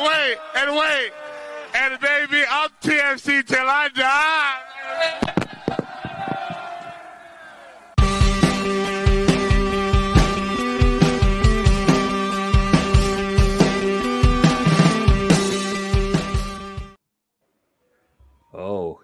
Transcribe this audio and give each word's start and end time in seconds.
and 0.00 0.08
wait, 0.08 0.38
and 0.56 0.76
wait. 0.76 1.12
And 1.74 2.00
baby, 2.00 2.42
I'm 2.50 2.70
TFC 2.82 3.46
till 3.46 3.68
I 3.68 3.88
die. 3.94 4.69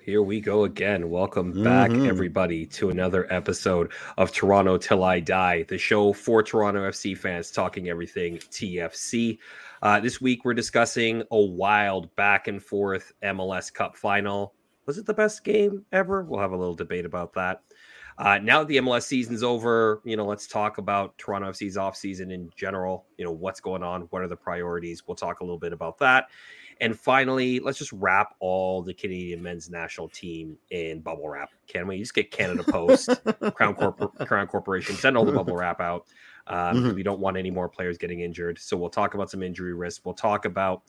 Here 0.06 0.22
we 0.22 0.40
go 0.40 0.62
again. 0.62 1.10
Welcome 1.10 1.64
back, 1.64 1.90
Mhm. 1.90 2.06
everybody, 2.06 2.64
to 2.66 2.90
another 2.90 3.26
episode 3.28 3.90
of 4.16 4.30
Toronto 4.30 4.78
Till 4.78 5.02
I 5.02 5.18
Die, 5.18 5.64
the 5.64 5.78
show 5.78 6.12
for 6.12 6.44
Toronto 6.44 6.84
FC 6.84 7.12
fans 7.12 7.50
talking 7.50 7.88
everything 7.88 8.38
TFC. 8.38 9.40
Uh, 9.82 9.98
this 9.98 10.20
week, 10.20 10.44
we're 10.44 10.54
discussing 10.54 11.24
a 11.32 11.40
wild 11.40 12.14
back 12.14 12.46
and 12.46 12.62
forth 12.62 13.14
MLS 13.20 13.68
Cup 13.68 13.96
final. 13.96 14.54
Was 14.86 14.96
it 14.96 15.06
the 15.06 15.12
best 15.12 15.42
game 15.42 15.84
ever? 15.90 16.22
We'll 16.22 16.38
have 16.38 16.52
a 16.52 16.56
little 16.56 16.76
debate 16.76 17.04
about 17.04 17.32
that. 17.32 17.62
Uh, 18.16 18.38
now 18.38 18.60
that 18.60 18.68
the 18.68 18.76
MLS 18.78 19.08
season's 19.08 19.42
over, 19.42 20.00
you 20.04 20.16
know, 20.16 20.24
let's 20.24 20.46
talk 20.46 20.78
about 20.78 21.18
Toronto 21.18 21.48
FC's 21.48 21.76
offseason 21.76 22.32
in 22.32 22.48
general. 22.54 23.06
You 23.18 23.24
know, 23.24 23.32
what's 23.32 23.58
going 23.60 23.82
on? 23.82 24.02
What 24.10 24.22
are 24.22 24.28
the 24.28 24.36
priorities? 24.36 25.02
We'll 25.06 25.16
talk 25.16 25.40
a 25.40 25.44
little 25.44 25.58
bit 25.58 25.72
about 25.72 25.98
that. 25.98 26.28
And 26.80 26.98
finally, 26.98 27.58
let's 27.58 27.78
just 27.78 27.92
wrap 27.92 28.34
all 28.38 28.82
the 28.82 28.92
Canadian 28.92 29.42
men's 29.42 29.70
national 29.70 30.08
team 30.10 30.58
in 30.70 31.00
bubble 31.00 31.28
wrap. 31.28 31.50
Can 31.66 31.86
we 31.86 31.98
just 31.98 32.14
get 32.14 32.30
Canada 32.30 32.62
Post, 32.64 33.08
Crown 33.54 33.74
Corp- 33.74 34.26
Crown 34.26 34.46
Corporation, 34.46 34.94
send 34.94 35.16
all 35.16 35.24
the 35.24 35.32
bubble 35.32 35.56
wrap 35.56 35.80
out? 35.80 36.06
Um, 36.48 36.76
Mhm. 36.76 36.94
We 36.94 37.02
don't 37.02 37.18
want 37.18 37.36
any 37.36 37.50
more 37.50 37.68
players 37.68 37.96
getting 37.98 38.20
injured. 38.20 38.58
So 38.58 38.76
we'll 38.76 38.90
talk 38.90 39.14
about 39.14 39.30
some 39.30 39.42
injury 39.42 39.72
risk. 39.74 40.04
We'll 40.04 40.14
talk 40.14 40.44
about, 40.44 40.82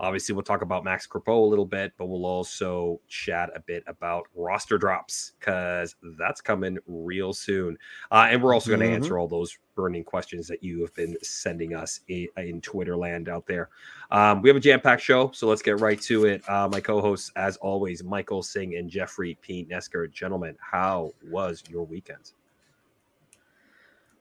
obviously, 0.00 0.34
we'll 0.34 0.42
talk 0.42 0.62
about 0.62 0.82
Max 0.82 1.06
Crepeau 1.06 1.44
a 1.44 1.46
little 1.48 1.66
bit, 1.66 1.92
but 1.96 2.06
we'll 2.06 2.26
also 2.26 3.00
chat 3.06 3.50
a 3.54 3.60
bit 3.60 3.84
about 3.86 4.26
roster 4.34 4.78
drops 4.78 5.32
because 5.38 5.94
that's 6.18 6.40
coming 6.40 6.78
real 6.86 7.32
soon. 7.32 7.76
Uh, 8.10 8.26
and 8.30 8.42
we're 8.42 8.54
also 8.54 8.70
going 8.70 8.80
to 8.80 8.86
Mhm. 8.86 8.94
answer 8.94 9.18
all 9.18 9.28
those 9.28 9.56
burning 9.76 10.02
questions 10.02 10.48
that 10.48 10.62
you 10.62 10.80
have 10.80 10.92
been 10.94 11.16
sending 11.22 11.74
us 11.74 12.00
in, 12.08 12.26
in 12.38 12.60
Twitter 12.60 12.96
land 12.96 13.28
out 13.28 13.46
there. 13.46 13.68
Um, 14.10 14.42
we 14.42 14.48
have 14.48 14.56
a 14.56 14.60
jam 14.60 14.80
packed 14.80 15.02
show, 15.02 15.30
so 15.32 15.46
let's 15.46 15.62
get 15.62 15.78
right 15.80 16.00
to 16.02 16.24
it. 16.26 16.42
Uh, 16.48 16.68
my 16.68 16.80
co 16.80 17.00
hosts, 17.00 17.30
as 17.36 17.56
always, 17.58 18.02
Michael 18.02 18.42
Singh 18.42 18.74
and 18.76 18.90
Jeffrey 18.90 19.38
P. 19.40 19.66
Nesker. 19.70 20.10
Gentlemen, 20.10 20.56
how 20.60 21.12
was 21.30 21.62
your 21.70 21.84
weekend? 21.84 22.32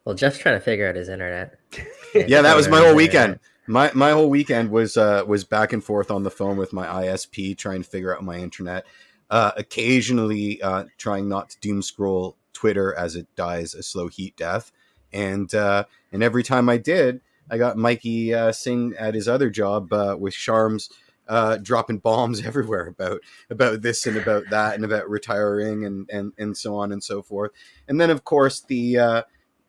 Well, 0.05 0.15
Jeff's 0.15 0.37
trying 0.37 0.55
to 0.55 0.61
figure 0.63 0.87
out 0.87 0.95
his 0.95 1.09
internet. 1.09 1.59
yeah, 2.15 2.41
that 2.41 2.55
was 2.55 2.67
my 2.67 2.79
whole 2.79 2.95
weekend. 2.95 3.33
internet. 3.33 3.41
My 3.69 3.91
my 3.93 4.09
whole 4.09 4.31
weekend 4.31 4.71
was 4.71 4.97
uh 4.97 5.23
was 5.27 5.43
back 5.43 5.73
and 5.73 5.83
forth 5.83 6.09
on 6.09 6.23
the 6.23 6.31
phone 6.31 6.57
with 6.57 6.73
my 6.73 6.87
ISP 6.87 7.55
trying 7.55 7.83
to 7.83 7.87
figure 7.87 8.15
out 8.15 8.23
my 8.23 8.37
internet. 8.37 8.85
Uh, 9.29 9.51
occasionally 9.57 10.59
uh, 10.63 10.85
trying 10.97 11.29
not 11.29 11.51
to 11.51 11.59
doom 11.59 11.83
scroll 11.83 12.35
Twitter 12.51 12.95
as 12.95 13.15
it 13.15 13.27
dies 13.35 13.75
a 13.75 13.83
slow 13.83 14.07
heat 14.07 14.35
death, 14.35 14.71
and 15.13 15.53
uh, 15.53 15.83
and 16.11 16.23
every 16.23 16.41
time 16.41 16.67
I 16.67 16.77
did, 16.77 17.21
I 17.47 17.59
got 17.59 17.77
Mikey 17.77 18.33
uh, 18.33 18.51
Singh 18.51 18.95
at 18.97 19.13
his 19.13 19.27
other 19.27 19.51
job 19.51 19.93
uh, 19.93 20.17
with 20.19 20.33
Sharms 20.33 20.89
uh, 21.27 21.57
dropping 21.57 21.99
bombs 21.99 22.43
everywhere 22.45 22.87
about 22.87 23.21
about 23.51 23.83
this 23.83 24.07
and 24.07 24.17
about 24.17 24.45
that 24.49 24.73
and 24.73 24.83
about 24.83 25.07
retiring 25.07 25.85
and 25.85 26.09
and 26.09 26.33
and 26.39 26.57
so 26.57 26.75
on 26.75 26.91
and 26.91 27.03
so 27.03 27.21
forth. 27.21 27.51
And 27.87 28.01
then 28.01 28.09
of 28.09 28.23
course 28.23 28.61
the 28.61 28.97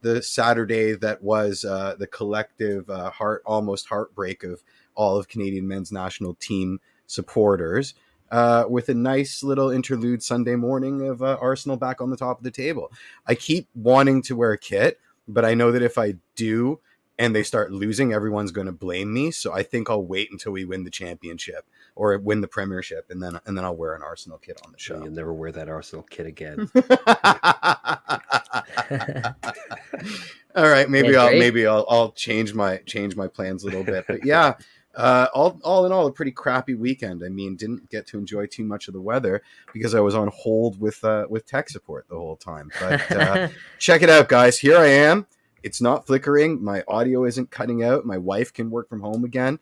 the 0.03 0.23
Saturday 0.23 0.95
that 0.95 1.23
was 1.23 1.65
uh, 1.65 1.95
the 1.99 2.07
collective 2.07 2.89
uh, 2.89 3.11
heart 3.11 3.43
almost 3.45 3.89
heartbreak 3.89 4.45
of 4.45 4.63
all 4.95 5.17
of 5.17 5.29
Canadian 5.29 5.67
men's 5.69 5.93
national 5.93 6.35
team 6.35 6.81
supporters. 7.07 7.95
Uh, 8.31 8.65
with 8.69 8.89
a 8.89 8.95
nice 8.95 9.43
little 9.43 9.71
interlude 9.71 10.23
Sunday 10.23 10.55
morning 10.55 11.09
of 11.09 11.21
uh, 11.21 11.37
Arsenal 11.41 11.77
back 11.77 12.01
on 12.01 12.11
the 12.11 12.17
top 12.17 12.39
of 12.39 12.45
the 12.45 12.51
table. 12.53 12.93
I 13.27 13.35
keep 13.35 13.67
wanting 13.75 14.23
to 14.23 14.37
wear 14.37 14.53
a 14.53 14.59
kit, 14.59 15.01
but 15.27 15.45
I 15.45 15.55
know 15.55 15.73
that 15.73 15.83
if 15.83 15.99
I 15.99 16.15
do 16.37 16.79
and 17.19 17.35
they 17.35 17.43
start 17.43 17.73
losing, 17.73 18.13
everyone's 18.13 18.53
going 18.53 18.69
to 18.69 18.73
blame 18.73 19.13
me. 19.13 19.33
So 19.33 19.53
I 19.53 19.65
think 19.65 19.91
I'll 19.91 20.05
wait 20.05 20.31
until 20.31 20.53
we 20.53 20.65
win 20.65 20.85
the 20.85 20.91
championship 20.91 21.67
or 22.01 22.17
win 22.17 22.41
the 22.41 22.49
premiership, 22.49 23.11
and 23.11 23.23
then 23.23 23.39
and 23.45 23.55
then 23.55 23.63
I'll 23.63 23.77
wear 23.77 23.95
an 23.95 24.03
Arsenal 24.03 24.39
kit 24.39 24.59
on 24.65 24.73
the 24.73 24.79
show. 24.79 25.05
You'll 25.05 25.13
never 25.13 25.35
wear 25.35 25.53
that 25.53 25.69
Arsenal 25.69 26.03
kit 26.09 26.25
again. 26.25 26.71
all 30.57 30.67
right, 30.67 30.89
maybe 30.89 31.09
Yeah, 31.09 31.21
I'll 31.21 31.29
great. 31.29 31.39
maybe 31.39 31.67
I'll 31.67 31.85
I'll 31.91 32.13
change 32.13 32.55
my 32.55 32.79
change 32.87 33.17
my 33.17 33.29
plans 33.29 33.65
a 33.65 33.67
little 33.67 33.85
bit. 33.85 34.07
But 34.09 34.25
yeah, 34.25 34.55
uh, 34.95 35.27
all 35.35 35.61
all 35.63 35.85
in 35.85 35.93
all, 35.93 36.07
a 36.07 36.13
pretty 36.13 36.33
crappy 36.33 36.75
weekend. 36.75 37.23
I 37.23 37.29
mean, 37.29 37.57
didn't 37.57 37.91
get 37.91 38.07
to 38.09 38.19
enjoy 38.19 38.47
too 38.47 38.65
much 38.65 38.89
of 38.89 38.95
the 38.95 39.01
weather 39.03 39.43
because 39.75 39.95
I 39.95 40.01
was 40.01 40.15
on 40.15 40.31
hold 40.35 40.81
with 40.81 41.05
uh, 41.05 41.27
with 41.29 41.45
tech 41.45 41.69
support 41.69 42.07
the 42.09 42.17
whole 42.17 42.37
time. 42.37 42.71
But 42.81 43.13
uh, 43.13 43.49
check 43.79 44.01
it 44.01 44.09
out, 44.09 44.31
guys. 44.31 44.59
Here 44.59 44.79
I 44.79 44.87
am. 44.87 45.27
It's 45.63 45.83
not 45.83 46.07
flickering. 46.07 46.65
My 46.65 46.83
audio 46.89 47.27
isn't 47.27 47.51
cutting 47.51 47.83
out. 47.83 48.07
My 48.07 48.17
wife 48.17 48.55
can 48.55 48.71
work 48.71 48.89
from 48.89 49.03
home 49.03 49.25
again. 49.25 49.59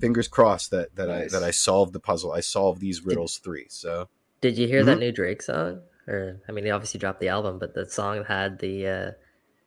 Fingers 0.00 0.28
crossed 0.28 0.70
that 0.70 0.94
that 0.96 1.08
Nice. 1.08 1.34
I 1.34 1.38
that 1.40 1.46
I 1.46 1.50
solved 1.50 1.92
the 1.92 2.00
puzzle. 2.00 2.32
I 2.32 2.40
solved 2.40 2.80
these 2.80 3.04
riddles 3.04 3.38
three. 3.38 3.66
So 3.68 4.08
Did 4.40 4.56
you 4.58 4.66
hear 4.66 4.80
Mm-hmm. 4.80 4.86
that 4.88 4.98
new 4.98 5.12
Drake 5.12 5.42
song? 5.42 5.80
Or 6.06 6.40
I 6.48 6.52
mean, 6.52 6.64
he 6.64 6.70
obviously 6.70 6.98
dropped 7.00 7.20
the 7.20 7.28
album, 7.28 7.58
but 7.58 7.74
the 7.74 7.88
song 7.88 8.24
had 8.24 8.58
the 8.58 8.86
uh, 8.86 9.10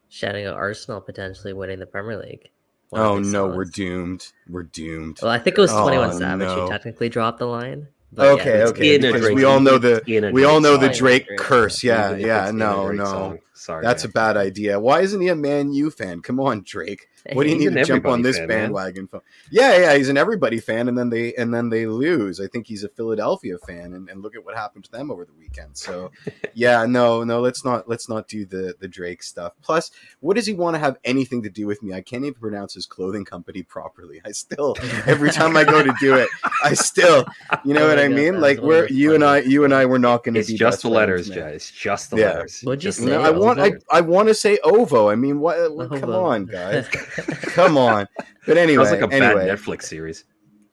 shouting 0.09 0.45
out 0.45 0.55
Arsenal 0.55 1.01
potentially 1.01 1.53
winning 1.53 1.79
the 1.79 1.85
Premier 1.85 2.17
League. 2.17 2.50
One 2.89 3.01
of 3.01 3.07
oh 3.07 3.17
his 3.17 3.31
no, 3.31 3.47
we're 3.47 3.66
doomed. 3.66 4.28
We're 4.47 4.63
doomed. 4.63 5.19
Well, 5.22 5.31
I 5.31 5.39
think 5.39 5.57
it 5.57 5.61
was 5.61 5.72
Oh, 5.73 5.81
Twenty 5.81 5.97
One 5.97 6.13
Savage 6.17 6.47
no. 6.47 6.61
who 6.66 6.69
technically 6.69 7.09
dropped 7.09 7.39
the 7.39 7.45
line. 7.47 7.88
but 8.13 8.28
Okay, 8.39 8.49
it's- 8.61 8.69
okay. 8.69 8.97
because 8.97 9.29
we 9.31 9.44
all 9.44 9.59
know 9.59 9.78
the 9.78 10.01
we 10.07 10.19
Drake 10.19 10.45
all 10.47 10.61
know 10.61 10.78
the 10.78 10.88
song. 10.94 10.97
Drake 10.97 11.28
Drake 11.28 11.39
curse. 11.39 11.84
Yeah, 11.84 12.07
Even 12.09 12.19
if 12.22 12.25
yeah. 12.28 12.41
it's 12.44 12.49
in 12.51 12.55
a 12.55 12.59
No, 12.59 12.91
no. 12.91 13.03
song. 13.05 13.39
Sorry, 13.53 13.84
That's 13.84 14.03
a 14.05 14.09
bad 14.09 14.38
idea. 14.38 14.79
Why 14.79 15.01
isn't 15.01 15.19
he 15.19 15.28
a 15.28 15.35
Man 15.35 15.73
U 15.73 15.89
fan? 15.91 16.22
Come 16.22 16.39
on, 16.39 16.63
Drake. 16.66 17.09
What 17.34 17.44
do 17.44 17.50
you 17.50 17.56
He's 17.56 17.70
need 17.70 17.78
to 17.78 17.84
jump 17.86 18.06
on 18.06 18.22
this 18.22 18.38
fan, 18.38 18.48
bandwagon? 18.48 19.08
for? 19.08 19.22
Yeah, 19.50 19.78
yeah, 19.78 19.96
he's 19.96 20.10
an 20.10 20.18
everybody 20.18 20.60
fan, 20.60 20.88
and 20.88 20.98
then 20.98 21.10
they 21.10 21.34
and 21.36 21.54
then 21.54 21.70
they 21.70 21.86
lose. 21.86 22.40
I 22.40 22.48
think 22.48 22.68
he's 22.68 22.84
a 22.84 22.90
Philadelphia 22.90 23.58
fan, 23.58 23.94
and, 23.94 24.10
and 24.10 24.22
look 24.22 24.36
at 24.36 24.46
what 24.46 24.56
happened 24.56 24.86
to 24.86 24.92
them 24.92 25.12
over 25.12 25.26
the 25.26 25.34
weekend. 25.34 25.78
So, 25.78 26.12
yeah, 26.54 26.86
no, 26.86 27.24
no, 27.24 27.40
let's 27.42 27.64
not 27.66 27.88
let's 27.90 28.10
not 28.10 28.28
do 28.28 28.46
the 28.46 28.76
the 28.80 28.88
Drake 28.88 29.24
stuff. 29.24 29.54
Plus, 29.62 29.92
what 30.20 30.36
does 30.36 30.46
he 30.46 30.54
want 30.54 30.76
to 30.76 30.80
have 30.80 30.98
anything 31.04 31.44
to 31.44 31.50
do 31.50 31.68
with 31.68 31.82
me? 31.84 31.94
I 31.94 32.02
can't 32.02 32.24
even 32.26 32.40
pronounce 32.40 32.74
his 32.74 32.86
clothing 32.86 33.26
company 33.26 33.64
properly. 33.64 34.22
I 34.26 34.32
still 34.32 34.78
every 35.06 35.32
time 35.32 35.56
I 35.58 35.64
go 35.64 35.84
to 35.84 35.94
do 36.00 36.16
it, 36.16 36.30
I 36.64 36.74
still, 36.74 37.26
you 37.66 37.74
know 37.74 37.86
Oh 37.86 37.90
what 37.90 38.00
I 38.00 38.08
mean? 38.08 38.34
that 38.34 38.42
Like 38.42 38.59
we're 38.62 38.84
of 38.84 38.90
the 38.90 38.94
you 38.96 39.16
and 39.16 39.24
I, 39.24 39.40
you 39.40 39.66
and 39.66 39.74
I, 39.74 39.82
things. 39.82 39.90
were 39.92 40.00
not 40.00 40.24
going 40.24 40.36
to 40.36 40.44
be 40.44 40.56
just 40.56 40.82
the 40.82 40.90
letters, 40.90 41.30
man. 41.30 41.38
Jay. 41.38 41.56
It's 41.56 41.72
just 41.72 42.09
the 42.09 42.18
Yeah. 42.18 42.34
letters. 42.34 42.62
What'd 42.64 42.84
you 42.84 42.88
Just 42.90 43.00
say? 43.00 43.06
No, 43.06 43.22
I 43.22 43.30
Ovo? 43.30 43.40
want 43.40 43.59
I, 43.59 43.74
I 43.92 44.02
want 44.02 44.28
to 44.28 44.34
say 44.34 44.58
Ovo. 44.64 45.09
I 45.09 45.16
mean, 45.16 45.40
what? 45.40 45.74
what 45.76 45.90
come 46.00 46.09
on, 46.12 46.46
guys. 46.46 46.88
come 47.41 47.78
on. 47.78 48.07
But 48.45 48.57
anyway, 48.57 48.85
Sounds 48.85 49.01
like 49.01 49.11
a 49.11 49.13
anyway, 49.16 49.47
bad 49.47 49.57
Netflix 49.59 49.83
series. 49.83 50.23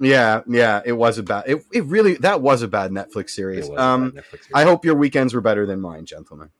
yeah, 0.00 0.42
yeah, 0.48 0.80
it 0.84 0.92
was 0.92 1.18
a 1.18 1.22
bad. 1.22 1.44
It, 1.46 1.64
it 1.72 1.84
really 1.86 2.14
that 2.16 2.40
was 2.40 2.62
a 2.62 2.68
bad 2.68 2.90
Netflix 2.90 3.24
It 3.24 3.30
series. 3.30 3.68
was 3.68 3.78
a 3.78 3.82
Um, 3.82 4.10
bad 4.10 4.22
Netflix 4.24 4.30
series. 4.30 4.50
I 4.54 4.64
hope 4.64 4.84
your 4.84 4.94
weekends 4.96 5.34
were 5.34 5.40
better 5.40 5.66
than 5.66 5.80
mine, 5.80 6.04
gentlemen. 6.06 6.50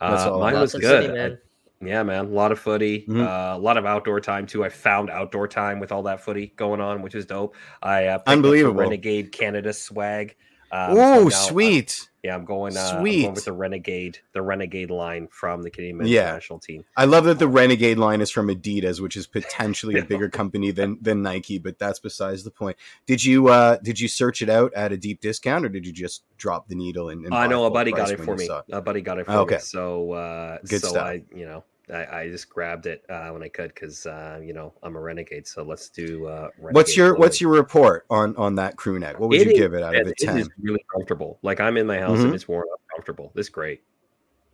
that's 0.00 0.22
Uh, 0.22 0.32
all. 0.34 0.40
mine 0.40 0.54
was 0.54 0.72
good. 0.72 0.82
city, 0.82 1.08
man. 1.12 1.38
Yeah, 1.82 2.02
man, 2.02 2.26
a 2.26 2.28
lot 2.28 2.52
of 2.52 2.58
footy, 2.58 3.06
Mhm. 3.08 3.22
uh, 3.26 3.56
a 3.56 3.58
lot 3.58 3.78
of 3.78 3.86
outdoor 3.86 4.20
time 4.20 4.44
too. 4.46 4.62
I 4.62 4.68
found 4.68 5.08
outdoor 5.08 5.48
time 5.48 5.80
with 5.80 5.92
all 5.92 6.02
that 6.02 6.20
footy 6.22 6.52
going 6.56 6.78
on, 6.78 7.00
which 7.00 7.14
is 7.14 7.24
dope. 7.24 7.54
I 7.82 8.04
uh, 8.06 8.18
picked 8.18 8.28
up 8.28 8.32
Unbelievable. 8.34 8.80
Renegade 8.80 9.32
Canada 9.32 9.72
swag. 9.72 10.36
Um, 10.72 10.90
Oh, 10.98 11.22
now 11.24 11.28
sweet! 11.30 12.09
Yeah, 12.22 12.34
I'm 12.34 12.44
going. 12.44 12.76
Uh, 12.76 12.80
I'm 12.80 13.02
going 13.02 13.34
with 13.34 13.46
the 13.46 13.52
Renegade, 13.52 14.18
the 14.32 14.42
Renegade 14.42 14.90
line 14.90 15.28
from 15.30 15.62
the 15.62 15.70
Canadian 15.70 15.98
men's 15.98 16.10
Yeah. 16.10 16.32
national 16.32 16.58
team. 16.58 16.84
I 16.96 17.06
love 17.06 17.24
that 17.24 17.38
the 17.38 17.48
Renegade 17.48 17.96
line 17.96 18.20
is 18.20 18.30
from 18.30 18.48
Adidas, 18.48 19.00
which 19.00 19.16
is 19.16 19.26
potentially 19.26 19.96
a 19.98 20.04
bigger 20.06 20.28
company 20.28 20.70
than 20.70 20.98
than 21.00 21.22
Nike, 21.22 21.58
but 21.58 21.78
that's 21.78 21.98
besides 21.98 22.44
the 22.44 22.50
point. 22.50 22.76
Did 23.06 23.24
you 23.24 23.48
uh 23.48 23.78
did 23.82 23.98
you 24.00 24.08
search 24.08 24.42
it 24.42 24.50
out 24.50 24.74
at 24.74 24.92
a 24.92 24.98
deep 24.98 25.20
discount, 25.22 25.64
or 25.64 25.70
did 25.70 25.86
you 25.86 25.92
just 25.92 26.22
drop 26.36 26.68
the 26.68 26.74
needle 26.74 27.08
and? 27.08 27.24
and 27.24 27.34
I 27.34 27.46
know 27.46 27.64
a 27.64 27.70
buddy 27.70 27.90
got 27.92 28.10
it 28.10 28.20
for 28.20 28.36
me. 28.36 28.44
it? 28.44 28.64
A 28.70 28.82
buddy 28.82 29.00
got 29.00 29.18
it 29.18 29.24
for 29.26 29.32
Okay. 29.32 29.54
me. 29.56 29.60
So, 29.62 30.12
uh, 30.12 30.58
Good 30.68 30.82
so 30.82 30.88
stuff. 30.90 31.06
I, 31.06 31.22
you 31.34 31.46
know, 31.46 31.64
I, 31.92 32.20
I 32.22 32.28
just 32.28 32.48
grabbed 32.48 32.86
it 32.86 33.04
uh, 33.08 33.28
when 33.30 33.42
I 33.42 33.48
could 33.48 33.74
because 33.74 34.06
uh, 34.06 34.40
you 34.42 34.52
know 34.52 34.72
I'm 34.82 34.96
a 34.96 35.00
renegade. 35.00 35.46
So 35.46 35.62
let's 35.62 35.88
do. 35.88 36.26
Uh, 36.26 36.48
What's 36.58 36.90
Renegade 36.90 36.96
your 36.96 37.14
What's 37.16 37.40
your 37.40 37.50
report 37.52 38.06
on 38.10 38.36
on 38.36 38.54
that 38.56 38.76
crew 38.76 38.98
neck? 38.98 39.18
What 39.20 39.28
would 39.30 39.40
It 39.40 39.46
you 39.46 39.52
is- 39.52 39.58
give 39.58 39.74
it 39.74 39.82
out 39.82 39.94
of 39.94 40.06
a 40.06 40.10
It 40.10 40.16
ten? 40.18 40.38
is 40.38 40.48
really 40.60 40.84
comfortable. 40.92 41.38
Like 41.42 41.60
I'm 41.60 41.76
in 41.76 41.86
my 41.86 41.98
house 41.98 42.18
Mhm. 42.18 42.26
and 42.26 42.34
it's 42.34 42.46
worn 42.48 42.66
out 42.72 42.80
comfortable. 42.94 43.32
This 43.34 43.46
is 43.46 43.50
great. 43.50 43.82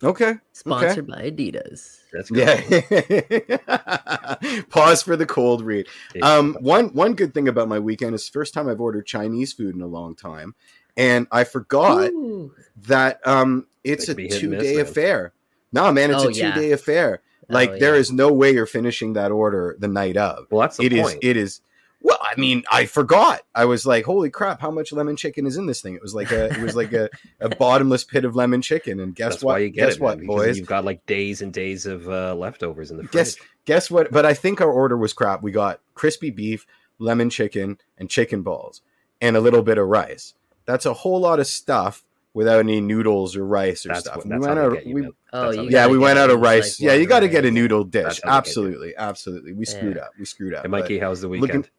Okay, 0.03 0.35
Sponsored 0.53 1.07
by 1.07 1.31
Adidas. 1.31 2.01
That's 2.13 2.29
good. 2.29 3.49
yeah. 3.67 4.61
Pause 4.69 5.01
for 5.01 5.15
the 5.15 5.25
cold 5.25 5.63
read. 5.63 5.87
Um, 6.21 6.55
one 6.59 6.89
one 6.89 7.15
good 7.15 7.33
thing 7.33 7.47
about 7.47 7.67
my 7.67 7.79
weekend 7.79 8.13
is 8.13 8.25
the 8.25 8.31
first 8.31 8.53
time 8.53 8.69
I've 8.69 8.79
ordered 8.79 9.07
Chinese 9.07 9.53
food 9.53 9.73
in 9.73 9.81
a 9.81 9.87
long 9.87 10.13
time, 10.15 10.53
and 10.97 11.25
I 11.31 11.45
forgot 11.45 12.11
Ooh. 12.11 12.53
that 12.85 13.25
um 13.25 13.65
it's 13.83 14.03
a 14.03 14.07
could 14.07 14.17
be 14.17 14.23
hit 14.25 14.33
and 14.33 14.41
two 14.41 14.49
miss, 14.49 14.61
day 14.63 14.75
affair. 14.81 15.33
No, 15.73 15.91
man, 15.91 16.11
it's 16.11 16.23
Oh, 16.23 16.27
a 16.29 16.33
two 16.33 16.39
yeah. 16.41 16.53
day 16.55 16.71
affair. 16.73 17.21
Like 17.49 17.71
Oh, 17.71 17.75
yeah. 17.75 17.93
is 17.93 18.11
no 18.11 18.31
way 18.31 18.51
you're 18.51 18.65
finishing 18.65 19.13
that 19.13 19.31
order 19.31 19.75
the 19.79 19.87
night 19.87 20.17
of. 20.17 20.47
well, 20.51 20.61
that's 20.61 20.77
the 20.77 20.85
It 20.85 20.93
is. 20.93 21.01
point. 21.01 21.19
It 21.21 21.37
is. 21.37 21.61
Well, 22.01 22.19
I 22.21 22.39
mean, 22.39 22.63
I 22.71 22.85
forgot. 22.85 23.41
I 23.55 23.65
was 23.65 23.85
like, 23.85 24.05
"Holy 24.05 24.29
crap! 24.29 24.61
How 24.61 24.69
much 24.69 24.93
lemon 24.93 25.15
chicken 25.15 25.47
is 25.47 25.57
in 25.57 25.65
this 25.65 25.81
thing?" 25.81 25.95
It 25.95 26.01
was 26.01 26.13
like 26.13 26.31
a, 26.31 26.45
it 26.45 26.59
was 26.61 26.75
like 26.75 26.93
a, 26.93 27.09
a 27.39 27.49
bottomless 27.55 28.03
pit 28.03 28.23
of 28.23 28.35
lemon 28.35 28.61
chicken. 28.61 28.99
And 28.99 29.15
guess 29.15 29.33
That's 29.33 29.43
what? 29.43 29.61
you 29.63 29.69
guess 29.69 29.95
it, 29.95 30.01
what, 30.01 30.19
man, 30.19 30.27
boys? 30.27 30.57
You've 30.59 30.67
got 30.67 30.85
like 30.85 31.03
days 31.07 31.41
and 31.41 31.51
days 31.51 31.87
of 31.87 32.07
uh, 32.07 32.35
leftovers 32.35 32.91
in 32.91 32.97
the 32.97 33.03
fridge. 33.03 33.11
Guess 33.13 33.35
guess 33.65 33.91
what? 33.91 34.11
But 34.11 34.25
I 34.27 34.35
think 34.35 34.61
our 34.61 34.71
order 34.71 34.95
was 34.95 35.11
crap. 35.11 35.41
We 35.41 35.51
got 35.51 35.81
crispy 35.95 36.29
beef, 36.29 36.67
lemon 36.99 37.31
chicken, 37.31 37.79
and 37.97 38.09
chicken 38.11 38.43
balls, 38.43 38.81
and 39.19 39.35
a 39.35 39.41
little 39.41 39.63
bit 39.63 39.79
of 39.79 39.87
rice. 39.87 40.35
That's 40.65 40.85
a 40.85 40.93
whole 40.93 41.19
lot 41.21 41.39
of 41.39 41.47
stuff 41.47 42.03
without 42.37 42.59
any 42.59 42.79
noodles 42.79 43.35
or 43.35 43.43
rice 43.45 43.85
or 43.85 43.89
That's 43.89 44.01
stuff. 44.01 44.17
what- 44.17 44.27
we 44.27 44.37
went 44.37 44.59
out. 44.59 44.73
get 44.73 44.85
we. 44.87 45.09
Oh, 45.33 45.49
you 45.51 45.69
yeah, 45.69 45.87
we 45.87 45.97
went 45.97 46.19
out 46.19 46.29
of 46.29 46.39
like, 46.39 46.61
rice. 46.61 46.79
yeah, 46.79 46.93
you 46.93 47.05
got 47.07 47.21
to 47.21 47.27
get 47.27 47.43
a 47.45 47.51
noodle 47.51 47.83
dish. 47.83 48.03
That's 48.03 48.21
how 48.23 48.29
they 48.29 48.29
get 48.29 48.29
you. 48.29 48.37
Absolutely, 48.37 48.95
absolutely. 48.97 49.53
We 49.53 49.65
screwed 49.65 49.95
Yeah. 49.97 50.03
up. 50.03 50.11
We 50.19 50.25
screwed 50.25 50.53
up. 50.53 50.63
And 50.63 50.71
but- 50.71 50.81
Mikey, 50.81 50.99
how's 50.99 51.21
the 51.21 51.27
looking- 51.27 51.41
weekend? 51.41 51.69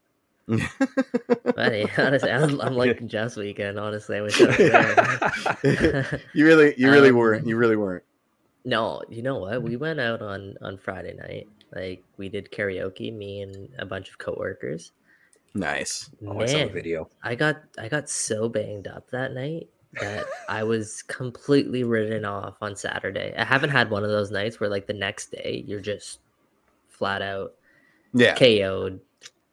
Funny, 1.55 1.87
honestly, 1.99 2.31
I'm, 2.31 2.61
I'm 2.61 2.75
like 2.75 3.07
Jeff's 3.07 3.37
weekend. 3.37 3.79
Honestly, 3.79 4.17
I 4.17 4.21
wish 4.23 4.41
I 4.41 4.47
was 4.47 4.57
there. 5.63 6.21
you 6.35 6.45
really, 6.47 6.75
you 6.77 6.91
really 6.91 7.11
Um, 7.11 7.17
weren't. 7.17 7.47
You 7.47 7.57
really 7.57 7.77
weren't. 7.77 8.03
no, 8.65 9.03
you 9.09 9.23
know 9.23 9.39
what? 9.39 9.63
We 9.63 9.77
went 9.77 10.01
out 10.01 10.23
on 10.23 10.57
on 10.63 10.79
Friday 10.79 11.15
night. 11.15 11.49
Like 11.75 12.03
we 12.17 12.29
did 12.31 12.51
karaoke, 12.51 13.13
me 13.15 13.43
and 13.43 13.69
a 13.79 13.85
bunch 13.87 14.09
of 14.09 14.19
coworkers. 14.19 14.93
Nice. 15.55 16.11
oh, 16.27 16.41
I 16.41 16.47
saw 16.47 16.53
the 16.59 16.65
Man, 16.67 16.73
video. 16.73 17.11
I 17.23 17.35
got 17.35 17.57
I 17.79 17.89
got 17.89 18.09
so 18.09 18.49
banged 18.49 18.87
up 18.87 19.11
that 19.11 19.33
night 19.35 19.69
that 20.01 20.27
I 20.49 20.63
was 20.65 21.03
completely 21.03 21.83
written 21.85 22.25
off 22.25 22.57
on 22.61 22.77
Saturday. 22.77 23.35
I 23.37 23.45
haven't 23.45 23.71
had 23.71 23.91
one 23.91 24.05
of 24.05 24.11
those 24.11 24.31
nights 24.31 24.61
where 24.61 24.69
like 24.71 24.87
the 24.87 24.93
next 24.95 25.31
day 25.33 25.65
you're 25.67 25.81
just 25.81 26.21
flat 26.89 27.23
out 27.23 27.55
Yeah. 28.13 28.35
KO'd, 28.35 29.01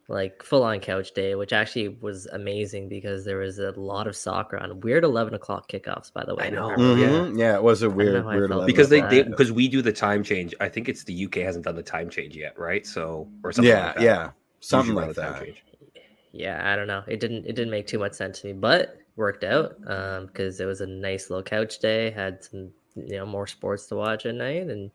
like 0.08 0.42
full 0.42 0.62
on 0.62 0.78
couch 0.80 1.12
day, 1.14 1.34
which 1.34 1.52
actually 1.52 1.88
was 1.88 2.26
amazing 2.26 2.88
because 2.88 3.24
there 3.24 3.38
was 3.38 3.58
a 3.58 3.72
lot 3.72 4.06
of 4.06 4.14
soccer 4.14 4.56
on 4.58 4.78
weird 4.80 5.04
eleven 5.04 5.34
o'clock 5.34 5.68
kickoffs. 5.70 6.12
By 6.12 6.24
the 6.24 6.34
way, 6.34 6.44
I 6.46 6.50
know, 6.50 6.68
Premier 6.68 6.94
League. 6.94 7.32
Mhm. 7.34 7.38
Yeah. 7.38 7.56
it 7.56 7.62
was 7.62 7.82
a 7.82 7.90
weird, 7.90 8.24
weird. 8.24 8.50
because 8.66 8.88
they, 8.88 8.98
o'clock. 9.00 9.30
because 9.30 9.50
we 9.52 9.68
do 9.68 9.82
the 9.82 9.92
time 9.92 10.22
change. 10.22 10.54
I 10.60 10.68
think 10.68 10.88
it's 10.88 11.02
the 11.04 11.24
UK 11.24 11.36
hasn't 11.36 11.64
done 11.64 11.74
the 11.76 11.82
time 11.82 12.08
change 12.10 12.36
yet, 12.36 12.56
right? 12.58 12.86
So 12.86 13.28
or 13.42 13.52
something. 13.52 13.70
yeah, 13.70 13.86
like 13.86 13.94
that. 13.96 14.02
yeah, 14.02 14.30
something 14.60 14.94
Usually 14.94 15.06
like 15.06 15.14
the 15.16 15.22
time 15.22 15.32
that. 15.32 15.44
change. 15.44 15.62
yeah 16.32 16.70
i 16.72 16.76
don't 16.76 16.86
know 16.86 17.02
it 17.06 17.18
didn't 17.20 17.46
it 17.46 17.54
didn't 17.54 17.70
make 17.70 17.86
too 17.86 17.98
much 17.98 18.12
sense 18.12 18.40
to 18.40 18.48
me 18.48 18.52
but 18.52 18.98
worked 19.16 19.44
out 19.44 19.76
um 19.86 20.26
because 20.26 20.60
it 20.60 20.66
was 20.66 20.80
a 20.80 20.86
nice 20.86 21.30
little 21.30 21.42
couch 21.42 21.78
day 21.78 22.10
had 22.10 22.42
some 22.44 22.70
you 22.94 23.16
know 23.16 23.26
more 23.26 23.46
sports 23.46 23.86
to 23.86 23.96
watch 23.96 24.26
at 24.26 24.34
night 24.34 24.68
and 24.68 24.90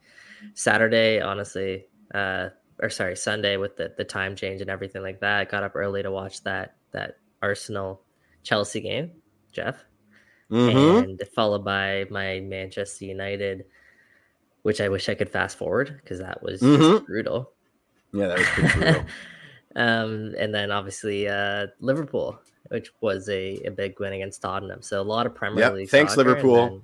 saturday 0.54 1.20
honestly 1.22 1.86
uh 2.14 2.50
or 2.82 2.90
sorry 2.90 3.16
sunday 3.16 3.58
with 3.58 3.76
the 3.78 3.94
the 3.98 4.04
time 4.04 4.36
change 4.36 4.62
and 4.62 4.70
everything 4.70 5.02
like 5.02 5.20
that 5.20 5.50
got 5.50 5.64
up 5.64 5.76
early 5.76 6.04
to 6.04 6.12
watch 6.12 6.44
that 6.44 6.76
that 6.92 7.18
arsenal 7.42 8.02
chelsea 8.44 8.82
game 8.82 9.12
jeff 9.52 9.84
Mhm. 10.52 11.04
and 11.04 11.22
followed 11.36 11.64
by 11.64 12.06
my 12.10 12.40
manchester 12.42 13.06
united 13.06 13.66
which 14.64 14.82
i 14.82 14.90
wish 14.90 15.10
i 15.10 15.16
could 15.16 15.30
fast 15.30 15.58
forward 15.58 16.00
because 16.02 16.20
that 16.20 16.42
was 16.44 16.60
just 16.60 16.72
Mhm. 16.72 17.06
brutal 17.06 17.54
Yeah, 18.14 18.28
that 18.28 18.38
was 18.40 18.48
pretty 18.50 18.70
brutal. 18.80 19.06
Um, 19.76 20.34
and 20.38 20.54
then 20.54 20.72
obviously 20.72 21.28
uh, 21.28 21.68
Liverpool, 21.80 22.40
which 22.70 22.92
was 23.02 23.28
a, 23.30 23.58
a 23.66 23.72
big 23.72 24.00
win 24.00 24.14
against 24.14 24.42
Tottenham. 24.42 24.82
So 24.82 25.02
a 25.02 25.04
lot 25.04 25.26
of 25.26 25.36
Premier 25.36 25.66
Yep, 25.66 25.74
League. 25.74 25.90
thanks, 25.90 26.18
Liverpool. 26.18 26.56
then- 26.56 26.82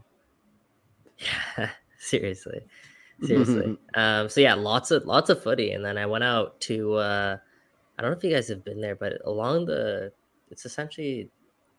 Yeah, 1.57 1.69
seriously, 1.97 2.61
seriously. 3.23 3.77
um, 3.95 4.29
so 4.29 4.41
yeah, 4.41 4.53
lots 4.53 4.91
of 4.91 5.05
lots 5.05 5.29
of 5.29 5.41
footy, 5.41 5.71
and 5.71 5.83
then 5.83 5.97
I 5.97 6.05
went 6.05 6.23
out 6.23 6.59
to. 6.61 6.93
Uh, 6.95 7.37
I 7.97 8.01
don't 8.01 8.11
know 8.11 8.17
if 8.17 8.23
you 8.23 8.29
guys 8.31 8.47
have 8.49 8.63
been 8.63 8.79
there, 8.79 8.95
but 8.95 9.13
along 9.25 9.65
the, 9.65 10.11
it's 10.51 10.65
essentially 10.65 11.31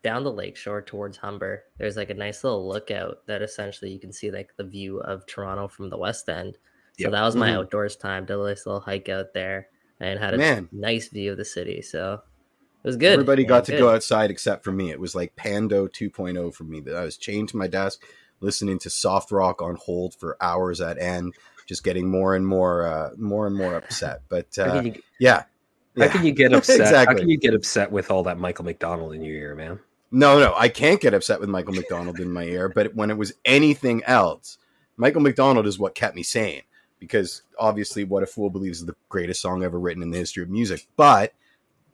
down 0.03 0.23
the 0.25 0.31
lake 0.31 0.57
shore 0.57 0.81
towards 0.81 1.17
Humber. 1.17 1.63
There's 1.77 1.95
like 1.95 2.09
a 2.09 2.13
nice 2.13 2.43
little 2.43 2.67
lookout 2.67 3.25
that 3.27 3.41
essentially 3.41 3.91
you 3.91 3.99
can 3.99 4.11
see 4.11 4.29
like 4.29 4.49
the 4.57 4.65
view 4.65 4.99
of 4.99 5.25
Toronto 5.27 5.67
from 5.69 5.89
the 5.89 5.97
west 5.97 6.27
end. 6.27 6.57
So 6.97 7.03
Yep. 7.03 7.11
that 7.11 7.21
was 7.21 7.35
my 7.37 7.49
Mhm. 7.51 7.55
outdoors 7.59 7.95
time. 7.95 8.25
Did 8.25 8.37
a 8.37 8.43
nice 8.43 8.65
little 8.65 8.81
hike 8.81 9.07
out 9.07 9.33
there 9.33 9.67
and 9.99 10.19
had 10.19 10.33
a 10.33 10.37
Man. 10.37 10.69
nice 10.71 11.07
view 11.09 11.31
of 11.31 11.37
the 11.37 11.45
city. 11.45 11.81
So 11.81 12.21
it 12.83 12.87
was 12.87 12.97
good. 12.97 13.13
Everybody 13.13 13.43
man, 13.43 13.49
got 13.49 13.65
to 13.65 13.71
good. 13.73 13.79
go 13.79 13.89
outside 13.89 14.31
except 14.31 14.63
for 14.63 14.71
me. 14.71 14.91
It 14.91 14.99
was 14.99 15.15
like 15.15 15.35
Pando 15.35 15.87
2.0 15.87 16.53
for 16.53 16.63
me. 16.63 16.79
That 16.81 16.95
I 16.95 17.03
was 17.03 17.17
chained 17.17 17.49
to 17.49 17.57
my 17.57 17.67
desk, 17.67 18.03
listening 18.39 18.79
to 18.79 18.89
soft 18.89 19.31
rock 19.31 19.61
on 19.61 19.75
hold 19.75 20.15
for 20.15 20.37
hours 20.41 20.81
at 20.81 20.97
end, 20.97 21.35
just 21.65 21.83
getting 21.83 22.09
more 22.09 22.35
and 22.35 22.47
more, 22.47 22.85
uh, 22.87 23.09
more 23.17 23.47
and 23.47 23.55
more 23.55 23.75
upset. 23.75 24.21
But 24.29 24.57
uh, 24.57 24.81
you, 24.83 25.01
yeah, 25.19 25.43
how 25.97 26.07
can 26.07 26.25
you 26.25 26.31
get 26.31 26.53
upset? 26.53 27.07
How 27.07 27.13
can 27.13 27.29
you 27.29 27.37
get 27.37 27.53
upset 27.53 27.91
with 27.91 28.11
all 28.11 28.23
that 28.23 28.39
Michael 28.39 28.65
McDonald 28.65 29.13
in 29.13 29.21
your 29.21 29.35
ear, 29.35 29.55
man? 29.55 29.79
No, 30.11 30.39
no, 30.39 30.55
I 30.57 30.69
can't 30.69 30.99
get 30.99 31.13
upset 31.13 31.39
with 31.39 31.49
Michael 31.49 31.73
McDonald 31.73 32.19
in 32.19 32.31
my 32.31 32.43
ear. 32.43 32.69
But 32.69 32.95
when 32.95 33.11
it 33.11 33.17
was 33.17 33.33
anything 33.45 34.03
else, 34.05 34.57
Michael 34.97 35.21
McDonald 35.21 35.67
is 35.67 35.77
what 35.77 35.95
kept 35.95 36.15
me 36.15 36.23
sane. 36.23 36.63
Because 36.99 37.43
obviously, 37.57 38.03
"What 38.03 38.23
a 38.23 38.27
Fool 38.27 38.49
Believes" 38.49 38.79
is 38.79 38.85
the 38.85 38.95
greatest 39.07 39.41
song 39.41 39.63
ever 39.63 39.79
written 39.79 40.03
in 40.03 40.11
the 40.11 40.17
history 40.17 40.43
of 40.43 40.49
music. 40.49 40.87
But 40.97 41.33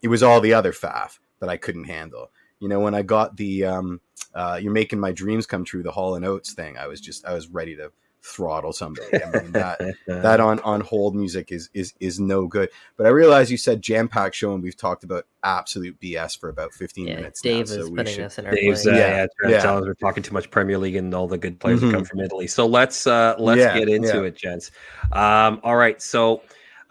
it 0.02 0.07
was 0.07 0.24
all 0.24 0.42
the 0.42 0.54
other 0.54 0.72
faff 0.72 1.19
that 1.40 1.50
I 1.50 1.57
couldn't 1.57 1.86
handle. 1.86 2.31
You 2.60 2.69
know, 2.69 2.80
when 2.80 2.96
I 2.96 3.02
got 3.02 3.38
the 3.38 3.66
um, 3.66 4.02
uh, 4.34 4.60
"You're 4.62 4.72
Making 4.72 5.00
My 5.00 5.12
Dreams 5.12 5.46
Come 5.46 5.63
True" 5.63 5.84
the 5.84 5.92
Hall 5.92 6.16
and 6.16 6.25
Oates 6.25 6.54
thing, 6.54 6.78
I 6.78 6.88
was 6.88 7.02
just 7.02 7.25
I 7.25 7.34
was 7.34 7.48
ready 7.48 7.75
to 7.75 7.92
throttle 8.25 8.74
somebody. 8.74 9.24
I 9.24 9.42
mean, 9.42 9.51
that 9.51 9.80
that 10.07 10.39
on 10.50 10.60
on 10.62 10.81
hold 10.81 11.16
music 11.16 11.51
is 11.51 11.69
is 11.74 11.94
is 12.00 12.19
no 12.19 12.48
good. 12.48 12.69
But 12.98 13.06
I 13.06 13.10
realize 13.10 13.51
you 13.51 13.57
said 13.57 13.81
jam 13.81 14.07
packed 14.07 14.36
show, 14.36 14.54
and 14.54 14.63
we've 14.63 14.75
talked 14.75 15.04
about 15.04 15.25
absolute 15.44 16.00
BS 16.00 16.39
for 16.39 16.50
about 16.50 16.74
fifteen 16.74 17.07
Yeah, 17.07 17.16
minutes. 17.18 17.42
Dave 17.42 17.68
now, 17.69 17.75
is 17.75 17.86
so 17.88 17.89
putting 17.95 18.13
should- 18.16 18.24
us 18.25 18.39
in 18.39 18.45
our 18.48 18.51
Dave's 18.54 18.88
uh, 18.88 18.92
yeah, 18.92 18.98
Yeah, 18.98 19.27
trying 19.39 19.51
yeah. 19.51 19.57
to 19.57 19.63
tell 19.63 19.77
us 19.77 19.83
we're 19.86 19.94
talking 19.94 20.24
too 20.24 20.33
much 20.33 20.50
Premier 20.50 20.77
League 20.77 20.95
and 20.95 21.13
all 21.13 21.27
the 21.27 21.38
good 21.38 21.60
players 21.60 21.81
that 21.81 21.92
come 21.92 22.04
from 22.06 22.19
Italy. 22.22 22.48
So 22.48 22.66
let's 22.66 23.06
uh 23.06 23.36
let's 23.38 23.60
Yeah, 23.60 23.77
get 23.77 23.89
into 23.89 24.07
yeah. 24.07 24.22
it, 24.24 24.36
gents. 24.36 24.72
Um, 25.12 25.60
all 25.63 25.75
right, 25.75 26.01
so 26.01 26.42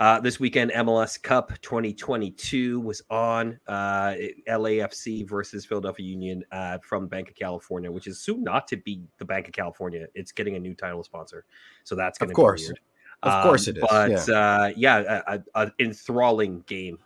uh, 0.05 0.21
this 0.21 0.39
weekend 0.39 0.71
MLS 0.73 1.23
Cup 1.23 1.51
2022 1.63 2.79
was 2.81 3.01
on 3.09 3.59
uh, 3.67 4.13
LAFC 4.47 5.27
versus 5.27 5.65
Philadelphia 5.65 6.05
Union 6.05 6.45
uh, 6.53 6.77
from 6.83 7.07
Banc 7.07 7.31
of 7.31 7.35
California, 7.35 7.91
which 7.91 8.07
is 8.07 8.21
soon 8.21 8.45
not 8.45 8.69
to 8.69 8.77
be 8.77 9.01
the 9.17 9.25
Banc 9.25 9.49
of 9.49 9.55
California. 9.55 10.07
It's 10.15 10.31
getting 10.31 10.57
a 10.57 10.59
new 10.59 10.75
title 10.75 11.03
sponsor, 11.05 11.47
so 11.85 11.95
that's 11.95 12.19
going 12.19 12.29
Of 12.29 12.33
to 12.33 12.35
course. 12.35 12.61
be 12.61 12.67
weird. 12.67 12.81
Of 13.23 13.43
course 13.45 13.67
it 13.67 13.79
is, 13.79 13.85
But 13.89 14.29
uh, 14.29 14.73
yeah, 14.77 15.23
a, 15.27 15.37
a, 15.37 15.65
a 15.65 15.73
enthralling 15.81 16.63
game. 16.67 16.99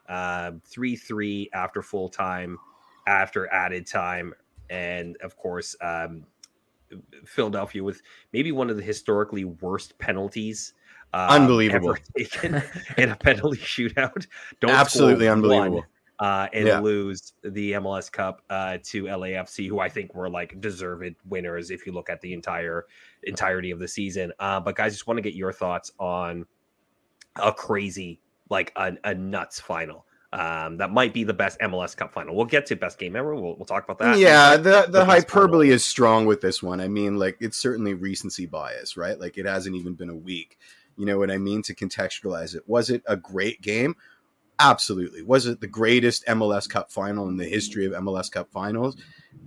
Three 0.64 0.96
three 0.96 1.48
after 1.54 1.82
full 1.82 2.08
time, 2.08 2.58
after 3.06 3.46
added 3.52 3.86
time, 3.86 4.34
and 4.70 5.16
of 5.18 5.36
course, 5.36 5.76
um, 5.80 6.26
Philadelphia 7.24 7.84
with 7.84 8.02
maybe 8.32 8.50
one 8.50 8.70
of 8.70 8.76
the 8.76 8.82
historically 8.82 9.44
worst 9.44 9.96
penalties. 10.00 10.74
Um, 11.14 11.30
Unbelievable. 11.42 11.96
taken 12.16 12.62
in 12.96 13.10
a 13.10 13.16
penalty 13.16 13.58
shootout. 13.58 14.26
Don't 14.60 14.70
Absolutely 14.70 15.28
unbelievable. 15.28 15.76
one, 15.78 15.84
uh, 16.20 16.48
and 16.52 16.66
Yeah. 16.66 16.80
lose 16.80 17.32
the 17.42 17.72
MLS 17.72 18.10
Cup 18.10 18.42
uh, 18.50 18.78
to 18.84 19.04
LAFC, 19.04 19.68
who 19.68 19.78
I 19.80 19.88
think 19.88 20.14
were 20.14 20.28
like 20.28 20.60
deserved 20.60 21.14
winners 21.28 21.70
if 21.70 21.86
you 21.86 21.92
look 21.92 22.10
at 22.10 22.20
the 22.20 22.32
entire 22.32 22.86
entirety 23.24 23.70
of 23.70 23.78
the 23.78 23.88
season. 23.88 24.32
Uh, 24.38 24.60
but 24.60 24.76
guys, 24.76 24.92
just 24.92 25.06
want 25.06 25.16
to 25.18 25.22
get 25.22 25.34
your 25.34 25.52
thoughts 25.52 25.92
on 25.98 26.44
a 27.36 27.52
crazy, 27.52 28.20
like 28.50 28.72
a, 28.76 28.92
a 29.04 29.14
nuts 29.14 29.60
final. 29.60 30.04
Um, 30.30 30.76
that 30.76 30.90
might 30.90 31.14
be 31.14 31.24
the 31.24 31.32
best 31.32 31.58
MLS 31.60 31.96
Cup 31.96 32.12
final. 32.12 32.36
We'll 32.36 32.44
get 32.44 32.66
to 32.66 32.76
best 32.76 32.98
game 32.98 33.16
ever. 33.16 33.34
We'll, 33.34 33.56
we'll 33.56 33.64
talk 33.64 33.84
about 33.84 33.98
that. 34.00 34.18
yeah, 34.18 34.58
the 34.58 34.82
the 34.82 34.86
that's 35.04 35.06
hyperbole 35.06 35.70
is 35.70 35.82
strong 35.82 36.26
with 36.26 36.42
this 36.42 36.62
one. 36.62 36.82
I 36.82 36.88
mean, 36.88 37.16
like 37.18 37.38
it's 37.40 37.56
certainly 37.56 37.94
recency 37.94 38.44
bias, 38.44 38.94
right? 38.98 39.18
Like 39.18 39.38
it 39.38 39.46
hasn't 39.46 39.74
even 39.74 39.94
been 39.94 40.10
a 40.10 40.14
week. 40.14 40.58
You 40.98 41.06
know 41.06 41.18
what 41.18 41.30
I 41.30 41.38
mean? 41.38 41.62
To 41.62 41.74
contextualize 41.74 42.54
it, 42.54 42.62
was 42.66 42.90
it 42.90 43.02
a 43.06 43.16
great 43.16 43.62
game? 43.62 43.94
Absolutely. 44.60 45.22
Was 45.22 45.46
it 45.46 45.60
the 45.60 45.68
greatest 45.68 46.26
MLS 46.26 46.68
Cup 46.68 46.90
final 46.90 47.28
in 47.28 47.36
the 47.36 47.46
history 47.46 47.86
of 47.86 47.92
MLS 47.92 48.30
Cup 48.30 48.50
finals? 48.50 48.96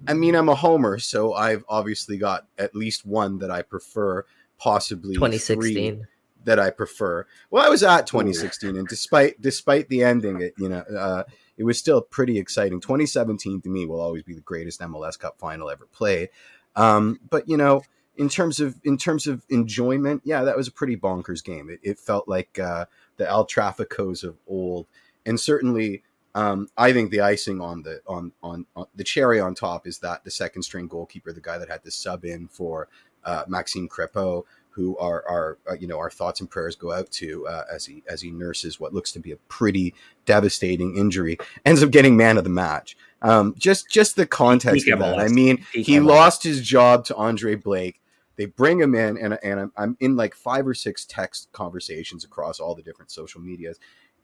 I 0.08 0.14
mean, 0.14 0.36
I'm 0.36 0.48
a 0.48 0.56
homer, 0.56 1.00
so 1.00 1.34
I've 1.34 1.66
obviously 1.68 2.18
got 2.18 2.48
at 2.58 2.76
least 2.76 3.06
one 3.06 3.40
that 3.40 3.52
I 3.52 3.62
prefer, 3.62 4.24
possibly 4.58 5.16
three 5.16 5.28
2016. 5.28 6.08
that 6.46 6.60
I 6.60 6.70
prefer. 6.70 7.28
Well, 7.50 7.66
I 7.66 7.70
was 7.70 7.84
at 7.84 8.08
2016, 8.08 8.78
and 8.78 8.88
despite 8.88 9.42
despite 9.42 9.90
the 9.90 10.04
ending, 10.04 10.42
it 10.42 10.54
you 10.58 10.70
know 10.70 10.80
uh, 10.80 11.24
it 11.58 11.66
was 11.66 11.78
still 11.78 12.02
pretty 12.02 12.40
exciting. 12.40 12.80
2017 12.80 13.62
to 13.62 13.70
me 13.70 13.86
will 13.86 14.00
always 14.00 14.24
be 14.24 14.34
the 14.34 14.42
greatest 14.42 14.80
MLS 14.80 15.20
Cup 15.20 15.38
final 15.38 15.70
ever 15.70 15.88
played. 15.88 16.30
Um, 16.76 17.20
but 17.30 17.50
you 17.50 17.58
know, 17.58 17.84
in 18.22 18.30
terms 18.30 18.60
of 18.60 18.76
in 18.84 18.98
terms 18.98 19.26
of 19.26 19.44
enjoyment, 19.50 20.22
yeah, 20.24 20.44
that 20.44 20.56
was 20.56 20.68
a 20.68 20.72
pretty 20.72 20.96
bonkers 20.96 21.44
game. 21.44 21.72
It, 21.72 21.80
it 21.82 21.98
felt 21.98 22.28
like 22.28 22.60
uh, 22.60 22.86
the 23.18 23.28
El 23.28 23.48
Traficos 23.48 24.24
of 24.24 24.38
old, 24.48 24.88
and 25.26 25.40
certainly. 25.40 26.04
Um, 26.34 26.70
I 26.78 26.94
think 26.94 27.12
the 27.12 27.20
icing 27.20 27.60
on 27.60 27.82
the 27.82 28.00
on, 28.08 28.32
on 28.42 28.66
on 28.74 28.86
the 28.96 29.04
cherry 29.04 29.42
on 29.42 29.54
top 29.54 29.86
is 29.86 30.00
that 30.00 30.24
the 30.24 30.32
second 30.32 30.62
string 30.64 30.88
goalkeeper, 30.88 31.34
the 31.34 31.42
guy 31.42 31.58
that 31.58 31.68
had 31.68 31.84
to 31.84 31.92
sub 31.92 32.24
in 32.24 32.48
for 32.48 32.88
uh, 33.26 33.44
Maxime 33.50 33.90
Crepeau, 33.90 34.46
who 34.70 34.98
our 34.98 35.28
our 35.28 35.58
uh, 35.70 35.76
you 35.78 35.88
know 35.88 35.98
our 35.98 36.10
thoughts 36.10 36.40
and 36.40 36.50
prayers 36.50 36.78
go 36.78 36.94
out 36.94 37.12
to 37.12 37.46
uh, 37.48 37.66
as 37.70 37.86
he 37.86 38.02
as 38.08 38.22
he 38.22 38.32
nurses 38.32 38.80
what 38.80 38.94
looks 38.94 39.12
to 39.12 39.20
be 39.20 39.34
a 39.34 39.38
pretty 39.50 39.94
devastating 40.26 40.96
injury, 40.96 41.38
ends 41.66 41.84
up 41.84 41.92
getting 41.92 42.16
man 42.16 42.38
of 42.38 42.46
the 42.46 42.50
match. 42.50 42.96
Um, 43.22 43.54
just 43.58 43.90
just 43.90 44.16
the 44.16 44.26
context 44.26 44.88
of 44.88 45.00
that. 45.00 45.20
I 45.20 45.28
mean, 45.28 45.66
Peak 45.74 45.86
he 45.86 46.00
lost 46.00 46.44
his 46.44 46.62
job 46.62 47.04
to 47.06 47.16
Andre 47.16 47.56
Blake. 47.56 48.01
They 48.42 48.48
bring 48.48 48.80
him 48.80 48.96
in, 48.96 49.20
and 49.20 49.38
and 49.44 49.60
I'm, 49.60 49.72
I'm 49.78 49.98
in 50.00 50.16
like 50.16 50.34
five 50.34 50.66
or 50.66 50.74
six 50.74 51.06
text 51.06 51.50
conversations 51.52 52.26
across 52.26 52.60
all 52.60 52.74
the 52.74 52.82
different 52.82 53.12
social 53.12 53.40
medias, 53.40 53.80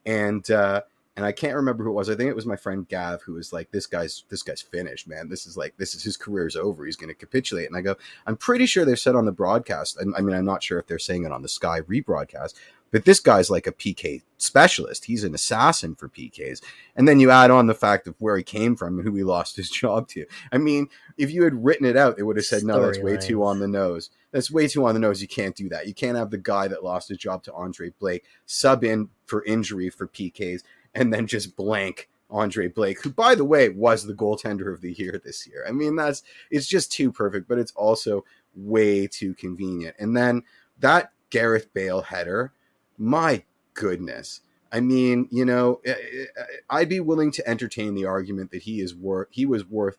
and 0.07 0.49
uh, 0.49 0.81
and 1.15 1.23
I 1.23 1.31
can't 1.31 1.55
remember 1.55 1.83
who 1.83 1.91
it 1.91 1.93
was. 1.93 2.09
I 2.09 2.15
think 2.15 2.31
it 2.31 2.35
was 2.35 2.47
my 2.47 2.55
friend 2.55 2.87
Gav 2.89 3.21
who 3.21 3.33
was 3.33 3.53
like, 3.53 3.69
"This 3.69 3.85
guy's 3.85 4.23
this 4.29 4.41
guy's 4.41 4.59
finished, 4.59 5.07
man. 5.07 5.29
This 5.29 5.45
is 5.45 5.55
like 5.55 5.77
this 5.77 5.93
is 5.93 6.01
his 6.01 6.17
career's 6.17 6.55
over. 6.55 6.83
He's 6.83 6.95
going 6.95 7.09
to 7.09 7.13
capitulate." 7.13 7.67
And 7.67 7.77
I 7.77 7.81
go, 7.81 7.95
"I'm 8.25 8.37
pretty 8.37 8.65
sure 8.65 8.85
they've 8.85 8.97
said 8.97 9.13
on 9.13 9.25
the 9.25 9.31
broadcast. 9.31 9.99
I, 10.01 10.17
I 10.17 10.21
mean, 10.21 10.35
I'm 10.35 10.45
not 10.45 10.63
sure 10.63 10.79
if 10.79 10.87
they're 10.87 10.97
saying 10.97 11.23
it 11.23 11.31
on 11.31 11.43
the 11.43 11.47
Sky 11.47 11.81
rebroadcast, 11.81 12.55
but 12.91 13.05
this 13.05 13.19
guy's 13.19 13.49
like 13.49 13.67
a 13.67 13.71
PK 13.71 14.21
specialist. 14.37 15.05
He's 15.05 15.23
an 15.23 15.33
assassin 15.33 15.95
for 15.95 16.07
PKs. 16.07 16.61
And 16.95 17.07
then 17.07 17.19
you 17.19 17.31
add 17.31 17.51
on 17.51 17.67
the 17.67 17.73
fact 17.73 18.07
of 18.07 18.15
where 18.19 18.37
he 18.37 18.43
came 18.43 18.75
from 18.75 18.99
and 18.99 19.07
who 19.07 19.15
he 19.15 19.23
lost 19.23 19.55
his 19.55 19.69
job 19.81 20.07
to. 20.09 20.25
I 20.51 20.57
mean, 20.57 20.89
if 21.17 21.31
you 21.31 21.43
had 21.43 21.63
written 21.63 21.85
it 21.85 21.97
out, 21.97 22.17
they 22.17 22.23
would 22.23 22.37
have 22.37 22.45
said, 22.45 22.63
"No, 22.63 22.81
that's 22.81 22.99
way 22.99 23.17
too 23.17 23.43
on 23.43 23.59
the 23.59 23.67
nose. 23.67 24.09
That's 24.31 24.51
way 24.51 24.67
too 24.67 24.85
on 24.85 24.93
the 24.93 24.99
nose. 24.99 25.21
You 25.21 25.27
can't 25.27 25.55
do 25.55 25.69
that. 25.69 25.87
You 25.87 25.93
can't 25.93 26.17
have 26.17 26.31
the 26.31 26.37
guy 26.37 26.67
that 26.67 26.83
lost 26.83 27.09
his 27.09 27.17
job 27.17 27.43
to 27.43 27.53
Andre 27.53 27.91
Blake 27.99 28.23
sub 28.45 28.83
in 28.83 29.09
for 29.25 29.43
injury 29.45 29.89
for 29.89 30.07
PKs." 30.07 30.63
and 30.97 31.13
then 31.13 31.27
just 31.27 31.55
blank 31.55 32.09
Andre 32.29 32.67
Blake, 32.67 33.01
who, 33.01 33.11
by 33.11 33.35
the 33.35 33.45
way, 33.45 33.69
was 33.69 34.03
the 34.03 34.13
goaltender 34.13 34.73
of 34.73 34.81
the 34.81 34.93
year 34.93 35.21
this 35.23 35.47
year. 35.47 35.63
I 35.67 35.71
mean, 35.71 35.95
that's 35.95 36.23
it's 36.51 36.67
just 36.67 36.91
too 36.91 37.11
perfect, 37.11 37.47
but 37.47 37.59
it's 37.59 37.71
also 37.73 38.25
way 38.55 39.07
too 39.07 39.33
convenient. 39.35 39.95
And 39.99 40.17
then 40.17 40.43
that 40.79 41.11
Gareth 41.29 41.73
Bale 41.73 42.01
header, 42.01 42.51
my 42.97 43.43
goodness. 43.73 44.41
I 44.71 44.81
mean, 44.81 45.27
you 45.31 45.45
know, 45.45 45.81
I- 45.87 46.27
I- 46.71 46.79
I'd 46.81 46.89
be 46.89 46.99
willing 46.99 47.31
to 47.31 47.47
entertain 47.47 47.95
the 47.95 48.05
argument 48.05 48.51
that 48.51 48.63
he 48.63 48.81
is 48.81 48.93
worth 48.95 49.27
he 49.31 49.45
was 49.45 49.65
worth 49.65 49.97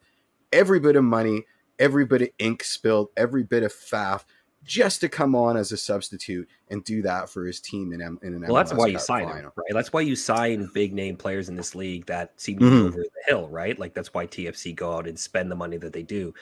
every 0.52 0.78
bit 0.80 0.96
of 0.96 1.04
money, 1.04 1.46
every 1.78 2.04
bit 2.04 2.22
of 2.22 2.28
ink 2.38 2.62
spilled, 2.64 3.08
every 3.16 3.42
bit 3.42 3.62
of 3.62 3.72
faff 3.72 4.24
just 4.64 5.00
to 5.00 5.08
come 5.08 5.34
on 5.34 5.56
as 5.56 5.72
a 5.72 5.76
substitute 5.78 6.46
and 6.68 6.84
do 6.84 7.00
that 7.00 7.30
for 7.30 7.46
his 7.46 7.60
team 7.60 7.92
in, 7.92 8.02
M- 8.02 8.18
in 8.22 8.34
an 8.34 8.42
Well, 8.42 8.54
that's 8.54 8.72
MLS 8.72 8.76
why 8.78 8.86
you 8.88 8.98
sign 8.98 9.24
final. 9.24 9.38
him, 9.44 9.52
right? 9.56 9.72
That's 9.72 9.92
why 9.92 10.02
you 10.02 10.14
sign 10.16 10.68
big 10.74 10.92
name 10.92 11.16
players 11.16 11.48
in 11.48 11.54
this 11.54 11.74
league 11.74 12.04
that 12.06 12.38
seem 12.38 12.58
to 12.58 12.64
Mhm. 12.66 12.70
be 12.70 12.88
over 12.88 12.98
the 12.98 13.10
hill, 13.26 13.48
right? 13.48 13.78
Like 13.78 13.94
that's 13.94 14.12
why 14.12 14.26
TFC 14.26 14.74
go 14.74 14.92
out 14.92 15.06
and 15.08 15.18
spend 15.18 15.50
the 15.50 15.56
money 15.56 15.78
that 15.78 15.94
they 15.94 16.02
do, 16.02 16.34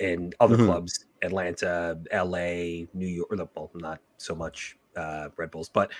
and 0.00 0.34
other 0.40 0.56
Mhm. 0.56 0.64
clubs, 0.64 1.04
Atlanta, 1.20 2.00
LA, 2.10 2.86
New 2.94 3.06
York, 3.06 3.28
the 3.30 3.46
well, 3.54 3.70
not 3.74 4.00
so 4.16 4.34
much 4.34 4.78
uh, 4.96 5.28
Red 5.36 5.50
Bulls, 5.50 5.68
but 5.68 5.90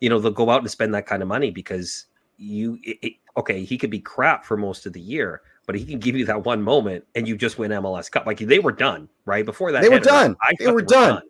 you 0.00 0.08
know 0.08 0.18
they'll 0.18 0.30
go 0.30 0.50
out 0.50 0.60
and 0.60 0.70
spend 0.70 0.94
that 0.94 1.06
kind 1.06 1.22
of 1.22 1.28
money 1.28 1.50
because 1.50 2.06
you, 2.38 2.78
it, 2.82 2.98
it, 3.02 3.12
okay, 3.36 3.64
he 3.64 3.76
could 3.76 3.90
be 3.90 4.00
crap 4.00 4.44
for 4.44 4.56
most 4.56 4.86
of 4.86 4.92
the 4.92 5.00
year, 5.00 5.42
but 5.66 5.74
he 5.74 5.84
can 5.84 5.98
give 5.98 6.16
you 6.16 6.24
that 6.26 6.44
one 6.44 6.62
moment 6.62 7.04
and 7.14 7.28
you 7.28 7.36
just 7.36 7.58
win 7.58 7.70
MLS 7.70 8.10
Cup. 8.10 8.26
Like 8.26 8.38
they 8.38 8.58
were 8.58 8.72
done, 8.72 9.08
right? 9.26 9.44
Before 9.44 9.72
that, 9.72 9.82
They 9.82 9.88
were 9.88 9.96
header, 9.96 10.04
done. 10.08 10.36
I 10.42 10.52
They 10.58 10.64
thought 10.64 10.74
were 10.74 10.82
done. 10.82 11.22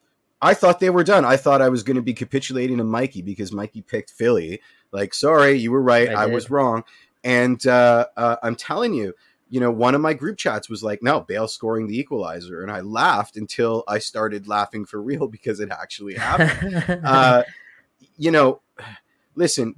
I 0.42 0.54
thought 0.54 0.80
they 0.80 0.90
were 0.90 1.04
done. 1.04 1.24
I 1.24 1.36
thought 1.36 1.60
I 1.60 1.68
was 1.68 1.82
going 1.82 1.96
to 1.96 2.02
be 2.02 2.14
capitulating 2.14 2.78
to 2.78 2.84
Mikey 2.84 3.22
because 3.22 3.52
Mikey 3.52 3.82
picked 3.82 4.10
Philly. 4.10 4.62
Like, 4.92 5.12
sorry, 5.12 5.52
you 5.52 5.70
were 5.70 5.82
right. 5.82 6.08
I 6.08 6.22
I, 6.22 6.26
was 6.26 6.48
wrong. 6.48 6.84
And 7.22 7.64
uh, 7.66 8.06
uh, 8.16 8.36
I'm 8.42 8.56
telling 8.56 8.94
you, 8.94 9.14
you 9.50 9.58
know, 9.58 9.70
one 9.70 9.96
of 9.96 10.00
my 10.00 10.14
group 10.14 10.38
chats 10.38 10.70
was 10.70 10.82
like, 10.82 11.02
no, 11.02 11.20
Bale 11.20 11.48
scoring 11.48 11.88
the 11.88 11.98
equalizer. 11.98 12.62
And 12.62 12.70
I 12.70 12.80
laughed 12.80 13.36
until 13.36 13.82
I 13.88 13.98
started 13.98 14.46
laughing 14.46 14.84
for 14.84 15.02
real 15.02 15.26
because 15.28 15.60
it 15.60 15.70
actually 15.70 16.14
happened. 16.14 17.04
uh, 17.04 17.42
you 18.16 18.30
know, 18.30 18.60
listen, 19.34 19.74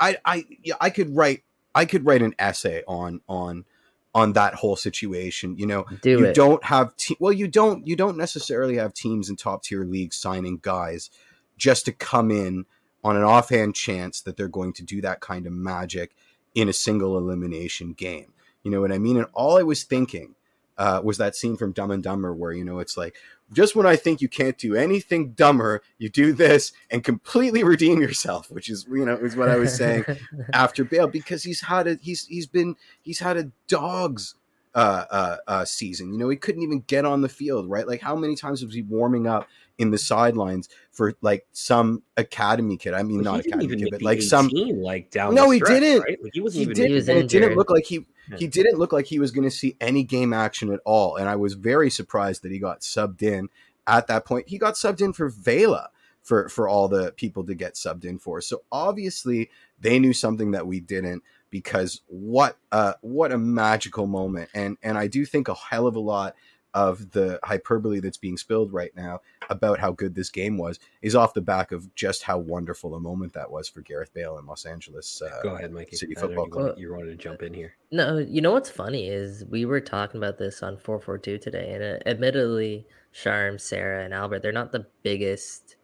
I, 0.00 0.16
I, 0.24 0.44
yeah, 0.62 0.74
I 0.80 0.90
could 0.90 1.14
write, 1.14 1.42
I 1.74 1.84
could 1.84 2.06
write 2.06 2.22
an 2.22 2.34
essay 2.38 2.82
on, 2.88 3.20
on, 3.28 3.66
on 4.14 4.32
that 4.32 4.54
whole 4.54 4.76
situation. 4.76 5.58
You 5.58 5.66
know, 5.66 5.84
Do 6.02 6.10
you 6.10 6.24
it. 6.26 6.34
don't 6.34 6.62
have 6.64 6.96
te- 6.96 7.16
well 7.18 7.32
you 7.32 7.48
don't 7.48 7.84
you 7.84 7.96
don't 7.96 8.16
necessarily 8.16 8.76
have 8.76 8.94
teams 8.94 9.28
in 9.28 9.34
top 9.34 9.64
tier 9.64 9.84
leagues 9.84 10.16
signing 10.16 10.60
guys 10.62 11.10
just 11.58 11.84
to 11.86 11.92
come 11.92 12.30
in 12.30 12.64
on 13.02 13.16
an 13.16 13.24
offhand 13.24 13.74
chance 13.74 14.20
that 14.20 14.36
they're 14.36 14.46
going 14.46 14.72
to 14.74 14.84
do 14.84 15.00
that 15.00 15.20
kind 15.20 15.46
of 15.46 15.52
magic 15.52 16.14
in 16.54 16.68
a 16.68 16.72
single 16.72 17.16
elimination 17.16 17.92
game 17.92 18.32
you 18.62 18.70
know 18.70 18.80
what 18.80 18.92
i 18.92 18.98
mean 18.98 19.16
and 19.16 19.26
all 19.32 19.58
i 19.58 19.62
was 19.62 19.84
thinking 19.84 20.34
uh, 20.76 21.00
was 21.04 21.18
that 21.18 21.36
scene 21.36 21.56
from 21.56 21.70
dumb 21.70 21.92
and 21.92 22.02
dumber 22.02 22.34
where 22.34 22.50
you 22.50 22.64
know 22.64 22.80
it's 22.80 22.96
like 22.96 23.14
just 23.52 23.76
when 23.76 23.86
i 23.86 23.94
think 23.94 24.20
you 24.20 24.28
can't 24.28 24.58
do 24.58 24.74
anything 24.74 25.30
dumber 25.30 25.82
you 25.98 26.08
do 26.08 26.32
this 26.32 26.72
and 26.90 27.04
completely 27.04 27.62
redeem 27.62 28.00
yourself 28.00 28.50
which 28.50 28.68
is 28.68 28.84
you 28.90 29.04
know 29.04 29.14
is 29.14 29.36
what 29.36 29.48
i 29.48 29.56
was 29.56 29.74
saying 29.74 30.04
after 30.52 30.82
Bale 30.82 31.06
because 31.06 31.44
he's 31.44 31.60
had 31.60 31.86
a 31.86 31.94
he's 32.02 32.26
he's 32.26 32.48
been 32.48 32.74
he's 33.02 33.20
had 33.20 33.36
a 33.36 33.52
dog's 33.68 34.34
uh, 34.74 35.04
uh, 35.08 35.36
uh, 35.46 35.64
season. 35.64 36.12
You 36.12 36.18
know, 36.18 36.28
he 36.28 36.36
couldn't 36.36 36.62
even 36.62 36.80
get 36.88 37.04
on 37.04 37.20
the 37.20 37.28
field, 37.28 37.70
right? 37.70 37.86
Like, 37.86 38.00
how 38.00 38.16
many 38.16 38.34
times 38.34 38.64
was 38.64 38.74
he 38.74 38.82
warming 38.82 39.26
up 39.26 39.46
in 39.78 39.90
the 39.90 39.98
sidelines 39.98 40.68
for 40.92 41.14
like 41.20 41.46
some 41.52 42.02
academy 42.16 42.76
kid? 42.76 42.94
I 42.94 43.02
mean, 43.02 43.22
Well, 43.22 43.34
not 43.34 43.46
academy 43.46 43.76
kid, 43.76 43.88
but 43.90 44.02
like 44.02 44.22
some 44.22 44.48
like 44.48 45.10
down. 45.10 45.34
No, 45.34 45.46
the 45.46 45.52
he 45.52 45.58
stretch, 45.58 45.80
didn't. 45.80 46.02
Right? 46.02 46.22
Like 46.22 46.32
he 46.34 46.40
wasn't 46.40 46.58
he 46.58 46.62
even. 46.62 46.74
didn't, 46.74 46.88
He 46.90 46.94
was 46.94 47.08
it 47.08 47.28
didn't 47.28 47.56
look 47.56 47.70
like 47.70 47.84
he 47.84 48.06
he 48.38 48.46
didn't 48.46 48.78
look 48.78 48.92
like 48.92 49.06
he 49.06 49.18
was 49.18 49.30
going 49.30 49.48
to 49.48 49.54
see 49.54 49.76
any 49.80 50.02
game 50.02 50.32
action 50.32 50.72
at 50.72 50.80
all. 50.84 51.16
And 51.16 51.28
I 51.28 51.36
was 51.36 51.54
very 51.54 51.90
surprised 51.90 52.42
that 52.42 52.52
he 52.52 52.58
got 52.58 52.80
subbed 52.80 53.22
in 53.22 53.48
at 53.86 54.06
that 54.06 54.24
point. 54.24 54.48
He 54.48 54.58
got 54.58 54.74
subbed 54.74 55.00
in 55.00 55.12
for 55.12 55.28
Vela 55.28 55.90
for 56.22 56.48
for 56.48 56.68
all 56.68 56.88
the 56.88 57.12
people 57.12 57.44
to 57.44 57.54
get 57.54 57.74
subbed 57.74 58.04
in 58.04 58.18
for. 58.18 58.40
So 58.40 58.62
obviously 58.72 59.50
they 59.80 59.98
knew 59.98 60.12
something 60.12 60.52
that 60.52 60.66
we 60.66 60.80
didn't 60.80 61.22
because 61.50 62.00
what 62.06 62.56
uh 62.72 62.94
what 63.02 63.30
a 63.30 63.38
magical 63.38 64.06
moment. 64.06 64.48
And 64.54 64.78
and 64.82 64.96
I 64.96 65.06
do 65.06 65.24
think 65.26 65.48
a 65.48 65.54
hell 65.54 65.86
of 65.86 65.96
a 65.96 66.00
lot 66.00 66.34
of 66.74 67.12
the 67.12 67.38
hyperbole 67.44 68.00
that's 68.00 68.16
being 68.16 68.36
spilled 68.36 68.72
right 68.72 68.94
now 68.96 69.20
about 69.48 69.78
how 69.78 69.92
good 69.92 70.14
this 70.14 70.28
game 70.28 70.58
was 70.58 70.78
is 71.02 71.14
off 71.14 71.32
the 71.32 71.40
back 71.40 71.70
of 71.72 71.94
just 71.94 72.24
how 72.24 72.36
wonderful 72.36 72.94
a 72.94 73.00
moment 73.00 73.32
that 73.32 73.50
was 73.50 73.68
for 73.68 73.80
Gareth 73.80 74.12
Bale 74.12 74.36
in 74.38 74.46
Los 74.46 74.64
Angeles. 74.66 75.22
Uh, 75.22 75.40
Go 75.42 75.54
ahead, 75.54 75.72
Mikey. 75.72 75.96
City 75.96 76.14
Football 76.14 76.46
you 76.46 76.50
Club. 76.50 76.64
wanted, 76.66 76.80
you 76.80 76.92
wanted 76.92 77.06
to 77.06 77.16
jump 77.16 77.42
in 77.42 77.54
here. 77.54 77.74
No, 77.92 78.18
you 78.18 78.40
know 78.40 78.52
what's 78.52 78.70
funny 78.70 79.08
is 79.08 79.44
we 79.46 79.64
were 79.64 79.80
talking 79.80 80.18
about 80.18 80.36
this 80.38 80.62
on 80.62 80.76
442 80.76 81.38
today, 81.38 81.72
and 81.74 81.82
uh, 81.84 81.98
admittedly, 82.10 82.86
Sharm, 83.14 83.60
Sarah, 83.60 84.04
and 84.04 84.12
Albert, 84.12 84.42
they're 84.42 84.50
not 84.52 84.72
the 84.72 84.86
biggest 85.04 85.76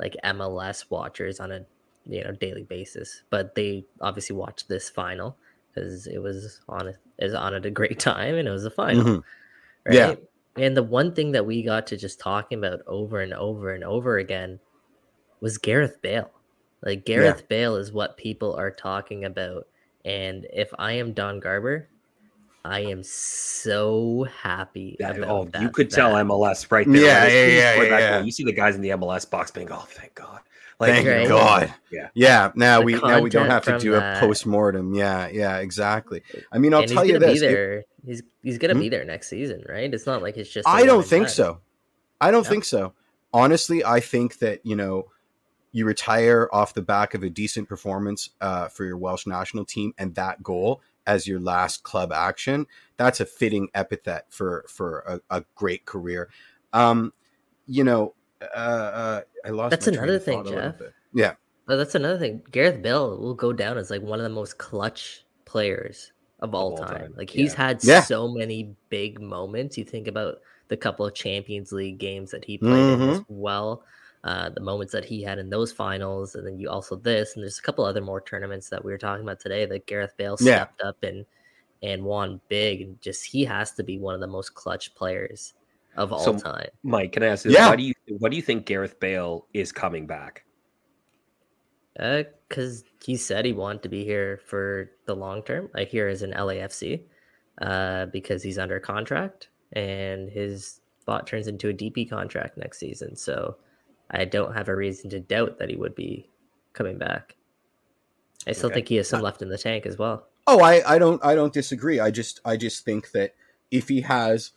like 0.00 0.16
MLS 0.24 0.86
watchers 0.90 1.38
on 1.38 1.52
a 1.52 1.64
you 2.06 2.24
know 2.24 2.32
daily 2.32 2.64
basis, 2.64 3.22
but 3.30 3.54
they 3.54 3.84
obviously 4.00 4.34
watched 4.34 4.68
this 4.68 4.90
final 4.90 5.36
because 5.72 6.08
it 6.08 6.18
was 6.18 6.60
on 6.68 6.88
a, 6.88 6.94
is 7.18 7.32
on 7.34 7.54
at 7.54 7.64
a 7.64 7.70
great 7.70 7.98
time 8.00 8.34
and 8.34 8.48
it 8.48 8.50
was 8.50 8.64
a 8.64 8.70
final, 8.70 9.04
Mhm. 9.04 9.22
right? 9.86 9.94
Yeah. 9.94 10.14
And 10.56 10.76
the 10.76 10.82
one 10.82 11.14
thing 11.14 11.32
that 11.32 11.46
we 11.46 11.62
got 11.62 11.86
to 11.88 11.96
just 11.96 12.20
talking 12.20 12.58
about 12.58 12.80
over 12.86 13.20
and 13.20 13.32
over 13.32 13.72
and 13.72 13.82
over 13.82 14.18
again 14.18 14.60
was 15.40 15.58
Gareth 15.58 16.00
Bale. 16.02 16.30
Like 16.82 17.04
Gareth 17.04 17.48
Bale 17.48 17.76
is 17.76 17.92
what 17.92 18.16
people 18.16 18.54
are 18.54 18.70
talking 18.70 19.24
about. 19.24 19.66
And 20.04 20.46
if 20.52 20.70
I 20.78 20.92
am 20.92 21.12
Don 21.12 21.40
Garber, 21.40 21.88
I 22.64 22.80
am 22.80 23.02
so 23.02 24.26
happy. 24.42 24.96
That, 24.98 25.18
about 25.18 25.30
oh, 25.30 25.44
you 25.44 25.50
that 25.50 25.72
could 25.72 25.90
tell. 25.90 26.12
MLS 26.12 26.70
right 26.70 26.86
there. 26.86 26.96
Yeah, 26.96 27.14
Like, 27.14 27.22
as 27.22 27.32
soon 27.32 27.48
as 27.48 27.54
yeah, 27.54 27.82
yeah, 27.82 27.98
yeah. 27.98 28.22
You 28.22 28.30
see 28.30 28.44
the 28.44 28.52
guys 28.52 28.74
in 28.76 28.82
the 28.82 28.90
MLS 28.90 29.28
box 29.28 29.50
being, 29.50 29.70
oh, 29.70 29.84
thank 29.88 30.14
God. 30.14 30.40
Like, 30.82 30.90
Thank 30.94 31.06
Right. 31.08 31.28
God. 31.28 31.74
Yeah. 31.92 32.08
Yeah. 32.14 32.50
Now 32.56 32.80
The 32.80 32.84
we 32.86 32.92
now 32.94 33.20
we 33.20 33.30
don't 33.30 33.48
have 33.48 33.64
to 33.66 33.78
do 33.78 33.92
that. 33.92 34.16
a 34.16 34.20
post 34.26 34.46
mortem. 34.46 34.94
Yeah. 34.94 35.28
Yeah. 35.28 35.58
Exactly. 35.58 36.22
I 36.50 36.58
mean, 36.58 36.74
I'll 36.74 36.80
and 36.82 36.90
tell 36.90 37.04
you 37.04 37.14
gonna 37.14 37.26
this. 37.26 37.40
be 37.40 37.46
it- 37.46 37.86
he's 38.04 38.22
he's 38.42 38.58
gonna 38.58 38.74
Hmm? 38.74 38.80
be 38.80 38.88
there 38.88 39.04
next 39.04 39.28
season, 39.28 39.64
right? 39.68 39.92
It's 39.94 40.06
not 40.06 40.22
like 40.22 40.36
it's 40.36 40.50
just. 40.50 40.66
I 40.68 40.84
don't 40.84 41.06
think 41.06 41.26
done. 41.26 41.34
so. 41.34 41.60
I 42.20 42.30
don't 42.32 42.42
No? 42.44 42.50
think 42.50 42.64
so. 42.64 42.94
Honestly, 43.32 43.84
I 43.84 44.00
think 44.00 44.38
that 44.40 44.66
you 44.66 44.74
know 44.76 45.06
you 45.70 45.86
retire 45.86 46.48
off 46.52 46.74
the 46.74 46.82
back 46.82 47.14
of 47.14 47.22
a 47.22 47.30
decent 47.30 47.68
performance 47.68 48.30
uh, 48.40 48.66
for 48.68 48.84
your 48.84 48.98
Welsh 48.98 49.26
national 49.26 49.64
team 49.64 49.94
and 49.98 50.14
that 50.16 50.42
goal 50.42 50.82
as 51.06 51.26
your 51.28 51.40
last 51.40 51.82
club 51.84 52.12
action. 52.12 52.66
That's 52.96 53.20
a 53.20 53.24
fitting 53.26 53.68
epithet 53.74 54.26
for 54.30 54.64
for 54.68 54.98
a, 55.06 55.20
a 55.38 55.44
great 55.54 55.84
career. 55.86 56.28
Um, 56.72 57.12
you 57.66 57.84
know, 57.84 58.14
uh, 58.54 58.58
uh, 58.58 59.20
I 59.44 59.48
lost. 59.50 59.70
That's 59.70 59.86
my 59.86 59.94
another 59.94 60.16
of 60.16 60.24
thing, 60.24 60.44
thought 60.44 60.52
Jeff. 60.52 60.78
bit. 60.78 60.92
Yeah. 61.14 61.34
But 61.66 61.76
that's 61.76 61.94
another 61.94 62.18
thing. 62.18 62.42
Gareth 62.50 62.82
Bale 62.82 63.16
will 63.18 63.34
go 63.34 63.52
down 63.52 63.78
as 63.78 63.90
like 63.90 64.02
one 64.02 64.18
of 64.18 64.24
the 64.24 64.28
most 64.30 64.58
clutch 64.58 65.24
players 65.44 66.12
of 66.40 66.54
all, 66.54 66.72
all 66.72 66.76
time. 66.78 66.98
time, 67.00 67.14
Like 67.16 67.30
he's 67.30 67.52
yeah. 67.52 67.66
had 67.66 67.84
Yeah. 67.84 68.02
so 68.02 68.28
many 68.28 68.74
big 68.88 69.20
moments. 69.20 69.78
You 69.78 69.84
think 69.84 70.08
about 70.08 70.40
the 70.68 70.76
couple 70.76 71.06
of 71.06 71.14
Champions 71.14 71.70
League 71.70 71.98
games 71.98 72.30
that 72.32 72.44
he 72.44 72.58
played 72.58 72.70
Mm-hmm. 72.98 73.08
as 73.10 73.20
well. 73.28 73.84
Uh, 74.24 74.48
the 74.50 74.60
moments 74.60 74.92
that 74.92 75.04
he 75.04 75.20
had 75.22 75.38
in 75.38 75.50
those 75.50 75.72
finals, 75.72 76.36
and 76.36 76.46
then 76.46 76.56
you 76.58 76.68
also 76.70 76.94
this, 76.96 77.34
and 77.34 77.42
there's 77.42 77.58
a 77.58 77.62
couple 77.62 77.84
other 77.84 78.00
more 78.00 78.20
tournaments 78.20 78.68
that 78.68 78.84
we 78.84 78.92
were 78.92 78.98
talking 78.98 79.24
about 79.24 79.40
today 79.40 79.66
that 79.66 79.86
Gareth 79.86 80.16
Bale 80.16 80.36
Yeah. 80.40 80.56
stepped 80.64 80.80
up 80.82 81.02
and 81.02 81.24
and 81.82 82.04
won 82.04 82.40
big, 82.48 82.80
and 82.82 83.00
just 83.00 83.24
he 83.24 83.44
has 83.44 83.72
to 83.72 83.82
be 83.82 83.98
one 83.98 84.14
of 84.14 84.20
the 84.20 84.26
most 84.28 84.54
clutch 84.54 84.94
players 84.94 85.54
of 85.96 86.12
all 86.12 86.20
So- 86.24 86.38
time. 86.38 86.68
Mike, 86.82 87.12
can 87.12 87.22
I 87.22 87.26
ask 87.26 87.44
this? 87.44 87.52
Yeah. 87.52 87.68
Why 87.70 87.76
do 87.76 87.82
you 87.82 87.94
what 88.18 88.30
do 88.30 88.36
you 88.36 88.42
think 88.42 88.66
Gareth 88.66 88.98
Bale 89.00 89.46
is 89.54 89.72
coming 89.72 90.06
back? 90.06 90.44
Because 91.94 92.84
he 93.04 93.16
said 93.16 93.44
he 93.44 93.52
wanted 93.52 93.82
to 93.82 93.88
be 93.88 94.04
here 94.04 94.40
for 94.46 94.90
the 95.06 95.14
long 95.14 95.42
term, 95.42 95.68
like 95.74 95.88
here 95.88 96.08
as 96.08 96.22
an 96.22 96.32
LAFC, 96.32 97.02
uh, 97.60 98.06
because 98.06 98.42
he's 98.42 98.58
under 98.58 98.80
contract 98.80 99.48
and 99.72 100.30
his 100.30 100.80
spot 101.00 101.26
turns 101.26 101.48
into 101.48 101.68
a 101.68 101.72
DP 101.74 102.08
contract 102.08 102.56
next 102.56 102.78
season. 102.78 103.16
So 103.16 103.56
I 104.10 104.24
don't 104.24 104.54
have 104.54 104.68
a 104.68 104.76
reason 104.76 105.10
to 105.10 105.20
doubt 105.20 105.58
that 105.58 105.68
he 105.68 105.76
would 105.76 105.94
be 105.94 106.30
coming 106.72 106.96
back. 106.96 107.36
I 108.46 108.52
still 108.52 108.66
Okay. 108.66 108.76
think 108.76 108.88
he 108.88 108.96
has 108.96 109.08
some 109.08 109.20
left 109.20 109.42
in 109.42 109.48
the 109.48 109.58
tank 109.58 109.84
as 109.86 109.98
well. 109.98 110.28
Oh, 110.46 110.60
I, 110.60 110.94
I 110.94 110.98
don't 110.98 111.24
I 111.24 111.34
don't 111.34 111.52
disagree. 111.52 112.00
I 112.00 112.10
just 112.10 112.40
I 112.44 112.56
just 112.56 112.84
think 112.84 113.12
that 113.12 113.34
if 113.70 113.88
he 113.88 114.00
has 114.00 114.52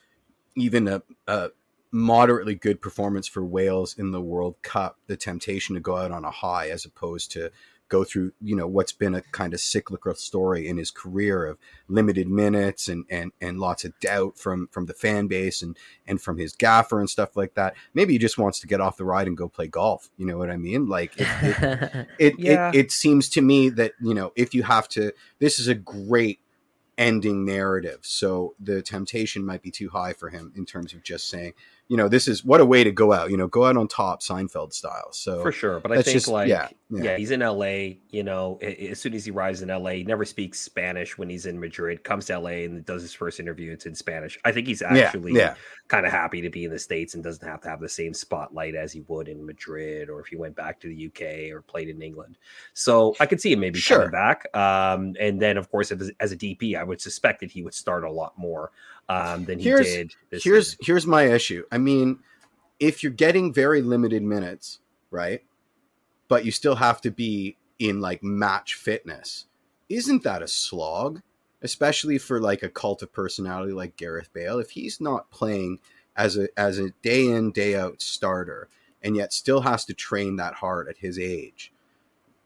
even 0.55 0.87
a, 0.87 1.01
a 1.27 1.49
moderately 1.91 2.55
good 2.55 2.81
performance 2.81 3.27
for 3.27 3.45
Wales 3.45 3.95
in 3.97 4.11
the 4.11 4.21
World 4.21 4.55
Cup, 4.61 4.97
the 5.07 5.17
temptation 5.17 5.75
to 5.75 5.81
go 5.81 5.97
out 5.97 6.11
on 6.11 6.25
a 6.25 6.31
high 6.31 6.69
as 6.69 6.85
opposed 6.85 7.31
to 7.31 7.51
go 7.87 8.03
through 8.03 8.31
you 8.41 8.55
know 8.55 8.65
what's 8.65 8.91
been 8.91 9.13
a 9.13 9.21
kind 9.21 9.53
of 9.53 9.59
cyclical 9.59 10.15
story 10.15 10.67
in 10.67 10.77
his 10.77 10.89
career 10.89 11.45
of 11.45 11.57
limited 11.87 12.27
minutes 12.27 12.87
and 12.87 13.05
and 13.11 13.31
and 13.39 13.59
lots 13.59 13.85
of 13.85 13.93
doubt 13.99 14.37
from 14.39 14.67
from 14.71 14.87
the 14.87 14.93
fan 14.93 15.27
base 15.27 15.61
and 15.61 15.77
and 16.07 16.19
from 16.19 16.37
his 16.39 16.55
gaffer 16.55 16.99
and 16.99 17.09
stuff 17.11 17.37
like 17.37 17.53
that. 17.53 17.75
Maybe 17.93 18.13
he 18.13 18.19
just 18.19 18.39
wants 18.39 18.59
to 18.61 18.67
get 18.67 18.81
off 18.81 18.97
the 18.97 19.05
ride 19.05 19.27
and 19.27 19.37
go 19.37 19.47
play 19.47 19.67
golf. 19.67 20.09
You 20.17 20.25
know 20.25 20.37
what 20.37 20.49
I 20.49 20.57
mean? 20.57 20.87
Like 20.87 21.13
it, 21.17 21.27
it, 21.41 22.07
it, 22.19 22.39
Yeah. 22.39 22.71
it 22.73 22.75
it 22.75 22.91
seems 22.91 23.29
to 23.29 23.41
me 23.41 23.69
that 23.69 23.93
you 24.01 24.15
know 24.15 24.31
if 24.35 24.55
you 24.55 24.63
have 24.63 24.89
to 24.89 25.11
this 25.39 25.59
is 25.59 25.67
a 25.67 25.75
great 25.75 26.39
ending 26.97 27.45
narrative. 27.45 27.99
So 28.03 28.55
the 28.59 28.81
temptation 28.81 29.45
might 29.45 29.61
be 29.61 29.71
too 29.71 29.89
high 29.89 30.13
for 30.13 30.29
him 30.29 30.53
in 30.55 30.65
terms 30.65 30.93
of 30.93 31.03
just 31.03 31.29
saying 31.29 31.53
you 31.87 31.97
know 31.97 32.07
this 32.07 32.27
is 32.27 32.43
what 32.43 32.59
a 32.61 32.65
way 32.65 32.83
to 32.83 32.91
go 32.91 33.13
out 33.13 33.29
you 33.29 33.37
know 33.37 33.47
go 33.47 33.65
out 33.65 33.77
on 33.77 33.87
top 33.87 34.21
seinfeld 34.21 34.73
style 34.73 35.11
so 35.11 35.41
For 35.41 35.51
sure, 35.51 35.79
but 35.79 35.91
I 35.91 36.01
think 36.01 36.15
just- 36.15 36.27
like 36.27 36.47
yeah, 36.49 36.69
yeah, 36.89 37.03
yeah. 37.03 37.17
he's 37.17 37.31
in 37.31 37.41
LA. 37.41 37.97
You 38.09 38.23
know, 38.23 38.57
as 38.57 38.99
soon 38.99 39.13
as 39.13 39.25
he 39.25 39.31
arrives 39.31 39.61
in 39.61 39.69
LA, 39.69 39.91
he 39.91 40.03
never 40.03 40.25
speaks 40.25 40.59
Spanish 40.59 41.17
when 41.17 41.29
he's 41.29 41.45
in 41.45 41.59
Madrid. 41.59 42.03
Comes 42.03 42.25
to 42.27 42.39
LA 42.39 42.65
and 42.65 42.83
does 42.85 43.01
his 43.01 43.13
first 43.13 43.39
interview. 43.39 43.71
It's 43.71 43.85
in 43.85 43.93
Spanish. 43.95 44.39
I 44.45 44.51
think 44.51 44.67
he's 44.67 44.81
actually 44.81 45.33
yeah 45.33 45.55
kind 45.87 46.05
of 46.07 46.11
happy 46.11 46.41
to 46.41 46.49
be 46.49 46.65
in 46.65 46.71
the 46.71 46.79
states 46.79 47.13
and 47.13 47.23
doesn't 47.23 47.47
have 47.47 47.61
to 47.61 47.69
have 47.69 47.79
the 47.79 47.89
same 47.89 48.13
spotlight 48.13 48.73
as 48.73 48.91
he 48.91 49.01
would 49.07 49.27
in 49.27 49.45
Madrid 49.45 50.09
or 50.09 50.19
if 50.19 50.27
he 50.27 50.35
went 50.35 50.55
back 50.55 50.79
to 50.79 50.87
the 50.87 51.05
UK 51.07 51.51
or 51.55 51.61
played 51.61 51.89
in 51.89 52.01
England. 52.01 52.39
So 52.73 53.15
I 53.19 53.27
could 53.27 53.39
see 53.39 53.51
him 53.53 53.59
maybe 53.59 53.77
Sure. 53.79 53.97
coming 53.97 54.11
back. 54.11 54.47
Um, 54.55 55.13
and 55.19 55.39
then 55.39 55.57
of 55.57 55.69
course, 55.69 55.91
as, 55.91 56.11
as 56.19 56.31
a 56.31 56.37
DP, 56.37 56.75
I 56.75 56.83
would 56.83 56.99
suspect 56.99 57.41
that 57.41 57.51
he 57.51 57.61
would 57.61 57.75
start 57.75 58.03
a 58.03 58.11
lot 58.11 58.33
more 58.37 58.71
um, 59.09 59.45
than 59.45 59.59
he 59.59 59.65
Here's- 59.65 59.85
did. 59.87 60.15
This 60.29 60.43
here's 60.43 60.67
season. 60.71 60.79
here's 60.85 61.07
my 61.07 61.23
issue 61.23 61.63
i 61.71 61.77
mean 61.77 62.19
if 62.79 63.03
you're 63.03 63.11
getting 63.11 63.53
very 63.53 63.81
limited 63.81 64.23
minutes 64.23 64.79
right 65.11 65.43
but 66.27 66.43
you 66.45 66.51
still 66.51 66.75
have 66.75 67.01
to 67.01 67.11
be 67.11 67.55
in 67.79 68.01
like 68.01 68.23
match 68.23 68.73
fitness 68.75 69.45
isn't 69.89 70.23
that 70.23 70.41
a 70.41 70.47
slog 70.47 71.21
especially 71.61 72.17
for 72.17 72.39
like 72.41 72.63
a 72.63 72.69
cult 72.69 73.01
of 73.03 73.13
personality 73.13 73.71
like 73.73 73.95
gareth 73.95 74.29
bale 74.33 74.59
if 74.59 74.71
he's 74.71 74.99
not 74.99 75.29
playing 75.31 75.79
as 76.17 76.37
a 76.37 76.47
as 76.57 76.79
a 76.79 76.89
day 77.01 77.27
in 77.27 77.51
day 77.51 77.75
out 77.75 78.01
starter 78.01 78.67
and 79.03 79.15
yet 79.15 79.31
still 79.31 79.61
has 79.61 79.85
to 79.85 79.93
train 79.93 80.35
that 80.37 80.55
hard 80.55 80.87
at 80.89 80.97
his 80.97 81.19
age 81.19 81.71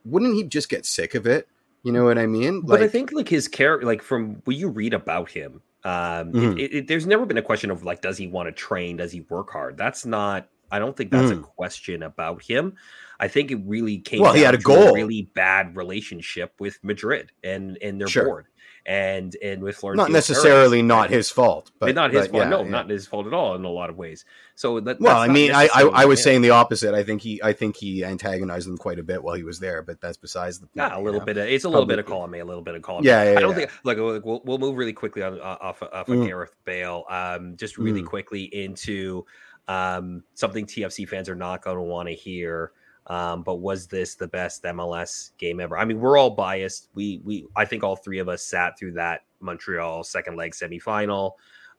wouldn't 0.04 0.36
he 0.36 0.44
just 0.44 0.68
get 0.70 0.86
sick 0.86 1.16
of 1.16 1.26
it 1.26 1.48
you 1.84 1.92
know 1.92 2.04
what 2.04 2.18
i 2.18 2.26
mean 2.26 2.62
but 2.62 2.82
I 2.82 2.88
think 2.88 3.12
like 3.14 3.30
his 3.30 3.48
character, 3.48 3.86
like 3.88 4.02
from 4.02 4.42
what 4.46 4.56
you 4.58 4.68
read 4.68 4.94
about 4.94 5.30
him, 5.32 5.62
um, 5.84 6.34
Mhm. 6.34 6.60
it, 6.60 6.74
it, 6.74 6.88
there's 6.88 7.06
never 7.08 7.26
been 7.26 7.38
a 7.38 7.42
question 7.42 7.72
of 7.72 7.84
like, 7.84 8.02
does 8.02 8.18
he 8.18 8.28
want 8.28 8.48
to 8.48 8.52
train? 8.52 8.98
Does 8.98 9.12
he 9.12 9.22
work 9.22 9.50
hard? 9.52 9.78
That's 9.78 10.06
not. 10.06 10.50
I 10.72 10.78
don't 10.78 10.96
think 10.96 11.10
that's 11.12 11.32
a 11.32 11.36
Mhm. 11.36 11.42
question 11.44 12.04
about 12.04 12.44
him. 12.44 12.76
I 13.20 13.28
think 13.28 13.50
it 13.52 13.60
really 13.66 13.98
came. 13.98 14.22
Well, 14.22 14.34
he 14.34 14.42
had 14.42 14.54
a 14.54 14.60
goal. 14.60 14.94
really 14.94 15.24
bad 15.34 15.76
relationship 15.76 16.54
with 16.60 16.78
Madrid 16.84 17.32
and 17.44 17.78
and 17.82 18.00
their 18.00 18.08
Sure. 18.08 18.26
board, 18.26 18.46
and 18.90 19.36
and 19.44 19.62
with 19.62 19.76
Florentino 19.76 20.06
not 20.06 20.12
necessarily 20.12 20.80
Perez, 20.80 20.88
not 20.88 21.10
his 21.12 21.30
fault 21.30 21.72
but 21.78 21.94
not 21.94 22.12
his 22.12 22.24
but 22.24 22.32
fault. 22.32 22.44
yeah, 22.44 22.50
no, 22.50 22.64
yeah. 22.64 22.70
not 22.72 22.90
his 22.90 23.06
fault 23.06 23.28
at 23.28 23.34
all 23.36 23.54
in 23.54 23.64
a 23.64 23.70
lot 23.70 23.92
of 23.92 23.98
ways. 23.98 24.26
So 24.56 24.80
that, 24.80 25.00
Well, 25.00 25.14
that's 25.20 25.30
I 25.30 25.32
mean, 25.32 25.52
I, 25.54 25.70
I 25.74 25.84
I 25.84 26.06
was 26.06 26.20
him. 26.20 26.24
saying 26.24 26.42
the 26.42 26.50
opposite. 26.50 26.96
I 26.96 27.04
think 27.04 27.22
he 27.22 27.40
I 27.44 27.54
think 27.54 27.76
he 27.78 28.04
antagonized 28.04 28.68
them 28.68 28.78
quite 28.78 28.98
a 28.98 29.04
bit 29.04 29.24
while 29.24 29.36
he 29.36 29.44
was 29.44 29.60
there, 29.60 29.84
but 29.84 30.02
that's 30.02 30.18
besides 30.18 30.60
the 30.60 30.66
point. 30.66 30.76
Yeah, 30.92 30.98
a 30.98 31.02
little 31.02 31.20
know? 31.20 31.26
bit. 31.28 31.38
Of, 31.38 31.48
it's 31.48 31.66
a 31.66 31.70
little 31.70 31.86
bit 31.86 32.00
of 32.00 32.08
Probably- 32.08 32.20
column 32.22 32.34
A, 32.34 32.40
a 32.40 32.46
little 32.46 32.64
bit 32.64 32.74
of 32.76 32.82
column. 32.82 33.06
Yeah, 33.06 33.32
yeah, 33.32 33.38
I 33.38 33.42
don't 33.42 33.54
think. 33.54 33.70
Like, 33.84 33.98
we'll, 33.98 34.42
we'll 34.44 34.58
move 34.58 34.76
really 34.76 34.92
quickly 34.94 35.22
on 35.22 35.40
uh, 35.40 35.58
off 35.62 35.84
off 35.84 35.94
of 35.94 36.08
Mm. 36.08 36.26
Gareth 36.26 36.56
Bale. 36.66 37.06
Um, 37.10 37.56
just 37.58 37.78
really 37.78 38.02
Mm. 38.02 38.08
quickly 38.08 38.44
into 38.46 39.24
um 39.68 40.24
something 40.34 40.66
TFC 40.66 41.08
fans 41.08 41.30
are 41.30 41.36
not 41.36 41.62
going 41.62 41.78
to 41.78 41.84
want 41.84 42.10
to 42.10 42.16
hear. 42.16 42.72
Um, 43.10 43.42
but 43.42 43.56
was 43.56 43.88
this 43.88 44.14
the 44.16 44.28
best 44.28 44.64
MLS 44.64 45.32
game 45.40 45.60
ever? 45.60 45.78
I 45.78 45.84
mean, 45.84 46.00
we're 46.00 46.18
all 46.18 46.30
biased. 46.30 46.90
We 46.94 47.22
we 47.24 47.48
I 47.56 47.66
think 47.66 47.84
all 47.84 47.96
three 47.96 48.20
of 48.20 48.30
us 48.30 48.44
sat 48.44 48.78
through 48.78 48.94
that 48.94 49.22
Montreal 49.40 50.04
second 50.04 50.36
leg 50.36 50.52
semifinal. 50.54 51.34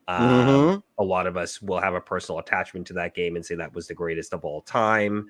Um, 0.08 0.46
Mhm. 0.46 0.82
A 0.98 1.04
lot 1.04 1.28
of 1.28 1.36
us 1.36 1.62
will 1.62 1.80
have 1.80 1.94
a 1.94 2.00
personal 2.00 2.40
attachment 2.40 2.86
to 2.88 2.94
that 2.94 3.14
game 3.14 3.36
and 3.36 3.46
say 3.46 3.54
that 3.54 3.72
was 3.74 3.86
the 3.86 3.94
greatest 3.94 4.32
of 4.34 4.44
all 4.44 4.62
time. 4.62 5.28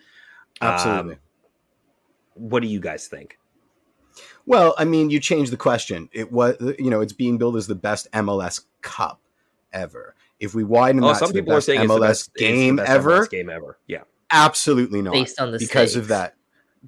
Absolutely. 0.63 1.13
Um, 1.15 1.19
what 2.35 2.61
do 2.63 2.69
you 2.69 2.81
guys 2.81 3.07
think? 3.07 3.37
well, 4.47 4.75
I 4.79 4.85
mean, 4.85 5.11
you 5.11 5.21
changed 5.21 5.53
the 5.53 5.57
question. 5.57 6.09
It 6.13 6.33
was 6.33 6.57
you 6.79 6.91
know 6.91 7.01
it's 7.03 7.13
being 7.13 7.37
billed 7.37 7.57
as 7.57 7.67
the 7.67 7.75
best 7.75 8.09
MLS 8.13 8.65
Cup 8.81 9.21
ever. 9.73 10.15
If 10.39 10.55
we 10.55 10.65
widen 10.65 11.05
Oh, 11.05 11.09
that 11.09 11.17
some 11.19 11.33
people 11.33 11.53
are 11.53 11.61
saying 11.61 11.83
it's 11.83 11.89
the 11.93 11.99
MLS 11.99 12.01
best 12.01 12.21
it's 12.35 12.41
the 12.41 12.47
game 12.47 12.79
ever, 12.79 13.21
MLS 13.21 13.31
game 13.31 13.51
ever. 13.51 13.79
Yeah, 13.87 14.03
absolutely 14.31 15.03
not. 15.03 15.13
Based 15.13 15.41
on 15.41 15.53
the 15.53 15.59
because 15.59 15.97
of 15.97 16.09
that. 16.09 16.35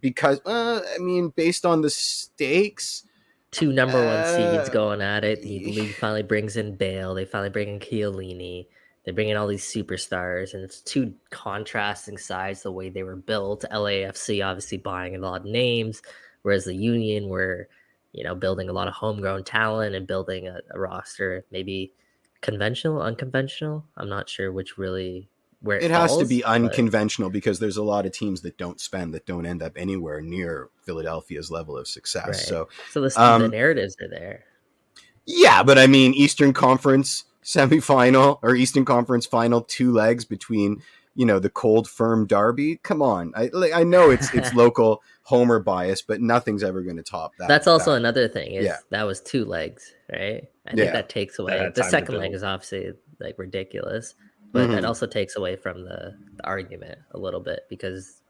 Because 0.00 0.40
uh, 0.46 0.80
I 0.94 0.98
mean, 0.98 1.30
based 1.30 1.66
on 1.66 1.82
the 1.82 1.90
stakes, 1.90 3.04
Two 3.52 3.70
number 3.70 4.02
one 4.02 4.24
seeds 4.24 4.70
Uh, 4.70 4.72
going 4.72 5.02
at 5.02 5.24
it. 5.24 5.42
The 5.42 5.58
league 5.58 5.94
finally 5.94 6.22
brings 6.22 6.56
in 6.56 6.74
Bale. 6.74 7.14
They 7.14 7.26
finally 7.26 7.50
bring 7.50 7.68
in 7.68 7.80
Chiellini. 7.80 8.66
They 9.04 9.12
bring 9.12 9.28
in 9.28 9.36
all 9.36 9.46
these 9.46 9.64
superstars, 9.64 10.54
and 10.54 10.64
it's 10.64 10.80
two 10.80 11.12
contrasting 11.28 12.16
sides 12.16 12.62
the 12.62 12.72
way 12.72 12.88
they 12.88 13.02
were 13.02 13.16
built. 13.16 13.66
LAFC 13.70 14.44
obviously 14.44 14.78
buying 14.78 15.16
a 15.16 15.18
lot 15.18 15.42
of 15.42 15.46
names, 15.46 16.00
whereas 16.40 16.64
the 16.64 16.74
Union 16.74 17.28
were, 17.28 17.68
you 18.12 18.24
know, 18.24 18.34
building 18.34 18.70
a 18.70 18.72
lot 18.72 18.88
of 18.88 18.94
homegrown 18.94 19.44
talent 19.44 19.94
and 19.94 20.06
building 20.06 20.48
a, 20.48 20.60
a 20.70 20.80
roster 20.80 21.44
maybe 21.50 21.92
conventional, 22.40 23.02
unconventional. 23.02 23.84
I'm 23.98 24.08
not 24.08 24.30
sure 24.30 24.50
which 24.50 24.78
really 24.78 25.28
where 25.62 25.78
it, 25.78 25.84
it 25.84 25.90
has 25.90 26.10
to 26.10 26.16
falls, 26.18 26.28
be 26.28 26.42
but- 26.42 26.50
unconventional 26.50 27.30
because 27.30 27.58
there's 27.58 27.76
a 27.76 27.82
lot 27.82 28.04
of 28.06 28.12
teams 28.12 28.42
that 28.42 28.58
don't 28.58 28.80
spend 28.80 29.14
that 29.14 29.26
don't 29.26 29.46
end 29.46 29.62
up 29.62 29.72
anywhere 29.76 30.20
near 30.20 30.68
Philadelphia's 30.84 31.50
level 31.50 31.76
of 31.78 31.88
success. 31.88 32.26
Right. 32.26 32.36
So 32.36 32.68
So 32.90 33.00
the, 33.00 33.08
the 33.08 33.22
um, 33.22 33.50
narratives 33.50 33.96
are 34.02 34.08
there. 34.08 34.44
Yeah, 35.24 35.62
but 35.62 35.78
I 35.78 35.86
mean, 35.86 36.14
Eastern 36.14 36.52
Conference 36.52 37.24
semifinal 37.44 38.38
or 38.42 38.54
Eastern 38.54 38.84
Conference 38.84 39.26
final, 39.26 39.62
two 39.62 39.92
legs 39.92 40.24
between 40.24 40.82
you 41.14 41.26
know 41.26 41.38
the 41.38 41.50
cold 41.50 41.88
firm 41.88 42.26
derby. 42.26 42.78
Come 42.82 43.02
on, 43.02 43.32
I 43.36 43.50
like, 43.52 43.72
I 43.72 43.82
know 43.84 44.10
it's 44.10 44.32
it's 44.34 44.52
local 44.64 45.02
homer 45.22 45.60
bias, 45.60 46.02
but 46.02 46.20
nothing's 46.20 46.62
ever 46.64 46.82
going 46.82 46.96
to 46.96 47.02
top 47.02 47.32
that. 47.38 47.46
That's 47.48 47.66
also 47.66 47.92
that. 47.92 47.98
another 47.98 48.26
thing. 48.28 48.52
Is 48.54 48.64
Yeah. 48.64 48.78
that 48.90 49.04
was 49.04 49.20
two 49.20 49.44
legs, 49.44 49.94
right? 50.10 50.44
I 50.66 50.70
Yeah. 50.70 50.74
think 50.76 50.92
that 50.94 51.08
takes 51.08 51.38
away 51.38 51.58
had 51.58 51.74
the 51.74 51.84
second 51.84 52.16
leg 52.16 52.32
is 52.32 52.42
obviously 52.42 52.92
like 53.20 53.38
ridiculous, 53.38 54.14
but 54.52 54.68
that 54.68 54.82
Mhm. 54.82 54.86
also 54.86 55.06
takes 55.06 55.36
away 55.36 55.56
from 55.56 55.84
the, 55.84 56.14
the 56.36 56.44
argument 56.44 56.98
a 57.12 57.18
little 57.18 57.40
bit 57.40 57.66
because 57.68 58.22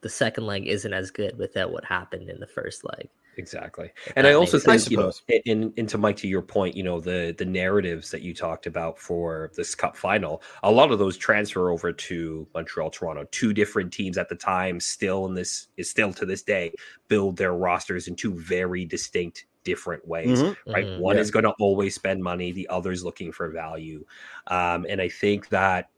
the 0.00 0.08
second 0.08 0.46
leg 0.46 0.66
isn't 0.66 0.92
as 0.92 1.10
good 1.10 1.36
without 1.38 1.72
what 1.72 1.84
happened 1.84 2.28
in 2.28 2.40
the 2.40 2.46
first 2.46 2.84
leg. 2.84 3.08
exactly. 3.38 3.90
And 4.14 4.26
I 4.26 4.34
also 4.34 4.58
makes 4.58 4.68
I 4.68 4.76
think 4.76 4.90
you 4.90 4.96
know, 4.98 5.12
in 5.46 5.72
into 5.76 5.96
Mike 5.96 6.16
to 6.18 6.28
your 6.28 6.42
point, 6.42 6.76
you 6.76 6.82
know, 6.82 7.00
the 7.00 7.34
the 7.38 7.44
narratives 7.46 8.10
that 8.10 8.20
you 8.22 8.34
talked 8.34 8.66
about 8.66 8.98
for 8.98 9.50
this 9.56 9.74
Cup 9.74 9.96
final, 9.96 10.42
a 10.62 10.70
lot 10.70 10.90
of 10.92 10.98
those 10.98 11.16
transfer 11.16 11.70
over 11.70 11.92
to 11.92 12.46
Montreal, 12.54 12.90
Toronto. 12.90 13.26
Two 13.30 13.52
different 13.54 13.92
teams 13.92 14.18
at 14.18 14.28
the 14.28 14.34
time, 14.34 14.80
still 14.80 15.24
in 15.26 15.34
this 15.34 15.68
is 15.76 15.88
still 15.88 16.12
to 16.12 16.26
this 16.26 16.42
day, 16.42 16.74
build 17.08 17.36
their 17.36 17.54
rosters 17.54 18.06
in 18.08 18.16
two 18.16 18.34
very 18.34 18.84
distinct, 18.84 19.46
different 19.64 20.06
ways. 20.06 20.42
Mhm. 20.42 20.56
right? 20.66 20.86
Mhm. 20.86 20.98
One 20.98 21.16
Yeah. 21.16 21.22
is 21.22 21.30
going 21.30 21.44
to 21.44 21.52
always 21.60 21.94
spend 21.94 22.22
money, 22.22 22.52
the 22.52 22.68
other 22.68 22.90
is 22.92 23.04
looking 23.04 23.32
for 23.32 23.48
value. 23.48 24.04
Um, 24.48 24.86
and 24.88 25.00
I 25.00 25.08
think 25.08 25.48
that, 25.50 25.88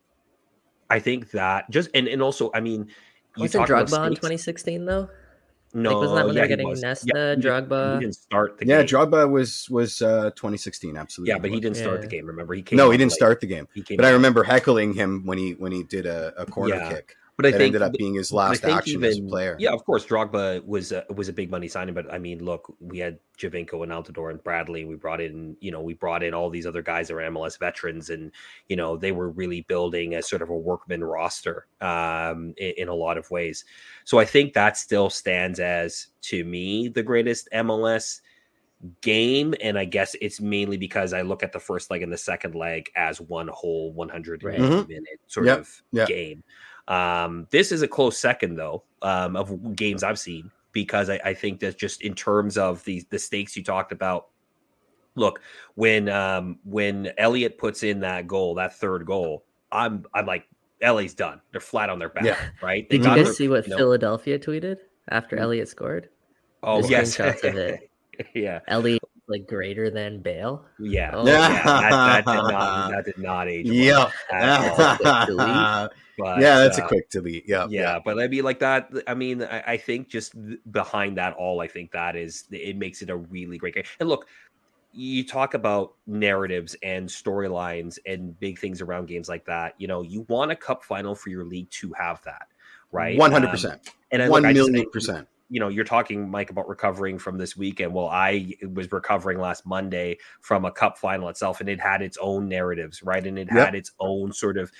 I 0.90 0.98
think 0.98 1.30
that 1.32 1.70
just, 1.70 1.88
and, 1.94 2.06
and 2.08 2.22
also, 2.22 2.50
I 2.54 2.60
mean, 2.60 2.88
you 3.36 3.42
Wasn't 3.44 3.66
talk 3.66 3.70
about 3.70 3.88
Drogba 3.88 4.06
in 4.08 4.14
2016 4.14 4.84
though? 4.84 5.08
No, 5.76 5.90
it 5.90 5.94
wasn't 5.96 6.16
that 6.18 6.26
when 6.26 6.34
they 6.36 6.40
were 6.42 6.46
getting 6.46 6.68
was. 6.68 6.82
Nesta, 6.82 7.04
he 7.06 7.12
didn't- 7.12 7.42
Drogba? 7.68 7.94
He 7.94 8.00
didn't 8.00 8.14
start 8.14 8.58
the 8.58 8.66
Yeah, 8.66 8.82
game. 8.82 8.86
Drogba 8.86 9.28
was 9.28 9.68
was 9.70 10.00
uh, 10.02 10.30
2016, 10.36 10.96
absolutely. 10.96 11.32
Yeah, 11.32 11.38
but 11.38 11.50
he 11.50 11.58
didn't 11.58 11.78
start 11.78 12.00
the 12.00 12.06
game. 12.06 12.26
Remember, 12.26 12.54
he 12.54 12.62
came. 12.62 12.76
No, 12.76 12.86
on 12.86 12.92
he 12.92 12.98
didn't 12.98 13.10
late. 13.10 13.16
start 13.16 13.40
the 13.40 13.48
game. 13.48 13.66
He 13.74 13.82
came. 13.82 13.96
But 13.96 14.04
I 14.04 14.08
on- 14.10 14.14
remember 14.14 14.44
heckling 14.44 14.92
him 14.94 15.26
when 15.26 15.36
he 15.38 15.52
when 15.54 15.72
he 15.72 15.82
did 15.82 16.06
a, 16.06 16.32
a 16.36 16.46
corner 16.46 16.76
Yeah. 16.76 16.90
kick. 16.92 17.16
But 17.36 17.46
I 17.46 17.50
that 17.50 17.58
think 17.58 17.66
ended 17.74 17.82
up 17.82 17.92
being 17.94 18.14
his 18.14 18.32
last 18.32 18.64
action 18.64 19.02
as 19.02 19.18
a 19.18 19.22
player. 19.22 19.56
Yeah, 19.58 19.72
of 19.72 19.84
course, 19.84 20.06
Drogba 20.06 20.64
was 20.64 20.92
a, 20.92 21.04
was 21.16 21.28
a 21.28 21.32
big 21.32 21.50
money 21.50 21.66
signing, 21.66 21.92
but 21.92 22.12
I 22.12 22.16
mean, 22.16 22.44
look, 22.44 22.72
we 22.78 22.98
had 22.98 23.18
Giovinco 23.38 23.82
and 23.82 23.90
Altidore 23.90 24.30
and 24.30 24.42
Bradley. 24.44 24.82
and 24.82 24.88
We 24.88 24.94
brought 24.94 25.20
in, 25.20 25.56
you 25.60 25.72
know, 25.72 25.80
we 25.80 25.94
brought 25.94 26.22
in 26.22 26.32
all 26.32 26.48
these 26.48 26.64
other 26.64 26.80
guys 26.80 27.08
that 27.08 27.14
are 27.14 27.30
MLS 27.32 27.58
veterans, 27.58 28.10
and 28.10 28.30
you 28.68 28.76
know, 28.76 28.96
they 28.96 29.10
were 29.10 29.30
really 29.30 29.62
building 29.62 30.14
a 30.14 30.22
sort 30.22 30.42
of 30.42 30.50
a 30.50 30.56
workman 30.56 31.02
roster 31.02 31.66
um, 31.80 32.54
in, 32.56 32.74
in 32.76 32.88
a 32.88 32.94
lot 32.94 33.18
of 33.18 33.28
ways. 33.32 33.64
So 34.04 34.20
I 34.20 34.24
think 34.24 34.52
that 34.52 34.76
still 34.76 35.10
stands 35.10 35.58
as 35.58 36.06
to 36.22 36.44
me 36.44 36.86
the 36.86 37.02
greatest 37.02 37.48
MLS 37.52 38.20
game 39.00 39.54
and 39.62 39.78
i 39.78 39.84
guess 39.84 40.14
it's 40.20 40.42
mainly 40.42 40.76
because 40.76 41.14
i 41.14 41.22
look 41.22 41.42
at 41.42 41.52
the 41.52 41.58
first 41.58 41.90
leg 41.90 42.02
and 42.02 42.12
the 42.12 42.18
second 42.18 42.54
leg 42.54 42.90
as 42.96 43.18
one 43.18 43.48
whole 43.48 43.92
180 43.94 44.44
Right. 44.46 44.58
Mhm. 44.58 44.86
minute 44.88 45.20
sort 45.26 45.46
Yep, 45.46 45.58
of 45.60 45.82
yep. 45.92 46.08
game 46.08 46.44
um 46.88 47.46
this 47.50 47.72
is 47.72 47.82
a 47.82 47.88
close 47.88 48.18
second 48.18 48.56
though 48.56 48.82
um 49.02 49.36
of 49.36 49.74
games 49.74 50.02
i've 50.02 50.18
seen 50.18 50.50
because 50.72 51.08
i, 51.08 51.18
I 51.24 51.32
think 51.34 51.60
that 51.60 51.78
just 51.78 52.02
in 52.02 52.14
terms 52.14 52.58
of 52.58 52.84
the 52.84 53.02
the 53.10 53.18
stakes 53.18 53.56
you 53.56 53.64
talked 53.64 53.90
about 53.92 54.26
look 55.14 55.40
when 55.76 56.08
um 56.08 56.58
when 56.64 57.10
elliott 57.16 57.56
puts 57.58 57.82
in 57.84 58.00
that 58.00 58.26
goal 58.26 58.54
that 58.56 58.74
third 58.76 59.06
goal 59.06 59.44
i'm 59.72 60.04
i'm 60.14 60.26
like 60.26 60.46
la's 60.82 61.14
done 61.14 61.40
they're 61.52 61.60
flat 61.60 61.88
on 61.88 61.98
their 61.98 62.10
back 62.10 62.24
Yeah. 62.24 62.36
right 62.62 62.86
They 62.90 62.98
Did 62.98 63.06
you 63.06 63.14
guys 63.14 63.24
their- 63.26 63.34
see 63.34 63.48
what 63.48 63.64
you 63.66 63.70
know- 63.70 63.76
Philadelphia 63.78 64.38
tweeted 64.38 64.76
after 65.08 65.36
Mm. 65.36 65.40
Elliott 65.40 65.68
scored? 65.68 66.10
oh 66.62 66.82
the 66.82 66.88
yes 66.88 67.16
screenshots 67.16 67.44
of 67.48 67.56
it? 67.56 67.90
yeah 68.34 68.60
Elliott 68.68 69.02
like 69.26 69.46
greater 69.46 69.88
than 69.90 70.20
Bale. 70.20 70.66
yeah 70.78 71.12
Oh, 71.14 71.26
yeah 71.26 71.62
that, 71.64 72.24
that 72.24 72.26
did 72.26 72.52
not 72.52 72.90
that 72.90 73.04
did 73.06 73.18
not 73.18 73.48
age 73.48 73.66
well 73.70 74.12
Yeah. 74.32 74.96
at 75.00 75.88
delete. 76.16 76.40
yeah, 76.40 76.54
But, 76.54 76.62
that's 76.62 76.78
a 76.78 76.84
uh, 76.84 76.88
quick 76.88 77.10
delete. 77.10 77.44
Yeah, 77.46 77.66
yeah, 77.68 77.98
but 78.04 78.18
I 78.20 78.28
mean, 78.28 78.44
like 78.44 78.58
that. 78.60 78.90
I 79.06 79.14
mean, 79.14 79.42
I, 79.42 79.60
I 79.66 79.76
think 79.76 80.08
just 80.08 80.34
behind 80.70 81.16
that 81.18 81.34
all, 81.34 81.60
I 81.60 81.68
think 81.68 81.92
that 81.92 82.16
is 82.16 82.44
it 82.50 82.76
makes 82.76 83.02
it 83.02 83.10
a 83.10 83.16
really 83.16 83.58
great 83.58 83.74
game. 83.74 83.84
And 84.00 84.08
look, 84.08 84.26
you 84.92 85.26
talk 85.26 85.54
about 85.54 85.94
narratives 86.06 86.76
and 86.82 87.08
storylines 87.08 87.98
and 88.06 88.38
big 88.38 88.58
things 88.58 88.80
around 88.80 89.06
games 89.08 89.28
like 89.28 89.44
that. 89.46 89.74
You 89.78 89.88
know, 89.88 90.02
you 90.02 90.24
want 90.28 90.52
a 90.52 90.56
cup 90.56 90.84
final 90.84 91.14
for 91.14 91.30
your 91.30 91.44
league 91.44 91.70
to 91.70 91.92
have 91.94 92.22
that, 92.24 92.46
right? 92.92 93.18
one 93.18 93.32
hundred 93.32 93.46
Um, 93.46 93.52
percent, 93.52 93.90
And 94.12 94.22
I- 94.22 94.28
one 94.28 94.42
look, 94.42 94.50
I 94.50 94.52
just 94.52 94.70
million 94.70 94.90
percent. 94.90 95.28
You 95.54 95.60
know, 95.60 95.68
you're 95.68 95.84
talking, 95.84 96.28
Mike, 96.28 96.50
about 96.50 96.68
recovering 96.68 97.16
from 97.16 97.38
this 97.38 97.56
weekend. 97.56 97.94
Well, 97.94 98.08
I 98.08 98.54
was 98.74 98.90
recovering 98.90 99.38
last 99.38 99.64
Monday 99.64 100.18
from 100.40 100.64
a 100.64 100.72
cup 100.72 100.98
final 100.98 101.28
itself, 101.28 101.60
and 101.60 101.68
it 101.68 101.80
had 101.80 102.02
its 102.02 102.18
own 102.20 102.48
narratives, 102.48 103.04
right? 103.04 103.24
And 103.24 103.38
it 103.38 103.46
Yep. 103.54 103.64
had 103.66 103.74
its 103.76 103.92
own 104.00 104.32
sort 104.32 104.58
of, 104.58 104.72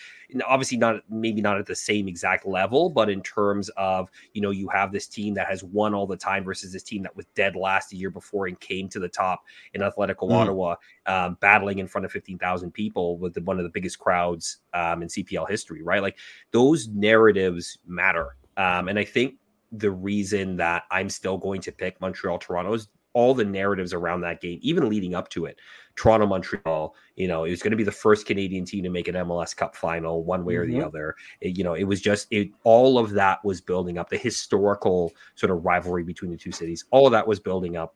obviously 0.44 0.76
not 0.76 0.96
maybe 1.08 1.40
not 1.40 1.58
at 1.58 1.66
the 1.66 1.76
same 1.76 2.08
exact 2.08 2.44
level, 2.44 2.90
but 2.90 3.08
in 3.08 3.22
terms 3.22 3.68
of, 3.76 4.10
you 4.32 4.42
know, 4.42 4.50
you 4.50 4.66
have 4.66 4.90
this 4.90 5.06
team 5.06 5.32
that 5.34 5.46
has 5.46 5.62
won 5.62 5.94
all 5.94 6.08
the 6.08 6.16
time 6.16 6.42
versus 6.42 6.72
this 6.72 6.82
team 6.82 7.04
that 7.04 7.14
was 7.14 7.26
dead 7.36 7.54
last 7.54 7.92
a 7.92 7.96
year 7.96 8.10
before 8.10 8.48
and 8.48 8.58
came 8.58 8.88
to 8.88 8.98
the 8.98 9.08
top 9.08 9.44
in 9.74 9.80
Atletico 9.80 10.28
Mm. 10.28 10.32
Ottawa, 10.32 10.74
um, 11.06 11.38
battling 11.40 11.78
in 11.78 11.86
front 11.86 12.04
of 12.04 12.10
15,000 12.10 12.72
people 12.72 13.16
with 13.16 13.34
the, 13.34 13.42
one 13.42 13.58
of 13.58 13.62
the 13.62 13.70
biggest 13.70 14.00
crowds 14.00 14.58
um, 14.72 15.02
in 15.02 15.08
CPL 15.08 15.48
history, 15.48 15.82
right? 15.84 16.02
Like 16.02 16.18
those 16.50 16.88
narratives 16.88 17.78
matter. 17.86 18.34
Um, 18.56 18.88
and 18.88 18.98
I 18.98 19.04
think 19.04 19.36
the 19.78 19.90
reason 19.90 20.56
that 20.56 20.84
I'm 20.90 21.08
still 21.08 21.38
going 21.38 21.60
to 21.62 21.72
pick 21.72 22.00
Montreal 22.00 22.38
Toronto 22.38 22.72
is 22.74 22.88
all 23.12 23.32
the 23.32 23.44
narratives 23.44 23.92
around 23.92 24.22
that 24.22 24.40
game, 24.40 24.58
even 24.60 24.88
leading 24.88 25.14
up 25.14 25.28
to 25.30 25.44
it. 25.44 25.56
Toronto 25.94 26.26
Montreal, 26.26 26.96
you 27.14 27.28
know, 27.28 27.44
it 27.44 27.50
was 27.50 27.62
going 27.62 27.70
to 27.70 27.76
be 27.76 27.84
the 27.84 27.92
first 27.92 28.26
Canadian 28.26 28.64
team 28.64 28.82
to 28.82 28.90
make 28.90 29.06
an 29.06 29.14
MLS 29.14 29.54
Cup 29.56 29.76
final, 29.76 30.24
one 30.24 30.44
way 30.44 30.56
or 30.56 30.66
the 30.66 30.74
Mhm. 30.74 30.86
other. 30.86 31.14
It- 31.40 31.56
you 31.56 31.62
know, 31.62 31.74
it 31.74 31.84
was 31.84 32.00
just 32.00 32.26
it. 32.32 32.50
All 32.64 32.98
of 32.98 33.12
that 33.12 33.44
was 33.44 33.60
building 33.60 33.98
up 33.98 34.10
the 34.10 34.16
historical 34.16 35.12
sort 35.36 35.52
of 35.52 35.64
rivalry 35.64 36.02
between 36.02 36.32
the 36.32 36.36
two 36.36 36.50
cities. 36.50 36.84
All 36.90 37.06
of 37.06 37.12
that 37.12 37.28
was 37.28 37.38
building 37.38 37.76
up 37.76 37.94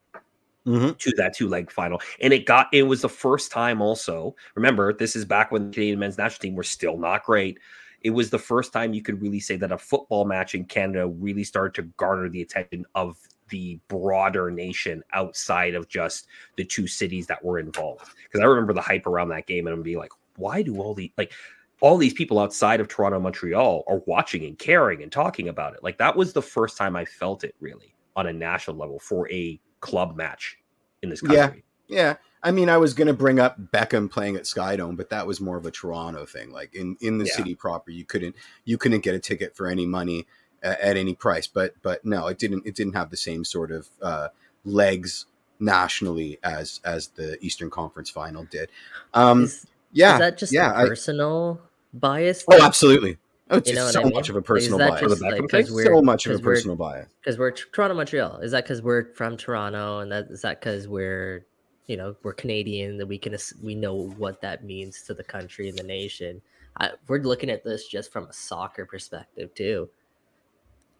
Mhm. 0.66 0.96
to 0.98 1.10
that 1.16 1.34
two 1.34 1.48
leg 1.48 1.70
final. 1.72 2.00
And 2.20 2.32
it 2.32 2.46
got 2.46 2.68
it 2.72 2.84
was 2.84 3.02
the 3.02 3.08
first 3.08 3.50
time 3.50 3.82
also. 3.82 4.36
Remember, 4.54 4.92
this 4.92 5.16
is 5.16 5.24
back 5.24 5.50
when 5.50 5.66
the 5.66 5.74
Canadian 5.74 5.98
men's 5.98 6.18
national 6.18 6.40
team 6.42 6.54
were 6.54 6.62
still 6.62 6.96
not 6.96 7.24
great. 7.24 7.58
It 8.02 8.10
was 8.10 8.30
the 8.30 8.38
first 8.38 8.72
time 8.72 8.94
you 8.94 9.02
could 9.02 9.20
really 9.20 9.40
say 9.40 9.56
that 9.56 9.72
a 9.72 9.78
football 9.78 10.24
match 10.24 10.54
in 10.54 10.64
Canada 10.64 11.06
really 11.06 11.44
started 11.44 11.74
to 11.74 11.82
garner 11.96 12.28
the 12.28 12.42
attention 12.42 12.84
of 12.94 13.18
the 13.48 13.80
broader 13.88 14.50
nation 14.50 15.02
outside 15.14 15.74
of 15.74 15.88
just 15.88 16.26
the 16.56 16.64
two 16.64 16.86
cities 16.86 17.26
that 17.26 17.44
were 17.44 17.58
involved. 17.58 18.06
Because 18.24 18.40
I 18.40 18.44
remember 18.44 18.72
the 18.72 18.80
hype 18.80 19.06
around 19.06 19.30
that 19.30 19.46
game 19.46 19.66
and 19.66 19.74
I'm 19.74 19.82
being 19.82 19.98
like, 19.98 20.12
why 20.36 20.62
do 20.62 20.80
all 20.80 20.94
the 20.94 21.12
like 21.18 21.32
all 21.80 21.96
these 21.96 22.12
people 22.12 22.38
outside 22.38 22.80
of 22.80 22.88
Toronto, 22.88 23.20
Montreal 23.20 23.84
are 23.86 24.02
watching 24.06 24.44
and 24.44 24.58
caring 24.58 25.02
and 25.02 25.10
talking 25.10 25.48
about 25.48 25.74
it? 25.74 25.82
Like 25.82 25.98
that 25.98 26.14
was 26.14 26.32
the 26.32 26.42
first 26.42 26.76
time 26.76 26.94
I 26.94 27.04
felt 27.04 27.42
it 27.44 27.54
really 27.60 27.94
on 28.16 28.26
a 28.26 28.32
national 28.32 28.76
level 28.76 28.98
for 28.98 29.30
a 29.30 29.60
club 29.80 30.16
match 30.16 30.58
in 31.02 31.08
this 31.08 31.22
Yeah. 31.22 31.46
country. 31.46 31.64
Yeah, 31.86 32.16
I 32.42 32.50
mean, 32.52 32.68
I 32.68 32.76
was 32.76 32.94
going 32.94 33.08
to 33.08 33.14
bring 33.14 33.40
up 33.40 33.58
Beckham 33.72 34.10
playing 34.10 34.36
at 34.36 34.44
Skydome, 34.44 34.96
but 34.96 35.10
that 35.10 35.26
was 35.26 35.40
more 35.40 35.56
of 35.56 35.66
a 35.66 35.70
Toronto 35.70 36.24
thing. 36.24 36.50
Like 36.52 36.74
in 36.74 36.96
in 37.00 37.18
the 37.18 37.24
Yeah. 37.26 37.34
city 37.34 37.54
proper, 37.54 37.90
you 37.90 38.04
couldn't 38.04 38.36
you 38.64 38.78
couldn't 38.78 39.00
get 39.00 39.14
a 39.14 39.18
ticket 39.18 39.56
for 39.56 39.66
any 39.66 39.86
money 39.86 40.26
uh, 40.62 40.74
at 40.80 40.96
any 40.96 41.14
price. 41.14 41.46
But 41.46 41.74
but 41.82 42.04
no, 42.04 42.26
it 42.28 42.38
didn't 42.38 42.66
it 42.66 42.74
didn't 42.74 42.94
have 42.94 43.10
the 43.10 43.16
same 43.16 43.44
sort 43.44 43.72
of 43.72 43.88
uh, 44.00 44.28
legs 44.64 45.26
nationally 45.60 46.38
as 46.44 46.80
as 46.84 47.08
the 47.08 47.36
Eastern 47.44 47.70
Conference 47.70 48.10
Final 48.10 48.44
did. 48.44 48.70
Um, 49.14 49.44
is, 49.44 49.66
yeah, 49.92 50.14
is 50.14 50.18
that 50.20 50.38
just 50.38 50.52
yeah, 50.52 50.70
a 50.72 50.84
I- 50.84 50.88
personal 50.88 51.60
bias? 51.92 52.44
oh, 52.48 52.62
absolutely. 52.64 53.18
Oh, 53.50 53.56
it's 53.56 53.70
You 53.70 53.76
know 53.76 53.80
just 53.84 53.94
so 53.94 54.00
I 54.02 54.04
mean? 54.04 54.12
much 54.12 54.28
of 54.28 54.36
a 54.36 54.42
personal 54.42 54.78
bias. 54.78 55.00
For 55.00 55.08
the 55.08 55.14
just, 55.16 55.22
Beckham 55.22 55.40
like, 55.40 55.50
thing? 55.50 55.62
'cause 55.64 55.72
we're- 55.72 55.86
so 55.86 56.02
much 56.02 56.26
of 56.26 56.32
a 56.32 56.34
'cause 56.34 56.44
we're- 56.44 56.54
personal 56.56 56.76
bias. 56.76 57.08
because 57.20 57.38
we're 57.38 57.50
Toronto, 57.50 57.94
Montreal. 57.94 58.40
Is 58.40 58.52
that 58.52 58.64
because 58.64 58.82
we're 58.82 59.06
from 59.14 59.38
Toronto, 59.38 60.00
and 60.00 60.12
that 60.12 60.26
is 60.30 60.42
that 60.42 60.60
because 60.60 60.86
we're, 60.86 61.46
you 61.88 61.96
know, 61.96 62.14
we're 62.22 62.34
Canadian 62.34 62.96
that 62.98 63.06
we 63.06 63.18
can 63.18 63.36
we 63.62 63.74
know 63.74 63.94
what 64.18 64.40
that 64.42 64.62
means 64.64 65.02
to 65.02 65.14
the 65.14 65.24
country 65.24 65.68
and 65.68 65.76
the 65.76 65.82
nation. 65.82 66.40
I, 66.76 66.90
we're 67.08 67.18
looking 67.22 67.50
at 67.50 67.64
this 67.64 67.88
just 67.88 68.12
from 68.12 68.26
a 68.28 68.32
soccer 68.32 68.86
perspective 68.86 69.52
too. 69.54 69.88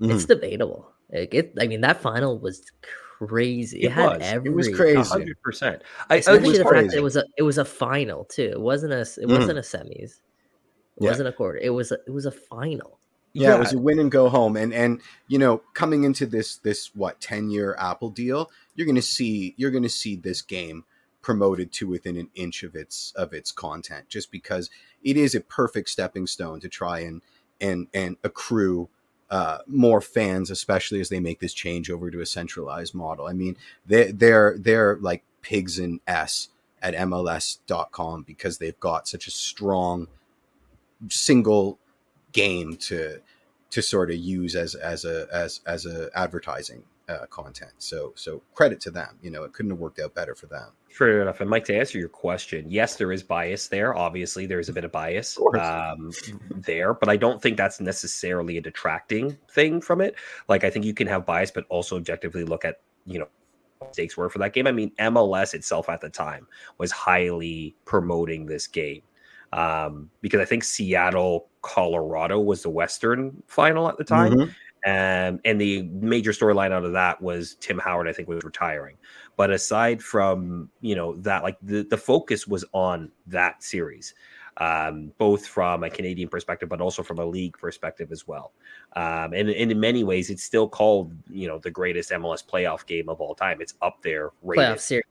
It's 0.00 0.24
Mhm. 0.24 0.28
debatable. 0.28 0.90
Like 1.12 1.34
it, 1.34 1.52
I 1.60 1.66
mean, 1.66 1.80
that 1.82 2.00
final 2.00 2.38
was 2.38 2.72
crazy. 3.18 3.82
It, 3.82 3.86
It 3.86 3.92
had 3.92 4.18
was. 4.18 4.18
every. 4.22 4.50
It 4.50 4.54
was 4.54 4.68
crazy. 4.74 5.08
hundred 5.08 5.40
percent. 5.42 5.82
I, 6.10 6.14
I 6.14 6.16
Especially 6.18 6.48
was 6.48 6.58
the 6.58 6.64
fact 6.64 6.90
that 6.90 6.96
it 6.96 7.02
was 7.02 7.16
a 7.16 7.24
it 7.36 7.42
was 7.42 7.58
a 7.58 7.64
final 7.64 8.24
too. 8.24 8.50
It 8.52 8.60
wasn't 8.60 8.92
a 8.94 9.00
it 9.00 9.26
Mhm. 9.26 9.38
wasn't 9.38 9.58
a 9.58 9.62
semis. 9.62 10.20
It 10.96 11.04
Yeah. 11.04 11.10
wasn't 11.10 11.28
a 11.28 11.32
quarter. 11.32 11.58
It 11.58 11.70
was 11.70 11.92
a, 11.92 11.98
it 12.06 12.10
was 12.10 12.26
a 12.26 12.30
final. 12.32 12.97
Yeah, 13.32 13.54
it 13.54 13.58
was 13.58 13.72
a 13.72 13.78
win 13.78 13.98
and 13.98 14.10
go 14.10 14.28
home 14.28 14.56
and 14.56 14.72
and 14.72 15.00
you 15.26 15.38
know 15.38 15.58
coming 15.74 16.04
into 16.04 16.26
this 16.26 16.56
this 16.56 16.94
what 16.94 17.20
10 17.20 17.50
year 17.50 17.76
apple 17.78 18.10
deal 18.10 18.50
you're 18.74 18.86
going 18.86 18.96
to 18.96 19.02
see 19.02 19.54
you're 19.56 19.70
to 19.70 19.88
see 19.88 20.16
this 20.16 20.42
game 20.42 20.84
promoted 21.22 21.72
to 21.72 21.86
within 21.86 22.16
an 22.16 22.30
inch 22.34 22.62
of 22.62 22.74
its 22.74 23.12
of 23.16 23.32
its 23.32 23.52
content 23.52 24.08
just 24.08 24.30
because 24.30 24.70
it 25.02 25.16
is 25.16 25.34
a 25.34 25.40
perfect 25.40 25.88
stepping 25.88 26.26
stone 26.26 26.60
to 26.60 26.68
try 26.68 27.00
and 27.00 27.22
and 27.60 27.88
and 27.92 28.16
accrue 28.24 28.88
uh, 29.30 29.58
more 29.66 30.00
fans 30.00 30.50
especially 30.50 31.00
as 31.00 31.10
they 31.10 31.20
make 31.20 31.40
this 31.40 31.52
change 31.52 31.90
over 31.90 32.10
to 32.10 32.20
a 32.20 32.26
centralized 32.26 32.94
model. 32.94 33.26
I 33.26 33.32
mean 33.32 33.56
they 33.84 34.10
they're 34.10 34.56
they're 34.58 34.96
like 34.96 35.22
pigs 35.42 35.78
in 35.78 36.00
s 36.06 36.48
at 36.80 36.94
mls.com 36.94 38.22
because 38.22 38.58
they've 38.58 38.80
got 38.80 39.08
such 39.08 39.26
a 39.26 39.30
strong 39.30 40.06
single 41.10 41.78
game 42.32 42.76
to 42.76 43.20
to 43.70 43.82
sort 43.82 44.10
of 44.10 44.16
use 44.16 44.54
as 44.54 44.74
as 44.74 45.04
a 45.04 45.26
as 45.32 45.60
as 45.66 45.86
a 45.86 46.10
advertising 46.14 46.82
uh, 47.08 47.26
content. 47.26 47.72
So 47.78 48.12
so 48.16 48.42
credit 48.54 48.80
to 48.82 48.90
them. 48.90 49.18
You 49.22 49.30
know, 49.30 49.44
it 49.44 49.52
couldn't 49.52 49.70
have 49.70 49.78
worked 49.78 49.98
out 49.98 50.14
better 50.14 50.34
for 50.34 50.46
them. 50.46 50.70
Fair 50.90 51.22
enough. 51.22 51.40
And 51.40 51.50
Mike, 51.50 51.64
to 51.66 51.76
answer 51.76 51.98
your 51.98 52.08
question, 52.08 52.66
yes, 52.70 52.96
there 52.96 53.12
is 53.12 53.22
bias 53.22 53.68
there. 53.68 53.94
Obviously, 53.94 54.46
there's 54.46 54.68
a 54.68 54.72
bit 54.72 54.84
of 54.84 54.92
bias 54.92 55.38
um, 55.58 56.10
there, 56.50 56.94
but 56.94 57.08
I 57.08 57.16
don't 57.16 57.40
think 57.40 57.56
that's 57.56 57.78
necessarily 57.78 58.56
a 58.56 58.60
detracting 58.60 59.36
thing 59.50 59.80
from 59.80 60.00
it. 60.00 60.14
Like, 60.48 60.64
I 60.64 60.70
think 60.70 60.84
you 60.84 60.94
can 60.94 61.06
have 61.06 61.26
bias, 61.26 61.50
but 61.50 61.64
also 61.68 61.96
objectively 61.96 62.42
look 62.42 62.64
at, 62.64 62.80
you 63.04 63.18
know, 63.18 63.28
what 63.78 63.94
stakes 63.94 64.16
were 64.16 64.30
for 64.30 64.38
that 64.38 64.54
game. 64.54 64.66
I 64.66 64.72
mean, 64.72 64.92
MLS 64.98 65.54
itself 65.54 65.88
at 65.88 66.00
the 66.00 66.08
time 66.08 66.46
was 66.78 66.90
highly 66.90 67.76
promoting 67.84 68.46
this 68.46 68.66
game 68.66 69.02
um, 69.52 70.10
because 70.20 70.40
I 70.40 70.44
think 70.44 70.64
Seattle, 70.64 71.48
Colorado 71.62 72.40
was 72.40 72.62
the 72.62 72.70
Western 72.70 73.42
final 73.46 73.88
at 73.88 73.96
the 73.96 74.04
time. 74.04 74.32
Mhm. 74.32 74.54
Um, 74.86 75.40
and 75.44 75.60
the 75.60 75.82
major 75.82 76.30
storyline 76.30 76.70
out 76.70 76.84
of 76.84 76.92
that 76.92 77.20
was 77.20 77.56
Tim 77.56 77.78
Howard, 77.78 78.08
I 78.08 78.12
think, 78.12 78.28
was 78.28 78.44
retiring. 78.44 78.96
But 79.36 79.50
aside 79.50 80.02
from 80.02 80.70
you 80.80 80.94
know 80.94 81.16
that, 81.16 81.42
like 81.42 81.56
the 81.62 81.82
the 81.82 81.96
focus 81.96 82.46
was 82.46 82.64
on 82.72 83.10
that 83.26 83.62
series, 83.62 84.14
um, 84.58 85.12
both 85.18 85.46
from 85.46 85.84
a 85.84 85.90
Canadian 85.90 86.28
perspective, 86.28 86.68
but 86.68 86.80
also 86.80 87.02
from 87.02 87.18
a 87.18 87.24
league 87.24 87.58
perspective 87.58 88.12
as 88.12 88.26
well. 88.26 88.52
Um, 88.94 89.32
and, 89.32 89.48
and 89.50 89.72
in 89.72 89.80
many 89.80 90.04
ways, 90.04 90.30
it's 90.30 90.44
still 90.44 90.68
called 90.68 91.12
you 91.28 91.48
know 91.48 91.58
the 91.58 91.70
greatest 91.70 92.10
MLS 92.10 92.46
playoff 92.46 92.86
game 92.86 93.08
of 93.08 93.20
all 93.20 93.34
time. 93.34 93.60
It's 93.60 93.74
up 93.82 94.02
there, 94.02 94.30
rated. 94.42 94.64
Playoff 94.64 94.80
series. 94.80 95.04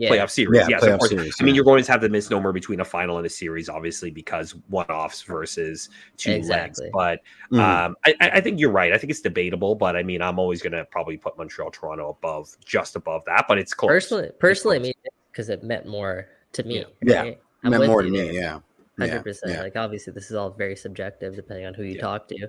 Yeah. 0.00 0.10
playoff 0.10 0.30
series. 0.30 0.60
Yeah, 0.60 0.66
yes, 0.68 0.82
of 0.82 0.88
playoff 0.88 0.98
course. 1.00 1.10
series, 1.10 1.36
I 1.40 1.44
mean, 1.44 1.54
you're 1.54 1.64
going 1.64 1.84
to 1.84 1.92
have 1.92 2.00
the 2.00 2.08
misnomer 2.08 2.52
between 2.52 2.80
a 2.80 2.84
final 2.84 3.18
and 3.18 3.26
a 3.26 3.28
series, 3.30 3.68
obviously, 3.68 4.10
because 4.10 4.52
one-offs 4.68 5.20
versus 5.22 5.90
two 6.16 6.32
Exactly. 6.32 6.86
legs. 6.86 6.92
But 6.92 7.20
Mhm. 7.52 7.60
um, 7.60 7.96
I, 8.06 8.14
I 8.20 8.30
I 8.30 8.40
think 8.40 8.58
you're 8.58 8.70
right. 8.70 8.92
I 8.94 8.98
think 8.98 9.10
it's 9.10 9.20
debatable, 9.20 9.74
but 9.74 9.96
I 9.96 10.02
mean, 10.02 10.22
I'm 10.22 10.38
always 10.38 10.62
going 10.62 10.72
to 10.72 10.86
probably 10.86 11.18
put 11.18 11.36
Montreal, 11.36 11.70
Toronto 11.70 12.08
above, 12.18 12.56
just 12.64 12.96
above 12.96 13.22
that. 13.26 13.44
But 13.46 13.58
it's 13.58 13.74
close. 13.74 13.90
Personally, 13.90 14.30
personally, 14.38 14.78
close. 14.78 14.84
mean, 14.86 14.94
because 15.30 15.50
it 15.50 15.62
meant 15.62 15.86
more 15.86 16.28
to 16.54 16.62
me. 16.62 16.78
Yeah. 16.78 16.84
Yeah. 17.02 17.20
right? 17.20 17.40
I'm 17.64 17.70
meant 17.72 17.86
more 17.86 18.00
to 18.02 18.08
me. 18.10 18.32
Yeah. 18.34 18.60
hundred 18.98 19.22
percent. 19.22 19.52
yeah. 19.52 19.62
Like 19.62 19.76
obviously, 19.76 20.12
this 20.14 20.30
is 20.30 20.36
all 20.36 20.50
very 20.50 20.76
subjective 20.76 21.34
depending 21.36 21.66
on 21.66 21.74
who 21.74 21.82
you 21.82 21.96
Yeah. 21.96 22.00
talk 22.00 22.26
to. 22.28 22.48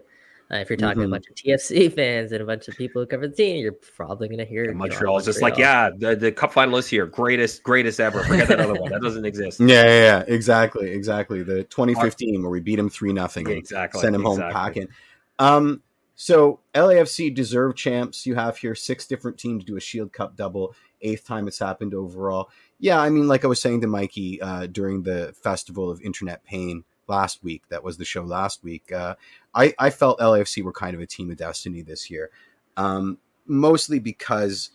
Uh, 0.52 0.58
if 0.58 0.70
you're 0.70 0.76
talking 0.76 1.00
to 1.00 1.06
Mhm. 1.08 1.10
a 1.10 1.12
bunch 1.12 1.28
of 1.30 1.36
TFC 1.36 1.88
fans 1.96 2.32
and 2.34 2.42
a 2.42 2.46
bunch 2.46 2.68
of 2.68 2.76
people 2.76 3.02
who 3.02 3.06
cover 3.06 3.28
the 3.28 3.36
team, 3.36 3.58
you're 3.62 3.72
probably 3.72 4.28
going 4.28 4.38
to 4.40 4.46
hear 4.46 4.64
And 4.66 4.74
Toronto, 4.74 4.90
Montreal's 4.96 5.26
just 5.26 5.42
like, 5.42 5.58
yeah, 5.58 5.90
the, 5.98 6.16
the 6.16 6.32
cup 6.32 6.52
finalists 6.52 6.90
here, 6.90 7.06
greatest, 7.06 7.64
greatest 7.64 8.00
ever. 8.02 8.22
Forget 8.24 8.50
that 8.50 8.60
other 8.60 8.74
one. 8.74 8.92
That 8.92 9.02
doesn't 9.02 9.24
exist. 9.26 9.60
Yeah, 9.62 9.84
yeah, 9.84 9.88
yeah, 9.88 10.24
exactly, 10.28 10.92
exactly. 10.92 11.44
The 11.44 11.64
2015 11.66 12.42
where 12.42 12.52
we 12.52 12.60
beat 12.60 12.80
him 12.80 12.90
three 12.90 13.14
nothing, 13.14 13.48
Yeah, 13.48 13.56
exactly. 13.56 14.02
send 14.02 14.14
him 14.16 14.24
home 14.24 14.40
packing. 14.40 14.88
Um, 15.40 15.82
so 16.16 16.60
LAFC 16.76 17.34
deserved 17.34 17.78
champs. 17.78 18.26
You 18.26 18.36
have 18.36 18.58
here 18.58 18.76
six 18.76 19.08
different 19.08 19.38
teams 19.38 19.64
do 19.64 19.78
a 19.78 19.80
Shield 19.80 20.12
Cup 20.12 20.36
double, 20.36 20.76
eighth 21.02 21.26
time 21.26 21.48
it's 21.48 21.58
happened 21.60 21.94
overall. 21.94 22.50
Yeah, 22.80 23.00
I 23.00 23.10
mean, 23.10 23.28
like 23.28 23.46
I 23.46 23.48
was 23.48 23.62
saying 23.62 23.82
to 23.82 23.88
Mikey 23.88 24.42
uh, 24.42 24.68
during 24.68 25.04
the 25.04 25.34
Festival 25.42 25.90
of 25.90 26.02
Internet 26.02 26.44
Pain 26.44 26.84
last 27.12 27.43
week, 27.43 27.63
that 27.69 27.84
was 27.84 27.97
the 27.97 28.06
show 28.06 28.24
last 28.24 28.63
week. 28.63 28.91
Uh, 28.91 29.15
I 29.54 29.74
I 29.78 29.89
felt 29.89 30.19
LAFC 30.19 30.63
were 30.63 30.71
kind 30.71 30.95
of 30.95 31.02
a 31.02 31.06
team 31.06 31.30
of 31.30 31.38
destiny 31.38 31.82
this 31.82 32.10
year, 32.10 32.32
um, 32.78 33.19
mostly 33.45 34.00
because 34.00 34.71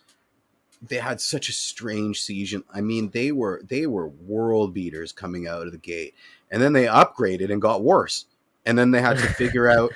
they 0.82 0.96
had 0.96 1.20
such 1.20 1.48
a 1.48 1.52
strange 1.52 2.20
season. 2.20 2.62
I 2.72 2.80
mean, 2.80 3.10
they 3.10 3.32
were 3.32 3.62
they 3.66 3.86
were 3.86 4.08
world 4.08 4.74
beaters 4.74 5.12
coming 5.12 5.48
out 5.48 5.66
of 5.66 5.72
the 5.72 5.78
gate, 5.78 6.14
and 6.50 6.62
then 6.62 6.72
they 6.72 6.84
upgraded 6.84 7.50
and 7.50 7.62
got 7.62 7.82
worse, 7.82 8.26
and 8.64 8.78
then 8.78 8.90
they 8.90 9.00
had 9.00 9.18
to 9.18 9.26
figure 9.34 9.68
out 9.68 9.92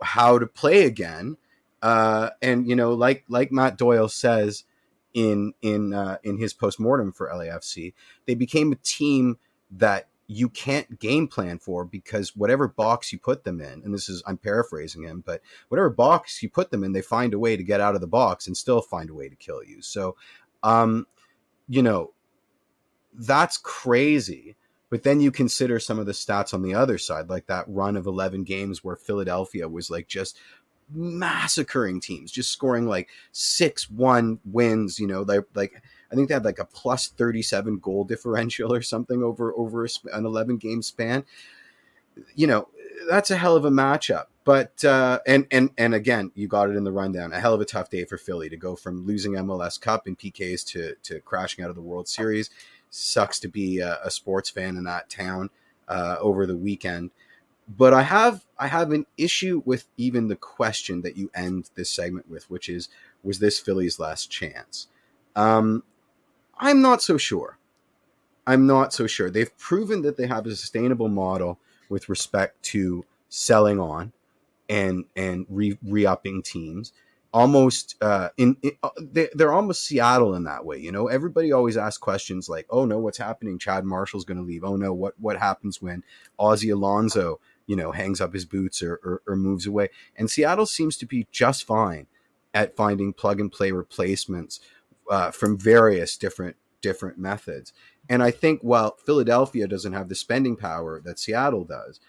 how 0.00 0.38
to 0.38 0.46
play 0.46 0.84
again. 0.84 1.36
Uh, 1.82 2.30
and 2.40 2.68
you 2.68 2.76
know, 2.76 2.92
like 2.92 3.24
like 3.28 3.50
Matt 3.50 3.76
Doyle 3.76 4.08
says 4.08 4.64
in 5.14 5.52
in 5.62 5.92
uh, 5.92 6.18
in 6.22 6.38
his 6.38 6.52
postmortem 6.52 7.12
for 7.12 7.28
LAFC, 7.28 7.92
they 8.26 8.34
became 8.34 8.72
a 8.72 8.76
team 8.76 9.38
that 9.72 10.06
you 10.32 10.48
can't 10.48 10.98
game 10.98 11.28
plan 11.28 11.58
for 11.58 11.84
because 11.84 12.34
whatever 12.34 12.66
box 12.66 13.12
you 13.12 13.18
put 13.18 13.44
them 13.44 13.60
in, 13.60 13.82
and 13.84 13.92
this 13.92 14.08
is 14.08 14.22
I'm 14.26 14.38
paraphrasing 14.38 15.02
him, 15.02 15.22
but 15.24 15.42
whatever 15.68 15.90
box 15.90 16.42
you 16.42 16.48
put 16.48 16.70
them 16.70 16.84
in, 16.84 16.92
they 16.92 17.02
find 17.02 17.34
a 17.34 17.38
way 17.38 17.56
to 17.56 17.62
get 17.62 17.80
out 17.80 17.94
of 17.94 18.00
the 18.00 18.06
box 18.06 18.46
and 18.46 18.56
still 18.56 18.80
find 18.80 19.10
a 19.10 19.14
way 19.14 19.28
to 19.28 19.36
kill 19.36 19.62
you. 19.62 19.82
So, 19.82 20.16
um, 20.62 21.06
you 21.68 21.82
know, 21.82 22.12
that's 23.14 23.58
crazy. 23.58 24.56
But 24.88 25.02
then 25.02 25.20
you 25.20 25.30
consider 25.30 25.78
some 25.78 25.98
of 25.98 26.06
the 26.06 26.12
stats 26.12 26.52
on 26.52 26.62
the 26.62 26.74
other 26.74 26.98
side, 26.98 27.30
like 27.30 27.46
that 27.46 27.64
run 27.66 27.96
of 27.96 28.06
11 28.06 28.44
games 28.44 28.84
where 28.84 28.96
Philadelphia 28.96 29.68
was 29.68 29.90
like 29.90 30.06
just 30.06 30.38
massacring 30.94 32.00
teams, 32.00 32.30
just 32.30 32.50
scoring 32.50 32.86
like 32.86 33.08
6 33.32 33.90
1 33.90 34.40
wins. 34.44 34.98
You 34.98 35.06
know, 35.06 35.22
like, 35.22 35.44
like 35.54 35.82
I 36.12 36.14
think 36.14 36.28
they 36.28 36.34
had 36.34 36.44
like 36.44 36.58
a 36.58 36.64
plus 36.64 37.08
37 37.08 37.78
goal 37.78 38.04
differential 38.04 38.72
or 38.72 38.82
something 38.82 39.22
over, 39.22 39.54
over 39.56 39.84
an 40.12 40.26
11 40.26 40.58
game 40.58 40.82
span. 40.82 41.24
You 42.34 42.46
know, 42.46 42.68
that's 43.08 43.30
a 43.30 43.36
hell 43.36 43.56
of 43.56 43.64
a 43.64 43.70
matchup. 43.70 44.26
But 44.44 44.84
uh, 44.84 45.20
and 45.26 45.46
and 45.52 45.70
and 45.78 45.94
again, 45.94 46.32
you 46.34 46.48
got 46.48 46.68
it 46.68 46.76
in 46.76 46.82
the 46.82 46.90
rundown. 46.90 47.32
A 47.32 47.38
hell 47.38 47.54
of 47.54 47.60
a 47.60 47.64
tough 47.64 47.90
day 47.90 48.04
for 48.04 48.18
Philly 48.18 48.48
to 48.48 48.56
go 48.56 48.74
from 48.74 49.06
losing 49.06 49.32
MLS 49.34 49.80
Cup 49.80 50.06
and 50.06 50.18
PKs 50.18 50.66
to 50.68 50.96
to 51.04 51.20
crashing 51.20 51.64
out 51.64 51.70
of 51.70 51.76
the 51.76 51.82
World 51.82 52.08
Series. 52.08 52.50
Sucks 52.90 53.38
to 53.40 53.48
be 53.48 53.78
a, 53.78 54.00
a 54.04 54.10
sports 54.10 54.50
fan 54.50 54.76
in 54.76 54.84
that 54.84 55.08
town 55.08 55.50
uh, 55.86 56.16
over 56.20 56.44
the 56.44 56.56
weekend. 56.56 57.10
But 57.68 57.94
I 57.94 58.02
have 58.02 58.44
I 58.58 58.66
have 58.66 58.90
an 58.90 59.06
issue 59.16 59.62
with 59.64 59.86
even 59.96 60.26
the 60.26 60.36
question 60.36 61.02
that 61.02 61.16
you 61.16 61.30
end 61.34 61.70
this 61.76 61.90
segment 61.90 62.28
with, 62.28 62.50
which 62.50 62.68
is 62.68 62.88
was 63.22 63.38
this 63.38 63.60
Philly's 63.60 64.00
last 64.00 64.28
chance? 64.28 64.88
Um, 65.36 65.84
I'm 66.62 66.80
not 66.80 67.02
so 67.02 67.18
sure. 67.18 67.58
I'm 68.46 68.66
not 68.68 68.92
so 68.92 69.08
sure. 69.08 69.30
They've 69.30 69.56
proven 69.58 70.02
that 70.02 70.16
they 70.16 70.28
have 70.28 70.46
a 70.46 70.54
sustainable 70.54 71.08
model 71.08 71.58
with 71.88 72.08
respect 72.08 72.62
to 72.62 73.04
selling 73.28 73.80
on 73.80 74.12
and 74.68 75.04
and 75.16 75.44
re 75.48 75.76
re-upping 75.82 76.42
teams. 76.42 76.92
Almost 77.34 77.96
uh 78.00 78.28
in, 78.36 78.56
in 78.62 78.72
uh, 78.82 78.90
they, 79.00 79.28
they're 79.34 79.52
almost 79.52 79.84
seattle 79.84 80.34
in 80.34 80.44
that 80.44 80.64
way 80.64 80.78
you 80.78 80.92
know? 80.92 81.08
Everybody 81.08 81.50
always 81.50 81.76
asks 81.76 81.98
questions 81.98 82.48
like 82.48 82.66
oh 82.70 82.84
no 82.84 82.98
what's 82.98 83.18
happening? 83.18 83.58
Chad 83.58 83.84
marshall's 83.84 84.24
going 84.24 84.38
to 84.38 84.44
leave. 84.44 84.62
Oh 84.62 84.76
no 84.76 84.92
what 84.92 85.14
what 85.18 85.38
happens 85.38 85.82
when 85.82 86.04
ozzy 86.38 86.72
alonso 86.72 87.40
you 87.66 87.74
know 87.74 87.90
hangs 87.90 88.20
up 88.20 88.34
his 88.34 88.44
boots 88.44 88.82
or, 88.82 89.00
or, 89.02 89.22
or 89.26 89.34
moves 89.34 89.66
away? 89.66 89.88
And 90.16 90.30
seattle 90.30 90.66
seems 90.66 90.96
to 90.98 91.06
be 91.06 91.26
just 91.32 91.64
fine 91.64 92.06
at 92.54 92.76
finding 92.76 93.12
plug 93.12 93.40
and 93.40 93.50
play 93.50 93.72
replacements 93.72 94.60
uh, 95.10 95.30
from 95.30 95.58
various 95.58 96.16
different 96.16 96.56
different 96.80 97.16
methods 97.18 97.72
and 98.08 98.22
i 98.22 98.30
think 98.30 98.60
while 98.62 98.96
philadelphia 99.04 99.68
doesn't 99.68 99.92
have 99.92 100.08
the 100.08 100.14
spending 100.14 100.56
power 100.56 101.00
that 101.00 101.18
seattle 101.18 101.64
does 101.64 102.00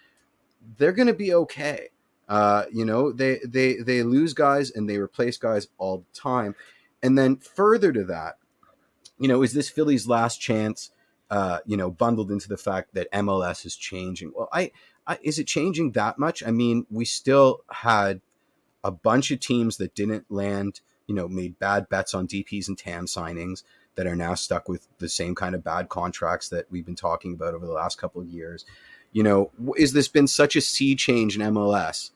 they're 0.77 0.91
going 0.93 1.07
to 1.07 1.13
be 1.13 1.33
okay. 1.33 1.89
Uh, 2.27 2.65
you 2.71 2.85
know, 2.85 3.11
they 3.11 3.39
they 3.45 3.75
they 3.77 4.03
lose 4.03 4.33
guys 4.33 4.71
and 4.71 4.89
they 4.89 4.97
replace 4.97 5.37
guys 5.37 5.67
all 5.77 5.99
the 5.99 6.19
time. 6.19 6.55
And 7.01 7.17
then 7.17 7.37
further 7.37 7.91
to 7.91 8.05
that, 8.05 8.37
you 9.19 9.27
know, 9.27 9.43
is 9.43 9.53
this 9.53 9.69
Philly's 9.69 10.07
last 10.07 10.39
chance? 10.39 10.91
Uh, 11.29 11.59
you 11.65 11.75
know, 11.75 11.89
bundled 11.89 12.31
into 12.31 12.47
the 12.47 12.57
fact 12.57 12.93
that 12.93 13.11
MLS 13.11 13.65
is 13.65 13.75
changing. 13.75 14.31
Well, 14.35 14.49
I, 14.53 14.71
I 15.07 15.17
is 15.21 15.39
it 15.39 15.47
changing 15.47 15.91
that 15.93 16.17
much? 16.17 16.43
I 16.45 16.51
mean, 16.51 16.85
we 16.89 17.05
still 17.05 17.61
had 17.71 18.21
a 18.83 18.91
bunch 18.91 19.31
of 19.31 19.39
teams 19.39 19.77
that 19.77 19.95
didn't 19.95 20.31
land. 20.31 20.81
You 21.07 21.15
know, 21.15 21.27
made 21.27 21.59
bad 21.59 21.89
bets 21.89 22.13
on 22.13 22.27
DPS 22.27 22.67
and 22.67 22.77
TAM 22.77 23.05
signings 23.05 23.63
that 23.95 24.07
are 24.07 24.15
now 24.15 24.33
stuck 24.35 24.67
with 24.67 24.87
the 24.99 25.09
same 25.09 25.35
kind 25.35 25.53
of 25.53 25.63
bad 25.63 25.89
contracts 25.89 26.49
that 26.49 26.65
we've 26.71 26.85
been 26.85 26.95
talking 26.95 27.33
about 27.33 27.53
over 27.53 27.65
the 27.65 27.73
last 27.73 27.97
couple 27.97 28.21
of 28.21 28.27
years 28.27 28.65
you 29.13 29.21
know, 29.23 29.51
is 29.77 29.93
this 29.93 30.07
been 30.07 30.27
such 30.27 30.55
a 30.55 30.61
sea 30.61 30.95
change 30.95 31.37
in 31.37 31.53
MLS? 31.53 32.09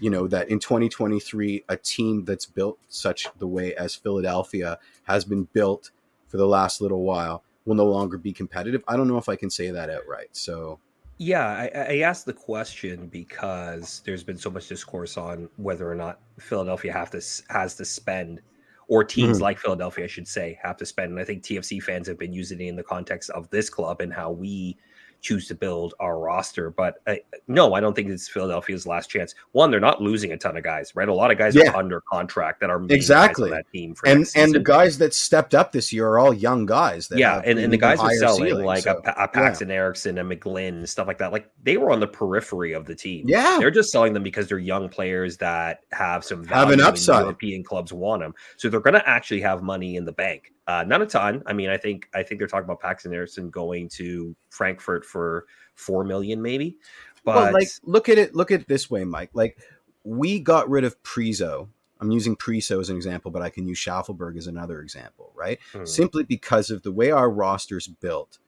You 0.00 0.08
know 0.08 0.26
that 0.28 0.48
in 0.48 0.58
2023, 0.58 1.64
a 1.68 1.76
team 1.76 2.24
that's 2.24 2.46
built 2.46 2.78
such 2.88 3.28
the 3.38 3.46
way 3.46 3.74
as 3.76 3.94
Philadelphia 3.94 4.78
has 5.04 5.26
been 5.26 5.44
built 5.52 5.90
for 6.26 6.38
the 6.38 6.46
last 6.46 6.80
little 6.80 7.02
while 7.02 7.44
will 7.66 7.74
no 7.74 7.84
longer 7.84 8.16
be 8.16 8.32
competitive. 8.32 8.82
I 8.88 8.96
don't 8.96 9.08
know 9.08 9.18
if 9.18 9.28
I 9.28 9.36
can 9.36 9.50
say 9.50 9.70
that 9.70 9.90
outright. 9.90 10.30
So 10.32 10.80
Yeah, 11.22 11.46
I, 11.46 11.66
I 11.74 11.98
asked 11.98 12.24
the 12.24 12.32
question 12.32 13.08
because 13.08 14.00
there's 14.06 14.24
been 14.24 14.38
so 14.38 14.50
much 14.50 14.68
discourse 14.68 15.18
on 15.18 15.50
whether 15.56 15.90
or 15.90 15.94
not 15.94 16.22
Philadelphia 16.38 16.94
have 16.94 17.10
to 17.10 17.20
has 17.50 17.76
to 17.76 17.84
spend, 17.84 18.40
or 18.88 19.04
teams 19.04 19.38
Mhm. 19.38 19.40
like 19.40 19.58
Philadelphia, 19.58 20.04
I 20.04 20.08
should 20.08 20.26
say, 20.26 20.58
have 20.62 20.78
to 20.78 20.86
spend. 20.86 21.10
And 21.12 21.20
I 21.20 21.24
think 21.24 21.42
TFC 21.42 21.78
fans 21.78 22.08
have 22.08 22.18
been 22.18 22.32
using 22.32 22.58
it 22.62 22.68
in 22.68 22.76
the 22.76 22.82
context 22.82 23.28
of 23.30 23.50
this 23.50 23.68
club 23.68 24.00
and 24.00 24.14
how 24.14 24.30
we 24.32 24.78
choose 25.20 25.46
to 25.48 25.54
build 25.54 25.94
our 26.00 26.18
roster. 26.18 26.70
But 26.70 27.00
uh, 27.06 27.16
no, 27.48 27.74
I 27.74 27.80
don't 27.80 27.94
think 27.94 28.08
it's 28.08 28.28
Philadelphia's 28.28 28.86
last 28.86 29.08
chance. 29.10 29.34
One, 29.52 29.70
they're 29.70 29.80
not 29.80 30.00
losing 30.02 30.32
a 30.32 30.36
ton 30.36 30.56
of 30.56 30.62
guys, 30.64 30.94
right? 30.94 31.08
A 31.08 31.14
lot 31.14 31.30
of 31.30 31.38
guys 31.38 31.54
Yeah. 31.54 31.70
are 31.70 31.76
under 31.76 32.00
contract 32.02 32.60
that 32.60 32.70
are 32.70 32.78
main 32.78 32.88
guys 32.88 32.92
on 32.92 32.96
Exactly. 32.96 33.50
that 33.50 33.66
team 33.72 33.94
for 33.94 34.08
and 34.08 34.26
and 34.34 34.54
the 34.54 34.60
guys 34.60 34.98
that 34.98 35.14
stepped 35.14 35.54
up 35.54 35.72
this 35.72 35.92
year 35.92 36.06
are 36.08 36.18
all 36.18 36.32
young 36.32 36.66
guys. 36.66 37.08
That 37.08 37.18
yeah, 37.18 37.42
and, 37.44 37.58
and 37.58 37.72
the 37.72 37.76
guys 37.76 38.00
are 38.00 38.12
selling 38.14 38.44
ceiling, 38.46 38.64
like 38.64 38.84
so, 38.84 39.00
a, 39.04 39.24
a 39.24 39.28
Paxten 39.28 39.70
Aaronson, 39.70 40.18
a 40.18 40.24
McGlynn, 40.24 40.68
and 40.68 40.88
stuff 40.88 41.06
like 41.06 41.18
that. 41.18 41.32
Like 41.32 41.50
they 41.62 41.76
were 41.76 41.90
on 41.90 42.00
the 42.00 42.06
periphery 42.08 42.72
of 42.72 42.86
the 42.86 42.94
team. 42.94 43.26
yeah, 43.28 43.56
They're 43.58 43.70
just 43.70 43.90
selling 43.92 44.12
them 44.12 44.22
because 44.22 44.48
they're 44.48 44.58
young 44.58 44.88
players 44.88 45.36
that 45.38 45.80
have 45.92 46.24
some 46.24 46.44
Have 46.46 46.70
an 46.70 46.80
upside. 46.80 47.22
European 47.22 47.62
clubs 47.62 47.92
want 47.92 48.22
them, 48.22 48.34
so 48.56 48.68
they're 48.68 48.80
going 48.80 48.94
to 48.94 49.08
actually 49.08 49.40
have 49.42 49.62
money 49.62 49.96
in 49.96 50.04
the 50.04 50.12
bank. 50.12 50.52
Uh, 50.70 50.84
not 50.84 51.02
a 51.02 51.06
ton. 51.06 51.42
I 51.46 51.52
mean, 51.52 51.68
I 51.68 51.76
think 51.76 52.08
I 52.14 52.22
think 52.22 52.38
they're 52.38 52.46
talking 52.46 52.64
about 52.64 52.80
Paxten 52.80 53.12
Aaronson 53.12 53.50
going 53.50 53.88
to 53.94 54.36
Frankfurt 54.50 55.04
for 55.04 55.46
four 55.74 56.04
million, 56.04 56.40
maybe. 56.40 56.76
But 57.24 57.34
well, 57.34 57.52
like 57.52 57.68
look 57.82 58.08
at 58.08 58.18
it. 58.18 58.36
Look 58.36 58.52
at 58.52 58.60
it 58.60 58.68
this 58.68 58.88
way, 58.88 59.02
Mike. 59.02 59.30
Like 59.32 59.58
we 60.04 60.38
got 60.38 60.70
rid 60.70 60.84
of 60.84 61.02
Priso. 61.02 61.68
I'm 62.00 62.12
using 62.12 62.36
Priso 62.36 62.80
as 62.80 62.88
an 62.88 62.94
example, 62.94 63.32
but 63.32 63.42
I 63.42 63.50
can 63.50 63.66
use 63.66 63.80
Shaffelburg 63.80 64.38
as 64.38 64.46
another 64.46 64.80
example, 64.80 65.32
right? 65.34 65.58
Hmm. 65.72 65.86
Simply 65.86 66.22
because 66.22 66.70
of 66.70 66.84
the 66.84 66.92
way 66.92 67.10
our 67.10 67.28
roster's 67.28 67.88
built. 67.88 68.38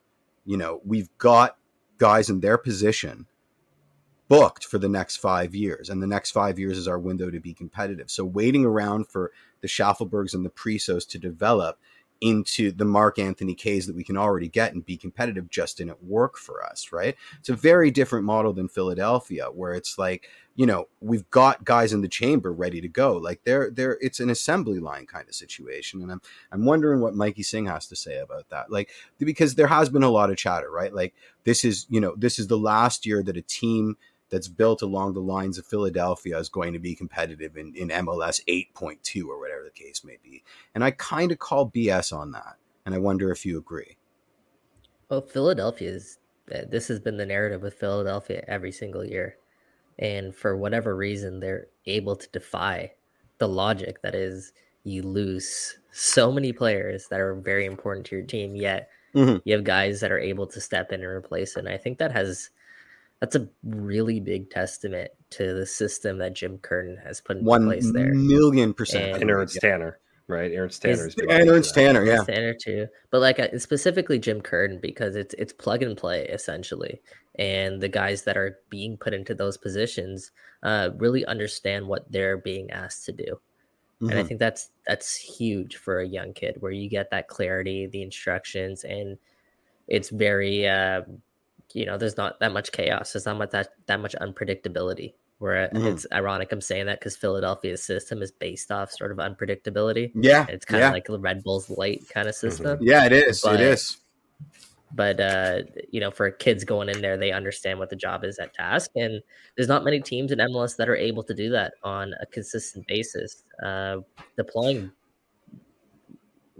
You 0.45 0.55
know, 0.55 0.79
we've 0.85 1.09
got 1.17 1.57
guys 1.97 2.29
in 2.29 2.39
their 2.39 2.57
position 2.57 3.27
booked 4.29 4.65
for 4.65 4.77
the 4.77 4.89
next 4.89 5.17
five 5.17 5.53
years, 5.53 5.89
and 5.89 6.01
the 6.01 6.07
next 6.07 6.31
five 6.31 6.57
years 6.57 6.77
is 6.77 6.87
our 6.87 6.99
window 6.99 7.29
to 7.29 7.41
be 7.41 7.53
competitive. 7.53 8.09
So 8.09 8.23
waiting 8.23 8.63
around 8.63 9.09
for 9.09 9.33
the 9.59 9.67
Shaffelburgs 9.67 10.33
and 10.33 10.45
the 10.45 10.49
Prisos 10.49 11.05
to 11.09 11.19
develop 11.19 11.77
into 12.21 12.71
the 12.71 12.85
Mark 12.85 13.19
Anthony 13.19 13.53
Kayes 13.53 13.87
that 13.87 13.95
we 13.95 14.03
can 14.03 14.17
already 14.17 14.47
get 14.47 14.73
and 14.73 14.85
be 14.85 14.97
competitive 14.97 15.49
just 15.49 15.77
didn't 15.77 16.03
work 16.03 16.37
for 16.37 16.63
us, 16.63 16.91
right? 16.91 17.15
It's 17.39 17.49
a 17.49 17.55
very 17.55 17.91
different 17.91 18.25
model 18.25 18.53
than 18.53 18.69
Philadelphia, 18.69 19.47
where 19.53 19.73
it's 19.73 19.97
like, 19.97 20.29
you 20.55 20.65
know, 20.65 20.87
we've 21.01 21.29
got 21.31 21.65
guys 21.65 21.93
in 21.93 22.01
the 22.01 22.07
chamber 22.07 22.53
ready 22.53 22.79
to 22.79 22.87
go. 22.87 23.17
Like 23.17 23.41
they're 23.43 23.69
they're 23.71 23.97
it's 24.01 24.19
an 24.19 24.29
assembly 24.29 24.79
line 24.79 25.05
kind 25.05 25.27
of 25.27 25.35
situation. 25.35 26.01
And 26.01 26.11
I'm 26.11 26.21
I'm 26.51 26.65
wondering 26.65 27.01
what 27.01 27.15
Mikey 27.15 27.43
Singh 27.43 27.65
has 27.65 27.87
to 27.87 27.95
say 27.95 28.19
about 28.19 28.49
that. 28.49 28.71
Like 28.71 28.89
because 29.17 29.55
there 29.55 29.67
has 29.67 29.89
been 29.89 30.03
a 30.03 30.09
lot 30.09 30.29
of 30.29 30.37
chatter, 30.37 30.69
right? 30.71 30.93
Like 30.93 31.13
this 31.43 31.65
is, 31.65 31.87
you 31.89 31.99
know, 31.99 32.15
this 32.17 32.39
is 32.39 32.47
the 32.47 32.57
last 32.57 33.05
year 33.05 33.23
that 33.23 33.37
a 33.37 33.41
team 33.41 33.97
that's 34.33 34.47
built 34.47 34.81
along 34.81 35.13
the 35.13 35.21
lines 35.21 35.59
of 35.59 35.65
Philadelphia 35.67 36.35
is 36.39 36.49
going 36.49 36.73
to 36.73 36.79
be 36.79 36.95
competitive 36.95 37.55
in, 37.55 37.71
in 37.75 37.89
MLS 37.89 38.43
8.2 38.47 39.27
or 39.27 39.39
whatever 39.39 39.63
the 39.63 39.69
case 39.69 40.03
may 40.03 40.17
be. 40.23 40.43
And 40.73 40.83
I 40.83 40.89
kind 40.89 41.31
of 41.31 41.37
call 41.37 41.69
BS 41.69 42.11
on 42.11 42.31
that. 42.31 42.55
And 42.83 42.95
I 42.95 42.97
wonder 42.97 43.31
if 43.31 43.45
you 43.45 43.59
agree. 43.59 43.95
Well, 45.07 45.21
Philadelphia 45.21 45.91
is, 45.91 46.17
uh, 46.51 46.61
this 46.67 46.87
has 46.87 46.99
been 46.99 47.17
the 47.17 47.27
narrative 47.27 47.61
with 47.61 47.75
Philadelphia 47.75 48.43
every 48.47 48.71
single 48.71 49.05
year. 49.05 49.37
And 49.99 50.33
for 50.33 50.57
whatever 50.57 50.95
reason, 50.95 51.39
they're 51.39 51.67
able 51.85 52.15
to 52.15 52.27
defy 52.29 52.91
the 53.37 53.47
logic 53.47 54.01
that 54.01 54.15
is 54.15 54.51
you 54.83 55.03
lose 55.03 55.77
so 55.91 56.31
many 56.31 56.51
players 56.51 57.07
that 57.09 57.19
are 57.19 57.35
very 57.35 57.67
important 57.67 58.07
to 58.07 58.15
your 58.15 58.25
team, 58.25 58.55
yet 58.55 58.89
mm-hmm. 59.13 59.37
you 59.45 59.53
have 59.53 59.63
guys 59.63 59.99
that 59.99 60.11
are 60.11 60.17
able 60.17 60.47
to 60.47 60.59
step 60.59 60.91
in 60.91 61.01
and 61.01 61.09
replace 61.09 61.55
it. 61.55 61.59
And 61.59 61.69
I 61.69 61.77
think 61.77 61.99
that 61.99 62.11
has 62.11 62.49
that's 63.23 63.37
a 63.37 63.47
really 63.63 64.19
big 64.19 64.49
testament 64.49 65.09
to 65.29 65.53
the 65.53 65.65
system 65.65 66.17
that 66.17 66.33
Jim 66.33 66.57
Curtin 66.57 66.97
has 67.05 67.21
put 67.21 67.37
in 67.37 67.45
place 67.45 67.89
there. 67.93 68.13
Million 68.13 68.73
percent. 68.73 69.13
And, 69.13 69.21
and 69.21 69.31
Ernst 69.31 69.61
Tanner, 69.61 69.97
right? 70.27 70.51
Ernst 70.51 70.81
Tanner 70.81 71.07
is 71.07 71.15
and 71.15 71.49
Ernst 71.49 71.73
Tanner, 71.73 72.03
yeah, 72.03 72.25
Tanner 72.25 72.53
too. 72.53 72.87
But 73.11 73.21
like 73.21 73.39
uh, 73.39 73.57
specifically 73.59 74.19
Jim 74.19 74.41
Curtin 74.41 74.77
because 74.81 75.15
it's 75.15 75.33
it's 75.35 75.53
plug 75.53 75.83
and 75.83 75.95
play 75.95 76.25
essentially, 76.25 77.01
and 77.39 77.79
the 77.79 77.87
guys 77.87 78.23
that 78.23 78.35
are 78.35 78.59
being 78.69 78.97
put 78.97 79.13
into 79.13 79.33
those 79.33 79.57
positions 79.57 80.31
uh, 80.61 80.89
really 80.97 81.25
understand 81.25 81.87
what 81.87 82.11
they're 82.11 82.37
being 82.37 82.71
asked 82.71 83.05
to 83.05 83.13
do. 83.13 83.23
Mm-hmm. 83.23 84.09
And 84.09 84.11
I 84.11 84.15
mm-hmm. 84.15 84.27
think 84.27 84.39
that's 84.41 84.69
that's 84.85 85.15
huge 85.15 85.77
for 85.77 85.99
a 86.01 86.05
young 86.05 86.33
kid, 86.33 86.57
where 86.59 86.73
you 86.73 86.89
get 86.89 87.09
that 87.11 87.29
clarity, 87.29 87.87
the 87.87 88.01
instructions, 88.01 88.83
and 88.83 89.17
it's 89.87 90.09
very 90.09 90.67
uh, 90.67 91.03
you 91.73 91.85
know, 91.85 91.97
there's 91.97 92.17
not 92.17 92.39
that 92.39 92.53
much 92.53 92.71
chaos. 92.71 93.13
There's 93.13 93.25
not 93.25 93.37
much 93.37 93.51
that 93.51 93.69
that 93.87 93.99
much 93.99 94.15
unpredictability. 94.21 95.13
Where 95.39 95.67
mm-hmm. 95.67 95.87
it's 95.87 96.05
ironic 96.13 96.51
I'm 96.51 96.61
saying 96.61 96.85
that 96.85 96.99
because 96.99 97.17
Philadelphia's 97.17 97.83
system 97.83 98.21
is 98.21 98.31
based 98.31 98.71
off 98.71 98.91
sort 98.91 99.11
of 99.11 99.17
unpredictability. 99.17 100.11
Yeah, 100.15 100.45
it's 100.47 100.65
kind 100.65 100.81
yeah. 100.81 100.87
of 100.87 100.93
like 100.93 101.05
the 101.05 101.19
Red 101.19 101.43
Bulls 101.43 101.69
light 101.69 102.03
kind 102.09 102.27
of 102.27 102.35
mm-hmm. 102.35 102.47
system. 102.49 102.77
Mm-hmm. 102.77 102.87
Yeah, 102.87 103.05
it 103.05 103.11
is. 103.11 103.41
But, 103.41 103.55
it 103.55 103.61
is. 103.61 103.97
But 104.95 105.19
uh, 105.19 105.63
you 105.91 105.99
know, 105.99 106.11
for 106.11 106.29
kids 106.29 106.63
going 106.63 106.87
in 106.87 107.01
there, 107.01 107.17
they 107.17 107.31
understand 107.31 107.79
what 107.79 107.89
the 107.89 107.95
job 107.95 108.23
is 108.23 108.37
at 108.39 108.53
task, 108.53 108.91
and 108.95 109.21
there's 109.57 109.67
not 109.67 109.83
many 109.83 109.99
teams 109.99 110.31
in 110.31 110.39
MLS 110.39 110.77
that 110.77 110.87
are 110.87 110.95
able 110.95 111.23
to 111.23 111.33
do 111.33 111.49
that 111.49 111.73
on 111.83 112.13
a 112.21 112.25
consistent 112.27 112.87
basis. 112.87 113.43
Uh, 113.61 113.97
deploying 114.37 114.91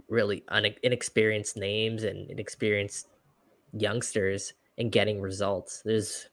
really 0.08 0.44
un- 0.48 0.74
inexperienced 0.82 1.56
names 1.56 2.02
and 2.04 2.30
inexperienced 2.30 3.08
youngsters 3.72 4.52
and 4.78 4.90
getting 4.92 5.20
results. 5.20 5.82
There's 5.84 6.28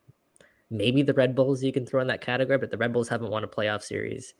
maybe 0.69 1.01
the 1.01 1.13
Red 1.13 1.35
Bulls 1.35 1.63
you 1.63 1.71
can 1.71 1.85
throw 1.85 2.01
in 2.01 2.07
that 2.07 2.21
category, 2.21 2.57
but 2.57 2.71
the 2.71 2.77
Red 2.77 2.93
Bulls 2.93 3.09
haven't 3.09 3.31
won 3.31 3.43
a 3.43 3.47
playoff 3.47 3.83
series. 3.83 4.33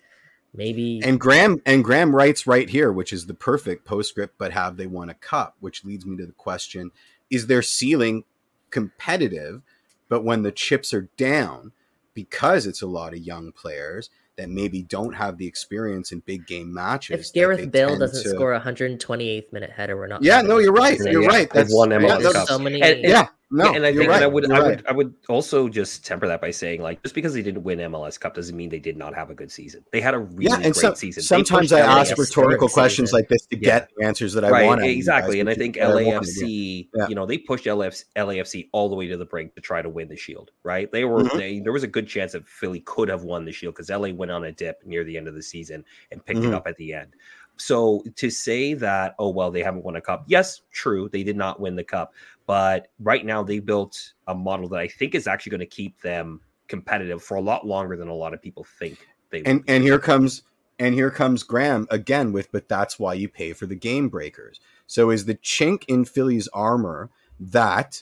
Maybe 0.54 1.02
and 1.04 1.20
Graham 1.20 1.62
and 1.66 1.84
Graham 1.84 2.14
writes 2.14 2.46
right 2.46 2.70
here, 2.70 2.92
which 2.92 3.14
is 3.14 3.26
the 3.26 3.34
perfect 3.34 3.86
postscript. 3.86 4.36
But 4.38 4.52
have 4.52 4.76
they 4.76 4.88
won 4.88 5.10
a 5.10 5.14
cup? 5.14 5.56
Which 5.62 5.86
leads 5.86 6.06
me 6.06 6.18
to 6.18 6.26
the 6.26 6.34
question: 6.34 6.92
Is 7.30 7.48
their 7.48 7.62
ceiling 7.62 8.26
competitive? 8.70 9.62
But 10.10 10.26
when 10.26 10.42
the 10.44 10.52
chips 10.52 10.94
are 10.94 11.10
down, 11.16 11.72
because 12.14 12.68
it's 12.68 12.82
a 12.82 12.88
lot 12.88 13.14
of 13.14 13.20
young 13.20 13.54
players, 13.54 14.10
that 14.36 14.50
maybe 14.50 14.82
don't 14.82 15.14
have 15.14 15.38
the 15.38 15.48
experience 15.48 16.12
in 16.12 16.20
big 16.22 16.46
game 16.46 16.74
matches. 16.74 17.28
If 17.28 17.34
Gareth 17.34 17.72
Bale 17.72 17.98
doesn't 17.98 18.24
to... 18.24 18.30
score 18.30 18.54
a 18.54 18.60
128th 18.60 19.54
minute 19.54 19.70
header, 19.70 19.96
we're 19.96 20.08
not. 20.08 20.22
Yeah, 20.22 20.42
no, 20.42 20.58
you're 20.58 20.74
right. 20.74 21.00
You're 21.00 21.22
yeah. 21.22 21.28
right. 21.30 21.50
That's 21.50 21.74
one 21.74 21.90
MLS 21.90 22.24
yeah, 22.24 22.32
Cup. 22.32 22.48
So 22.48 22.60
many, 22.60 22.82
and, 22.82 23.02
yeah, 23.02 23.28
no, 23.54 23.66
yeah, 23.66 23.76
and 23.76 23.86
I 23.86 23.94
think 23.94 24.10
right. 24.10 24.24
I 24.24 24.28
would, 24.28 24.50
I 24.50 24.60
would, 24.62 24.68
right. 24.70 24.84
I 24.88 24.92
would 24.94 25.14
also 25.28 25.68
just 25.68 26.06
temper 26.06 26.26
that 26.26 26.40
by 26.40 26.52
saying, 26.52 26.82
like, 26.82 27.04
just 27.04 27.14
because 27.14 27.34
they 27.34 27.42
didn't 27.42 27.64
win 27.64 27.80
MLS 27.80 28.18
Cup 28.18 28.34
doesn't 28.34 28.56
mean 28.56 28.70
they 28.70 28.80
did 28.80 28.96
not 28.96 29.14
have 29.14 29.30
a 29.30 29.36
good 29.36 29.52
season. 29.52 29.84
They 29.92 30.00
had 30.00 30.14
a 30.14 30.20
really 30.20 30.46
yeah, 30.46 30.56
and 30.56 30.74
great 30.74 30.76
so, 30.76 30.94
season. 30.94 31.22
Sometimes 31.22 31.74
I 31.74 31.82
ask 31.82 32.18
rhetorical 32.18 32.70
questions 32.70 33.10
season. 33.10 33.20
like 33.20 33.28
this 33.28 33.46
to 33.48 33.58
get 33.58 33.90
the 33.98 34.06
answers 34.06 34.32
that 34.34 34.46
I 34.46 34.50
right, 34.50 34.66
want. 34.66 34.86
Exactly, 34.86 35.42
and 35.42 35.50
I 35.50 35.56
think 35.56 35.76
LAFC, 35.76 36.88
you 37.10 37.16
know, 37.16 37.26
they 37.26 37.38
pushed 37.38 37.66
LAFC, 37.66 38.06
LAFC 38.16 38.70
all 38.72 38.88
the 38.88 38.96
way 38.96 39.08
to 39.08 39.18
the 39.18 39.26
brink 39.26 39.54
to 39.56 39.62
try 39.62 39.82
to 39.82 39.90
win 39.90 40.08
the 40.08 40.16
Shield. 40.16 40.52
Right? 40.64 40.90
They 40.90 41.04
were, 41.04 41.24
mm-hmm. 41.24 41.38
they, 41.38 41.60
there 41.60 41.74
was 41.74 41.84
a 41.84 41.88
good 41.88 42.08
chance 42.08 42.32
that 42.32 42.48
Philly 42.48 42.80
could 42.80 43.10
have 43.10 43.24
won 43.24 43.44
the 43.44 43.52
Shield 43.52 43.76
because 43.76 43.90
LA 43.90 44.14
went 44.14 44.32
on 44.32 44.46
a 44.46 44.54
dip 44.54 44.82
near 44.86 45.04
the 45.04 45.18
end 45.18 45.28
of 45.28 45.36
the 45.36 45.44
season 45.44 45.84
and 46.12 46.26
picked 46.26 46.40
mm-hmm. 46.40 46.54
it 46.54 46.56
up 46.56 46.68
at 46.68 46.78
the 46.78 46.94
end. 46.94 47.16
So 47.62 48.04
to 48.16 48.30
say 48.30 48.74
that, 48.76 49.16
oh 49.20 49.30
well, 49.30 49.52
they 49.52 49.62
haven't 49.64 49.84
won 49.84 49.96
a 49.96 50.02
cup. 50.02 50.24
Yes, 50.28 50.62
true, 50.72 51.10
they 51.10 51.24
did 51.24 51.38
not 51.38 51.60
win 51.60 51.76
the 51.76 51.84
cup, 51.84 52.14
but 52.48 52.88
right 53.00 53.26
now 53.26 53.44
they 53.44 53.60
built 53.60 54.14
a 54.28 54.36
model 54.36 54.68
that 54.70 54.80
I 54.80 54.88
think 54.88 55.16
is 55.16 55.28
actually 55.28 55.52
going 55.52 55.60
to 55.60 55.66
keep 55.66 56.02
them 56.02 56.42
competitive 56.68 57.24
for 57.24 57.36
a 57.36 57.42
lot 57.42 57.68
longer 57.68 57.96
than 57.96 58.08
a 58.08 58.14
lot 58.14 58.34
of 58.34 58.42
people 58.42 58.66
think 58.80 59.08
they. 59.30 59.44
And 59.44 59.64
and 59.68 59.84
here 59.84 60.00
comes 60.00 60.44
and 60.80 60.96
here 60.96 61.12
comes 61.12 61.44
Graham 61.44 61.88
again 61.92 62.32
with, 62.32 62.52
but 62.52 62.68
that's 62.68 62.98
why 62.98 63.14
you 63.14 63.30
pay 63.30 63.54
for 63.54 63.68
the 63.68 63.76
game 63.76 64.10
breakers. 64.10 64.60
So 64.88 65.12
is 65.12 65.26
the 65.26 65.36
chink 65.36 65.84
in 65.88 66.06
Philly's 66.06 66.48
armor 66.50 67.10
that 67.40 68.02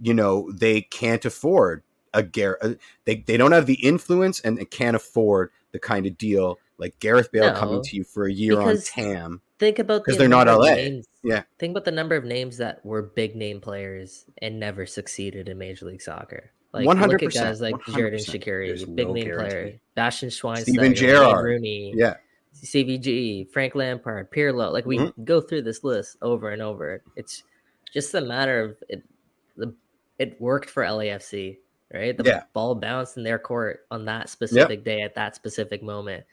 you 0.00 0.14
know 0.14 0.50
they 0.52 0.82
can't 0.82 1.24
afford 1.24 1.82
a 2.14 2.22
Gar- 2.22 2.58
uh, 2.62 2.74
they 3.04 3.16
they 3.16 3.36
don't 3.36 3.52
have 3.52 3.66
the 3.66 3.84
influence 3.84 4.38
and 4.40 4.58
they 4.58 4.64
can't 4.64 4.96
afford 4.96 5.50
the 5.72 5.78
kind 5.78 6.06
of 6.06 6.16
deal 6.16 6.58
like 6.78 6.98
Gareth 7.00 7.30
Bale 7.32 7.52
no, 7.52 7.58
coming 7.58 7.82
to 7.82 7.96
you 7.96 8.04
for 8.04 8.26
a 8.26 8.32
year 8.32 8.60
on 8.60 8.78
TAM. 8.80 9.40
Think 9.58 9.78
about 9.78 10.04
because 10.04 10.16
the 10.16 10.20
they're 10.20 10.28
not 10.28 10.46
LA. 10.46 10.74
Names, 10.74 11.06
yeah. 11.22 11.42
Think 11.58 11.72
about 11.72 11.84
the 11.84 11.92
number 11.92 12.16
of 12.16 12.24
names 12.24 12.56
that 12.56 12.84
were 12.84 13.02
big 13.02 13.36
name 13.36 13.60
players 13.60 14.24
and 14.40 14.58
never 14.58 14.86
succeeded 14.86 15.48
in 15.48 15.58
Major 15.58 15.86
League 15.86 16.02
Soccer. 16.02 16.50
Like 16.72 16.86
100%, 16.86 17.08
look 17.08 17.22
at 17.22 17.34
guys 17.34 17.60
like 17.60 17.74
Xherdan 17.74 18.14
Shaqiri, 18.14 18.96
big 18.96 19.06
no 19.06 19.12
name 19.12 19.24
guarantee. 19.24 19.50
player, 19.50 19.80
Bastian 19.94 20.30
Schweinsteiger, 20.30 20.62
Steven 20.62 20.94
Gerrard, 20.94 21.44
Rooney, 21.44 21.92
yeah, 21.94 22.14
CVG, 22.54 23.50
Frank 23.50 23.74
Lampard, 23.74 24.30
Pirlo. 24.30 24.72
Like 24.72 24.86
we 24.86 24.98
mm-hmm. 24.98 25.24
go 25.24 25.40
through 25.40 25.62
this 25.62 25.84
list 25.84 26.16
over 26.22 26.50
and 26.50 26.62
over. 26.62 27.02
It's 27.14 27.42
just 27.92 28.14
a 28.14 28.20
matter 28.20 28.62
of 28.62 28.76
it. 28.88 29.02
The 29.56 29.74
it 30.18 30.40
worked 30.40 30.70
for 30.70 30.82
LAFC, 30.82 31.58
right? 31.92 32.16
The 32.16 32.24
yeah. 32.24 32.42
ball 32.52 32.74
bounced 32.74 33.16
in 33.16 33.22
their 33.22 33.38
court 33.38 33.80
on 33.90 34.06
that 34.06 34.28
specific 34.28 34.78
yep. 34.78 34.84
day 34.84 35.02
at 35.02 35.14
that 35.16 35.34
specific 35.34 35.82
moment. 35.82 36.24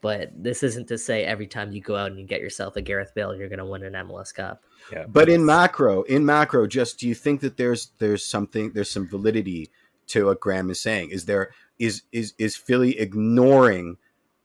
But 0.00 0.30
this 0.36 0.62
isn't 0.62 0.88
to 0.88 0.98
say 0.98 1.24
every 1.24 1.46
time 1.46 1.72
you 1.72 1.80
go 1.80 1.96
out 1.96 2.10
and 2.10 2.20
you 2.20 2.26
get 2.26 2.40
yourself 2.40 2.76
a 2.76 2.82
Gareth 2.82 3.12
Bale, 3.14 3.34
you're 3.34 3.48
going 3.48 3.58
to 3.58 3.64
win 3.64 3.82
an 3.82 3.94
MLS 3.94 4.32
Cup. 4.32 4.62
Yeah, 4.92 5.06
but 5.08 5.28
in 5.28 5.44
macro, 5.44 6.02
in 6.02 6.24
macro, 6.24 6.66
just 6.66 6.98
do 6.98 7.08
you 7.08 7.14
think 7.14 7.40
that 7.40 7.56
there's 7.56 7.90
there's 7.98 8.24
something 8.24 8.72
there's 8.72 8.90
some 8.90 9.08
validity 9.08 9.70
to 10.08 10.26
what 10.26 10.40
Graham 10.40 10.70
is 10.70 10.80
saying? 10.80 11.10
Is 11.10 11.24
there 11.24 11.50
is 11.78 12.02
is 12.12 12.34
is 12.38 12.56
Philly 12.56 12.98
ignoring 12.98 13.96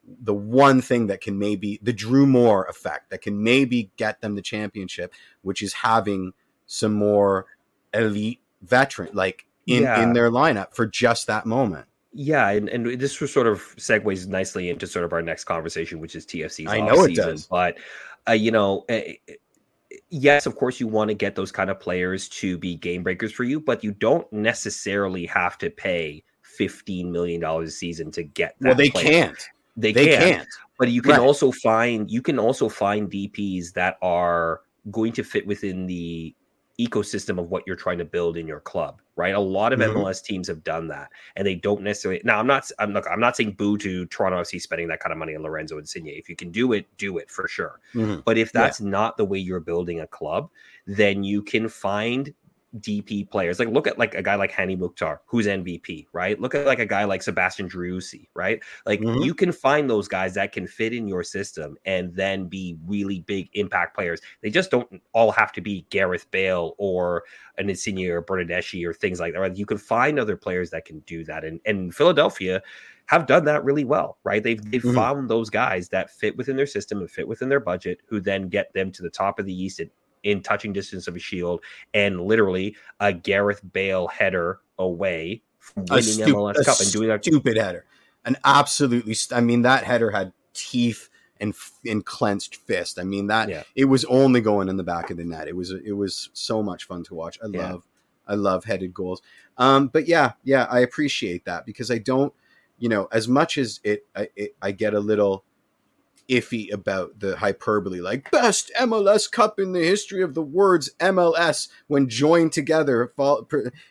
the 0.06 0.34
one 0.34 0.80
thing 0.80 1.06
that 1.06 1.20
can 1.20 1.38
maybe 1.38 1.78
the 1.82 1.92
Drew 1.92 2.26
Moor 2.26 2.64
effect 2.64 3.10
that 3.10 3.22
can 3.22 3.42
maybe 3.42 3.90
get 3.96 4.20
them 4.20 4.34
the 4.34 4.42
championship, 4.42 5.12
which 5.42 5.62
is 5.62 5.72
having 5.72 6.32
some 6.66 6.94
more 6.94 7.46
elite 7.92 8.40
veteran 8.62 9.10
like 9.12 9.46
in 9.66 9.82
yeah. 9.82 10.02
in 10.02 10.12
their 10.12 10.30
lineup 10.30 10.74
for 10.74 10.86
just 10.86 11.26
that 11.26 11.46
moment. 11.46 11.86
Yeah, 12.16 12.50
and, 12.50 12.68
and 12.68 12.86
this 13.00 13.20
was 13.20 13.32
sort 13.32 13.48
of 13.48 13.58
segues 13.76 14.28
nicely 14.28 14.70
into 14.70 14.86
sort 14.86 15.04
of 15.04 15.12
our 15.12 15.20
next 15.20 15.44
conversation, 15.44 15.98
which 15.98 16.14
is 16.14 16.24
TFC's. 16.24 16.70
I 16.70 16.80
know 16.80 17.04
it 17.04 17.16
does, 17.16 17.48
but 17.48 17.76
uh, 18.28 18.32
you 18.32 18.52
know, 18.52 18.84
uh, 18.88 19.00
yes, 20.10 20.46
of 20.46 20.54
course, 20.54 20.78
you 20.78 20.86
want 20.86 21.08
to 21.08 21.14
get 21.14 21.34
those 21.34 21.50
kind 21.50 21.70
of 21.70 21.80
players 21.80 22.28
to 22.28 22.56
be 22.56 22.76
game 22.76 23.02
breakers 23.02 23.32
for 23.32 23.42
you, 23.42 23.58
but 23.58 23.82
you 23.82 23.90
don't 23.90 24.32
necessarily 24.32 25.26
have 25.26 25.58
to 25.58 25.70
pay 25.70 26.22
fifteen 26.42 27.10
million 27.10 27.40
dollars 27.40 27.70
a 27.70 27.72
season 27.72 28.12
to 28.12 28.22
get. 28.22 28.54
well, 28.60 28.76
they 28.76 28.90
player. 28.90 29.10
can't. 29.10 29.48
They, 29.76 29.92
they 29.92 30.06
can't. 30.06 30.36
can't. 30.36 30.48
But 30.78 30.90
you 30.90 31.02
can 31.02 31.12
right. 31.12 31.20
also 31.20 31.50
find 31.50 32.08
you 32.08 32.22
can 32.22 32.38
also 32.38 32.68
find 32.68 33.10
DPS 33.10 33.72
that 33.72 33.96
are 34.02 34.60
going 34.92 35.12
to 35.12 35.24
fit 35.24 35.48
within 35.48 35.86
the 35.86 36.32
ecosystem 36.80 37.38
of 37.38 37.50
what 37.50 37.62
you're 37.66 37.76
trying 37.76 37.98
to 37.98 38.04
build 38.04 38.36
in 38.36 38.46
your 38.46 38.60
club, 38.60 39.00
right? 39.16 39.34
A 39.34 39.40
lot 39.40 39.72
of 39.72 39.78
mm-hmm. 39.78 39.96
MLS 39.96 40.22
teams 40.22 40.48
have 40.48 40.64
done 40.64 40.88
that, 40.88 41.10
and 41.36 41.46
they 41.46 41.54
don't 41.54 41.82
necessarily. 41.82 42.20
Now, 42.24 42.38
I'm 42.38 42.46
not. 42.46 42.70
I'm 42.78 42.92
look. 42.92 43.06
I'm 43.10 43.20
not 43.20 43.36
saying 43.36 43.52
boo 43.52 43.78
to 43.78 44.06
Toronto 44.06 44.40
FC 44.40 44.60
spending 44.60 44.88
that 44.88 45.00
kind 45.00 45.12
of 45.12 45.18
money 45.18 45.34
on 45.34 45.42
Lorenzo 45.42 45.78
Insigne. 45.78 46.08
If 46.08 46.28
you 46.28 46.36
can 46.36 46.50
do 46.50 46.72
it, 46.72 46.86
do 46.96 47.18
it 47.18 47.30
for 47.30 47.46
sure. 47.46 47.80
Mm-hmm. 47.94 48.20
But 48.24 48.38
if 48.38 48.52
that's 48.52 48.80
yeah. 48.80 48.88
not 48.88 49.16
the 49.16 49.24
way 49.24 49.38
you're 49.38 49.60
building 49.60 50.00
a 50.00 50.06
club, 50.06 50.50
then 50.86 51.22
you 51.22 51.42
can 51.42 51.68
find 51.68 52.34
DP 52.80 53.28
players. 53.30 53.58
Like 53.58 53.68
look 53.68 53.86
at 53.86 53.98
like 53.98 54.14
a 54.14 54.22
guy 54.22 54.34
like 54.34 54.50
Hany 54.50 54.76
Mukhtar, 54.76 55.20
who's 55.26 55.46
MVP, 55.46 56.06
right? 56.12 56.40
Look 56.40 56.54
at 56.54 56.66
like 56.66 56.78
a 56.78 56.86
guy 56.86 57.04
like 57.04 57.22
Sebastian 57.22 57.68
Driussi, 57.68 58.28
right? 58.34 58.62
Like 58.86 59.00
mm-hmm. 59.00 59.22
you 59.22 59.34
can 59.34 59.52
find 59.52 59.88
those 59.88 60.08
guys 60.08 60.34
that 60.34 60.52
can 60.52 60.66
fit 60.66 60.92
in 60.92 61.06
your 61.06 61.22
system 61.22 61.76
and 61.84 62.14
then 62.14 62.46
be 62.46 62.76
really 62.86 63.20
big 63.20 63.48
impact 63.52 63.94
players. 63.94 64.20
They 64.42 64.50
just 64.50 64.70
don't 64.70 65.02
all 65.12 65.30
have 65.32 65.52
to 65.52 65.60
be 65.60 65.86
Gareth 65.90 66.30
Bale 66.30 66.74
or 66.78 67.24
an 67.58 67.70
Insigne 67.70 68.10
or 68.10 68.22
Bernardeschi 68.22 68.86
or 68.86 68.92
things 68.92 69.20
like 69.20 69.34
that. 69.34 69.40
Right? 69.40 69.56
You 69.56 69.66
can 69.66 69.78
find 69.78 70.18
other 70.18 70.36
players 70.36 70.70
that 70.70 70.84
can 70.84 71.00
do 71.00 71.24
that. 71.24 71.44
And 71.44 71.60
and 71.64 71.94
Philadelphia 71.94 72.62
have 73.06 73.26
done 73.26 73.44
that 73.44 73.64
really 73.64 73.84
well, 73.84 74.18
right? 74.24 74.42
They've 74.42 74.70
they've 74.70 74.82
mm-hmm. 74.82 74.96
found 74.96 75.30
those 75.30 75.50
guys 75.50 75.88
that 75.90 76.10
fit 76.10 76.36
within 76.36 76.56
their 76.56 76.66
system 76.66 76.98
and 76.98 77.10
fit 77.10 77.28
within 77.28 77.48
their 77.48 77.60
budget, 77.60 78.00
who 78.06 78.20
then 78.20 78.48
get 78.48 78.72
them 78.72 78.90
to 78.92 79.02
the 79.02 79.10
top 79.10 79.38
of 79.38 79.46
the 79.46 79.54
East 79.54 79.80
and 79.80 79.90
in 80.24 80.42
touching 80.42 80.72
distance 80.72 81.06
of 81.06 81.14
a 81.14 81.20
shield 81.20 81.62
and 81.92 82.20
literally 82.20 82.76
a 82.98 83.12
Gareth 83.12 83.60
Bale 83.72 84.08
header 84.08 84.60
away 84.78 85.42
from 85.58 85.84
winning 85.88 86.02
stu- 86.02 86.34
MLS 86.34 86.64
Cup 86.64 86.80
and 86.80 86.92
doing 86.92 87.08
that 87.08 87.24
stupid 87.24 87.56
header. 87.56 87.84
An 88.24 88.36
absolutely, 88.44 89.14
st- 89.14 89.38
I 89.38 89.42
mean, 89.42 89.62
that 89.62 89.84
header 89.84 90.10
had 90.10 90.32
teeth 90.54 91.08
and 91.40 91.54
and 91.86 92.04
clenched 92.04 92.56
fist. 92.56 92.98
I 92.98 93.04
mean 93.04 93.26
that 93.26 93.48
yeah. 93.48 93.62
it 93.74 93.84
was 93.86 94.04
only 94.06 94.40
going 94.40 94.68
in 94.68 94.76
the 94.76 94.84
back 94.84 95.10
of 95.10 95.16
the 95.16 95.24
net. 95.24 95.48
It 95.48 95.56
was 95.56 95.70
it 95.72 95.92
was 95.92 96.30
so 96.32 96.62
much 96.62 96.84
fun 96.84 97.04
to 97.04 97.14
watch. 97.14 97.38
I 97.42 97.48
yeah. 97.48 97.70
love 97.70 97.86
I 98.26 98.34
love 98.34 98.64
headed 98.64 98.94
goals. 98.94 99.20
Um, 99.58 99.88
but 99.88 100.08
yeah, 100.08 100.32
yeah, 100.42 100.66
I 100.70 100.80
appreciate 100.80 101.44
that 101.44 101.66
because 101.66 101.90
I 101.90 101.98
don't, 101.98 102.32
you 102.78 102.88
know, 102.88 103.08
as 103.12 103.28
much 103.28 103.58
as 103.58 103.80
it 103.84 104.06
I, 104.16 104.28
it, 104.36 104.56
I 104.62 104.72
get 104.72 104.94
a 104.94 105.00
little 105.00 105.44
iffy 106.28 106.72
about 106.72 107.20
the 107.20 107.36
hyperbole, 107.36 108.00
like 108.00 108.30
best 108.30 108.70
MLS 108.80 109.30
Cup 109.30 109.58
in 109.58 109.72
the 109.72 109.84
history 109.84 110.22
of 110.22 110.34
the 110.34 110.42
words 110.42 110.90
MLS 111.00 111.68
when 111.86 112.08
joined 112.08 112.52
together, 112.52 113.12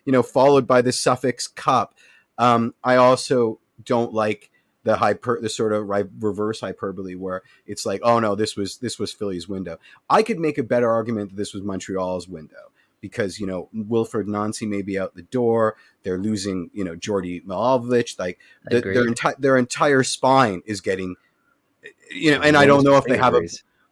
you 0.05 0.11
know, 0.11 0.23
followed 0.23 0.67
by 0.67 0.81
the 0.81 0.91
suffix 0.91 1.47
Cup. 1.47 1.95
Um, 2.37 2.73
I 2.83 2.95
also 2.95 3.59
don't 3.83 4.13
like 4.13 4.49
the 4.83 4.97
hyper, 4.97 5.39
the 5.41 5.49
sort 5.49 5.71
of 5.71 5.87
reverse 5.87 6.59
hyperbole 6.59 7.15
where 7.15 7.41
it's 7.65 7.85
like, 7.85 8.01
oh 8.03 8.19
no, 8.19 8.35
this 8.35 8.55
was 8.55 8.77
this 8.77 8.99
was 8.99 9.13
Philly's 9.13 9.47
window. 9.47 9.77
I 10.09 10.23
could 10.23 10.39
make 10.39 10.57
a 10.57 10.63
better 10.63 10.89
argument 10.91 11.31
that 11.31 11.37
this 11.37 11.53
was 11.53 11.63
Montreal's 11.63 12.27
window 12.27 12.71
because 13.03 13.37
you 13.37 13.45
know 13.45 13.69
Wilfred 13.73 14.27
Nancy 14.27 14.65
may 14.65 14.81
be 14.81 14.97
out 14.97 15.13
the 15.13 15.23
door. 15.23 15.75
They're 16.03 16.17
losing, 16.17 16.69
you 16.73 16.83
know, 16.83 16.95
Djordje 16.95 17.45
Mihailovic. 17.45 18.17
Like 18.17 18.39
the, 18.65 18.81
their 18.81 19.05
entire 19.07 19.35
their 19.37 19.57
entire 19.57 20.03
spine 20.03 20.63
is 20.65 20.81
getting 20.81 21.15
you 22.11 22.31
know, 22.31 22.41
and 22.41 22.55
I 22.55 22.65
don't 22.65 22.83
know 22.83 22.97
if 22.97 23.05
they 23.05 23.17
have 23.17 23.33
a, 23.35 23.41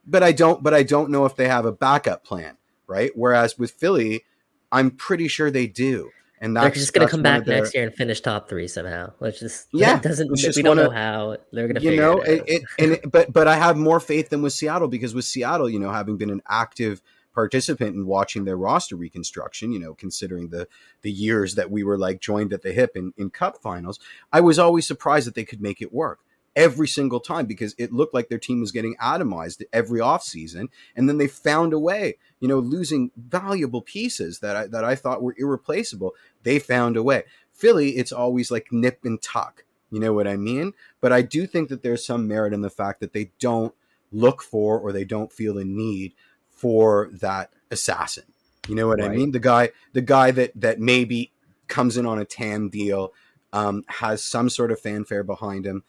but 0.06 0.24
I 0.24 0.32
don't, 0.32 0.64
but 0.64 0.74
I 0.74 0.84
don't 0.84 1.10
know 1.10 1.26
if 1.26 1.36
they 1.36 1.48
have 1.48 1.66
a 1.66 1.72
backup 1.72 2.24
plan, 2.24 2.58
right? 2.88 3.12
Whereas 3.16 3.58
with 3.58 3.72
Philly, 3.72 4.26
I'm 4.72 4.92
pretty 4.92 5.28
sure 5.28 5.52
they 5.52 5.68
do. 5.68 6.12
And 6.40 6.58
they're 6.58 6.72
just 6.72 6.94
going 6.94 7.08
to 7.08 7.12
come 7.12 7.22
back 7.22 7.46
next 7.46 7.76
year 7.76 7.84
and 7.84 7.94
finish 7.94 8.20
top 8.20 8.50
three 8.50 8.68
somehow. 8.68 9.14
Which 9.20 9.42
just 9.42 9.68
yeah, 9.72 10.00
doesn't 10.00 10.36
just 10.36 10.58
we 10.58 10.64
don't 10.64 10.76
know 10.76 10.90
how 10.90 11.38
they're 11.54 11.68
going 11.68 11.76
to. 11.76 11.82
You 11.84 11.96
know, 11.96 12.20
it, 12.22 12.44
it, 12.48 12.64
and 12.80 12.92
it, 12.94 13.12
but 13.12 13.32
but 13.32 13.48
I 13.48 13.58
have 13.58 13.78
more 13.78 14.00
faith 14.00 14.30
than 14.30 14.42
with 14.42 14.54
Seattle 14.54 14.88
because 14.88 15.14
with 15.14 15.26
Seattle, 15.26 15.70
you 15.70 15.78
know, 15.78 15.92
having 15.92 16.18
been 16.18 16.32
an 16.32 16.42
active 16.50 17.04
participant 17.36 17.96
in 17.96 18.08
watching 18.08 18.46
their 18.46 18.58
roster 18.58 18.96
reconstruction, 18.96 19.72
you 19.72 19.80
know, 19.80 19.94
considering 19.94 20.50
the 20.50 20.68
the 21.04 21.12
years 21.12 21.54
that 21.56 21.70
we 21.70 21.84
were 21.84 21.98
like 21.98 22.20
joined 22.20 22.54
at 22.54 22.64
the 22.64 22.74
hip 22.74 22.96
in, 22.96 23.14
in 23.18 23.30
cup 23.30 23.62
finals, 23.62 24.00
I 24.34 24.42
was 24.42 24.58
always 24.58 24.88
surprised 24.88 25.28
that 25.28 25.36
they 25.36 25.46
could 25.46 25.62
make 25.62 25.80
it 25.80 25.94
work 25.94 26.22
every 26.56 26.88
single 26.88 27.20
time 27.20 27.46
because 27.46 27.74
it 27.78 27.94
looked 27.94 28.14
like 28.14 28.30
their 28.30 28.38
team 28.38 28.60
was 28.60 28.72
getting 28.72 28.96
atomized 28.98 29.64
every 29.72 30.00
offseason. 30.00 30.70
And 30.96 31.08
then 31.08 31.18
they 31.18 31.28
found 31.28 31.74
a 31.74 31.80
way, 31.80 32.18
you 32.40 32.48
know, 32.48 32.60
losing 32.60 33.12
valuable 33.16 33.82
pieces 33.82 34.40
that 34.40 34.56
I, 34.56 34.68
that 34.68 34.84
I 34.84 34.96
thought 34.96 35.22
were 35.22 35.36
irreplaceable. 35.38 36.14
They 36.44 36.60
found 36.60 36.98
a 36.98 37.04
way. 37.04 37.24
Philly, 37.54 37.92
it's 37.92 38.12
always 38.12 38.52
like 38.52 38.72
nip 38.72 39.00
and 39.04 39.22
tuck. 39.22 39.64
You 39.92 40.00
know 40.00 40.14
what 40.14 40.28
I 40.28 40.38
mean? 40.38 40.74
But 41.02 41.12
I 41.12 41.22
do 41.22 41.46
think 41.46 41.70
that 41.70 41.84
there's 41.84 42.06
some 42.06 42.28
merit 42.28 42.54
in 42.54 42.62
the 42.62 42.70
fact 42.70 43.02
that 43.02 43.14
they 43.14 43.32
don't 43.40 43.74
look 44.12 44.42
for 44.42 44.80
or 44.80 44.92
they 44.92 45.04
don't 45.06 45.32
feel 45.32 45.56
the 45.56 45.66
need 45.66 46.14
for 46.50 47.10
that 47.14 47.52
assassin. 47.70 48.24
You 48.68 48.76
know 48.76 48.88
what 48.88 49.00
right. 49.00 49.12
I 49.12 49.16
mean? 49.16 49.32
The 49.32 49.40
guy, 49.40 49.70
the 49.94 50.02
guy 50.02 50.32
that 50.32 50.52
that 50.56 50.80
maybe 50.80 51.32
comes 51.68 51.98
in 51.98 52.06
on 52.06 52.20
a 52.20 52.26
TAM 52.26 52.70
deal, 52.70 53.14
um, 53.54 53.84
has 53.88 54.24
some 54.24 54.50
sort 54.50 54.72
of 54.72 54.80
fanfare 54.80 55.24
behind 55.24 55.66
him, 55.66 55.84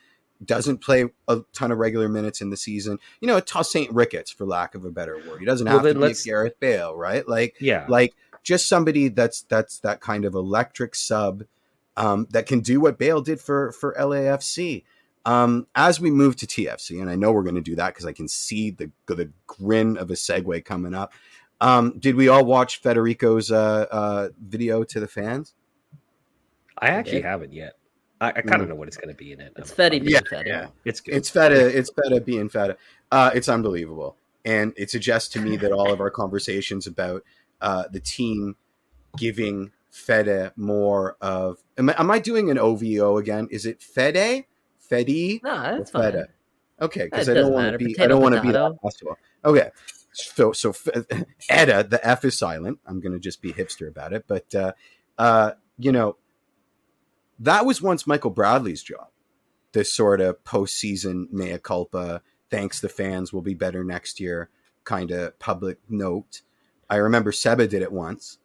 doesn't 0.45 0.79
play 0.79 1.05
a 1.29 1.41
ton 1.53 1.73
of 1.73 1.79
regular 1.79 2.09
minutes 2.09 2.41
in 2.41 2.51
the 2.51 2.57
season. 2.57 2.99
You 3.21 3.29
know, 3.29 3.37
a 3.37 3.43
Tosaint 3.43 3.93
Ricketts, 3.93 4.31
for 4.31 4.47
lack 4.47 4.75
of 4.75 4.85
a 4.85 4.91
better 4.91 5.17
word. 5.29 5.41
He 5.41 5.47
doesn't 5.47 5.67
have 5.67 5.83
well, 5.83 5.95
to 5.95 6.01
be 6.01 6.15
Gareth 6.25 6.59
Bale, 6.61 6.95
right? 6.95 7.27
Like, 7.29 7.57
yeah, 7.61 7.87
like 7.89 8.15
just 8.43 8.69
somebody 8.69 9.09
that's 9.09 9.43
that's 9.43 9.79
that 9.81 10.01
kind 10.01 10.25
of 10.25 10.35
electric 10.35 10.95
sub 10.95 11.45
um, 11.97 12.27
that 12.31 12.47
can 12.47 12.61
do 12.61 12.81
what 12.81 12.99
Bale 12.99 13.21
did 13.21 13.41
for 13.41 13.73
for 13.73 13.95
LAFC. 13.99 14.85
Um, 15.25 15.69
as 15.77 16.01
we 16.01 16.11
move 16.11 16.35
to 16.37 16.47
TFC, 16.47 17.01
and 17.01 17.09
I 17.09 17.15
know 17.15 17.31
we're 17.31 17.45
going 17.45 17.55
to 17.55 17.61
do 17.61 17.77
that 17.77 17.89
because 17.89 18.07
I 18.07 18.13
can 18.13 18.29
see 18.29 18.71
the 18.71 18.91
the 19.07 19.31
grin 19.47 19.97
of 19.97 20.11
a 20.11 20.15
segue 20.15 20.65
coming 20.65 20.95
up. 20.95 21.13
Um, 21.61 21.97
did 22.01 22.17
we 22.17 22.27
all 22.27 22.45
watch 22.45 22.81
Federico's 22.83 23.53
uh, 23.53 23.87
uh, 23.91 24.29
video 24.41 24.83
to 24.83 24.99
the 24.99 25.07
fans? 25.07 25.55
I 26.77 26.89
actually 26.89 27.21
yeah. 27.21 27.31
haven't 27.31 27.53
yet. 27.53 27.75
I, 28.23 28.29
I 28.29 28.43
kind 28.43 28.63
of 28.63 28.67
mm. 28.67 28.69
know 28.69 28.75
what 28.77 28.87
it's 28.87 28.97
going 28.97 29.09
to 29.09 29.15
be 29.15 29.33
in 29.33 29.41
it. 29.41 29.53
It's 29.57 29.73
Fetty 29.73 30.01
being 30.01 30.07
yeah, 30.07 30.21
Feta. 30.21 30.45
Yeah, 30.47 30.67
it's 30.85 31.01
good. 31.01 31.15
It's 31.15 31.29
Feta. 31.29 31.77
It's 31.77 31.91
Feta 31.91 32.21
being 32.21 32.49
Feta. 32.49 32.77
Uh, 33.11 33.33
it's 33.35 33.49
unbelievable, 33.49 34.17
and 34.45 34.73
it 34.77 34.91
suggests 34.91 35.29
to 35.31 35.41
me 35.41 35.57
that 35.57 35.73
all 35.73 35.93
of 35.93 36.01
our 36.01 36.11
conversations 36.11 36.87
about 36.87 37.25
uh, 37.61 37.85
the 37.91 37.99
team 37.99 38.55
giving 39.17 39.73
Fede 39.91 40.53
more 40.55 41.17
of. 41.21 41.59
Am 41.77 41.91
I, 41.91 41.95
am 41.99 42.13
I, 42.13 42.21
doing 42.21 42.49
an 42.49 42.59
OVO 42.59 43.19
again? 43.19 43.49
Is 43.51 43.67
it 43.67 43.83
Fede? 43.83 44.45
Fede? 44.79 45.43
No, 45.43 45.79
that's 45.79 45.91
fine. 45.91 46.13
Fede? 46.13 46.27
Okay, 46.81 47.05
because 47.07 47.29
I 47.29 47.35
don't 47.35 47.53
want 47.53 47.73
to 47.73 47.79
be. 47.79 47.99
I 47.99 48.07
don't 48.07 48.23
want 48.23 48.37
to 48.37 48.41
be 48.41 48.53
that 48.53 48.81
possible. 48.81 49.19
Okay, 49.45 49.71
so 50.13 50.53
so 50.53 50.73
Eda, 51.51 51.83
the 51.83 51.99
F 52.05 52.25
is 52.25 52.39
silent. 52.39 52.79
I'm 52.87 53.01
going 53.01 53.15
to 53.15 53.19
just 53.19 53.43
be 53.43 53.53
hipster 53.53 53.89
about 53.89 54.13
it, 54.13 54.27
but 54.29 54.55
uh, 54.55 54.73
uh, 55.19 55.53
you 55.77 55.91
know, 55.91 56.17
that 57.43 57.67
was 57.67 57.83
once 57.83 58.07
Michael 58.07 58.31
Bradley's 58.31 58.83
job. 58.83 59.09
This 59.73 59.93
sort 59.93 60.21
of 60.21 60.43
postseason 60.45 61.31
mea 61.33 61.59
culpa, 61.59 62.23
thanks 62.51 62.81
the 62.81 62.89
fans 62.89 63.33
will 63.33 63.43
be 63.43 63.55
better 63.55 63.85
next 63.85 64.21
year 64.21 64.51
kind 64.85 65.11
of 65.11 65.39
public 65.39 65.79
note. 65.89 66.43
I 66.89 66.97
remember 66.97 67.33
Seba 67.33 67.67
did 67.67 67.83
it 67.83 67.93
once. 67.93 68.39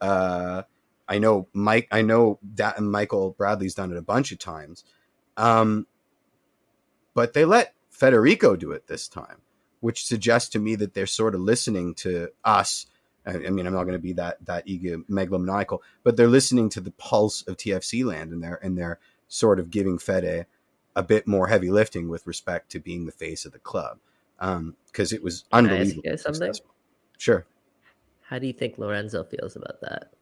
Uh, 0.00 0.62
I 1.08 1.18
know 1.18 1.48
Mike. 1.52 1.88
I 1.90 2.02
know 2.02 2.38
that 2.54 2.80
Michael 2.80 3.30
Bradley's 3.30 3.74
done 3.74 3.92
it 3.92 3.98
a 3.98 4.02
bunch 4.02 4.32
of 4.32 4.38
times, 4.38 4.84
um, 5.36 5.86
but 7.14 7.32
they 7.32 7.44
let 7.44 7.74
Federico 7.90 8.56
do 8.56 8.72
it 8.72 8.86
this 8.86 9.08
time, 9.08 9.40
which 9.80 10.04
suggests 10.04 10.50
to 10.50 10.58
me 10.58 10.74
that 10.76 10.94
they're 10.94 11.06
sort 11.06 11.34
of 11.34 11.40
listening 11.40 11.94
to 11.96 12.28
us 12.44 12.86
I, 13.26 13.50
mean, 13.50 13.66
I'm 13.66 13.72
not 13.72 13.84
going 13.84 13.94
to 13.94 14.02
be 14.02 14.12
that 14.14 14.44
that 14.44 14.64
ego 14.66 15.02
megalomaniacal, 15.10 15.80
but 16.02 16.16
they're 16.16 16.28
listening 16.28 16.68
to 16.70 16.80
the 16.80 16.90
pulse 16.92 17.42
of 17.42 17.56
TFC 17.56 18.04
land, 18.04 18.32
and 18.32 18.42
they're 18.42 18.60
and 18.62 18.76
they're 18.76 18.98
sort 19.28 19.58
of 19.58 19.70
giving 19.70 19.98
Fede 19.98 20.46
a 20.96 21.02
bit 21.02 21.26
more 21.26 21.48
heavy 21.48 21.70
lifting 21.70 22.08
with 22.08 22.26
respect 22.26 22.70
to 22.70 22.78
being 22.78 23.06
the 23.06 23.12
face 23.12 23.44
of 23.44 23.52
the 23.52 23.58
club, 23.58 23.98
because 24.38 25.12
um, 25.12 25.16
it 25.16 25.22
was 25.22 25.44
unbelievable. 25.52 26.16
something? 26.16 26.52
Sure. 27.18 27.46
How 28.28 28.38
do 28.38 28.46
you 28.46 28.52
think 28.52 28.78
Lorenzo 28.78 29.24
feels 29.24 29.56
about 29.56 29.80
that? 29.80 30.12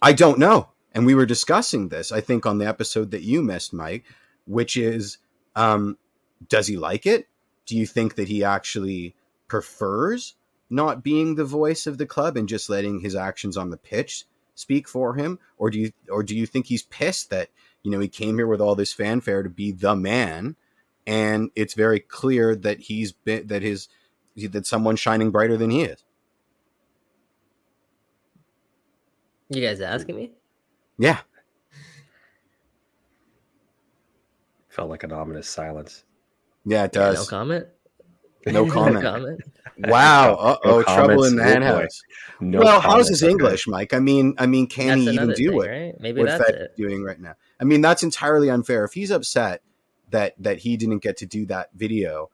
I 0.00 0.12
don't 0.12 0.38
know, 0.38 0.70
and 0.92 1.04
we 1.06 1.14
were 1.14 1.26
discussing 1.26 1.88
this. 1.88 2.12
I 2.12 2.20
think 2.20 2.46
on 2.46 2.58
the 2.58 2.66
episode 2.66 3.10
that 3.10 3.22
you 3.22 3.42
missed, 3.42 3.72
Mike, 3.72 4.04
which 4.46 4.76
is, 4.76 5.18
um, 5.54 5.98
does 6.48 6.66
he 6.66 6.76
like 6.76 7.06
it? 7.06 7.28
Do 7.66 7.76
you 7.76 7.86
think 7.86 8.14
that 8.14 8.28
he 8.28 8.44
actually 8.44 9.14
prefers 9.48 10.34
not 10.68 11.02
being 11.02 11.34
the 11.34 11.44
voice 11.44 11.86
of 11.86 11.98
the 11.98 12.06
club 12.06 12.36
and 12.36 12.48
just 12.48 12.68
letting 12.68 13.00
his 13.00 13.14
actions 13.14 13.56
on 13.56 13.70
the 13.70 13.76
pitch 13.76 14.24
speak 14.54 14.88
for 14.88 15.14
him? 15.14 15.38
Or 15.58 15.70
do 15.70 15.78
you 15.78 15.92
or 16.10 16.22
do 16.22 16.36
you 16.36 16.46
think 16.46 16.66
he's 16.66 16.82
pissed 16.82 17.30
that 17.30 17.50
you 17.82 17.90
know 17.90 18.00
he 18.00 18.08
came 18.08 18.36
here 18.36 18.46
with 18.46 18.60
all 18.60 18.74
this 18.74 18.92
fanfare 18.92 19.42
to 19.42 19.48
be 19.48 19.72
the 19.72 19.94
man 19.94 20.56
and 21.06 21.50
it's 21.54 21.74
very 21.74 22.00
clear 22.00 22.56
that 22.56 22.80
he's 22.80 23.12
been 23.12 23.46
that 23.46 23.62
his 23.62 23.88
that 24.36 24.66
someone's 24.66 25.00
shining 25.00 25.30
brighter 25.30 25.56
than 25.56 25.70
he 25.70 25.82
is? 25.82 26.02
You 29.48 29.62
guys 29.62 29.80
asking 29.80 30.16
me? 30.16 30.32
Yeah. 30.98 31.20
Felt 34.68 34.90
like 34.90 35.04
an 35.04 35.12
ominous 35.12 35.48
silence. 35.48 36.04
Yeah 36.64 36.84
it 36.84 36.92
does 36.92 37.16
yeah, 37.16 37.20
no 37.20 37.26
comment 37.26 37.66
no 38.52 38.66
comment. 38.66 38.94
no 39.02 39.12
comment. 39.12 39.40
Wow. 39.78 40.34
Uh 40.34 40.56
oh, 40.64 40.70
no 40.70 40.82
trouble 40.82 41.24
in 41.24 41.36
the 41.36 41.44
henhouse. 41.44 42.00
No 42.40 42.60
well, 42.60 42.80
how's 42.80 43.08
his 43.08 43.22
English, 43.22 43.66
Mike? 43.66 43.92
I 43.92 43.98
mean, 43.98 44.34
I 44.38 44.46
mean, 44.46 44.66
can 44.66 45.04
that's 45.04 45.10
he 45.10 45.14
even 45.14 45.28
do 45.30 45.50
thing, 45.50 45.62
it? 45.62 45.68
Right? 45.68 46.00
Maybe 46.00 46.20
what 46.20 46.38
that's 46.38 46.50
it. 46.50 46.76
doing 46.76 47.02
right 47.02 47.20
now. 47.20 47.34
I 47.60 47.64
mean, 47.64 47.80
that's 47.80 48.02
entirely 48.02 48.48
unfair. 48.48 48.84
If 48.84 48.92
he's 48.94 49.10
upset 49.10 49.62
that 50.10 50.34
that 50.38 50.58
he 50.58 50.76
didn't 50.76 51.02
get 51.02 51.16
to 51.18 51.26
do 51.26 51.44
that 51.46 51.70
video, 51.74 52.30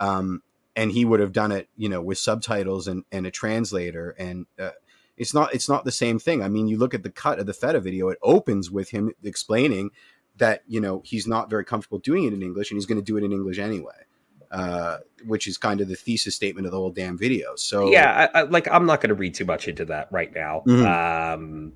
um, 0.00 0.42
and 0.74 0.92
he 0.92 1.04
would 1.04 1.20
have 1.20 1.32
done 1.32 1.52
it, 1.52 1.68
you 1.76 1.88
know, 1.88 2.00
with 2.00 2.18
subtitles 2.18 2.86
and 2.86 3.04
and 3.10 3.26
a 3.26 3.30
translator, 3.30 4.10
and 4.18 4.46
uh, 4.58 4.70
It's 5.16 5.34
not 5.34 5.54
it's 5.54 5.68
not 5.68 5.84
the 5.84 5.92
same 5.92 6.18
thing. 6.18 6.42
I 6.42 6.48
mean, 6.48 6.68
you 6.68 6.78
look 6.78 6.94
at 6.94 7.02
the 7.02 7.10
cut 7.10 7.38
of 7.38 7.46
the 7.46 7.54
Feta 7.54 7.80
video; 7.80 8.08
it 8.08 8.18
opens 8.22 8.70
with 8.70 8.90
him 8.90 9.12
explaining 9.22 9.90
that 10.36 10.62
you 10.66 10.80
know 10.80 11.02
he's 11.04 11.26
not 11.26 11.50
very 11.50 11.64
comfortable 11.64 11.98
doing 11.98 12.24
it 12.24 12.32
in 12.32 12.42
English, 12.42 12.70
and 12.70 12.76
he's 12.76 12.86
going 12.86 13.00
to 13.00 13.04
do 13.04 13.16
it 13.16 13.24
in 13.24 13.32
English 13.32 13.58
anyway. 13.58 14.05
Uh, 14.50 14.98
which 15.24 15.46
is 15.48 15.58
kind 15.58 15.80
of 15.80 15.88
the 15.88 15.96
thesis 15.96 16.36
statement 16.36 16.66
of 16.66 16.72
the 16.72 16.78
whole 16.78 16.90
damn 16.90 17.18
video. 17.18 17.56
So 17.56 17.90
yeah, 17.90 18.28
I, 18.34 18.40
I, 18.40 18.42
like 18.42 18.68
I'm 18.70 18.86
not 18.86 19.00
going 19.00 19.08
to 19.08 19.14
read 19.14 19.34
too 19.34 19.44
much 19.44 19.66
into 19.66 19.84
that 19.86 20.08
right 20.12 20.32
now. 20.32 20.62
Mhm. 20.66 21.34
Um, 21.34 21.72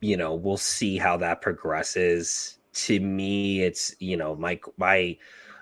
you 0.00 0.16
know, 0.16 0.34
we'll 0.34 0.56
see 0.56 0.98
how 0.98 1.16
that 1.18 1.40
progresses. 1.40 2.58
To 2.74 3.00
me, 3.00 3.62
it's 3.62 3.94
you 3.98 4.16
know 4.16 4.34
my 4.34 4.60
my 4.76 5.16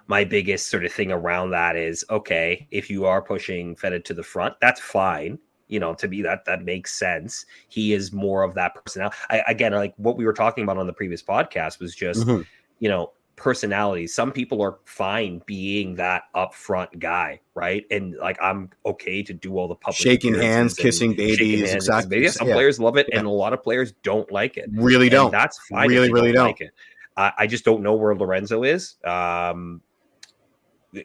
my 0.08 0.24
biggest 0.24 0.70
sort 0.70 0.84
of 0.84 0.92
thing 0.92 1.12
around 1.12 1.50
that 1.50 1.76
is 1.76 2.04
okay 2.10 2.66
if 2.72 2.90
you 2.90 3.04
are 3.04 3.22
pushing 3.22 3.76
Feta 3.76 4.00
to 4.00 4.14
the 4.14 4.22
front, 4.24 4.54
that's 4.60 4.80
fine. 4.80 5.38
You 5.68 5.78
know, 5.78 5.94
to 5.94 6.08
me 6.08 6.22
that 6.22 6.44
that 6.46 6.64
makes 6.64 6.98
sense. 6.98 7.46
He 7.68 7.92
is 7.92 8.12
more 8.12 8.42
of 8.42 8.54
that 8.54 8.74
personality. 8.74 9.16
I, 9.28 9.44
again, 9.46 9.72
like 9.72 9.94
what 9.98 10.16
we 10.16 10.24
were 10.24 10.32
talking 10.32 10.64
about 10.64 10.78
on 10.78 10.88
the 10.88 10.92
previous 10.92 11.22
podcast 11.22 11.78
was 11.78 11.94
just 11.94 12.26
Mhm. 12.26 12.44
you 12.80 12.88
know 12.88 13.12
personality 13.40 14.06
some 14.06 14.30
people 14.30 14.60
are 14.60 14.78
fine 14.84 15.40
being 15.46 15.94
that 15.94 16.24
upfront 16.34 16.86
guy 16.98 17.40
right 17.54 17.86
and 17.90 18.14
like 18.18 18.36
i'm 18.42 18.68
okay 18.84 19.22
to 19.22 19.32
do 19.32 19.56
all 19.56 19.66
the 19.66 19.74
public 19.74 19.96
shaking 19.96 20.34
hands, 20.34 20.76
and 20.76 20.82
kissing 20.84 21.12
shaking 21.12 21.26
babies, 21.38 21.60
hands 21.70 21.74
exactly. 21.74 22.16
babies. 22.18 22.34
some 22.34 22.46
Yeah. 22.48 22.54
players 22.54 22.78
love 22.78 22.98
it 22.98 23.06
Yeah. 23.10 23.18
and 23.18 23.26
a 23.26 23.30
lot 23.30 23.54
of 23.54 23.62
players 23.62 23.92
don't 24.02 24.30
like 24.30 24.58
it 24.58 24.68
really 24.74 25.06
And 25.06 25.12
don't. 25.12 25.30
that's 25.32 25.58
fine 25.68 25.86
if 25.86 25.90
Really, 25.90 26.08
you 26.08 26.14
really 26.14 26.32
don't. 26.32 26.46
like 26.48 26.60
it 26.60 26.72
I, 27.16 27.32
I 27.38 27.46
just 27.46 27.64
don't 27.64 27.82
know 27.82 27.94
where 27.94 28.14
lorenzo 28.14 28.62
is 28.62 28.96
um 29.04 29.80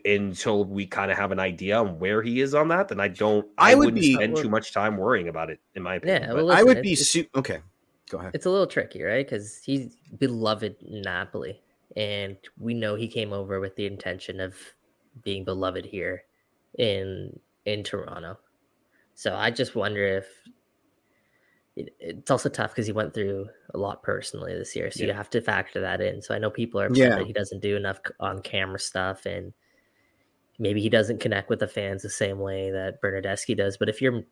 until 0.03 0.65
we 0.65 0.85
kind 0.87 1.11
of 1.11 1.17
have 1.17 1.31
an 1.31 1.39
idea 1.39 1.77
on 1.77 1.99
where 1.99 2.21
he 2.21 2.41
is 2.41 2.53
on 2.53 2.67
that 2.67 2.89
then 2.89 2.99
i 2.99 3.07
don't 3.07 3.47
i, 3.57 3.71
I 3.71 3.75
would 3.75 3.85
wouldn't 3.85 4.01
be- 4.01 4.13
spend 4.15 4.35
too 4.35 4.49
much 4.49 4.73
time 4.73 4.97
worrying 4.97 5.29
about 5.29 5.49
it 5.49 5.59
in 5.75 5.83
my 5.83 5.95
opinion 5.95 6.21
Yeah, 6.23 6.27
but- 6.33 6.35
well, 6.45 6.51
I 6.51 6.63
would 6.63 6.81
be 6.81 6.95
su- 6.95 7.27
okay. 7.35 7.59
Go 8.09 8.19
ahead. 8.19 8.31
it's 8.35 8.45
a 8.45 8.51
little 8.51 8.67
tricky, 8.67 9.01
right? 9.01 9.25
Because 9.25 9.63
he's 9.65 9.97
beloved 10.19 10.75
in 10.83 11.01
Napoli, 11.01 11.59
and 11.95 12.37
we 12.59 12.73
know 12.73 12.95
he 12.95 13.07
came 13.07 13.33
over 13.33 13.59
with 13.59 13.75
the 13.75 13.85
intention 13.85 14.39
of 14.39 14.55
being 15.23 15.43
beloved 15.43 15.85
here 15.85 16.23
in 16.77 17.39
in 17.65 17.83
Toronto. 17.83 18.37
So 19.13 19.35
I 19.35 19.49
just 19.49 19.75
wonder 19.75 20.05
if 20.05 20.27
it, 21.75 21.95
it's 21.99 22.31
also 22.31 22.49
tough 22.49 22.71
because 22.71 22.85
he 22.85 22.91
went 22.93 23.13
through 23.13 23.47
a 23.73 23.77
lot 23.77 24.03
personally 24.03 24.53
this 24.53 24.75
year, 24.75 24.91
so 24.91 25.03
you 25.03 25.13
have 25.13 25.29
to 25.31 25.41
factor 25.41 25.81
that 25.81 26.01
in. 26.01 26.21
So 26.21 26.35
I 26.35 26.37
know 26.37 26.49
people 26.49 26.79
are 26.81 26.87
upset 26.87 27.09
Yeah. 27.11 27.15
that 27.17 27.27
he 27.27 27.33
doesn't 27.33 27.61
do 27.61 27.75
enough 27.75 27.99
on 28.19 28.41
camera 28.41 28.79
stuff, 28.79 29.25
and 29.25 29.53
maybe 30.59 30.81
he 30.81 30.89
doesn't 30.89 31.19
connect 31.21 31.49
with 31.49 31.59
the 31.59 31.67
fans 31.67 32.01
the 32.01 32.09
same 32.09 32.39
way 32.39 32.71
that 32.71 33.01
Bernardeschi 33.01 33.55
does. 33.57 33.77
But 33.77 33.89
if 33.89 34.01
you're 34.01 34.23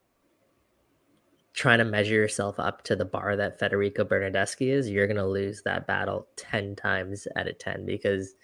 trying 1.54 1.78
to 1.80 1.86
measure 1.86 2.14
yourself 2.16 2.60
up 2.60 2.84
to 2.84 2.96
the 2.96 3.06
bar 3.06 3.36
that 3.36 3.60
Federico 3.60 4.04
Bernardeschi 4.04 4.72
is, 4.72 4.90
you're 4.90 5.08
gonna 5.08 5.28
lose 5.28 5.62
that 5.64 5.86
battle 5.88 6.28
ten 6.36 6.76
times 6.76 7.28
out 7.36 7.48
of 7.48 7.58
ten 7.60 7.86
because 7.86 8.36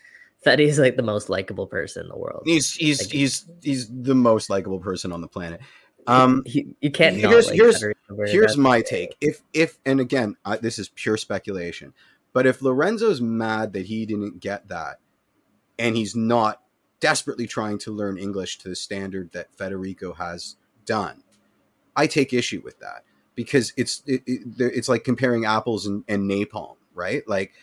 Fetty 0.46 0.68
is 0.68 0.80
like 0.80 0.96
the 0.96 1.02
most 1.04 1.30
likable 1.30 1.68
person 1.68 2.04
in 2.04 2.10
the 2.10 2.18
world. 2.18 2.44
He's 2.46 2.74
he's 2.74 3.02
Like- 3.02 3.12
he's 3.12 3.46
he's 3.62 3.90
the 3.90 4.16
most 4.16 4.50
likable 4.50 4.80
person 4.80 5.12
on 5.12 5.22
the 5.22 5.28
planet. 5.28 5.60
Um, 6.08 6.44
He- 6.46 6.76
you 6.82 6.92
can't. 6.92 7.16
here's- 7.18 7.48
like 7.48 7.56
here's- 7.56 7.84
here's 8.28 8.58
my 8.58 8.82
take. 8.82 9.16
If 9.22 9.42
if 9.54 9.80
and 9.86 10.00
again, 10.00 10.38
I, 10.46 10.58
this 10.58 10.80
is 10.80 10.90
pure 10.90 11.18
speculation, 11.18 11.94
but 12.32 12.46
if 12.48 12.62
Lorenzo's 12.62 13.22
mad 13.22 13.74
that 13.74 13.86
he 13.88 14.06
didn't 14.06 14.40
get 14.40 14.70
that, 14.70 15.00
and 15.78 15.96
he's 15.98 16.16
not 16.16 16.62
desperately 17.00 17.48
trying 17.48 17.78
to 17.80 17.92
learn 17.92 18.18
English 18.18 18.60
to 18.60 18.70
the 18.70 18.76
standard 18.76 19.32
that 19.34 19.54
Federico 19.56 20.14
has 20.14 20.56
done, 20.86 21.24
I 21.96 22.08
take 22.08 22.34
issue 22.34 22.62
with 22.64 22.80
that 22.80 23.04
because 23.36 23.74
it's 23.78 24.04
it, 24.06 24.22
it, 24.26 24.42
it's 24.58 24.90
like 24.90 25.04
comparing 25.04 25.46
apples 25.46 25.86
and, 25.86 26.04
and 26.08 26.30
napalm, 26.30 26.76
right? 26.94 27.24
Like, 27.28 27.54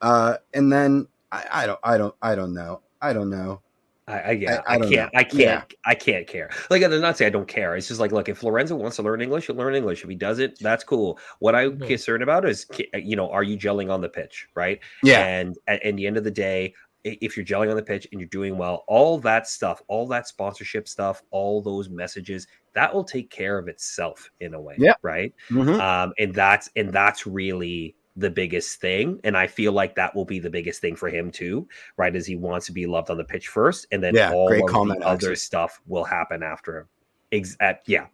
uh, 0.00 0.36
and 0.54 0.72
then 0.72 1.08
I, 1.32 1.44
I 1.52 1.66
don't 1.66 1.80
I 1.82 1.98
don't 1.98 2.14
I 2.22 2.34
don't 2.34 2.54
know 2.54 2.80
I 3.02 3.12
don't 3.12 3.30
know. 3.30 3.60
I, 4.08 4.20
I 4.20 4.30
yeah, 4.30 4.62
I- 4.68 4.74
I, 4.74 4.74
I 4.74 4.78
can't, 4.78 4.90
know. 4.92 5.08
I 5.18 5.24
can't, 5.24 5.40
Yeah. 5.40 5.62
I 5.84 5.94
can't 5.96 6.26
care. 6.28 6.48
Like 6.70 6.80
I'm 6.84 7.00
not 7.00 7.18
saying 7.18 7.26
I 7.26 7.30
don't 7.32 7.48
care. 7.48 7.74
It's 7.74 7.88
just 7.88 7.98
like, 7.98 8.12
look, 8.12 8.28
if 8.28 8.40
Lorenzo 8.44 8.76
wants 8.76 8.94
to 8.96 9.02
learn 9.02 9.20
English, 9.20 9.48
he'll 9.48 9.56
learn 9.56 9.74
English. 9.74 10.04
If 10.04 10.08
he 10.08 10.14
doesn't, 10.14 10.60
that's 10.60 10.84
cool. 10.84 11.18
What 11.40 11.56
I'm 11.56 11.78
Mhm. 11.80 11.88
concerned 11.88 12.22
about 12.22 12.48
is, 12.48 12.66
you 12.94 13.16
know, 13.16 13.28
are 13.30 13.42
you 13.42 13.58
gelling 13.58 13.92
on 13.92 14.00
the 14.02 14.08
pitch, 14.08 14.46
right? 14.54 14.78
Yeah, 15.02 15.26
And 15.26 15.56
at, 15.66 15.82
at 15.82 15.96
the 15.96 16.06
end 16.06 16.16
of 16.16 16.22
the 16.22 16.30
day, 16.30 16.72
i- 16.76 16.85
if 17.06 17.36
you're 17.36 17.46
gelling 17.46 17.70
on 17.70 17.76
the 17.76 17.82
pitch 17.82 18.06
and 18.12 18.20
you're 18.20 18.28
doing 18.28 18.56
well, 18.58 18.84
all 18.88 19.18
that 19.18 19.46
stuff, 19.48 19.80
all 19.88 20.06
that 20.08 20.26
sponsorship 20.28 20.88
stuff, 20.88 21.22
all 21.30 21.62
those 21.62 21.88
messages, 21.88 22.46
that 22.74 22.92
will 22.92 23.04
take 23.04 23.30
care 23.30 23.58
of 23.58 23.68
itself 23.68 24.30
in 24.40 24.54
a 24.54 24.60
way, 24.60 24.74
Yeah. 24.78 24.94
right? 25.02 25.32
Mhm. 25.50 25.78
um, 25.80 26.12
and 26.18 26.34
that's 26.34 26.68
and 26.76 26.90
that's 26.92 27.26
really 27.26 27.94
the 28.18 28.30
biggest 28.30 28.80
thing 28.80 29.20
and 29.24 29.36
i 29.36 29.46
feel 29.46 29.72
like 29.72 29.94
that 29.94 30.14
will 30.16 30.24
be 30.24 30.38
the 30.38 30.48
biggest 30.48 30.80
thing 30.80 30.96
for 30.96 31.10
him 31.10 31.30
too 31.30 31.68
right 31.98 32.16
as 32.16 32.26
he 32.26 32.34
wants 32.34 32.64
to 32.64 32.72
be 32.72 32.86
loved 32.86 33.10
on 33.10 33.18
the 33.18 33.24
pitch 33.24 33.48
first 33.48 33.86
and 33.92 34.02
then 34.02 34.14
Yeah, 34.14 34.32
all 34.32 34.50
of 34.50 34.70
comment, 34.70 35.00
the 35.00 35.06
other 35.06 35.32
Axel. 35.32 35.36
stuff 35.36 35.80
will 35.86 36.02
happen 36.04 36.42
after 36.42 36.78
him 36.78 36.88
Ex- 37.30 37.58
at, 37.60 37.82
yeah 37.84 38.06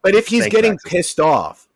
but 0.00 0.14
if 0.14 0.26
he's 0.26 0.44
Thanks, 0.44 0.54
getting 0.56 0.78
pissed 0.86 1.20
off, 1.20 1.68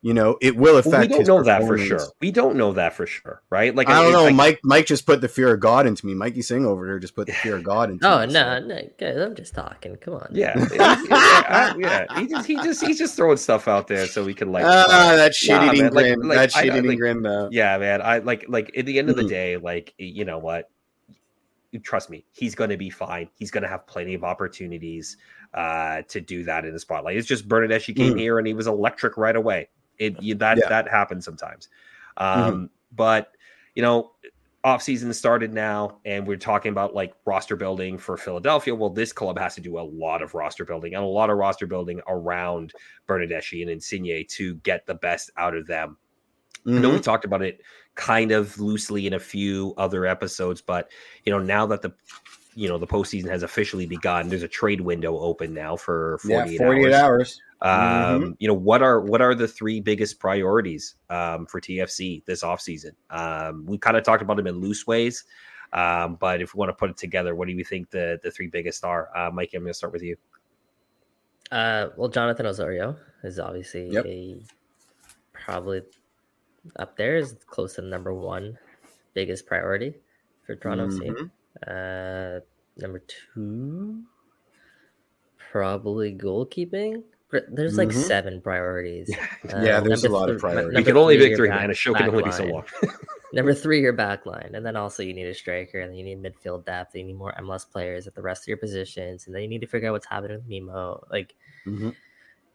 you 0.00 0.14
know, 0.14 0.38
it 0.40 0.56
will 0.56 0.76
affect. 0.76 0.92
well, 0.92 1.00
we 1.00 1.08
don't 1.08 1.18
his 1.18 1.28
know 1.28 1.42
that 1.42 1.62
for 1.66 1.76
sure 1.76 2.00
we 2.20 2.30
don't 2.30 2.54
know 2.56 2.72
that 2.72 2.92
for 2.94 3.04
sure 3.06 3.42
right 3.50 3.74
like 3.74 3.88
I 3.88 4.00
don't 4.02 4.12
know. 4.12 4.24
like- 4.24 4.34
Mike 4.36 4.60
Mike 4.62 4.86
just 4.86 5.06
put 5.06 5.20
the 5.20 5.26
fear 5.28 5.52
of 5.54 5.58
God 5.60 5.86
into 5.88 6.06
me. 6.06 6.14
Mikey 6.14 6.42
Singh 6.42 6.64
over 6.64 6.86
here 6.86 6.98
just 7.00 7.16
put 7.16 7.26
the 7.26 7.32
fear 7.32 7.56
of 7.56 7.64
God 7.64 7.90
into 7.90 8.06
Oh 8.08 8.24
me. 8.26 8.32
no, 8.32 8.60
so- 8.60 8.66
no, 8.66 8.80
guys, 8.98 9.16
I'm 9.16 9.34
just 9.34 9.54
talking. 9.54 9.96
Come 9.96 10.14
on. 10.14 10.28
yeah 10.30 10.56
yeah, 10.72 11.02
I- 11.10 11.74
yeah. 11.78 12.18
He 12.20 12.26
just 12.28 12.46
he 12.46 12.54
just 12.56 12.86
he's 12.86 12.98
just 12.98 13.16
throwing 13.16 13.36
stuff 13.38 13.66
out 13.66 13.88
there 13.88 14.06
so 14.06 14.24
we 14.24 14.34
can 14.34 14.52
like 14.52 14.64
Ah, 14.64 15.14
that 15.16 15.34
shit 15.34 15.50
Nah, 15.60 15.72
eating 15.72 15.84
man, 15.86 15.92
like- 15.94 16.16
like, 16.18 16.36
that 16.52 16.56
I- 16.56 16.62
shit 16.62 16.74
eating 16.76 16.90
like- 16.90 16.98
grin. 16.98 17.22
Though. 17.22 17.48
yeah 17.50 17.76
man 17.78 18.00
i 18.00 18.18
like 18.18 18.44
like 18.48 18.70
at 18.76 18.86
the 18.86 18.98
end 19.00 19.10
of 19.10 19.16
the 19.16 19.22
Mhm. 19.22 19.28
day 19.28 19.56
like 19.56 19.94
you 19.98 20.24
know 20.24 20.38
what 20.38 20.70
trust 21.82 22.08
me 22.08 22.24
he's 22.32 22.54
going 22.54 22.70
to 22.70 22.76
be 22.78 22.88
fine 22.90 23.28
he's 23.38 23.50
going 23.50 23.62
to 23.62 23.68
have 23.68 23.86
plenty 23.86 24.14
of 24.14 24.24
opportunities 24.24 25.16
uh 25.54 26.02
to 26.08 26.20
do 26.20 26.42
that 26.44 26.64
in 26.64 26.72
the 26.72 26.78
spotlight 26.80 27.16
it's 27.16 27.26
just 27.26 27.46
bernadette 27.46 27.82
came 27.82 28.14
Mhm. 28.14 28.18
here 28.18 28.38
and 28.38 28.46
he 28.46 28.54
was 28.54 28.66
electric 28.66 29.16
right 29.18 29.36
away 29.36 29.68
it 29.98 30.20
you, 30.22 30.34
that 30.36 30.58
Yeah. 30.58 30.68
that 30.68 30.88
happens 30.88 31.24
sometimes 31.24 31.68
um 32.16 32.70
but 32.92 33.32
you 33.74 33.82
know 33.82 34.12
off 34.64 34.82
season 34.82 35.12
started 35.12 35.52
now 35.52 35.98
and 36.04 36.26
we're 36.26 36.36
talking 36.36 36.72
about 36.72 36.94
like 36.94 37.14
roster 37.24 37.54
building 37.56 37.96
for 37.96 38.16
philadelphia 38.16 38.74
well 38.74 38.90
this 38.90 39.12
club 39.12 39.38
has 39.38 39.54
to 39.54 39.60
do 39.60 39.78
a 39.78 39.80
lot 39.80 40.20
of 40.20 40.34
roster 40.34 40.64
building 40.64 40.94
and 40.94 41.02
a 41.04 41.06
lot 41.06 41.30
of 41.30 41.38
roster 41.38 41.66
building 41.66 42.00
around 42.08 42.72
bernardeschi 43.08 43.62
and 43.62 43.70
insigne 43.70 44.24
to 44.28 44.54
get 44.56 44.84
the 44.86 44.94
best 44.94 45.30
out 45.36 45.54
of 45.54 45.66
them 45.66 45.96
I 46.66 46.70
know 46.70 46.90
we 46.90 46.98
Mhm. 46.98 47.02
talked 47.02 47.24
about 47.24 47.40
it 47.40 47.62
kind 47.94 48.32
of 48.32 48.58
loosely 48.58 49.06
in 49.06 49.14
a 49.14 49.18
few 49.18 49.74
other 49.78 50.04
episodes, 50.04 50.60
but 50.60 50.90
you 51.24 51.32
know, 51.32 51.38
now 51.38 51.64
that 51.66 51.80
the 51.82 51.94
you 52.54 52.68
know 52.68 52.76
the 52.78 52.86
postseason 52.86 53.28
has 53.30 53.42
officially 53.44 53.86
begun, 53.86 54.28
there's 54.28 54.42
a 54.42 54.48
trade 54.48 54.80
window 54.80 55.18
open 55.18 55.54
now 55.54 55.76
for 55.76 56.18
48, 56.18 56.52
Yeah, 56.52 56.66
48 56.66 56.92
hours. 56.92 56.94
hours. 56.94 57.42
Um, 57.60 58.36
you 58.38 58.46
know, 58.46 58.54
what 58.54 58.82
are 58.82 59.00
what 59.00 59.20
are 59.20 59.34
the 59.34 59.48
three 59.48 59.80
biggest 59.80 60.20
priorities 60.20 60.94
um, 61.10 61.46
for 61.46 61.60
TFC 61.60 62.24
this 62.24 62.42
offseason? 62.42 62.92
Um, 63.10 63.66
we 63.66 63.78
kind 63.78 63.96
of 63.96 64.04
talked 64.04 64.22
about 64.22 64.36
them 64.36 64.46
in 64.46 64.56
loose 64.60 64.86
ways. 64.86 65.24
Um, 65.72 66.14
but 66.14 66.40
if 66.40 66.54
we 66.54 66.58
want 66.58 66.70
to 66.70 66.74
put 66.74 66.88
it 66.90 66.96
together, 66.96 67.34
what 67.34 67.48
do 67.48 67.54
you 67.54 67.64
think 67.64 67.90
the 67.90 68.18
the 68.22 68.30
three 68.30 68.46
biggest 68.46 68.84
are? 68.84 69.10
Uh, 69.16 69.30
Mike, 69.30 69.50
I'm 69.54 69.62
going 69.62 69.70
to 69.70 69.74
start 69.74 69.92
with 69.92 70.02
you. 70.02 70.16
Uh, 71.50 71.88
well, 71.96 72.08
Jonathan 72.08 72.46
Osorio 72.46 72.96
is 73.24 73.38
obviously 73.38 73.88
Yep. 73.90 74.06
a 74.06 74.42
probably 75.32 75.82
up 76.76 76.96
there 76.96 77.16
is 77.16 77.36
close 77.46 77.74
to 77.74 77.80
the 77.82 77.88
number 77.88 78.12
one 78.12 78.58
biggest 79.14 79.46
priority 79.46 79.94
for 80.46 80.54
Toronto 80.56 80.88
FC. 80.88 81.08
Mhm. 81.10 81.30
Uh, 81.66 82.40
number 82.76 83.00
two, 83.00 84.02
probably 85.50 86.16
goalkeeping. 86.16 87.02
But 87.30 87.44
there's 87.54 87.76
like 87.76 87.88
Mhm. 87.88 88.02
seven 88.06 88.40
priorities. 88.40 89.10
Uh, 89.52 89.60
Yeah, 89.60 89.80
there's 89.80 90.02
a 90.04 90.08
number 90.08 90.18
lot 90.18 90.30
of 90.30 90.38
priorities. 90.40 90.78
You 90.78 90.84
can 90.84 90.96
only 90.96 91.16
three, 91.18 91.28
pick 91.28 91.36
three, 91.36 91.48
back- 91.48 91.60
man. 91.60 91.70
A 91.70 91.74
show 91.74 91.92
can 91.94 92.08
only 92.08 92.22
be 92.24 92.32
so 92.32 92.44
long. 92.44 92.64
Number 93.34 93.52
three, 93.52 93.80
your 93.82 93.92
back 93.92 94.24
line. 94.24 94.52
And 94.54 94.64
then 94.64 94.76
also 94.76 95.02
you 95.02 95.12
need 95.12 95.26
a 95.26 95.34
striker, 95.34 95.78
and 95.80 95.90
then 95.90 95.98
you 95.98 96.04
need 96.04 96.22
midfield 96.22 96.64
depth, 96.64 96.94
and 96.94 97.02
you 97.02 97.06
need 97.08 97.18
more 97.18 97.34
MLS 97.38 97.66
players 97.70 98.06
at 98.06 98.14
the 98.14 98.22
rest 98.22 98.44
of 98.44 98.48
your 98.48 98.56
positions, 98.56 99.26
and 99.26 99.34
then 99.34 99.42
you 99.42 99.48
need 99.48 99.60
to 99.60 99.66
figure 99.66 99.88
out 99.90 99.92
what's 99.92 100.06
happening 100.06 100.38
with 100.38 100.48
Mimo. 100.48 101.04
Like 101.10 101.34
Mhm. 101.66 101.94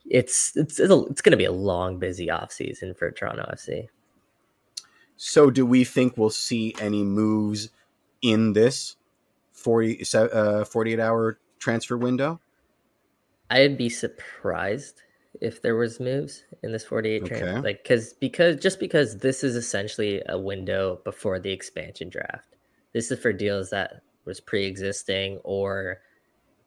it's 0.09 0.57
it's 0.57 0.79
it's, 0.79 0.91
a, 0.91 1.03
it's 1.05 1.21
going 1.21 1.31
to 1.31 1.37
be 1.37 1.45
a 1.45 1.51
long, 1.51 1.99
busy 1.99 2.31
off 2.31 2.51
season 2.51 2.95
for 2.95 3.11
Toronto 3.11 3.43
FC. 3.53 3.87
So, 5.15 5.51
do 5.51 5.65
we 5.65 5.83
think 5.83 6.17
we'll 6.17 6.31
see 6.31 6.73
any 6.79 7.03
moves 7.03 7.69
in 8.23 8.53
this 8.53 8.95
40, 9.51 10.03
uh, 10.15 10.65
48 10.65 10.99
hour 10.99 11.37
transfer 11.59 11.95
window? 11.97 12.39
I'd 13.49 13.77
be 13.77 13.89
surprised 13.89 15.01
if 15.41 15.61
there 15.61 15.75
was 15.75 15.99
moves 15.99 16.43
in 16.63 16.71
this 16.71 16.83
48 16.85 17.23
Okay. 17.23 17.39
trans 17.39 17.63
like 17.63 17.83
because 17.83 18.13
because 18.13 18.55
just 18.57 18.79
because 18.79 19.17
this 19.17 19.43
is 19.43 19.55
essentially 19.55 20.21
a 20.29 20.37
window 20.37 20.99
before 21.03 21.39
the 21.39 21.51
expansion 21.51 22.09
draft. 22.09 22.55
This 22.93 23.09
is 23.11 23.19
for 23.19 23.33
deals 23.33 23.71
that 23.71 24.01
was 24.25 24.39
pre-existing 24.39 25.39
or 25.43 25.99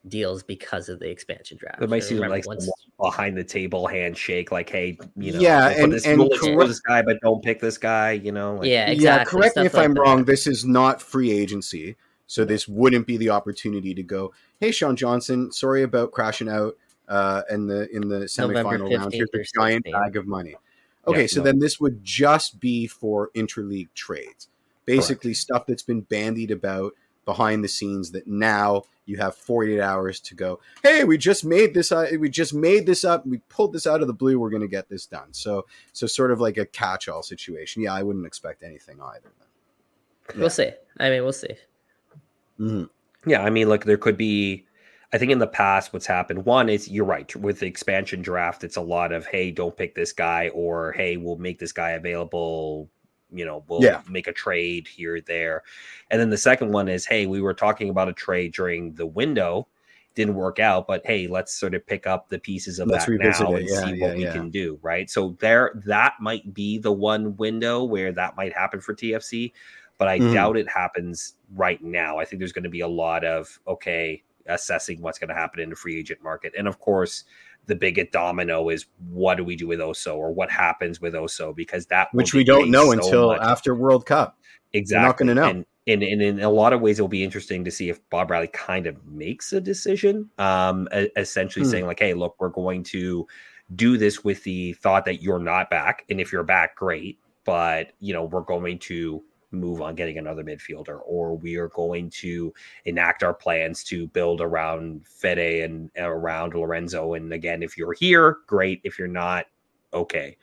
deals 0.09 0.43
because 0.43 0.89
of 0.89 0.99
the 1.01 1.09
expansion 1.09 1.57
draft. 1.57 1.81
It 1.83 1.89
might 1.89 1.97
And 1.97 2.05
seem 2.05 2.19
like 2.19 2.47
once- 2.47 2.69
behind 3.01 3.37
the 3.37 3.45
table 3.45 3.87
handshake, 3.87 4.51
like, 4.53 4.69
hey, 4.71 4.99
you 5.17 5.33
know, 5.33 5.39
Yeah, 5.41 5.69
and- 5.69 5.93
this, 5.93 6.07
and 6.07 6.19
we'll 6.19 6.31
correct- 6.39 6.69
this 6.69 6.81
guy, 6.81 7.03
but 7.03 7.19
don't 7.23 7.43
pick 7.45 7.61
this 7.61 7.77
guy. 7.79 8.13
You 8.13 8.33
know, 8.33 8.57
like, 8.57 8.69
yeah, 8.69 8.91
exactly. 8.91 9.05
Yeah, 9.05 9.25
correct 9.25 9.57
me 9.57 9.67
if 9.67 9.75
like 9.75 9.85
I'm 9.85 9.95
that. 9.95 10.01
wrong. 10.01 10.25
This 10.25 10.47
is 10.47 10.65
not 10.65 11.01
free 11.03 11.31
agency, 11.31 11.97
so 12.27 12.45
this 12.45 12.67
wouldn't 12.67 13.07
be 13.07 13.17
the 13.17 13.31
opportunity 13.31 13.95
to 13.95 14.03
go. 14.03 14.33
Hey, 14.61 14.73
Sean 14.73 14.97
Johnson, 14.97 15.53
sorry 15.53 15.83
about 15.83 16.13
crashing 16.13 16.49
out 16.49 16.77
uh, 17.09 17.43
in 17.51 17.67
the 17.67 17.89
in 17.95 18.09
the 18.09 18.21
semifinal 18.27 18.95
round. 18.97 19.13
Here's 19.13 19.31
a 19.35 19.45
giant 19.59 19.87
bag 19.91 20.17
of 20.17 20.27
money. 20.27 20.57
Okay, 21.07 21.23
Yeah, 21.23 21.27
so 21.29 21.41
no. 21.41 21.45
then 21.45 21.61
this 21.61 21.79
would 21.79 22.03
just 22.03 22.59
be 22.59 22.87
for 22.87 23.31
interleague 23.35 23.91
trades, 23.95 24.49
basically 24.85 25.35
stuff 25.35 25.67
that's 25.67 25.83
been 25.85 26.01
bandied 26.01 26.51
about 26.51 26.95
behind 27.25 27.63
the 27.63 27.69
scenes. 27.69 28.11
That 28.11 28.27
now 28.27 28.83
you 29.05 29.19
have 29.19 29.37
48 29.37 29.81
hours 29.81 30.19
to 30.21 30.35
go. 30.35 30.59
Hey, 30.83 31.05
we 31.05 31.17
just 31.17 31.45
made 31.45 31.75
this. 31.75 31.93
Uh, 31.93 32.11
we 32.19 32.29
just 32.29 32.53
made 32.53 32.87
this 32.87 33.05
up. 33.05 33.25
We 33.25 33.39
pulled 33.49 33.73
this 33.73 33.87
out 33.87 34.01
of 34.01 34.09
the 34.09 34.15
blue. 34.15 34.41
We're 34.41 34.51
going 34.51 34.63
to 34.63 34.69
get 34.69 34.89
this 34.89 35.07
done. 35.07 35.33
So, 35.33 35.67
so 35.93 36.09
sort 36.09 36.33
of 36.33 36.41
like 36.41 36.57
a 36.57 36.67
catch-all 36.67 37.23
situation. 37.23 37.83
Yeah, 37.83 37.95
I 37.95 38.03
wouldn't 38.03 38.27
expect 38.27 38.65
anything 38.65 39.01
either. 39.01 39.33
Yeah. 40.31 40.41
We'll 40.41 40.51
see. 40.51 40.71
I 40.99 41.11
mean, 41.11 41.23
we'll 41.23 41.33
see. 41.33 41.57
Mhm. 42.59 42.89
Yeah, 43.27 43.43
I 43.43 43.51
mean, 43.51 43.69
like 43.69 43.85
there 43.85 43.97
could 43.99 44.17
be. 44.17 44.65
I 45.13 45.19
think 45.19 45.31
in 45.31 45.39
the 45.39 45.47
past, 45.47 45.93
what's 45.93 46.07
happened. 46.07 46.45
One 46.45 46.69
is 46.69 46.89
you're 46.89 47.05
right 47.05 47.35
with 47.37 47.61
the 47.61 47.67
expansion 47.67 48.23
draft. 48.23 48.65
It's 48.65 48.77
a 48.77 48.81
lot 48.81 49.13
of 49.13 49.27
hey, 49.27 49.51
don't 49.53 49.77
pick 49.77 49.95
this 49.95 50.13
guy, 50.13 50.49
or 50.49 50.93
hey, 50.93 51.17
we'll 51.17 51.37
make 51.37 51.59
this 51.59 51.73
guy 51.73 51.91
available. 51.93 52.91
You 53.33 53.45
know, 53.45 53.65
we'll 53.69 53.83
Yeah. 53.83 54.03
make 54.09 54.27
a 54.29 54.33
trade 54.33 54.87
here, 54.89 55.21
there, 55.21 55.63
and 56.11 56.21
then 56.21 56.31
the 56.31 56.37
second 56.39 56.73
one 56.73 56.89
is 56.89 57.07
hey, 57.07 57.27
we 57.27 57.41
were 57.41 57.55
talking 57.55 57.89
about 57.91 58.09
a 58.09 58.13
trade 58.13 58.53
during 58.53 58.95
the 58.95 59.07
window, 59.07 59.67
didn't 60.15 60.35
work 60.35 60.59
out, 60.59 60.87
but 60.87 61.05
hey, 61.07 61.27
let's 61.29 61.53
sort 61.53 61.75
of 61.75 61.87
pick 61.87 62.07
up 62.07 62.29
the 62.29 62.39
pieces 62.39 62.79
of 62.79 62.89
Let's 62.89 63.07
that 63.07 63.19
now 63.19 63.55
it. 63.55 63.61
and 63.61 63.69
Yeah, 63.69 63.81
see 63.85 63.95
yeah, 63.97 64.07
what 64.07 64.17
we 64.17 64.25
can 64.27 64.51
do. 64.51 64.79
Right. 64.83 65.09
So 65.11 65.37
there, 65.41 65.73
that 65.87 66.15
might 66.21 66.53
be 66.55 66.79
the 66.79 66.93
one 66.93 67.37
window 67.37 67.85
where 67.85 68.13
that 68.13 68.37
might 68.37 68.53
happen 68.53 68.81
for 68.81 68.95
TFC 68.95 69.53
but 69.99 70.09
I 70.09 70.21
Mhm. 70.21 70.33
doubt 70.33 70.57
it 70.57 70.69
happens 70.69 71.35
right 71.55 71.83
now. 71.83 72.19
I 72.19 72.25
think 72.25 72.41
there's 72.41 72.53
going 72.53 72.65
to 72.65 72.71
be 72.71 72.81
a 72.81 72.89
lot 72.89 73.25
of 73.25 73.59
okay 73.67 74.23
assessing 74.49 75.01
what's 75.01 75.19
going 75.19 75.29
to 75.29 75.35
happen 75.35 75.59
in 75.61 75.71
the 75.71 75.77
free 75.77 75.99
agent 75.99 76.23
market, 76.23 76.53
and 76.57 76.69
of 76.69 76.79
course, 76.79 77.25
the 77.67 77.75
biggest 77.75 78.13
domino 78.13 78.69
is 78.69 78.87
what 79.11 79.37
do 79.37 79.43
we 79.45 79.57
do 79.57 79.67
with 79.67 79.81
Oso 79.81 80.15
or 80.17 80.33
what 80.33 80.51
happens 80.51 81.01
with 81.01 81.15
Oso 81.15 81.55
because 81.55 81.87
that 81.87 82.09
which 82.13 82.33
we 82.33 82.45
don't 82.45 82.71
know 82.71 82.85
so 82.87 82.93
until 82.93 83.27
much. 83.31 83.43
after 83.43 83.75
World 83.75 84.07
Cup. 84.07 84.39
exactly 84.73 85.27
gonna 85.27 85.41
know. 85.41 85.51
And, 85.51 85.67
and, 85.89 86.03
and 86.03 86.23
in 86.23 86.41
a 86.41 86.51
lot 86.51 86.73
of 86.73 86.81
ways, 86.81 86.99
it'll 86.99 87.09
be 87.09 87.25
interesting 87.25 87.65
to 87.65 87.71
see 87.71 87.89
if 87.89 87.99
Bob 88.11 88.29
Bradley 88.29 88.49
kind 88.49 88.87
of 88.87 89.05
makes 89.07 89.53
a 89.53 89.61
decision, 89.61 90.31
um, 90.39 90.89
essentially 91.17 91.65
Hmm. 91.65 91.71
saying 91.71 91.87
like, 91.87 91.99
"Hey, 92.01 92.15
look, 92.15 92.37
we're 92.39 92.49
going 92.51 92.83
to 92.85 93.27
do 93.75 93.97
this 93.97 94.23
with 94.23 94.43
the 94.45 94.75
thought 94.75 95.05
that 95.07 95.23
you're 95.23 95.39
not 95.41 95.71
back, 95.71 96.05
and 96.09 96.21
if 96.21 96.33
you're 96.33 96.43
back, 96.45 96.77
great, 96.77 97.19
but 97.45 97.93
you 98.01 98.13
know, 98.13 98.25
we're 98.25 98.43
going 98.43 98.79
to." 98.81 99.25
Move 99.51 99.81
on 99.81 99.95
getting 99.95 100.19
another 100.19 100.45
midfielder 100.45 101.01
or 101.05 101.37
we 101.37 101.57
are 101.57 101.69
going 101.69 102.11
to 102.11 102.53
enact 102.85 103.23
our 103.23 103.35
plans 103.35 103.85
to 103.85 104.07
build 104.09 104.41
around 104.41 105.07
Fede 105.07 105.65
and 105.65 105.91
around 105.97 106.55
Lorenzo 106.55 107.15
and 107.15 107.33
again 107.33 107.63
if 107.63 107.77
you're 107.77 107.93
here 107.93 108.39
great 108.47 108.81
if 108.85 108.99
you're 108.99 109.09
not 109.09 109.47
okay 109.95 110.37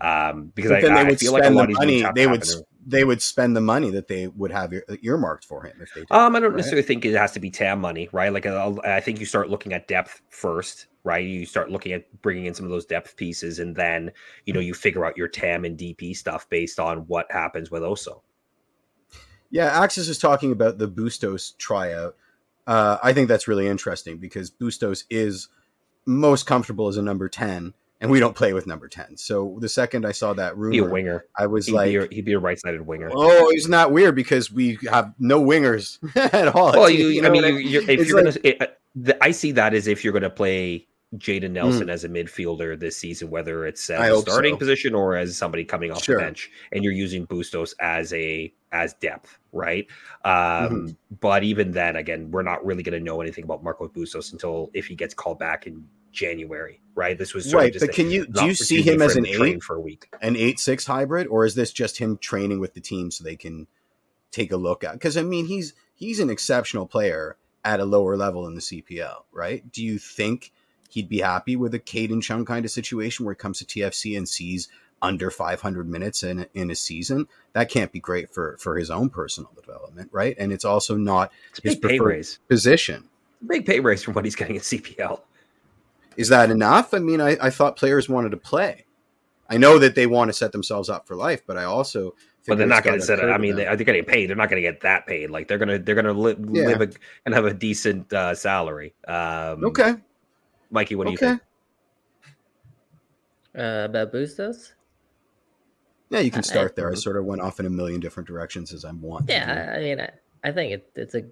um 0.00 0.52
because 0.54 0.70
I, 0.70 0.80
then 0.80 0.94
they 0.94 1.00
I 1.00 1.04
would 1.04 1.18
feel 1.18 1.32
like 1.32 1.42
a 1.42 1.46
spend 1.46 1.56
lot 1.56 1.68
the 1.68 1.74
money. 1.74 2.04
They 2.14 2.26
would 2.26 2.44
they 2.86 3.04
would 3.04 3.22
spend 3.22 3.56
the 3.56 3.60
money 3.60 3.90
that 3.90 4.08
they 4.08 4.26
would 4.28 4.50
have 4.50 4.72
earmarked 5.02 5.44
for 5.44 5.64
him 5.64 5.76
if 5.80 5.92
they 5.94 6.00
did. 6.00 6.12
Um, 6.12 6.36
I 6.36 6.40
don't 6.40 6.50
right? 6.50 6.56
necessarily 6.56 6.82
think 6.82 7.04
it 7.04 7.14
has 7.14 7.32
to 7.32 7.40
be 7.40 7.50
TAM 7.50 7.80
money, 7.80 8.08
right? 8.12 8.32
Like, 8.32 8.46
uh, 8.46 8.74
I 8.84 9.00
think 9.00 9.20
you 9.20 9.26
start 9.26 9.48
looking 9.48 9.72
at 9.72 9.88
depth 9.88 10.20
first, 10.30 10.86
right? 11.02 11.24
You 11.24 11.46
start 11.46 11.70
looking 11.70 11.92
at 11.92 12.04
bringing 12.22 12.46
in 12.46 12.54
some 12.54 12.66
of 12.66 12.70
those 12.70 12.86
depth 12.86 13.16
pieces, 13.16 13.58
and 13.58 13.74
then 13.74 14.12
you 14.44 14.52
know 14.52 14.60
you 14.60 14.74
figure 14.74 15.04
out 15.04 15.16
your 15.16 15.28
TAM 15.28 15.64
and 15.64 15.78
DP 15.78 16.16
stuff 16.16 16.48
based 16.48 16.78
on 16.78 16.98
what 17.06 17.26
happens 17.30 17.70
with 17.70 17.82
Oso. 17.82 18.20
Yeah, 19.54 19.66
Axis 19.82 20.08
is 20.08 20.18
talking 20.18 20.50
about 20.50 20.78
the 20.78 20.88
Bustos 20.88 21.52
tryout. 21.58 22.16
Uh, 22.66 22.98
I 23.04 23.12
think 23.12 23.28
that's 23.28 23.46
really 23.46 23.68
interesting 23.68 24.18
because 24.18 24.50
Bustos 24.50 25.04
is 25.10 25.48
most 26.06 26.44
comfortable 26.46 26.88
as 26.88 26.96
a 26.96 27.02
number 27.02 27.28
10, 27.28 27.72
and 28.00 28.10
we 28.10 28.18
don't 28.18 28.34
play 28.34 28.52
with 28.52 28.66
number 28.66 28.88
10. 28.88 29.16
So 29.16 29.56
the 29.60 29.68
second 29.68 30.04
I 30.06 30.10
saw 30.10 30.32
that 30.34 30.54
Be 30.54 30.78
a 30.78 30.82
rumor, 30.82 30.90
winger. 30.90 31.24
I 31.38 31.46
was 31.46 31.66
He'd, 31.66 31.72
like, 31.72 31.88
be 31.90 31.96
a, 31.96 32.06
he'd 32.10 32.24
be 32.24 32.32
a 32.32 32.38
right-sided 32.40 32.84
winger. 32.84 33.10
oh, 33.14 33.52
isn't 33.54 33.70
that 33.70 33.92
weird? 33.92 34.16
Because 34.16 34.50
we 34.50 34.76
have 34.90 35.14
no 35.20 35.40
wingers 35.40 35.98
at 36.34 36.48
all. 36.48 36.72
well, 36.72 36.86
It's- 36.86 36.98
you, 37.14 37.22
know 37.22 37.28
I 37.28 37.30
mean, 37.30 37.44
you, 37.44 37.56
you're, 37.58 37.88
if 37.88 38.08
you're 38.08 38.24
like- 38.24 38.34
gonna, 38.34 38.36
it, 38.42 38.60
uh, 38.60 38.66
the, 38.96 39.22
I 39.22 39.30
see 39.30 39.52
that 39.52 39.72
as 39.72 39.86
if 39.86 40.02
you're 40.02 40.12
gonna 40.12 40.30
play 40.30 40.88
Jayden 41.16 41.50
Mm. 41.50 41.52
Nelson 41.52 41.90
as 41.90 42.02
a 42.02 42.08
midfielder 42.08 42.76
this 42.80 42.96
season, 42.96 43.30
whether 43.30 43.66
it's 43.66 43.88
I 43.88 44.08
a 44.08 44.16
starting 44.16 44.54
so. 44.54 44.58
position 44.58 44.96
or 44.96 45.14
as 45.16 45.36
somebody 45.36 45.64
coming 45.64 45.92
off 45.92 46.02
Sure. 46.02 46.16
the 46.16 46.22
bench, 46.22 46.50
and 46.72 46.82
you're 46.82 46.92
using 46.92 47.24
Bustos 47.24 47.72
as 47.78 48.12
a 48.12 48.52
as 48.74 48.92
depth, 48.94 49.38
right? 49.52 49.86
Um, 50.24 50.32
Mm-hmm. 50.34 50.90
But 51.20 51.44
even 51.44 51.70
then, 51.70 51.96
again, 51.96 52.30
we're 52.30 52.42
not 52.42 52.64
really 52.66 52.82
going 52.82 52.98
to 52.98 53.04
know 53.04 53.20
anything 53.20 53.44
about 53.44 53.62
Marco 53.62 53.88
Bustos 53.88 54.32
until 54.32 54.70
if 54.74 54.86
he 54.86 54.94
gets 54.94 55.14
called 55.14 55.38
back 55.38 55.66
in 55.66 55.86
January, 56.10 56.80
right? 56.94 57.16
This 57.16 57.34
was 57.34 57.50
sort 57.50 57.62
right, 57.62 57.76
but 57.78 57.92
can 57.92 58.10
you 58.10 58.26
do 58.26 58.46
you 58.46 58.54
see 58.54 58.82
him 58.82 59.00
as 59.00 59.16
an 59.16 59.26
eight, 59.26 59.62
for 59.62 59.76
a 59.76 59.80
week? 59.80 60.08
an 60.20 60.36
eight 60.36 60.58
six 60.58 60.86
hybrid, 60.86 61.28
or 61.28 61.44
is 61.44 61.54
this 61.54 61.72
just 61.72 61.98
him 61.98 62.18
training 62.18 62.58
with 62.58 62.74
the 62.74 62.80
team 62.80 63.10
so 63.10 63.22
they 63.22 63.36
can 63.36 63.66
take 64.32 64.50
a 64.50 64.56
look 64.56 64.82
at? 64.82 64.94
Because 64.94 65.16
I 65.16 65.22
mean, 65.22 65.46
he's 65.46 65.74
he's 65.94 66.18
an 66.18 66.30
exceptional 66.30 66.86
player 66.86 67.36
at 67.64 67.80
a 67.80 67.84
lower 67.84 68.16
level 68.16 68.46
in 68.46 68.54
the 68.54 68.60
CPL, 68.60 69.22
right? 69.32 69.70
Do 69.70 69.84
you 69.84 69.98
think 69.98 70.52
he'd 70.90 71.08
be 71.08 71.20
happy 71.20 71.56
with 71.56 71.74
a 71.74 71.78
Kadin 71.78 72.22
Chung 72.22 72.44
kind 72.44 72.64
of 72.64 72.70
situation 72.70 73.24
where 73.24 73.34
he 73.34 73.38
comes 73.38 73.58
to 73.58 73.64
TFC 73.64 74.16
and 74.16 74.28
sees 74.28 74.68
under 75.02 75.30
500 75.30 75.88
minutes 75.88 76.22
in 76.22 76.46
in 76.54 76.70
a 76.70 76.74
season? 76.74 77.26
That 77.52 77.68
can't 77.68 77.92
be 77.92 78.00
great 78.00 78.32
for 78.32 78.56
for 78.58 78.76
his 78.78 78.90
own 78.90 79.10
personal 79.10 79.50
development, 79.54 80.08
right? 80.12 80.34
And 80.38 80.52
it's 80.52 80.64
also 80.64 80.96
not 80.96 81.30
It's 81.50 81.60
his 81.60 81.74
big 81.76 81.82
pay 81.82 81.98
preferred 81.98 82.08
raise. 82.16 82.38
position. 82.48 83.08
Big 83.46 83.66
pay 83.66 83.80
raise 83.80 84.02
from 84.02 84.14
what 84.14 84.24
he's 84.24 84.34
getting 84.34 84.56
at 84.56 84.62
CPL. 84.62 85.20
Is 86.16 86.28
that 86.28 86.50
enough? 86.50 86.94
I 86.94 86.98
mean, 87.00 87.20
I, 87.20 87.36
I 87.40 87.50
thought 87.50 87.76
players 87.76 88.08
wanted 88.08 88.30
to 88.30 88.36
play. 88.36 88.84
I 89.50 89.58
know 89.58 89.78
that 89.78 89.94
they 89.94 90.06
want 90.06 90.28
to 90.30 90.32
set 90.32 90.52
themselves 90.52 90.88
up 90.88 91.06
for 91.06 91.14
life, 91.16 91.42
but 91.46 91.58
I 91.58 91.64
also 91.64 92.14
But 92.46 92.56
they're 92.56 92.66
not 92.66 92.82
going 92.84 92.96
gotta 92.96 93.06
set 93.06 93.18
it. 93.18 93.24
I 93.24 93.36
mean, 93.36 93.56
them. 93.56 93.66
they, 93.68 93.76
they're 93.76 93.84
getting 93.84 94.04
paid. 94.04 94.30
They're 94.30 94.36
not 94.36 94.48
going 94.48 94.62
to 94.62 94.66
get 94.66 94.80
that 94.80 95.06
paid. 95.06 95.28
Like 95.30 95.48
they're 95.48 95.58
gonna 95.58 95.78
they're 95.78 95.94
gonna 95.94 96.12
li- 96.14 96.36
Yeah. 96.50 96.68
live 96.68 96.80
a, 96.80 96.88
and 97.26 97.34
have 97.34 97.44
a 97.44 97.52
decent 97.52 98.10
uh, 98.12 98.34
salary. 98.34 98.94
Um, 99.06 99.64
okay, 99.66 99.96
Mikey, 100.70 100.94
what 100.94 101.06
do 101.06 101.10
you 101.10 101.18
think? 101.18 101.42
Uh, 103.56 103.82
about 103.88 104.12
Bustos? 104.12 104.72
Yeah, 106.10 106.20
you 106.20 106.30
can 106.30 106.38
I- 106.40 106.42
start 106.42 106.76
there. 106.76 106.90
I 106.90 106.94
sort 106.94 107.16
of 107.16 107.24
went 107.24 107.40
off 107.42 107.60
in 107.60 107.66
a 107.66 107.70
million 107.70 108.00
different 108.00 108.26
directions 108.28 108.72
as 108.72 108.84
I'm 108.84 109.00
want. 109.00 109.26
to 109.26 109.32
do. 109.32 109.38
Yeah, 109.38 109.70
I 109.72 109.76
I 109.76 109.80
mean, 109.80 110.00
I, 110.00 110.10
I 110.44 110.52
think 110.52 110.72
it, 110.72 110.90
it's 110.96 111.14
a 111.14 111.24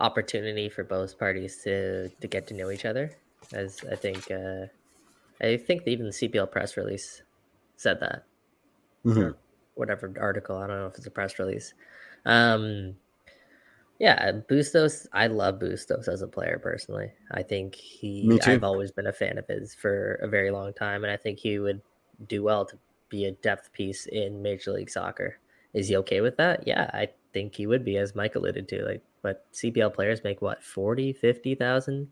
opportunity 0.00 0.68
for 0.68 0.84
both 0.84 1.18
parties 1.18 1.62
to 1.64 2.08
to 2.08 2.26
get 2.28 2.46
to 2.48 2.54
know 2.54 2.70
each 2.70 2.84
other. 2.84 3.10
As 3.52 3.80
I 3.90 3.96
think, 3.96 4.30
uh, 4.30 4.66
I 5.40 5.56
think 5.56 5.82
even 5.86 6.06
the 6.06 6.12
CPL 6.12 6.50
press 6.50 6.76
release 6.76 7.22
said 7.76 8.00
that. 8.00 8.24
Mhm. 9.04 9.16
or 9.16 9.36
whatever 9.74 10.12
article. 10.20 10.56
I 10.56 10.66
don't 10.68 10.76
know 10.78 10.86
if 10.86 10.96
it's 10.96 11.06
a 11.06 11.10
press 11.10 11.38
release. 11.40 11.74
Um, 12.24 12.94
yeah, 13.98 14.30
Bustos. 14.48 15.08
I 15.12 15.26
love 15.26 15.58
Bustos 15.58 16.06
as 16.06 16.22
a 16.22 16.28
player 16.28 16.58
personally. 16.62 17.10
I 17.32 17.42
think 17.42 17.74
he. 17.74 18.38
I've 18.46 18.62
always 18.64 18.92
been 18.92 19.06
a 19.08 19.12
fan 19.12 19.38
of 19.38 19.46
his 19.48 19.74
for 19.74 20.14
a 20.22 20.28
very 20.28 20.50
long 20.52 20.72
time, 20.72 21.02
and 21.02 21.12
I 21.12 21.16
think 21.16 21.38
he 21.40 21.58
would 21.58 21.80
do 22.28 22.42
well 22.44 22.64
to 22.66 22.78
be 23.12 23.26
a 23.26 23.30
depth 23.30 23.72
piece 23.72 24.06
in 24.06 24.42
Major 24.42 24.72
League 24.72 24.90
Soccer. 24.90 25.36
Is 25.74 25.88
he 25.88 25.96
okay 25.98 26.20
with 26.22 26.38
that? 26.38 26.66
Yeah, 26.66 26.90
I 26.92 27.10
think 27.32 27.54
he 27.54 27.66
would 27.66 27.84
be, 27.84 27.98
as 27.98 28.14
Mike 28.16 28.34
alluded 28.34 28.68
to. 28.68 28.84
Like, 28.84 29.02
but 29.22 29.44
CPL 29.52 29.94
players 29.94 30.24
make 30.24 30.42
what 30.42 30.64
40, 30.64 31.12
50,000? 31.12 32.08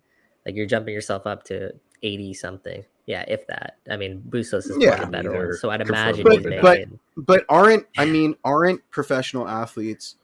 Like 0.46 0.55
you're 0.55 0.66
jumping 0.66 0.94
yourself 0.94 1.26
up 1.26 1.42
to 1.44 1.72
80 2.03 2.34
something. 2.34 2.84
Yeah, 3.07 3.24
if 3.26 3.46
that. 3.48 3.78
I 3.90 3.96
mean, 3.96 4.22
Bustos 4.24 4.66
is 4.66 4.76
Yeah, 4.78 4.90
one 4.90 5.01
of 5.01 5.07
the 5.07 5.12
better 5.12 5.32
ones. 5.32 5.61
So 5.61 5.70
I'd 5.70 5.80
imagine 5.80 6.24
both 6.24 6.36
he's 6.36 6.46
of 6.46 6.53
them. 6.53 6.62
making. 6.62 6.98
But 7.16 7.44
aren't 7.48 7.86
I 7.98 8.05
mean, 8.05 8.36
aren't 8.44 8.88
professional 8.90 9.48
athletes 9.48 10.16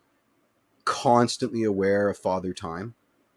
constantly 0.84 1.64
aware 1.64 2.08
of 2.08 2.16
father 2.16 2.52
time? 2.52 2.94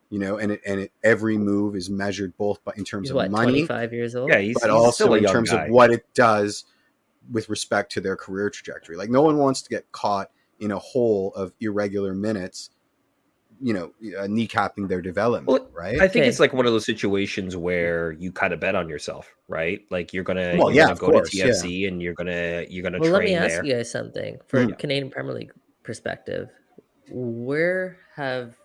You 0.09 0.19
know, 0.19 0.37
and 0.37 0.51
it, 0.53 0.61
and 0.65 0.79
it, 0.81 0.91
every 1.03 1.37
move 1.37 1.75
is 1.75 1.89
measured 1.89 2.35
both 2.37 2.63
by, 2.63 2.73
in 2.77 2.83
terms 2.83 3.07
He's 3.07 3.11
of 3.11 3.15
what, 3.15 3.31
money, 3.31 3.65
25 3.65 3.93
years 3.93 4.15
old? 4.15 4.29
Yeah, 4.29 4.39
he's, 4.39 4.55
but 4.59 4.69
he's 4.69 4.71
also 4.71 4.91
still 5.05 5.13
a 5.13 5.17
in 5.17 5.23
young 5.23 5.33
terms 5.33 5.51
guy. 5.51 5.65
of 5.65 5.71
what 5.71 5.91
it 5.91 6.05
does 6.15 6.65
with 7.31 7.49
respect 7.49 7.91
to 7.93 8.01
their 8.01 8.15
career 8.15 8.49
trajectory. 8.49 8.95
Like 8.97 9.09
no 9.09 9.21
one 9.21 9.37
wants 9.37 9.61
to 9.63 9.69
get 9.69 9.91
caught 9.91 10.31
in 10.59 10.71
a 10.71 10.79
hole 10.79 11.33
of 11.35 11.53
irregular 11.61 12.13
minutes, 12.13 12.69
you 13.61 13.73
know, 13.73 13.85
uh, 14.17 14.23
kneecapping 14.27 14.87
their 14.87 15.01
development, 15.01 15.47
Well, 15.47 15.69
right? 15.73 15.95
I 16.01 16.07
think 16.07 16.23
Okay. 16.23 16.27
it's 16.29 16.39
like 16.39 16.53
one 16.53 16.65
of 16.65 16.71
those 16.71 16.85
situations 16.85 17.55
where 17.55 18.11
you 18.13 18.31
kind 18.31 18.53
of 18.53 18.59
bet 18.59 18.75
on 18.75 18.89
yourself, 18.89 19.33
right? 19.47 19.81
Like 19.89 20.13
you're 20.13 20.23
gonna, 20.23 20.55
Well, 20.57 20.69
you're 20.69 20.75
yeah, 20.75 20.87
gonna 20.87 20.95
go 20.99 21.11
course, 21.11 21.29
to 21.31 21.37
TFC 21.37 21.87
and 21.87 22.01
you're 22.01 22.13
gonna 22.13 22.65
you're 22.69 22.83
gonna 22.83 22.99
Well, 22.99 23.11
let 23.11 23.23
me 23.23 23.35
ask 23.35 23.57
there. 23.57 23.65
you 23.65 23.73
guys 23.73 23.91
something. 23.91 24.37
From 24.47 24.67
Hmm. 24.69 24.73
Canadian 24.73 25.09
Premier 25.11 25.33
League 25.33 25.51
perspective, 25.83 26.49
where 27.11 27.97
have 28.15 28.55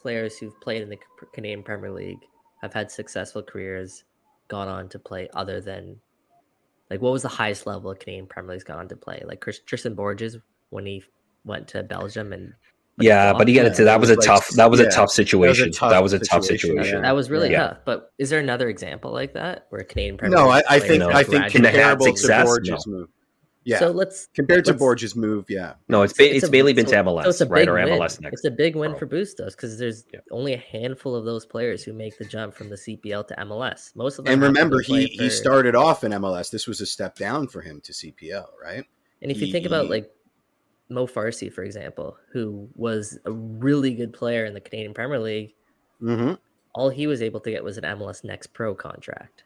players 0.00 0.38
who've 0.38 0.58
played 0.60 0.82
in 0.82 0.88
the 0.88 0.98
Canadian 1.34 1.62
Premier 1.62 1.90
League 1.90 2.20
have 2.62 2.72
had 2.72 2.90
successful 2.90 3.42
careers 3.42 4.04
gone 4.48 4.68
on 4.68 4.88
to 4.88 4.98
play 4.98 5.28
other 5.34 5.60
than 5.60 5.96
like 6.90 7.00
what 7.00 7.12
was 7.12 7.22
the 7.22 7.28
highest 7.28 7.66
level 7.66 7.90
of 7.90 7.98
Canadian 7.98 8.26
Premier 8.26 8.52
League's 8.52 8.64
gone 8.64 8.78
on 8.78 8.88
to 8.88 8.96
play? 8.96 9.22
Like 9.26 9.40
Chris, 9.40 9.60
Tristan 9.64 9.94
Borges 9.94 10.36
when 10.70 10.86
he 10.86 11.02
went 11.44 11.68
to 11.68 11.82
Belgium 11.82 12.32
and 12.32 12.52
like, 12.98 13.06
yeah, 13.06 13.32
but 13.32 13.48
he 13.48 13.54
got 13.54 13.62
Yeah, 13.62 13.68
into 13.68 13.84
that 13.84 13.94
it 13.94 14.00
was 14.00 14.10
a 14.10 14.16
was 14.16 14.26
like- 14.26 14.36
tough 14.36 14.48
that 14.56 14.70
was 14.70 14.80
yeah, 14.80 14.86
a 14.86 14.90
tough 14.90 15.10
situation. 15.10 15.70
That 15.80 16.02
was 16.02 16.12
a 16.12 16.18
tough 16.18 16.42
situation, 16.44 16.70
situation. 16.70 16.96
yeah. 16.96 17.02
that 17.02 17.14
was 17.14 17.30
really 17.30 17.50
Yeah. 17.52 17.68
tough. 17.68 17.78
But 17.86 18.12
is 18.18 18.28
there 18.28 18.40
another 18.40 18.68
example 18.68 19.12
like 19.12 19.32
that 19.34 19.66
where 19.70 19.80
a 19.80 19.84
Canadian 19.84 20.18
Premier 20.18 20.36
No, 20.36 20.48
I, 20.50 20.56
League 20.56 20.64
I 20.68 20.78
player 20.78 20.88
think 20.90 21.00
No. 21.00 21.08
I 21.08 21.12
think 21.22 21.28
graduated? 21.30 21.52
Can 21.52 21.62
they 21.62 21.70
have 21.70 21.98
comparable 21.98 22.06
to 22.06 22.16
success? 22.18 22.44
Borges' 22.44 22.86
move. 22.86 23.08
Yeah, 23.64 23.78
So 23.78 23.90
let's 23.90 24.26
compared 24.34 24.64
to 24.64 24.70
let's- 24.70 24.78
Borges' 24.78 25.14
move, 25.14 25.50
yeah. 25.50 25.74
No, 25.88 26.00
it's 26.02 26.14
ba- 26.14 26.34
it's, 26.34 26.46
a- 26.46 26.50
mainly 26.50 26.72
been 26.72 26.86
so- 26.86 26.92
to 26.92 26.98
MLS, 27.04 27.22
so 27.24 27.28
it's 27.28 27.40
a 27.42 27.46
right? 27.46 27.60
big 27.60 27.68
Or 27.68 27.74
win. 27.74 27.88
MLS 27.88 28.18
next. 28.20 28.34
It's 28.40 28.44
a 28.46 28.50
big 28.50 28.74
win 28.74 28.92
Pro. 28.92 29.00
for 29.00 29.06
Bustos 29.06 29.54
because 29.54 29.78
there's 29.78 30.04
Yeah. 30.12 30.20
only 30.30 30.54
a 30.54 30.58
handful 30.58 31.14
of 31.14 31.26
those 31.26 31.44
players 31.44 31.84
who 31.84 31.92
make 31.92 32.16
the 32.16 32.24
jump 32.24 32.54
from 32.54 32.70
the 32.70 32.76
CPL 32.76 33.22
to 33.24 33.34
MLS. 33.40 33.94
Most 33.94 34.18
of 34.18 34.24
them. 34.24 34.32
And 34.32 34.42
remember, 34.42 34.78
go 34.78 34.84
play 34.86 35.04
he 35.06 35.24
he 35.24 35.28
started 35.30 35.74
off 35.76 36.04
in 36.04 36.12
MLS. 36.12 36.50
This 36.50 36.66
was 36.66 36.80
a 36.80 36.86
step 36.86 37.16
down 37.16 37.48
for 37.48 37.60
him 37.60 37.80
to 37.82 37.92
CPL, 37.92 38.46
right? 38.62 38.84
And 39.20 39.30
if 39.30 39.42
you 39.42 39.52
think 39.52 39.66
about 39.66 39.90
like 39.90 40.10
Mo 40.88 41.06
Farsi, 41.06 41.52
for 41.52 41.62
example, 41.62 42.16
who 42.32 42.66
was 42.74 43.18
a 43.26 43.30
really 43.30 43.94
good 43.94 44.12
player 44.14 44.46
in 44.46 44.54
the 44.54 44.60
Canadian 44.60 44.94
Premier 44.94 45.18
League, 45.20 45.54
Mm-hmm. 46.02 46.32
all 46.74 46.88
he 46.88 47.06
was 47.06 47.20
able 47.20 47.40
to 47.40 47.50
get 47.50 47.62
was 47.62 47.76
an 47.76 47.84
MLS 47.84 48.24
Next 48.24 48.54
Pro 48.54 48.74
contract, 48.74 49.44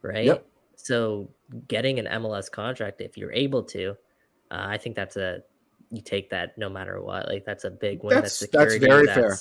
right? 0.00 0.24
Yep. 0.24 0.46
So 0.76 1.28
getting 1.68 1.98
an 1.98 2.06
MLS 2.06 2.50
contract, 2.50 3.00
if 3.00 3.16
you're 3.16 3.32
able 3.32 3.62
to, 3.64 3.90
uh, 4.50 4.66
I 4.68 4.78
think 4.78 4.96
that's 4.96 5.16
a 5.16 5.42
you 5.90 6.00
take 6.00 6.30
that 6.30 6.56
no 6.56 6.68
matter 6.68 7.00
what. 7.02 7.28
Like 7.28 7.44
that's 7.44 7.64
a 7.64 7.70
big 7.70 8.02
win. 8.02 8.14
That's- 8.14 8.38
That's, 8.38 8.52
that's 8.52 8.72
security. 8.74 8.86
very 8.86 9.06
fair. 9.06 9.38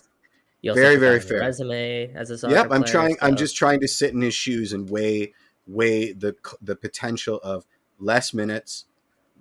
You 0.61 0.73
Very, 0.73 0.97
very 0.97 1.21
fair. 1.21 1.39
Resume 1.39 2.11
as 2.15 2.31
a 2.31 2.37
soccer 2.37 2.53
Yep, 2.55 2.65
I'm 2.71 2.81
player, 2.81 2.91
trying. 2.91 3.17
I'm 3.21 3.37
just 3.37 3.55
trying 3.55 3.79
to 3.79 3.87
sit 3.87 4.13
in 4.13 4.21
his 4.21 4.33
shoes 4.33 4.73
and 4.73 4.89
weigh 4.89 5.33
weigh 5.67 6.11
the 6.11 6.35
the 6.61 6.75
potential 6.75 7.39
of 7.43 7.65
less 7.99 8.33
minutes, 8.33 8.85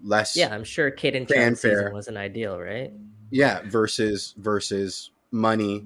less 0.03 0.37
Yeah, 0.37 0.55
I'm 0.55 0.63
sure 0.65 0.91
Kadin 0.93 1.27
Fanfare. 1.29 1.55
season 1.57 1.93
wasn't 1.93 2.17
ideal, 2.19 2.59
right? 2.61 2.93
yeah 3.31 3.61
versus 3.67 4.35
versus 4.39 5.11
money 5.33 5.85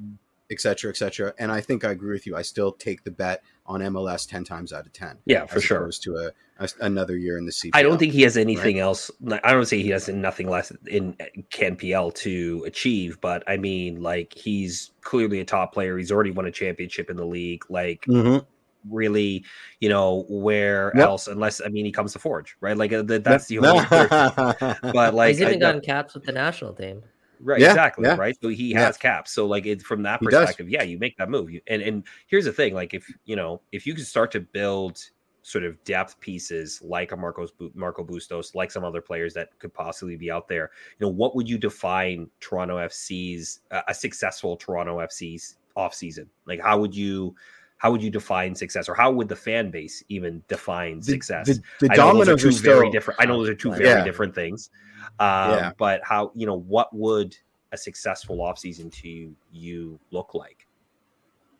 etc 0.48 0.88
etc 0.90 1.34
and 1.40 1.50
i 1.50 1.60
think 1.60 1.84
i 1.84 1.90
agree 1.90 2.12
with 2.12 2.24
you 2.24 2.36
i 2.36 2.42
still 2.42 2.70
take 2.70 3.02
the 3.02 3.10
bet 3.10 3.42
on 3.66 3.80
mls 3.80 4.28
10 4.28 4.44
times 4.44 4.72
out 4.72 4.86
of 4.86 4.92
10 4.92 5.18
Yeah, 5.26 5.46
for 5.46 5.58
as 5.58 5.64
sure. 5.64 5.78
opposed 5.78 6.02
to 6.04 6.16
a, 6.16 6.30
a- 6.58 6.68
another 6.80 7.16
year 7.16 7.38
in 7.38 7.46
the 7.46 7.52
CPL. 7.52 7.70
I 7.74 7.82
don't 7.82 7.96
think 7.98 8.12
he 8.12 8.22
has 8.22 8.36
anything 8.36 8.78
else. 8.80 9.10
I 9.44 9.52
don't 9.52 9.66
say 9.66 9.80
he 9.82 9.90
has 9.90 10.08
nothing 10.08 10.48
less 10.48 10.72
in 10.88 11.14
CanPL 11.50 12.14
to 12.16 12.64
achieve, 12.66 13.20
but 13.20 13.44
I 13.48 13.56
mean, 13.56 14.02
like 14.02 14.34
he's 14.34 14.90
clearly 15.00 15.40
a 15.40 15.44
top 15.44 15.72
player. 15.72 15.96
He's 15.96 16.10
already 16.10 16.32
won 16.32 16.46
a 16.46 16.50
championship 16.50 17.08
in 17.08 17.16
the 17.16 17.24
league. 17.26 17.62
Like, 17.70 18.04
Mhm. 18.08 18.44
really, 18.90 19.44
you 19.80 19.88
know, 19.88 20.24
where 20.28 20.90
Yep. 20.96 21.04
else? 21.06 21.28
Unless 21.28 21.60
I 21.64 21.68
mean, 21.68 21.84
he 21.84 21.92
comes 21.92 22.12
to 22.14 22.18
Forge, 22.18 22.56
right? 22.60 22.76
Like 22.76 22.92
uh, 22.92 23.02
that, 23.02 23.22
that's 23.22 23.46
the 23.46 23.58
only. 23.58 23.84
but 24.92 25.14
like, 25.14 25.28
He's 25.30 25.40
even 25.40 25.54
I- 25.54 25.58
gotten 25.58 25.80
caps 25.80 26.14
with 26.14 26.24
the 26.24 26.32
national 26.32 26.74
team. 26.74 27.02
Right, 27.42 27.60
Yeah, 27.60 27.70
exactly. 27.70 28.04
yeah. 28.04 28.16
Right. 28.16 28.36
So 28.40 28.48
he 28.48 28.70
Yeah. 28.70 28.86
has 28.86 28.96
caps. 28.96 29.32
So 29.32 29.46
like 29.46 29.66
it 29.66 29.82
from 29.82 30.02
that 30.04 30.20
He 30.20 30.26
does. 30.26 30.40
perspective, 30.40 30.68
yeah, 30.70 30.82
you 30.82 30.98
make 30.98 31.16
that 31.16 31.28
move. 31.28 31.50
You, 31.50 31.60
and 31.66 31.82
and 31.82 32.04
here's 32.28 32.44
the 32.44 32.52
thing, 32.52 32.74
like 32.74 32.94
if 32.94 33.06
you 33.24 33.36
know, 33.36 33.60
if 33.72 33.86
you 33.86 33.94
can 33.94 34.04
start 34.04 34.30
to 34.32 34.40
build 34.40 35.00
sort 35.44 35.64
of 35.64 35.82
depth 35.82 36.20
pieces 36.20 36.80
like 36.82 37.10
a 37.10 37.16
Marcos 37.16 37.50
Marco 37.74 38.04
Bustos, 38.04 38.54
like 38.54 38.70
some 38.70 38.84
other 38.84 39.00
players 39.00 39.34
that 39.34 39.58
could 39.58 39.74
possibly 39.74 40.16
be 40.16 40.30
out 40.30 40.46
there, 40.46 40.70
you 40.98 41.06
know, 41.06 41.12
what 41.12 41.34
would 41.34 41.48
you 41.48 41.58
define 41.58 42.30
Toronto 42.40 42.76
FC's 42.78 43.60
uh, 43.72 43.82
a 43.88 43.94
successful 43.94 44.56
Toronto 44.56 44.98
FC's 45.00 45.56
off 45.74 45.94
season? 45.94 46.30
Like 46.46 46.60
how 46.60 46.78
would 46.78 46.94
you 46.94 47.34
how 47.82 47.90
would 47.90 48.00
you 48.00 48.10
define 48.10 48.54
success 48.54 48.88
or 48.88 48.94
how 48.94 49.10
would 49.10 49.26
the 49.28 49.34
fan 49.34 49.68
base 49.72 50.04
even 50.08 50.40
define 50.46 50.98
the, 51.00 51.04
success? 51.04 51.48
the, 51.48 51.88
the 51.88 51.92
I 51.92 51.96
know 51.96 52.12
those 52.24 52.28
are 52.28 52.36
dominoes 52.36 52.42
two 52.42 52.48
are 52.48 52.52
still 52.52 52.76
very 52.78 52.90
different. 52.90 53.20
I 53.20 53.26
know 53.26 53.38
those 53.38 53.48
are 53.48 53.56
two 53.56 53.72
very 53.72 53.86
Yeah. 53.88 54.04
different 54.04 54.36
things. 54.36 54.70
Um, 55.18 55.50
Yeah. 55.50 55.72
But 55.76 56.00
how 56.04 56.30
you 56.36 56.46
know 56.46 56.58
what 56.60 56.94
would 56.94 57.36
a 57.72 57.76
successful 57.76 58.36
offseason 58.38 58.92
to 59.02 59.34
you 59.50 59.98
look 60.12 60.32
like? 60.32 60.68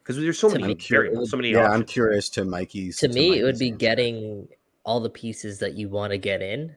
Because 0.01 0.17
there's 0.17 0.39
so 0.39 0.49
To 0.49 0.61
many 0.61 0.75
me, 0.75 0.81
variables, 0.89 1.31
so 1.31 1.37
many. 1.37 1.51
yeah 1.51 1.69
i'm 1.71 1.85
curious 1.85 2.29
to 2.31 2.45
mikey's 2.45 2.99
To 2.99 3.09
me, 3.09 3.39
it 3.41 3.43
would 3.43 3.59
be 3.59 3.69
answer. 3.71 3.79
getting 3.79 4.49
all 4.85 5.01
the 5.01 5.11
pieces 5.11 5.59
that 5.59 5.75
you 5.75 5.89
want 5.89 6.13
to 6.13 6.19
get 6.19 6.41
in 6.41 6.73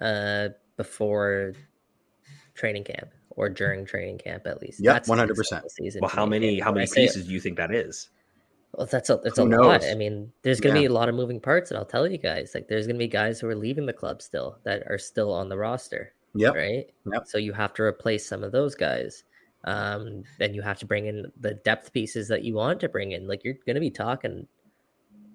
uh, 0.00 0.48
before 0.78 1.52
training 2.54 2.84
camp 2.84 3.10
or 3.30 3.50
during 3.50 3.84
training 3.84 4.16
camp, 4.16 4.46
at 4.46 4.62
least. 4.62 4.80
Yep, 4.80 4.94
That's 4.94 5.08
the 5.08 5.14
100%. 5.14 5.36
successful 5.36 5.68
Season 5.70 6.00
Well, 6.00 6.08
how 6.10 6.24
many 6.24 6.54
And 6.54 6.64
how 6.64 6.72
many 6.72 6.86
say- 6.86 7.02
pieces 7.02 7.26
do 7.26 7.32
you 7.34 7.40
think 7.40 7.56
that 7.58 7.74
is? 7.74 8.08
Well, 8.76 8.86
that's 8.86 9.08
a 9.08 9.18
that's 9.24 9.38
Who 9.38 9.44
a 9.44 9.56
lot. 9.56 9.84
I 9.84 9.94
mean, 9.94 10.30
there's 10.42 10.60
gonna 10.60 10.74
be 10.74 10.84
a 10.84 10.92
lot 10.92 11.08
of 11.08 11.14
moving 11.14 11.40
parts, 11.40 11.70
and 11.70 11.78
I'll 11.78 11.86
tell 11.86 12.06
you 12.06 12.18
guys, 12.18 12.52
like, 12.54 12.68
there's 12.68 12.86
gonna 12.86 12.98
be 12.98 13.08
guys 13.08 13.40
who 13.40 13.48
are 13.48 13.54
leaving 13.56 13.86
the 13.86 13.92
club 13.92 14.20
still 14.20 14.58
that 14.64 14.82
are 14.86 14.98
still 14.98 15.32
on 15.32 15.48
the 15.48 15.56
roster. 15.56 16.12
Yeah. 16.36 16.50
right? 16.50 16.90
Yep. 17.10 17.26
So 17.26 17.38
you 17.38 17.52
have 17.52 17.74
to 17.74 17.82
replace 17.82 18.26
some 18.26 18.44
of 18.44 18.52
those 18.52 18.74
guys. 18.74 19.24
Um, 19.64 20.24
then 20.38 20.54
you 20.54 20.62
have 20.62 20.78
to 20.80 20.86
bring 20.86 21.06
in 21.06 21.32
the 21.40 21.54
depth 21.54 21.92
pieces 21.92 22.28
that 22.28 22.44
you 22.44 22.54
want 22.54 22.80
to 22.80 22.88
bring 22.88 23.12
in. 23.12 23.26
Like 23.26 23.42
you're 23.44 23.56
going 23.66 23.74
to 23.74 23.80
be 23.80 23.90
talking 23.90 24.46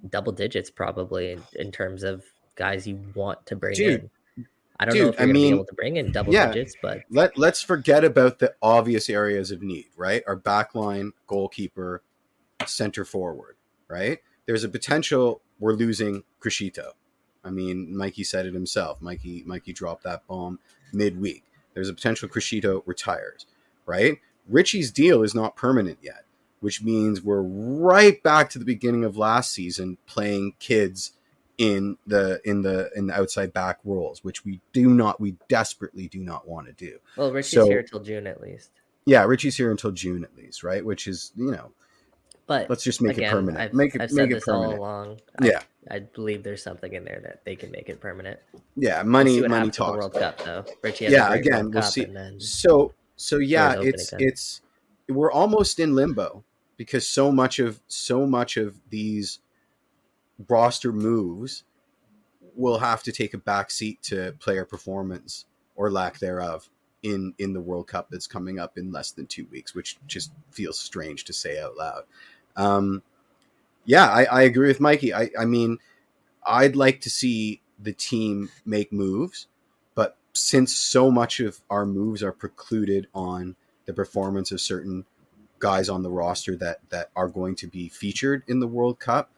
double 0.10 0.32
digits 0.32 0.70
probably 0.70 1.34
in, 1.34 1.44
in 1.56 1.72
terms 1.72 2.04
of 2.04 2.24
guys 2.56 2.88
you 2.88 3.00
want 3.14 3.46
to 3.48 3.56
bring 3.56 3.76
Dude, 3.76 4.10
in. 4.38 4.46
I 4.80 4.86
don't 4.86 4.96
know 4.96 5.06
dude, 5.06 5.14
if 5.14 5.20
you're 5.20 5.24
I 5.24 5.26
going 5.26 5.36
to 5.36 5.42
be 5.42 5.50
able 5.50 5.66
to 5.66 5.74
bring 5.74 5.98
in 5.98 6.12
double 6.12 6.34
yeah. 6.34 6.48
digits, 6.48 6.76
but 6.82 7.02
let 7.10 7.38
let's 7.38 7.62
forget 7.62 8.04
about 8.04 8.40
the 8.40 8.54
obvious 8.62 9.10
areas 9.10 9.52
of 9.52 9.62
need, 9.62 9.88
right? 9.98 10.24
Our 10.28 10.38
backline, 10.38 11.12
goalkeeper, 11.28 12.04
center 12.70 13.06
forward, 13.06 13.56
right? 13.88 14.20
There's 14.46 14.64
a 14.64 14.70
potential 14.70 15.42
we're 15.60 15.74
losing 15.74 16.24
Criscito. 16.40 16.92
I 17.44 17.50
mean, 17.50 17.96
Mikey 17.96 18.24
said 18.24 18.46
it 18.46 18.54
himself. 18.54 19.02
Mikey 19.02 19.44
Mikey 19.46 19.74
dropped 19.74 20.04
that 20.04 20.26
bomb 20.28 20.60
midweek. 20.94 21.44
There's 21.74 21.90
a 21.90 21.94
potential 21.94 22.28
Criscito 22.30 22.82
retires, 22.86 23.46
right? 23.86 24.20
Richie's 24.48 24.92
deal 24.92 25.24
is 25.24 25.34
not 25.34 25.56
permanent 25.56 26.00
yet, 26.02 26.26
which 26.60 26.82
means 26.84 27.22
we're 27.22 27.42
right 27.42 28.22
back 28.24 28.50
to 28.52 28.60
the 28.60 28.66
beginning 28.66 29.04
of 29.06 29.16
last 29.18 29.52
season 29.52 29.98
playing 30.06 30.54
kids 30.60 31.14
in 31.58 31.98
the 32.08 32.42
in 32.44 32.62
the 32.64 32.90
in 32.96 33.08
the 33.08 33.14
outside 33.14 33.54
back 33.54 33.80
roles, 33.84 34.24
which 34.24 34.44
we 34.44 34.60
do 34.74 34.90
not 34.90 35.20
we 35.22 35.36
desperately 35.48 36.08
do 36.08 36.20
not 36.20 36.48
want 36.48 36.68
to 36.68 36.74
do. 36.74 36.98
well, 37.18 37.32
Richie's 37.32 37.54
So- 37.54 37.66
here 37.66 37.84
till 37.84 38.00
June 38.02 38.28
at 38.28 38.42
least. 38.42 38.72
Yeah, 39.06 39.24
Richie's 39.26 39.58
here 39.58 39.72
until 39.72 39.92
June 39.92 40.24
at 40.24 40.36
least, 40.38 40.64
right? 40.64 40.86
Which 40.86 41.08
is, 41.08 41.32
you 41.36 41.50
know, 41.52 41.72
But 42.52 42.70
let's 42.70 42.84
just 42.84 43.02
make 43.02 43.18
again, 43.18 43.30
it 43.30 43.32
permanent. 43.32 43.64
I've, 43.64 43.74
make 43.74 43.96
it 43.96 44.02
I've 44.02 44.12
make 44.12 44.24
said 44.24 44.32
it 44.32 44.34
this 44.36 44.48
all 44.48 44.76
along. 44.76 45.22
Yeah. 45.42 45.62
I 45.90 46.00
believe 46.00 46.44
there's 46.44 46.62
something 46.62 46.94
in 46.94 47.06
there 47.06 47.22
that 47.24 47.46
they 47.46 47.56
can 47.56 47.72
make 47.72 47.90
it 47.90 48.00
permanent. 48.00 48.40
Yeah, 48.76 49.02
We'll 49.02 49.12
money 49.12 49.42
what 49.42 49.50
money 49.50 49.72
talks. 49.72 49.98
World 49.98 50.14
Cup 50.14 50.38
though. 50.44 50.66
Richie 50.84 51.06
Yeah, 51.06 51.34
again, 51.34 51.54
World 51.54 51.74
we'll 51.76 51.84
Cup 51.84 51.92
see. 51.92 52.08
So 52.40 52.94
so 53.16 53.38
yeah, 53.38 53.76
it's 53.80 54.12
again. 54.14 54.28
it's 54.28 54.62
we're 55.08 55.32
almost 55.32 55.80
in 55.80 55.96
limbo 55.96 56.44
because 56.78 57.08
so 57.08 57.32
much 57.32 57.60
of 57.60 57.80
so 57.88 58.26
much 58.28 58.58
of 58.58 58.76
these 58.90 59.40
roster 60.50 60.92
moves 60.92 61.64
will 62.56 62.80
have 62.80 63.04
to 63.04 63.12
take 63.12 63.34
a 63.34 63.38
back 63.38 63.72
seat 63.72 64.02
to 64.04 64.34
player 64.40 64.66
performance 64.66 65.46
or 65.76 65.90
lack 65.90 66.20
thereof 66.20 66.70
in 67.04 67.34
in 67.38 67.54
the 67.54 67.62
World 67.62 67.88
Cup 67.88 68.10
that's 68.10 68.28
coming 68.28 68.60
up 68.60 68.78
in 68.78 68.92
less 68.92 69.12
than 69.12 69.26
two 69.26 69.46
weeks, 69.52 69.74
which 69.74 69.98
just 70.08 70.32
feels 70.52 70.80
strange 70.80 71.26
to 71.26 71.34
say 71.34 71.60
out 71.60 71.76
loud. 71.76 72.04
Um, 72.56 73.04
yeah, 73.86 74.06
I, 74.08 74.24
I 74.26 74.42
agree 74.44 74.68
with 74.68 74.80
Mikey. 74.80 75.14
I, 75.14 75.30
I 75.40 75.46
mean, 75.46 75.80
I'd 76.46 76.76
like 76.76 77.02
to 77.02 77.10
see 77.10 77.62
the 77.80 77.94
team 77.94 78.50
make 78.66 78.92
moves, 78.94 79.48
but 79.96 80.18
since 80.34 80.76
so 80.76 81.12
much 81.12 81.40
of 81.40 81.62
our 81.70 81.86
moves 81.86 82.24
are 82.24 82.32
precluded 82.32 83.08
on 83.14 83.56
the 83.86 83.94
performance 83.94 84.52
of 84.52 84.62
certain 84.62 85.06
guys 85.60 85.90
on 85.90 86.04
the 86.04 86.10
roster 86.10 86.56
that 86.56 86.80
that 86.90 87.10
are 87.16 87.28
going 87.28 87.56
to 87.56 87.68
be 87.68 87.90
featured 87.90 88.44
in 88.48 88.60
the 88.60 88.68
World 88.68 89.00
Cup, 89.00 89.32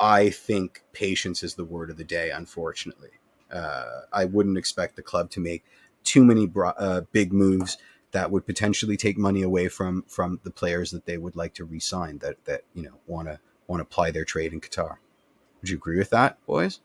I 0.00 0.30
think 0.30 0.82
patience 0.92 1.42
is 1.42 1.54
the 1.54 1.64
word 1.64 1.90
of 1.90 1.96
the 1.96 2.04
day. 2.04 2.30
Unfortunately, 2.30 3.10
uh, 3.52 4.02
I 4.12 4.24
wouldn't 4.26 4.58
expect 4.58 4.96
the 4.96 5.02
club 5.02 5.30
to 5.30 5.40
make 5.40 5.64
too 6.04 6.24
many 6.24 6.46
bro- 6.46 6.70
uh, 6.70 7.02
big 7.12 7.32
moves 7.32 7.78
that 8.12 8.30
would 8.30 8.46
potentially 8.46 8.96
take 8.96 9.18
money 9.18 9.42
away 9.42 9.68
from 9.68 10.04
from 10.06 10.40
the 10.44 10.50
players 10.50 10.90
that 10.90 11.06
they 11.06 11.18
would 11.18 11.36
like 11.36 11.54
to 11.54 11.64
re-sign 11.64 12.18
that 12.18 12.44
that 12.44 12.62
you 12.74 12.82
know 12.82 12.94
want 13.06 13.28
to 13.28 13.40
want 13.66 13.78
to 13.80 13.82
apply 13.82 14.10
their 14.10 14.24
trade 14.24 14.52
in 14.52 14.60
Qatar. 14.60 14.96
Would 15.60 15.70
you 15.70 15.76
agree 15.76 15.98
with 15.98 16.10
that, 16.10 16.44
boys? 16.46 16.80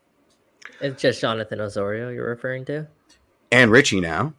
it's 0.82 1.02
just 1.02 1.22
Jonathan 1.22 1.62
Osorio 1.62 2.10
you're 2.10 2.30
referring 2.30 2.66
to. 2.66 2.88
And 3.52 3.72
Richie 3.72 4.02
now. 4.02 4.34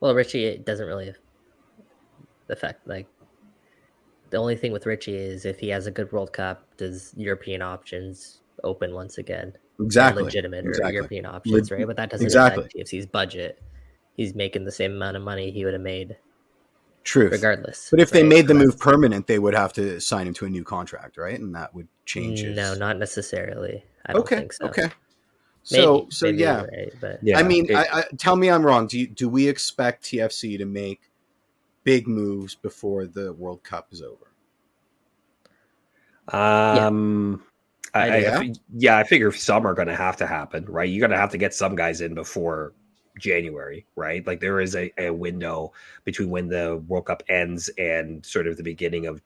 Well, 0.00 0.14
Richie 0.14 0.44
it 0.44 0.64
doesn't 0.64 0.86
really 0.86 1.14
affect 2.48 2.86
like 2.86 3.06
the 4.30 4.38
only 4.38 4.56
thing 4.56 4.72
with 4.72 4.86
Richie 4.86 5.16
is 5.16 5.44
if 5.44 5.58
he 5.58 5.68
has 5.68 5.86
a 5.86 5.90
good 5.90 6.10
World 6.10 6.32
Cup, 6.32 6.76
does 6.76 7.12
European 7.16 7.60
options 7.60 8.40
open 8.64 8.94
once 8.94 9.18
again? 9.18 9.52
Exactly. 9.78 10.22
legitimate 10.22 10.64
Exactly. 10.64 10.94
European 10.94 11.26
options, 11.26 11.70
Leg- 11.70 11.78
right? 11.78 11.86
But 11.86 11.96
that 11.96 12.10
doesn't 12.10 12.26
exactly. 12.26 12.64
affect 12.64 12.76
TFC's 12.76 13.06
budget. 13.06 13.62
He's 14.14 14.34
making 14.34 14.64
the 14.64 14.72
same 14.72 14.92
amount 14.92 15.16
of 15.16 15.22
money 15.22 15.50
he 15.50 15.64
would 15.64 15.72
have 15.74 15.82
made 15.82 16.16
Truth. 17.04 17.32
regardless. 17.32 17.88
But 17.90 18.00
if 18.00 18.10
they 18.10 18.22
made 18.22 18.46
the 18.46 18.54
move 18.54 18.78
permanent, 18.78 19.26
they 19.26 19.38
would 19.38 19.54
have 19.54 19.72
to 19.74 20.00
sign 20.00 20.26
him 20.26 20.34
to 20.34 20.46
a 20.46 20.50
new 20.50 20.64
contract, 20.64 21.16
right? 21.16 21.38
And 21.38 21.54
that 21.54 21.74
would 21.74 21.88
change 22.04 22.40
his. 22.40 22.56
no, 22.56 22.74
not 22.74 22.98
necessarily. 22.98 23.84
I 24.06 24.12
don't 24.12 24.22
okay. 24.22 24.36
think 24.36 24.52
so. 24.52 24.66
Okay. 24.66 24.82
Maybe, 24.82 24.94
So 25.62 26.06
so 26.10 26.26
maybe 26.26 26.38
yeah. 26.38 26.62
right, 26.62 26.92
but 27.00 27.20
Yeah, 27.22 27.38
I 27.38 27.42
mean, 27.42 27.74
I, 27.74 27.86
I, 27.92 28.04
tell 28.18 28.36
me 28.36 28.50
I'm 28.50 28.64
wrong. 28.64 28.86
Do 28.86 28.98
you, 28.98 29.06
do 29.06 29.28
we 29.28 29.48
expect 29.48 30.04
TFC 30.04 30.58
to 30.58 30.64
make 30.64 31.00
big 31.84 32.06
moves 32.06 32.54
before 32.54 33.06
the 33.06 33.32
World 33.32 33.62
Cup 33.62 33.88
is 33.92 34.02
over? 34.02 34.28
Um, 36.28 37.42
I, 37.94 38.00
I, 38.00 38.16
Yeah. 38.18 38.38
I 38.38 38.52
yeah, 38.74 38.98
I 38.98 39.04
figure 39.04 39.32
some 39.32 39.66
are 39.66 39.74
going 39.74 39.88
to 39.88 39.96
have 39.96 40.16
to 40.18 40.26
happen, 40.26 40.64
right? 40.66 40.88
You're 40.88 41.00
going 41.00 41.10
to 41.10 41.16
have 41.16 41.30
to 41.30 41.38
get 41.38 41.54
some 41.54 41.74
guys 41.74 42.00
in 42.00 42.14
before 42.14 42.74
January, 43.18 43.86
right? 43.96 44.26
Like 44.26 44.40
there 44.40 44.60
is 44.60 44.74
a, 44.76 44.92
a 44.98 45.10
window 45.10 45.72
between 46.04 46.30
when 46.30 46.48
the 46.48 46.82
World 46.88 47.06
Cup 47.06 47.22
ends 47.28 47.68
and 47.78 48.24
sort 48.24 48.46
of 48.46 48.56
the 48.56 48.62
beginning 48.62 49.06
of 49.06 49.20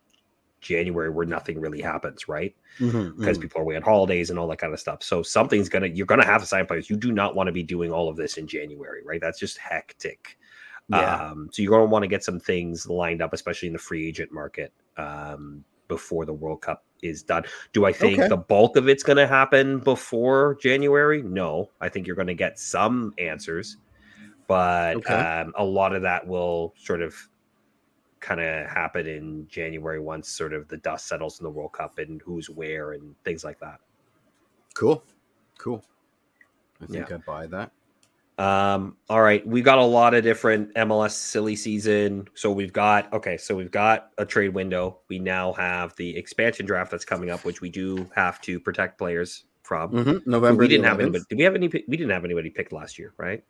January 0.61 1.11
where 1.11 1.26
nothing 1.26 1.61
really 1.61 1.80
happens, 1.80 2.28
right? 2.28 2.55
Mm-hmm, 2.80 3.18
Because 3.20 3.39
people 3.39 3.61
are 3.61 3.62
away 3.62 3.76
on 3.76 3.82
holidays 3.82 4.30
and 4.30 4.39
all 4.39 4.49
that 4.49 4.59
kind 4.59 4.72
of 4.72 4.80
stuff. 4.80 5.03
So 5.03 5.22
something's 5.22 5.68
gonna 5.68 5.87
you're 5.87 6.07
gonna 6.07 6.24
have 6.24 6.41
to 6.41 6.47
sign 6.47 6.66
players. 6.66 6.91
You 6.91 6.97
do 6.97 7.12
not 7.12 7.37
want 7.37 7.47
to 7.49 7.53
be 7.53 7.62
doing 7.62 7.93
all 7.93 8.09
of 8.09 8.16
this 8.16 8.37
in 8.39 8.47
January, 8.47 9.03
right? 9.05 9.20
That's 9.20 9.39
just 9.39 9.59
hectic. 9.59 10.39
yeah. 10.89 11.30
Um, 11.30 11.51
so 11.53 11.62
you're 11.62 11.70
going 11.72 11.82
to 11.87 11.91
want 11.93 12.05
to 12.05 12.09
get 12.09 12.24
some 12.24 12.41
things 12.41 12.89
lined 12.89 13.20
up, 13.20 13.32
especially 13.34 13.66
in 13.68 13.72
the 13.74 13.78
free 13.78 14.09
agent 14.09 14.32
market, 14.32 14.72
um, 14.97 15.64
before 15.89 16.24
the 16.24 16.32
World 16.32 16.62
Cup 16.62 16.84
is 17.03 17.22
done. 17.22 17.44
Do 17.72 17.84
I 17.84 17.92
think 17.92 18.18
Okay. 18.18 18.28
the 18.28 18.36
bulk 18.36 18.76
of 18.76 18.88
it's 18.88 19.03
going 19.03 19.16
to 19.18 19.26
happen 19.26 19.80
before 19.80 20.57
January? 20.61 21.22
No, 21.22 21.70
I 21.80 21.88
think 21.88 22.07
you're 22.07 22.16
going 22.16 22.28
to 22.28 22.34
get 22.34 22.59
some 22.59 23.14
answers, 23.18 23.76
but 24.47 24.97
Okay. 24.99 25.14
um, 25.14 25.53
a 25.57 25.64
lot 25.64 25.94
of 25.94 26.03
that 26.03 26.26
will 26.26 26.74
sort 26.76 27.03
of 27.03 27.14
kind 28.20 28.40
of 28.40 28.66
happen 28.68 29.07
in 29.07 29.47
January 29.49 30.01
once 30.01 30.28
sort 30.28 30.53
of 30.53 30.68
the 30.68 30.78
dust 30.78 31.07
settles 31.07 31.38
in 31.40 31.44
the 31.44 31.51
World 31.51 31.72
Cup 31.72 31.99
and 31.99 32.20
who's 32.22 32.49
where 32.51 32.92
and 32.92 33.14
things 33.24 33.44
like 33.44 33.59
that. 33.61 33.80
cool. 34.74 35.05
Cool. 35.59 35.84
I 36.80 36.86
think 36.86 37.11
Yeah. 37.11 37.16
I 37.16 37.18
buy 37.18 37.47
that. 37.49 37.72
Um, 38.39 38.97
all 39.09 39.22
right, 39.22 39.47
we 39.47 39.62
got 39.62 39.78
a 39.78 39.84
lot 39.84 40.14
of 40.14 40.22
different 40.22 40.74
MLS 40.74 41.12
silly 41.12 41.57
season. 41.57 42.28
So 42.34 42.53
we've 42.53 42.72
got 42.72 43.12
okay, 43.12 43.37
so 43.37 43.55
we've 43.55 43.70
got 43.70 44.11
a 44.18 44.26
trade 44.26 44.53
window. 44.55 44.99
We 45.09 45.18
now 45.18 45.55
have 45.55 45.97
the 45.97 46.16
expansion 46.16 46.66
draft 46.66 46.91
that's 46.91 47.05
coming 47.05 47.30
up, 47.30 47.45
which 47.45 47.61
we 47.61 47.70
do 47.70 48.09
have 48.14 48.41
to 48.43 48.61
protect 48.61 48.99
players 48.99 49.45
from. 49.62 49.91
Mm-hmm. 49.93 50.30
November. 50.30 50.61
we 50.61 50.68
didn't 50.68 50.82
the 50.82 50.89
have 50.89 50.99
11th. 50.99 51.03
anybody. 51.03 51.24
Did 51.30 51.39
we 51.39 51.45
have 51.45 51.55
any? 51.55 51.68
We 51.68 51.97
didn't 51.97 52.11
have 52.11 52.24
anybody 52.24 52.51
picked 52.51 52.72
last 52.72 52.99
year, 52.99 53.14
right? 53.16 53.43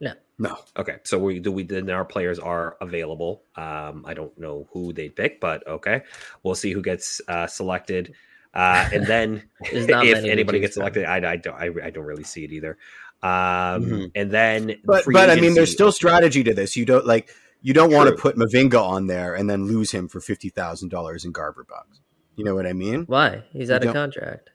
No. 0.00 0.12
No. 0.38 0.58
Okay, 0.76 0.96
so 1.04 1.18
we 1.18 1.38
do 1.38 1.52
we 1.52 1.62
then 1.62 1.88
our 1.90 2.04
players 2.04 2.38
are 2.38 2.76
available. 2.80 3.44
Um, 3.56 4.04
I 4.06 4.14
don't 4.14 4.36
know 4.38 4.68
who 4.72 4.92
they 4.92 5.08
pick, 5.08 5.40
but 5.40 5.66
okay, 5.66 6.02
we'll 6.42 6.56
see 6.56 6.72
who 6.72 6.82
gets 6.82 7.20
uh, 7.28 7.46
selected. 7.46 8.14
Uh, 8.52 8.88
and 8.92 9.06
then 9.06 9.42
if 9.62 10.24
anybody 10.24 10.60
gets 10.60 10.74
from. 10.74 10.82
selected, 10.82 11.04
I, 11.06 11.32
I 11.32 11.36
don't 11.36 11.54
I, 11.54 11.86
I 11.86 11.90
don't 11.90 12.04
really 12.04 12.24
see 12.24 12.44
it 12.44 12.52
either. 12.52 12.78
Um, 13.24 13.84
Mhm. 13.84 14.10
and 14.14 14.30
then 14.30 14.76
But 14.84 15.04
free 15.04 15.14
but 15.14 15.30
I 15.30 15.36
mean, 15.36 15.54
there's 15.54 15.72
still 15.72 15.90
strategy 15.92 16.44
to 16.44 16.52
this. 16.52 16.76
You 16.76 16.84
don't 16.84 17.06
like 17.06 17.30
you 17.62 17.72
don't 17.72 17.90
want 17.90 18.10
to 18.10 18.14
put 18.14 18.36
Mavinga 18.36 18.78
on 18.80 19.06
there 19.06 19.34
and 19.34 19.48
then 19.48 19.66
lose 19.66 19.90
him 19.92 20.08
for 20.08 20.20
fifty 20.20 20.50
thousand 20.50 20.90
dollars 20.90 21.24
in 21.24 21.32
Garber 21.32 21.64
bucks. 21.68 22.00
You 22.36 22.44
know 22.44 22.54
what 22.54 22.66
I 22.66 22.74
mean? 22.74 23.04
Why? 23.06 23.44
He's 23.52 23.70
out 23.70 23.82
You 23.82 23.88
of 23.88 23.94
don't- 23.94 24.02
contract. 24.12 24.50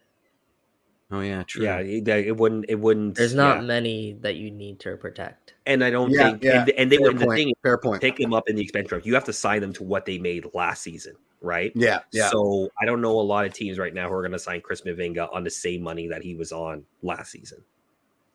Oh 1.12 1.22
yeah, 1.22 1.42
true. 1.42 1.64
Yeah, 1.64 1.80
it, 1.80 2.08
it 2.08 2.38
wouldn't. 2.38 2.66
It 2.70 2.76
wouldn't. 2.80 3.16
There's 3.16 3.34
not 3.34 3.58
yeah. 3.58 3.62
many 3.64 4.14
that 4.22 4.36
you 4.36 4.52
need 4.52 4.80
to 4.82 4.96
protect. 4.98 5.56
and 5.66 5.84
I 5.84 5.90
don't 5.90 6.12
yeah, 6.12 6.30
think. 6.32 6.44
yeah. 6.44 6.62
And, 6.62 6.70
and 6.70 6.92
they 6.92 6.98
fair 6.98 7.08
would. 7.08 7.18
The 7.20 7.26
point. 7.26 7.38
thing 7.38 7.54
fair 7.64 7.78
point. 7.80 8.02
pick 8.02 8.20
him 8.20 8.32
up 8.34 8.48
in 8.48 8.56
the 8.56 8.62
expense 8.62 8.90
draft. 8.90 9.08
You 9.08 9.16
have 9.16 9.24
to 9.26 9.34
sign 9.34 9.62
them 9.62 9.74
to 9.74 9.84
what 9.84 10.06
they 10.06 10.20
made 10.20 10.46
last 10.54 10.84
season, 10.84 11.16
right? 11.42 11.72
Yeah, 11.74 12.02
yeah. 12.12 12.30
So 12.30 12.70
I 12.80 12.86
don't 12.86 13.02
know 13.02 13.20
a 13.20 13.22
lot 13.22 13.46
of 13.48 13.54
teams 13.54 13.80
right 13.80 13.94
now 13.94 14.08
who 14.08 14.14
are 14.14 14.22
going 14.22 14.34
to 14.34 14.40
sign 14.40 14.62
Chris 14.62 14.82
Mavinga 14.82 15.34
on 15.34 15.44
the 15.44 15.50
same 15.50 15.82
money 15.82 16.08
that 16.10 16.22
he 16.22 16.36
was 16.36 16.52
on 16.52 16.84
last 17.02 17.32
season. 17.32 17.64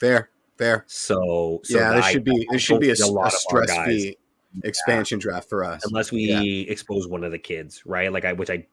Fair, 0.05 0.31
fair. 0.59 0.85
So, 0.87 1.61
so 1.65 1.79
yeah, 1.79 1.95
this 1.95 2.05
I- 2.05 2.13
should 2.13 2.25
be 2.25 2.47
I 2.51 2.53
this 2.53 2.63
should 2.63 2.81
be 2.81 2.91
a, 2.91 2.95
don't 2.97 3.09
a 3.11 3.13
lot 3.13 3.27
of 3.29 3.33
stress 3.33 3.67
guys- 3.69 3.85
free 3.85 4.17
expansion 4.63 5.19
draft 5.19 5.49
for 5.49 5.65
us. 5.65 5.85
unless 5.85 6.13
we 6.13 6.25
Yeah. 6.27 6.73
expose 6.73 7.09
one 7.09 7.25
of 7.25 7.33
the 7.33 7.39
kids, 7.39 7.85
right? 7.87 8.13
Like 8.13 8.25
I, 8.25 8.33
which 8.35 8.51
I, 8.51 8.65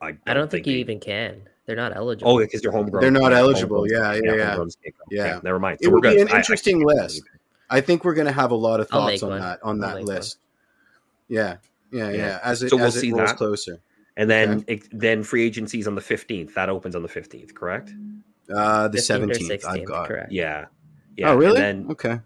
I 0.00 0.12
don't, 0.12 0.20
I 0.26 0.34
don't 0.34 0.50
think, 0.50 0.66
you 0.66 0.74
they- 0.74 0.78
even 0.80 1.00
can. 1.00 1.48
They're 1.66 1.74
not 1.74 1.96
eligible. 1.96 2.30
Oh, 2.30 2.38
because 2.38 2.62
they're 2.62 2.70
homegrown. 2.70 3.00
They're 3.02 3.10
not 3.10 3.32
Yeah, 3.32 3.38
eligible. 3.38 3.82
homegrowns- 3.82 3.90
Yeah, 3.90 4.12
yeah, 4.24 4.34
yeah. 4.36 4.54
homegrowns 4.56 4.76
can't 4.80 4.96
go. 4.96 5.04
Yeah. 5.10 5.40
never 5.42 5.58
mind. 5.58 5.78
It 5.80 5.84
So 5.86 5.90
will 5.90 5.96
we're 5.96 6.10
be 6.10 6.16
good. 6.16 6.28
an 6.28 6.28
I- 6.32 6.34
I 6.34 6.38
interesting 6.38 6.86
list. 6.86 7.22
I 7.70 7.80
think 7.80 8.04
we're 8.04 8.14
going 8.14 8.28
to 8.28 8.32
have 8.32 8.52
a 8.52 8.54
lot 8.56 8.78
of 8.78 8.88
thoughts 8.88 9.24
on 9.24 9.30
one. 9.30 9.40
that 9.40 9.58
on 9.64 9.82
I'll 9.82 9.88
that 9.90 9.96
make 9.96 10.06
one. 10.06 10.14
list. 10.14 10.38
Yeah, 11.28 11.56
yeah, 11.90 12.10
yeah, 12.10 12.16
Yeah. 12.16 12.40
As 12.44 12.62
it 12.62 12.70
So 12.70 12.76
we'll 12.76 12.86
as 12.86 12.94
it 12.96 13.00
see 13.00 13.10
rolls 13.10 13.30
that. 13.30 13.36
closer. 13.36 13.80
And 14.16 14.30
then 14.30 14.64
it, 14.68 14.86
then 14.92 15.24
free 15.24 15.44
agencies 15.44 15.88
on 15.88 15.96
the 15.96 16.00
fifteenth. 16.00 16.54
That 16.54 16.68
opens 16.68 16.94
on 16.94 17.02
the 17.02 17.08
fifteenth, 17.08 17.52
correct? 17.54 17.92
Uh, 18.54 18.88
the 18.88 18.98
seventeenth. 18.98 19.64
I've 19.66 19.84
got. 19.84 20.08
correct. 20.08 20.32
Yeah. 20.32 20.66
Yeah. 21.16 21.30
Oh, 21.30 21.36
really? 21.36 21.60
And 21.62 21.84
then, 21.86 21.90
okay. 21.92 22.20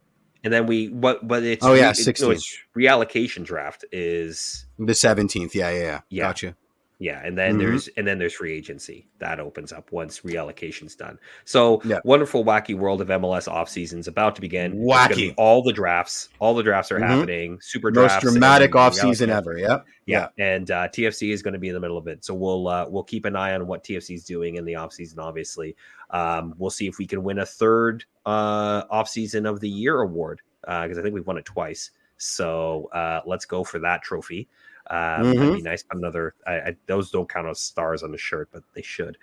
and 0.44 0.52
then 0.52 0.66
we 0.66 0.88
what? 0.88 1.26
But 1.26 1.42
it's 1.44 1.64
Oh, 1.64 1.74
yeah, 1.74 1.90
it- 1.90 1.98
no, 1.98 2.12
16th. 2.28 2.32
it's 2.32 2.58
reallocation 2.76 3.44
draft 3.44 3.84
is 3.92 4.66
The 4.78 4.94
seventeenth. 4.94 5.54
Yeah, 5.54 5.70
yeah, 5.70 5.80
yeah. 5.80 6.00
Yeah. 6.10 6.22
Gotcha. 6.24 6.56
Yeah, 7.00 7.20
and 7.24 7.36
then 7.36 7.56
Mhm. 7.56 7.58
there's 7.58 7.88
and 7.96 8.06
then 8.06 8.18
there's 8.18 8.34
free 8.34 8.52
agency 8.52 9.08
that 9.18 9.40
opens 9.40 9.72
up 9.72 9.90
once 9.90 10.20
reallocation's 10.20 10.94
done. 10.94 11.18
So 11.44 11.80
Yeah. 11.84 11.98
wonderful, 12.04 12.44
wacky 12.44 12.76
world 12.76 13.00
of 13.00 13.10
MLS 13.10 13.48
off 13.48 13.68
season's 13.68 14.06
about 14.06 14.36
to 14.36 14.40
begin. 14.40 14.86
Gonna 14.86 15.14
be 15.16 15.30
Wacky. 15.30 15.34
all 15.36 15.62
the 15.62 15.72
drafts, 15.72 16.28
all 16.38 16.54
the 16.54 16.62
drafts 16.62 16.92
are 16.92 17.00
Mhm. 17.00 17.06
happening. 17.08 17.58
Super 17.60 17.90
Most 17.90 18.20
dramatic 18.20 18.76
off 18.76 18.94
season 18.94 19.30
ever. 19.30 19.58
Yep. 19.58 19.86
Yeah, 20.06 20.28
and 20.38 20.70
uh, 20.70 20.88
TFC 20.88 21.32
is 21.32 21.42
going 21.42 21.54
to 21.54 21.60
be 21.60 21.68
in 21.68 21.74
the 21.74 21.80
middle 21.80 21.96
of 21.98 22.06
it, 22.06 22.24
so 22.24 22.34
we'll 22.34 22.68
uh, 22.68 22.86
we'll 22.88 23.02
keep 23.04 23.24
an 23.24 23.34
eye 23.34 23.54
on 23.54 23.66
what 23.66 23.82
TFC 23.82 24.14
is 24.14 24.24
doing 24.24 24.56
in 24.56 24.64
the 24.64 24.74
offseason. 24.74 25.18
Obviously, 25.18 25.76
um, 26.10 26.54
we'll 26.58 26.70
see 26.70 26.86
if 26.86 26.98
we 26.98 27.06
can 27.06 27.22
win 27.22 27.38
a 27.38 27.46
third 27.46 28.04
uh, 28.26 28.84
offseason 28.88 29.48
of 29.48 29.60
the 29.60 29.68
year 29.68 30.00
award 30.00 30.40
because 30.62 30.98
I 30.98 31.02
think 31.02 31.14
we've 31.14 31.26
won 31.26 31.38
it 31.38 31.44
twice. 31.46 31.90
So 32.18 32.90
uh, 32.92 33.20
let's 33.24 33.46
go 33.46 33.64
for 33.64 33.78
that 33.78 34.02
trophy. 34.02 34.46
Um, 34.90 35.22
That'd 35.22 35.36
Mm-hmm. 35.38 35.54
be 35.54 35.62
nice. 35.62 35.84
Another 35.92 36.34
I, 36.46 36.52
I, 36.52 36.76
those 36.86 37.10
don't 37.10 37.28
count 37.28 37.48
as 37.48 37.60
stars 37.60 38.02
on 38.02 38.10
the 38.10 38.18
shirt, 38.18 38.48
but 38.52 38.62
they 38.74 38.82
should. 38.82 39.16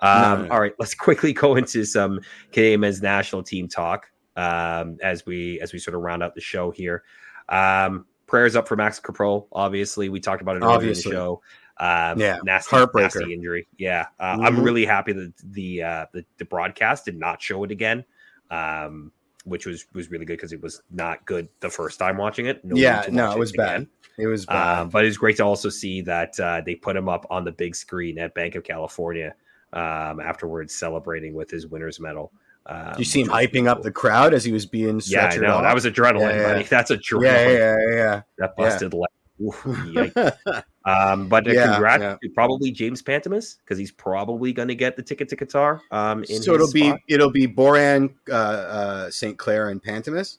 Um, 0.00 0.42
No. 0.44 0.48
All 0.50 0.60
right, 0.60 0.74
let's 0.78 0.94
quickly 1.06 1.32
go 1.32 1.56
into 1.56 1.84
some 1.84 2.20
Canadian 2.52 2.80
men's 2.80 3.00
national 3.02 3.42
team 3.42 3.66
talk 3.68 4.06
um, 4.36 4.98
as 5.02 5.24
we 5.26 5.60
as 5.60 5.72
we 5.72 5.78
sort 5.78 5.94
of 5.94 6.02
round 6.02 6.22
out 6.22 6.34
the 6.34 6.40
show 6.42 6.70
here. 6.70 7.02
Um, 7.48 8.06
prayers 8.26 8.54
up 8.56 8.68
for 8.68 8.76
Max 8.76 9.00
Crepeau. 9.00 9.46
Obviously, 9.52 10.08
we 10.08 10.20
talked 10.20 10.42
about 10.42 10.56
it 10.56 10.60
earlier 10.62 10.74
Obviously. 10.76 11.10
in 11.10 11.14
the 11.16 11.20
show. 11.22 11.42
Um, 11.78 12.18
Yeah, 12.20 12.38
nasty, 12.44 12.76
heartbreaker. 12.76 13.02
nasty 13.20 13.32
injury. 13.34 13.66
Yeah, 13.78 14.06
uh, 14.20 14.36
I'm 14.42 14.56
Mhm. 14.56 14.64
really 14.64 14.84
happy 14.86 15.12
that 15.12 15.32
the, 15.42 15.82
uh, 15.82 16.06
the 16.12 16.24
the 16.38 16.44
broadcast 16.44 17.04
did 17.06 17.16
not 17.18 17.42
show 17.42 17.64
it 17.64 17.70
again, 17.70 18.04
um, 18.50 19.10
which 19.44 19.66
was 19.66 19.86
was 19.94 20.10
really 20.10 20.24
good 20.24 20.36
because 20.36 20.52
it 20.52 20.60
was 20.62 20.82
not 20.90 21.24
good 21.26 21.48
the 21.60 21.70
first 21.70 21.98
time 21.98 22.16
watching 22.16 22.46
it. 22.46 22.64
No 22.64 22.76
Yeah, 22.76 23.06
no, 23.10 23.32
it 23.32 23.38
was 23.38 23.52
bad. 23.52 23.86
It 24.18 24.26
was 24.26 24.46
bad. 24.46 24.80
um, 24.82 24.88
but 24.90 25.04
it's 25.04 25.16
great 25.16 25.36
to 25.38 25.44
also 25.44 25.68
see 25.68 26.00
that 26.02 26.38
uh, 26.40 26.62
they 26.64 26.74
put 26.74 26.96
him 26.96 27.08
up 27.08 27.26
on 27.30 27.44
the 27.44 27.52
big 27.52 27.74
screen 27.74 28.18
at 28.18 28.34
Banc 28.34 28.54
of 28.54 28.62
California 28.64 29.34
um, 29.72 30.20
afterwards, 30.20 30.74
celebrating 30.74 31.34
with 31.34 31.50
his 31.50 31.66
winner's 31.66 31.98
medal. 31.98 32.32
Um, 32.66 32.94
you 32.96 33.04
see 33.04 33.20
him 33.20 33.28
hyping 33.28 33.52
really 33.54 33.68
up 33.68 33.82
the 33.82 33.90
crowd 33.90 34.32
as 34.32 34.44
he 34.44 34.52
was 34.52 34.64
being 34.66 35.00
Yeah, 35.04 35.26
I 35.26 35.36
know 35.36 35.56
off? 35.56 35.64
that 35.64 35.74
was 35.74 35.84
adrenaline, 35.84 36.20
Yeah, 36.30 36.36
yeah. 36.36 36.52
buddy. 36.52 36.62
That's 36.64 36.90
adrenaline. 36.90 37.22
yeah, 37.24 37.48
yeah, 37.48 37.76
yeah, 37.94 38.22
That 38.38 38.54
Yeah. 38.56 38.64
busted 38.64 38.94
leg. 38.94 39.08
Oof, 39.42 39.62
yikes. 39.64 40.32
um, 40.84 41.28
but 41.28 41.46
uh, 41.48 41.52
Yeah, 41.52 41.72
congrats 41.72 42.00
yeah. 42.02 42.16
to 42.22 42.28
probably 42.34 42.70
James 42.70 43.02
Pantemis 43.02 43.56
because 43.58 43.78
he's 43.78 43.90
probably 43.92 44.52
going 44.52 44.68
to 44.68 44.74
get 44.74 44.96
the 44.96 45.02
ticket 45.02 45.28
to 45.30 45.36
Qatar. 45.36 45.80
Um, 45.90 46.24
in 46.24 46.40
so 46.42 46.54
it'll 46.54 46.66
his 46.66 46.72
be 46.72 46.94
it'll 47.08 47.30
be 47.30 47.46
Borjan, 47.48 48.14
uh, 48.30 48.34
uh, 48.34 49.10
St. 49.10 49.36
Clair, 49.36 49.70
and 49.70 49.82
Pantemis. 49.82 50.38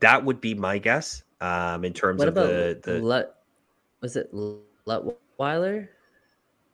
that 0.00 0.24
would 0.24 0.40
be 0.40 0.54
my 0.54 0.78
guess. 0.78 1.22
Um, 1.40 1.84
in 1.84 1.92
terms 1.92 2.18
What 2.20 2.28
of 2.28 2.36
about 2.36 2.48
the 2.48 2.80
the 2.82 2.98
Lut? 3.00 3.36
Was 4.00 4.16
it 4.16 4.32
Lutweiler? 4.32 5.88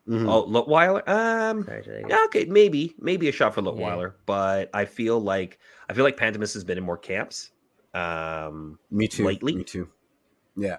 Mhm. 0.09 0.29
oh 0.29 0.47
Lutweiler. 0.47 1.07
Um, 1.09 1.65
Sorry, 1.65 1.83
did 1.83 1.97
I 1.97 2.01
get- 2.03 2.11
Yeah, 2.11 2.25
okay, 2.27 2.45
maybe 2.47 2.95
maybe 2.99 3.29
a 3.29 3.33
shot 3.33 3.55
for 3.55 3.61
Yeah. 3.63 3.71
Lutweiler, 3.71 4.13
but 4.27 4.71
I 4.73 4.85
feel 4.87 5.21
like 5.21 5.59
I 5.89 5.93
feel 5.93 6.05
like 6.05 6.17
Pantemis 6.17 6.55
has 6.55 6.65
been 6.65 6.79
in 6.79 6.85
more 6.85 6.97
camps, 6.99 7.51
um, 7.95 8.79
me 8.91 9.09
too. 9.09 9.25
lately? 9.25 9.57
Me 9.57 9.65
too. 9.65 9.89
Yeah, 10.57 10.79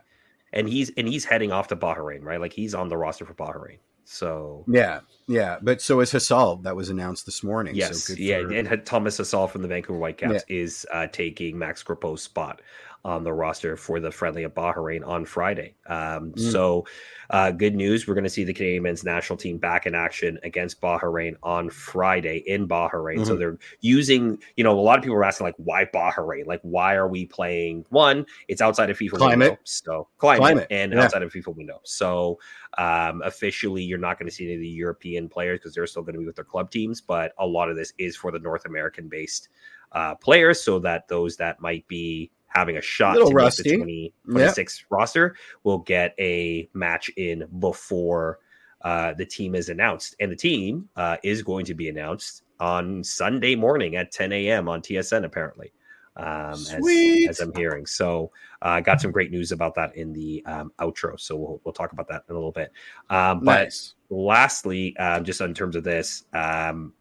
and 0.53 0.67
he's 0.67 0.89
and 0.97 1.07
he's 1.07 1.25
heading 1.25 1.51
off 1.51 1.67
to 1.69 1.75
Bahrain, 1.75 2.23
right? 2.23 2.39
Like 2.39 2.53
he's 2.53 2.73
on 2.75 2.89
the 2.89 2.97
roster 2.97 3.25
for 3.25 3.33
Bahrain. 3.33 3.77
So 4.03 4.65
yeah, 4.67 5.01
yeah. 5.27 5.57
But 5.61 5.81
so 5.81 5.99
is 6.01 6.11
Hasal. 6.11 6.63
That 6.63 6.75
was 6.75 6.89
announced 6.89 7.25
this 7.25 7.43
morning. 7.43 7.75
yes, 7.75 8.03
so 8.03 8.13
good 8.13 8.21
yeah, 8.21 8.41
for- 8.41 8.51
and 8.53 8.85
Thomas 8.85 9.17
Hasal 9.19 9.49
from 9.49 9.61
the 9.61 9.67
Vancouver 9.67 9.99
Whitecaps 9.99 10.43
is 10.47 10.85
uh, 10.91 11.07
taking 11.07 11.57
Max 11.57 11.83
Crepeau's 11.83 12.21
spot 12.21 12.61
on 13.03 13.23
the 13.23 13.33
roster 13.33 13.75
for 13.75 13.99
the 13.99 14.11
friendly 14.11 14.43
at 14.43 14.53
Bahrain 14.53 15.05
on 15.07 15.25
Friday. 15.25 15.75
Um, 15.87 16.31
Mm. 16.33 16.51
So, 16.51 16.85
uh, 17.31 17.49
good 17.51 17.75
news. 17.75 18.07
We're 18.07 18.13
going 18.13 18.25
to 18.25 18.29
see 18.29 18.43
the 18.43 18.53
Canadian 18.53 18.83
men's 18.83 19.03
national 19.03 19.37
team 19.37 19.57
back 19.57 19.85
in 19.85 19.95
action 19.95 20.37
against 20.43 20.79
Bahrain 20.81 21.35
on 21.41 21.69
Friday 21.69 22.43
in 22.45 22.67
Bahrain. 22.67 23.25
So, 23.25 23.35
Mhm. 23.35 23.39
they're 23.39 23.57
using, 23.79 24.37
you 24.55 24.63
know, 24.63 24.77
a 24.77 24.81
lot 24.81 24.97
of 24.97 25.03
people 25.03 25.17
are 25.17 25.23
asking, 25.23 25.45
like, 25.45 25.55
why 25.57 25.85
Bahrain? 25.85 26.45
Like, 26.45 26.59
why 26.61 26.95
are 26.95 27.07
we 27.07 27.25
playing? 27.25 27.85
One, 27.89 28.25
it's 28.47 28.61
outside 28.61 28.89
of 28.89 28.97
FIFA 28.97 29.17
Climate. 29.17 29.39
window. 29.49 29.59
So, 29.63 30.07
climate, 30.17 30.39
Climate, 30.41 30.67
and 30.69 30.93
yeah. 30.93 31.03
outside 31.03 31.23
of 31.23 31.31
FIFA 31.33 31.55
window. 31.55 31.79
So, 31.83 32.39
um, 32.77 33.21
officially, 33.23 33.81
you're 33.83 33.97
not 33.97 34.19
going 34.19 34.29
to 34.29 34.35
see 34.35 34.45
any 34.45 34.55
of 34.55 34.61
the 34.61 34.67
European 34.67 35.27
players 35.27 35.59
because 35.59 35.73
they're 35.73 35.87
still 35.87 36.03
going 36.03 36.13
to 36.13 36.19
be 36.19 36.25
with 36.25 36.35
their 36.35 36.45
club 36.45 36.69
teams. 36.69 37.01
But 37.01 37.33
a 37.39 37.45
lot 37.47 37.69
of 37.69 37.75
this 37.75 37.93
is 37.97 38.15
for 38.15 38.31
the 38.31 38.39
North 38.39 38.65
American 38.65 39.07
based 39.07 39.49
uh, 39.93 40.15
players 40.15 40.61
so 40.63 40.79
that 40.79 41.07
those 41.09 41.35
that 41.35 41.59
might 41.59 41.85
be 41.87 42.31
having 42.53 42.77
a 42.77 42.81
shot 42.81 43.13
Little 43.15 43.29
to 43.29 43.35
rusty. 43.35 43.63
the 43.63 43.77
2026 43.77 44.85
roster 44.89 45.35
will 45.63 45.79
get 45.79 46.13
a 46.19 46.69
match 46.73 47.09
in 47.17 47.45
before 47.59 48.39
uh, 48.81 49.13
the 49.13 49.25
team 49.25 49.55
is 49.55 49.69
announced. 49.69 50.15
And 50.19 50.31
the 50.31 50.35
team 50.35 50.89
uh, 50.95 51.17
is 51.23 51.41
going 51.41 51.65
to 51.65 51.73
be 51.73 51.89
announced 51.89 52.43
on 52.59 53.03
Sunday 53.03 53.55
morning 53.55 53.95
at 53.95 54.11
10 54.11 54.31
a.m. 54.33 54.67
on 54.67 54.81
TSN, 54.81 55.23
apparently, 55.23 55.71
um, 56.17 56.51
as, 56.51 56.65
Sweet. 56.65 57.29
as 57.29 57.39
I'm 57.39 57.53
hearing. 57.55 57.85
So 57.85 58.31
I 58.61 58.79
uh, 58.79 58.81
got 58.81 58.99
some 59.01 59.11
great 59.11 59.31
news 59.31 59.51
about 59.51 59.75
that 59.75 59.95
in 59.95 60.11
the 60.13 60.43
um, 60.45 60.71
outro. 60.79 61.19
So 61.19 61.35
we'll, 61.35 61.61
we'll 61.63 61.73
talk 61.73 61.93
about 61.93 62.07
that 62.09 62.23
in 62.27 62.35
a 62.35 62.37
little 62.37 62.51
bit. 62.51 62.71
Um, 63.09 63.41
but 63.43 63.65
Nice. 63.65 63.93
lastly, 64.09 64.95
uh, 64.99 65.21
just 65.21 65.41
in 65.41 65.53
terms 65.53 65.75
of 65.75 65.83
this, 65.83 66.25
um, 66.33 66.93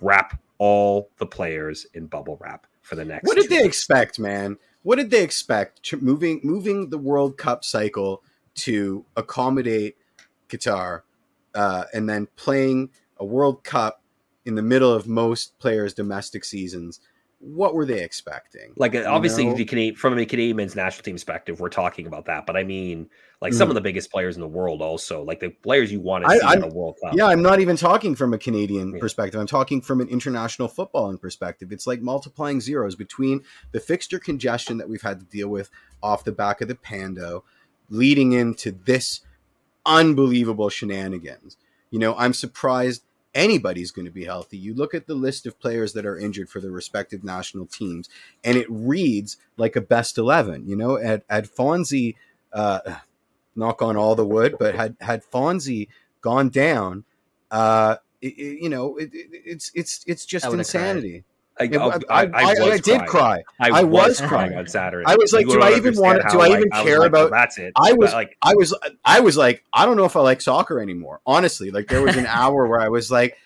wrap 0.00 0.40
all 0.58 1.10
the 1.18 1.26
players 1.26 1.86
in 1.94 2.06
bubble 2.06 2.38
wrap 2.40 2.66
for 2.82 2.96
the 2.96 3.04
next. 3.04 3.26
What 3.26 3.36
did 3.36 3.48
they 3.50 3.64
expect, 3.64 4.18
man? 4.18 4.56
What 4.82 4.96
did 4.96 5.10
they 5.10 5.22
expect? 5.22 5.82
Ch- 5.82 5.96
Moving 5.96 6.40
moving 6.42 6.90
the 6.90 6.98
World 6.98 7.36
Cup 7.36 7.64
cycle 7.64 8.22
to 8.56 9.04
accommodate 9.16 9.96
Qatar, 10.48 11.02
uh, 11.54 11.84
and 11.92 12.08
then 12.08 12.28
playing 12.36 12.90
a 13.18 13.24
World 13.24 13.64
Cup 13.64 14.02
in 14.44 14.54
the 14.54 14.62
middle 14.62 14.92
of 14.92 15.06
most 15.06 15.58
players' 15.58 15.94
domestic 15.94 16.44
seasons. 16.44 17.00
What 17.38 17.74
were 17.74 17.86
they 17.86 18.02
expecting? 18.02 18.72
Like 18.76 18.94
uh, 18.94 19.04
obviously, 19.06 19.46
know? 19.46 19.54
the 19.54 19.64
Canadian, 19.64 19.94
from 19.96 20.18
a 20.18 20.26
Canadian 20.26 20.56
men's 20.56 20.76
national 20.76 21.04
team 21.04 21.14
perspective, 21.14 21.60
we're 21.60 21.70
talking 21.70 22.06
about 22.06 22.26
that. 22.26 22.46
But 22.46 22.56
I 22.56 22.64
mean, 22.64 23.08
like 23.40 23.54
some 23.54 23.68
Mm. 23.68 23.70
of 23.70 23.74
the 23.74 23.80
biggest 23.80 24.10
players 24.10 24.36
in 24.36 24.40
the 24.42 24.48
world, 24.48 24.82
also 24.82 25.22
like 25.22 25.40
the 25.40 25.48
players 25.48 25.90
you 25.90 26.00
want 26.00 26.24
to 26.24 26.30
I- 26.30 26.34
see 26.38 26.42
in 26.44 26.48
I'm- 26.48 26.60
the 26.60 26.74
World 26.74 26.96
Cup. 27.02 27.14
Yeah, 27.14 27.26
I'm 27.26 27.40
not 27.42 27.60
even 27.60 27.76
talking 27.76 28.14
from 28.14 28.34
a 28.34 28.38
Canadian 28.38 28.92
Yeah. 28.94 29.00
perspective. 29.00 29.40
I'm 29.40 29.46
talking 29.46 29.80
from 29.80 30.00
an 30.00 30.08
international 30.08 30.68
footballing 30.68 31.20
perspective. 31.20 31.72
It's 31.72 31.86
like 31.86 32.02
multiplying 32.02 32.60
zeros 32.60 32.96
between 32.96 33.42
the 33.72 33.80
fixture 33.80 34.18
congestion 34.18 34.76
that 34.78 34.88
we've 34.88 35.02
had 35.02 35.20
to 35.20 35.24
deal 35.26 35.48
with 35.48 35.70
off 36.02 36.24
the 36.24 36.32
back 36.32 36.60
of 36.60 36.68
the 36.68 36.74
Pando, 36.74 37.44
leading 37.88 38.32
into 38.32 38.72
this 38.72 39.20
unbelievable 39.86 40.68
shenanigans. 40.68 41.56
You 41.90 41.98
know, 41.98 42.14
I'm 42.16 42.34
surprised 42.34 43.02
anybody's 43.34 43.90
going 43.90 44.04
to 44.06 44.10
be 44.10 44.24
healthy. 44.24 44.58
You 44.58 44.74
look 44.74 44.94
at 44.94 45.06
the 45.06 45.14
list 45.14 45.46
of 45.46 45.58
players 45.58 45.92
that 45.94 46.04
are 46.04 46.18
injured 46.18 46.48
for 46.48 46.60
their 46.60 46.70
respective 46.70 47.24
national 47.24 47.66
teams, 47.66 48.08
and 48.44 48.56
it 48.56 48.66
reads 48.68 49.36
like 49.56 49.76
a 49.76 49.80
best 49.80 50.18
eleven. 50.18 50.66
You 50.68 50.76
know, 50.76 50.96
at 50.98 51.24
at 51.30 51.46
Fonzie, 51.46 52.16
uh, 52.52 52.80
knock 53.60 53.80
on 53.82 53.96
all 53.96 54.16
the 54.16 54.26
wood, 54.26 54.56
but 54.58 54.74
had 54.74 54.96
had 55.00 55.22
Fonzie 55.24 55.86
gone 56.20 56.48
down, 56.48 57.04
uh, 57.52 57.96
it, 58.20 58.28
it- 58.38 58.62
you 58.62 58.68
know, 58.68 58.96
it, 58.96 59.10
it, 59.14 59.26
it's 59.44 59.70
it's 59.74 60.02
it's 60.08 60.26
just 60.26 60.44
I 60.46 60.50
insanity. 60.52 61.24
I, 61.58 61.64
Yeah, 61.64 61.98
I, 62.08 62.24
I, 62.24 62.42
I, 62.42 62.78
did 62.78 63.06
crying. 63.06 63.06
cry. 63.06 63.42
I, 63.60 63.80
I 63.80 63.82
was, 63.82 64.08
was 64.08 64.18
crying 64.20 64.48
crying. 64.52 64.54
on 64.60 64.66
Saturday. 64.66 65.04
I 65.06 65.14
was 65.16 65.30
like, 65.34 65.44
You 65.46 65.52
do 65.54 65.60
I 65.60 65.72
even 65.76 65.94
want- 66.00 66.22
do 66.30 66.40
I 66.40 66.46
like, 66.46 66.50
even 66.52 66.68
was 66.72 66.82
care 66.82 66.98
like, 67.00 67.08
about- 67.08 67.30
that's 67.32 67.58
it? 67.58 67.74
I 67.76 67.92
was 67.92 68.14
like, 68.14 68.34
I 68.40 68.54
was 68.54 68.74
I 69.04 69.20
was 69.20 69.36
like, 69.36 69.62
I 69.72 69.84
don't 69.84 69.98
know 69.98 70.06
if 70.06 70.16
I 70.16 70.20
like 70.20 70.40
soccer 70.40 70.80
anymore. 70.80 71.20
Honestly, 71.26 71.70
like 71.70 71.88
there 71.88 72.00
was 72.02 72.16
an 72.16 72.24
hour 72.40 72.66
where 72.66 72.80
I 72.80 72.88
was 72.88 73.10
like, 73.10 73.36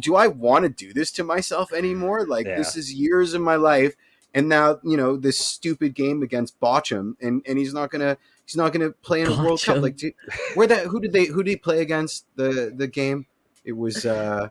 do 0.00 0.16
I 0.16 0.28
want 0.28 0.62
to 0.64 0.70
do 0.70 0.94
this 0.94 1.12
to 1.12 1.24
myself 1.24 1.74
anymore? 1.74 2.24
Like 2.26 2.46
Yeah. 2.46 2.56
this 2.56 2.74
is 2.74 2.94
years 2.94 3.34
of 3.34 3.42
my 3.42 3.56
life, 3.56 3.96
and 4.32 4.48
now 4.48 4.78
you 4.82 4.96
know 4.96 5.16
this 5.18 5.38
stupid 5.38 5.94
game 5.94 6.22
against 6.22 6.58
Bochum, 6.58 7.16
and 7.20 7.42
and 7.46 7.58
he's 7.58 7.74
not 7.74 7.90
gonna 7.90 8.16
he's 8.46 8.56
not 8.56 8.72
gonna 8.72 8.90
play 8.90 9.22
in 9.22 9.28
a 9.28 9.36
World 9.36 9.62
Cup. 9.62 9.82
Like, 9.82 9.96
do, 9.96 10.12
where 10.54 10.66
that 10.66 10.86
who 10.86 11.00
did 11.00 11.12
they 11.12 11.26
who 11.26 11.42
did 11.42 11.50
he 11.50 11.56
play 11.56 11.80
against 11.80 12.26
the 12.36 12.72
the 12.74 12.86
game? 12.86 13.26
It 13.64 13.72
was 13.72 14.04
uh, 14.06 14.48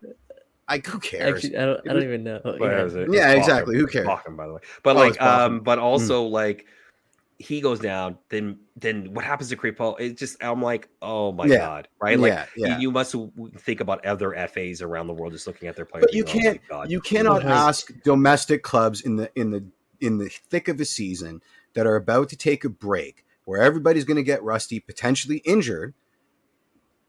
I 0.67 0.77
who 0.85 0.99
cares? 0.99 1.35
Actually, 1.43 1.57
I 1.57 1.65
don't, 1.65 1.89
I 1.89 1.93
don't 1.93 2.03
even 2.03 2.23
know. 2.23 2.39
What 2.43 2.61
Yeah. 2.61 2.83
is 2.85 2.95
it? 2.95 3.07
Yeah, 3.11 3.31
exactly. 3.33 3.75
Bochum. 3.75 3.79
Who 3.79 3.87
cares? 3.87 4.07
Bochum, 4.07 4.37
by 4.37 4.47
the 4.47 4.53
way. 4.53 4.61
But 4.83 4.95
Oh, 4.95 4.99
like, 4.99 5.21
um, 5.21 5.59
but 5.59 5.79
also 5.79 6.23
like, 6.23 6.65
he 7.39 7.59
goes 7.59 7.79
down. 7.79 8.17
Then, 8.29 8.59
then 8.77 9.13
what 9.13 9.25
happens 9.25 9.49
to 9.49 9.57
Crepeau? 9.57 9.99
It 9.99 10.15
just, 10.17 10.41
I'm 10.41 10.61
like, 10.61 10.87
oh 11.01 11.33
my 11.33 11.45
Yeah. 11.45 11.57
god, 11.57 11.87
right? 11.99 12.17
Like, 12.17 12.31
yeah, 12.31 12.45
yeah. 12.55 12.75
you, 12.77 12.83
you 12.83 12.91
must 12.91 13.13
think 13.57 13.81
about 13.81 14.05
other 14.05 14.31
FAs 14.47 14.81
around 14.81 15.07
the 15.07 15.13
world, 15.13 15.33
just 15.33 15.45
looking 15.47 15.67
at 15.67 15.75
their 15.75 15.83
players. 15.85 16.05
But 16.05 16.13
you 16.13 16.23
and, 16.23 16.29
oh 16.29 16.35
my 16.37 16.41
can't- 16.43 16.61
God. 16.69 16.91
you 16.91 17.01
cannot 17.01 17.43
Right. 17.43 17.51
ask 17.51 17.91
domestic 18.03 18.63
clubs 18.63 19.01
in 19.01 19.17
the 19.17 19.29
in 19.35 19.51
the 19.51 19.65
in 19.99 20.19
the 20.19 20.29
thick 20.29 20.67
of 20.69 20.77
the 20.77 20.85
season 20.85 21.41
that 21.73 21.85
are 21.85 21.95
about 21.97 22.29
to 22.29 22.37
take 22.37 22.63
a 22.63 22.69
break 22.69 23.25
where 23.45 23.61
everybody's 23.61 24.05
going 24.05 24.17
to 24.17 24.23
get 24.23 24.43
rusty 24.43 24.79
potentially 24.79 25.37
injured 25.37 25.93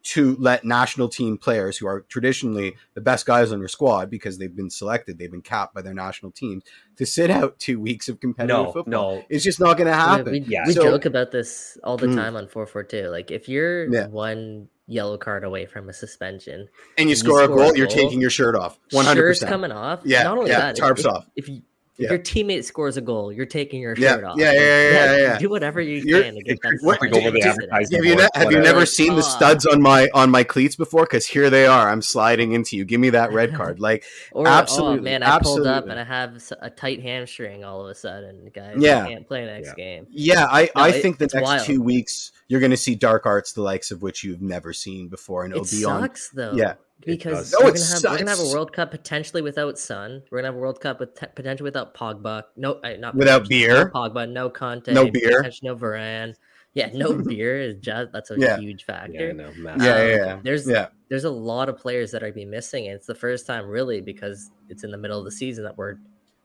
to 0.05 0.37
let 0.41 0.64
national 0.64 1.09
team 1.09 1.39
players 1.39 1.78
who 1.78 1.87
are 1.87 2.01
traditionally 2.09 2.74
the 2.95 3.01
best 3.01 3.24
guys 3.24 3.53
on 3.53 3.61
your 3.61 3.68
squad 3.68 4.11
because 4.11 4.37
they've 4.37 4.57
been 4.57 4.68
selected 4.70 5.16
they've 5.16 5.30
been 5.30 5.41
capped 5.41 5.74
by 5.74 5.80
their 5.80 5.95
national 5.95 6.33
teams 6.33 6.64
to 6.97 7.07
sit 7.07 7.30
out 7.30 7.57
two 7.61 7.78
weeks 7.78 8.09
of 8.09 8.18
competitive 8.18 8.66
no, 8.66 8.72
football 8.72 9.16
no. 9.16 9.24
it's 9.28 9.45
just 9.45 9.61
not 9.61 9.76
going 9.76 9.87
to 9.87 9.95
happen 9.95 10.33
we 10.33 10.41
Yeah. 10.41 10.64
we 10.66 10.72
So- 10.72 10.83
joke 10.83 11.05
about 11.05 11.30
this 11.30 11.78
all 11.85 11.97
the 11.97 12.09
Mm. 12.09 12.16
time 12.16 12.37
on 12.37 12.49
442. 12.49 13.09
Like, 13.11 13.30
if 13.30 13.49
you're 13.49 13.93
Yeah. 13.93 14.09
one 14.09 14.68
yellow 14.89 15.16
card 15.16 15.45
away 15.45 15.66
from 15.66 15.89
a 15.89 15.93
suspension, 15.93 16.68
and 16.99 17.05
you 17.09 17.11
you 17.11 17.16
score 17.16 17.41
a 17.41 17.45
score 17.45 17.62
a 17.62 17.66
goal 17.68 17.76
you're 17.76 17.87
taking 17.87 18.20
your 18.20 18.28
shirt 18.30 18.57
off 18.57 18.80
100% 18.93 19.14
shirts 19.14 19.45
coming 19.45 19.70
off. 19.70 20.01
Yeah, 20.05 20.24
not 20.24 20.37
only 20.39 20.51
yeah, 20.51 20.72
that, 20.72 20.76
tarps 20.76 20.99
if, 21.01 21.07
off. 21.07 21.26
If 21.37 21.49
you 21.49 21.62
Yeah. 21.99 22.09
your 22.11 22.18
teammate 22.18 22.64
scores 22.64 22.97
a 22.97 23.03
goal, 23.03 23.30
you're 23.30 23.45
taking 23.45 23.80
your 23.82 23.95
Yeah, 23.99 24.14
shirt 24.14 24.24
off. 24.24 24.38
yeah, 24.38 24.47
Like, 24.49 24.57
yeah, 24.57 24.90
yeah, 24.93 25.16
yeah. 25.18 25.38
Do 25.38 25.51
whatever 25.51 25.78
you 25.80 25.99
You're- 25.99 26.22
can 26.24 26.34
to 26.36 26.43
get 26.43 26.59
that. 26.62 26.78
what- 26.80 27.03
Like 27.03 27.12
over 27.12 27.30
the 27.30 27.40
suspension. 27.43 27.62
advertising 27.70 27.97
Have 27.99 28.05
you, 28.07 28.14
board, 28.16 28.28
ne- 28.34 28.40
have 28.40 28.51
you 28.51 28.59
whatever. 28.59 28.74
never 28.76 28.86
seen 28.86 29.14
the 29.14 29.22
studs 29.22 29.66
on 29.66 29.82
my 29.82 30.09
on 30.14 30.30
my 30.30 30.43
cleats 30.43 30.74
before? 30.74 31.03
Because 31.03 31.26
here 31.26 31.51
they 31.51 31.66
are. 31.66 31.90
I'm 31.90 32.01
sliding 32.01 32.53
into 32.53 32.76
you. 32.78 32.86
Give 32.86 32.99
me 32.99 33.11
that 33.11 33.32
red 33.32 33.55
card. 33.55 33.78
Like 33.80 34.05
Or 34.32 34.49
oh, 34.49 34.51
Absolutely, 34.51 35.01
oh 35.01 35.03
man, 35.03 35.22
I 35.22 35.38
pulled 35.40 35.66
up 35.66 35.86
and 35.88 36.01
I 36.01 36.05
have 36.05 36.43
a 36.62 36.70
tight 36.70 37.03
hamstring 37.03 37.62
all 37.62 37.82
of 37.82 37.90
a 37.90 37.95
sudden, 37.95 38.51
guys. 38.55 38.76
Yeah. 38.78 39.05
I 39.05 39.09
can't 39.09 39.26
play 39.28 39.45
next 39.45 39.68
Yeah. 39.68 39.74
game. 39.74 40.07
Yeah, 40.11 40.47
I, 40.51 40.70
No, 40.74 40.82
I 40.82 40.88
it- 40.88 41.03
think 41.03 41.18
the 41.18 41.28
next 41.34 41.43
wild. 41.45 41.66
two 41.66 41.82
weeks 41.82 42.32
you're 42.49 42.61
going 42.61 42.70
to 42.70 42.76
see 42.76 42.95
dark 42.95 43.26
arts, 43.26 43.53
the 43.53 43.62
likes 43.62 43.90
of 43.90 44.01
which 44.03 44.24
you've 44.24 44.40
never 44.43 44.72
seen 44.72 45.09
before, 45.09 45.45
and 45.45 45.53
it'll 45.53 45.64
It 45.64 45.70
be 45.70 45.84
on. 45.84 46.03
sucks 46.03 46.30
though. 46.30 46.53
Yeah. 46.55 46.74
Because. 47.05 47.53
No, 47.53 47.59
we're, 47.63 47.71
it 47.71 47.75
gonna 47.75 47.87
have, 47.87 48.03
we're 48.05 48.19
gonna 48.19 48.31
have 48.31 48.41
a. 48.41 48.53
World 48.53 48.73
Cup 48.73 48.91
potentially 48.91 49.43
without 49.43 49.79
Son. 49.79 50.23
We're 50.31 50.39
gonna 50.39 50.49
have 50.49 50.55
a 50.57 50.59
World 50.59 50.81
Cup 50.81 51.01
with 51.01 51.15
te- 51.15 51.27
potentially 51.35 51.65
without 51.65 51.95
Pogba. 51.95 52.45
No, 52.57 52.75
uh, 52.85 52.97
not 52.99 53.15
Without 53.15 53.49
beer? 53.49 53.85
No 53.85 53.91
Pogba, 53.91 54.29
no 54.31 54.51
Kanté, 54.51 54.93
No 54.93 55.11
beer? 55.11 55.43
no 55.63 55.77
Varane. 55.77 56.35
Yeah, 56.75 56.91
no 56.95 57.13
beer 57.29 57.61
is 57.61 57.77
just 57.81 58.13
that's 58.13 58.31
a 58.31 58.37
Yeah. 58.39 58.59
huge 58.59 58.85
Yeah, 58.89 58.95
I 58.95 58.99
factor. 59.01 59.33
know. 59.35 59.51
Yeah, 59.57 59.63
massive. 59.63 59.83
yeah, 59.85 59.93
Um, 59.95 60.09
yeah. 60.29 60.41
there's- 60.43 60.67
yeah, 60.69 60.87
There's 61.09 61.25
a 61.25 61.31
lot 61.31 61.69
of 61.69 61.77
players 61.77 62.11
that 62.13 62.23
are 62.23 62.33
be 62.33 62.47
missing, 62.47 62.87
and 62.87 62.95
it's 62.97 63.07
the 63.07 63.15
first 63.15 63.47
time 63.47 63.67
really 63.67 64.01
because 64.01 64.51
it's 64.71 64.83
in 64.85 64.91
the 64.91 64.97
middle 64.97 65.19
of 65.19 65.25
the 65.27 65.31
season 65.33 65.65
that 65.65 65.77
we're 65.77 65.97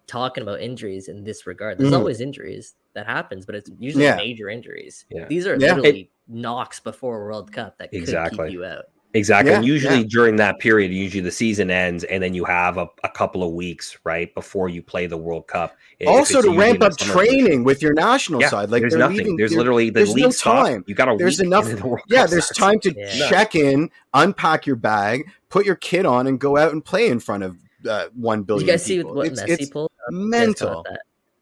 talking 0.07 0.41
about 0.41 0.59
injuries 0.61 1.07
in 1.07 1.23
this 1.23 1.47
regard. 1.47 1.77
There's 1.77 1.91
Mhm. 1.91 1.97
always 1.97 2.19
injuries 2.21 2.75
that 2.93 3.05
happens, 3.05 3.45
but 3.45 3.55
it's 3.55 3.69
usually 3.79 4.03
Yeah. 4.05 4.15
major 4.17 4.49
injuries. 4.49 5.05
Yeah. 5.09 5.25
These 5.27 5.45
are 5.47 5.55
Yeah. 5.55 5.75
literally 5.75 6.11
knocks 6.27 6.79
before 6.81 7.21
a 7.21 7.23
World 7.25 7.51
Cup 7.53 7.77
that 7.77 7.91
could 7.91 7.99
Exactly. 7.99 8.47
keep 8.49 8.53
you 8.53 8.65
out. 8.65 8.85
Exactly. 9.13 9.51
Yeah, 9.51 9.57
and 9.57 9.65
usually 9.65 9.99
yeah. 10.01 10.07
during 10.09 10.35
that 10.35 10.59
period, 10.59 10.91
usually 10.91 11.21
the 11.21 11.31
season 11.31 11.71
ends 11.71 12.03
and 12.03 12.21
then 12.21 12.33
you 12.33 12.43
have 12.45 12.77
a, 12.77 12.87
a 13.03 13.09
couple 13.09 13.41
of 13.41 13.53
weeks, 13.53 13.97
right, 14.03 14.33
before 14.35 14.69
you 14.69 14.83
play 14.83 15.07
the 15.07 15.17
World 15.17 15.47
Cup. 15.47 15.75
If 15.99 16.07
also 16.07 16.41
to 16.41 16.57
ramp 16.57 16.83
up 16.83 16.99
summer 16.99 17.13
period. 17.13 17.29
training 17.39 17.63
with 17.63 17.81
your 17.81 17.93
national 17.93 18.41
Yeah, 18.41 18.49
side. 18.49 18.69
Like 18.69 18.81
there's 18.81 18.95
nothing. 18.95 19.17
leaving- 19.17 19.37
there's 19.37 19.55
literally 19.55 19.89
the 19.89 19.99
there's 20.01 20.13
league 20.13 20.25
no 20.25 20.29
stop. 20.29 20.65
time. 20.67 20.83
You 20.87 20.93
got 20.93 21.07
a 21.07 21.15
There's 21.17 21.39
week 21.39 21.47
enough- 21.47 21.65
the 21.65 21.87
World 21.87 22.01
yeah, 22.09 22.21
Cup 22.23 22.29
there's 22.31 22.45
starts. 22.45 22.59
time 22.59 22.79
to 22.81 22.93
Yeah. 22.95 23.29
check 23.29 23.55
in, 23.55 23.89
unpack 24.13 24.67
your 24.67 24.75
bag, 24.75 25.25
put 25.49 25.65
your 25.65 25.75
kit 25.75 26.05
on, 26.05 26.27
and 26.27 26.39
go 26.39 26.57
out 26.57 26.73
and 26.73 26.83
play 26.85 27.07
in 27.07 27.19
front 27.19 27.43
of 27.43 27.57
uh, 27.89 28.07
one 28.13 28.39
Did 28.39 28.47
billion. 28.47 28.67
you 28.67 28.73
guys 28.73 28.83
see 28.83 28.97
people. 28.97 29.15
what 29.15 29.27
it's, 29.27 29.41
Messi 29.41 29.49
it's 29.49 29.69
pulled? 29.69 29.85
up? 30.05 30.11
You 30.11 30.17
mental. 30.17 30.85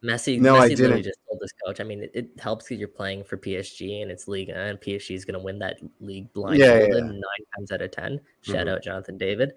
Caught 0.05 0.11
that? 0.11 0.31
Messi, 0.31 0.39
No, 0.39 0.53
Messi 0.53 0.57
I 0.57 0.67
literally 0.67 0.91
didn't. 0.93 1.03
just 1.03 1.19
told 1.27 1.39
this 1.41 1.51
coach. 1.65 1.79
I 1.79 1.83
mean, 1.83 2.03
it, 2.03 2.11
it 2.13 2.29
helps 2.39 2.65
because 2.65 2.79
you're 2.79 2.87
playing 2.87 3.23
for 3.23 3.37
PSG 3.37 4.01
and 4.01 4.11
it's 4.11 4.27
Liga, 4.27 4.55
and 4.55 4.79
PSG 4.79 5.15
is 5.15 5.25
going 5.25 5.37
to 5.37 5.43
win 5.43 5.59
that 5.59 5.79
league 5.99 6.31
blindfolded 6.33 6.89
yeah. 6.93 7.01
nine 7.01 7.21
times 7.55 7.71
out 7.71 7.81
of 7.81 7.91
ten. 7.91 8.19
Shout 8.41 8.67
Mhm. 8.67 8.69
out 8.71 8.83
Jonathan 8.83 9.17
David. 9.17 9.53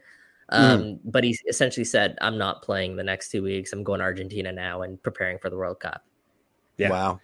Mm. 0.53 0.59
Um, 0.59 1.01
But 1.05 1.25
he 1.25 1.37
essentially 1.49 1.85
said, 1.85 2.17
"I'm 2.23 2.39
not 2.39 2.63
playing 2.63 2.97
the 2.97 3.05
next 3.05 3.31
two 3.31 3.43
weeks. 3.43 3.73
I'm 3.73 3.85
going 3.85 3.99
to 4.01 4.05
Argentina 4.05 4.51
now 4.51 4.83
and 4.83 5.03
preparing 5.03 5.39
for 5.39 5.51
the 5.51 5.57
World 5.57 5.81
Cup." 5.81 6.05
Yeah. 6.79 6.91
Wow. 6.91 7.21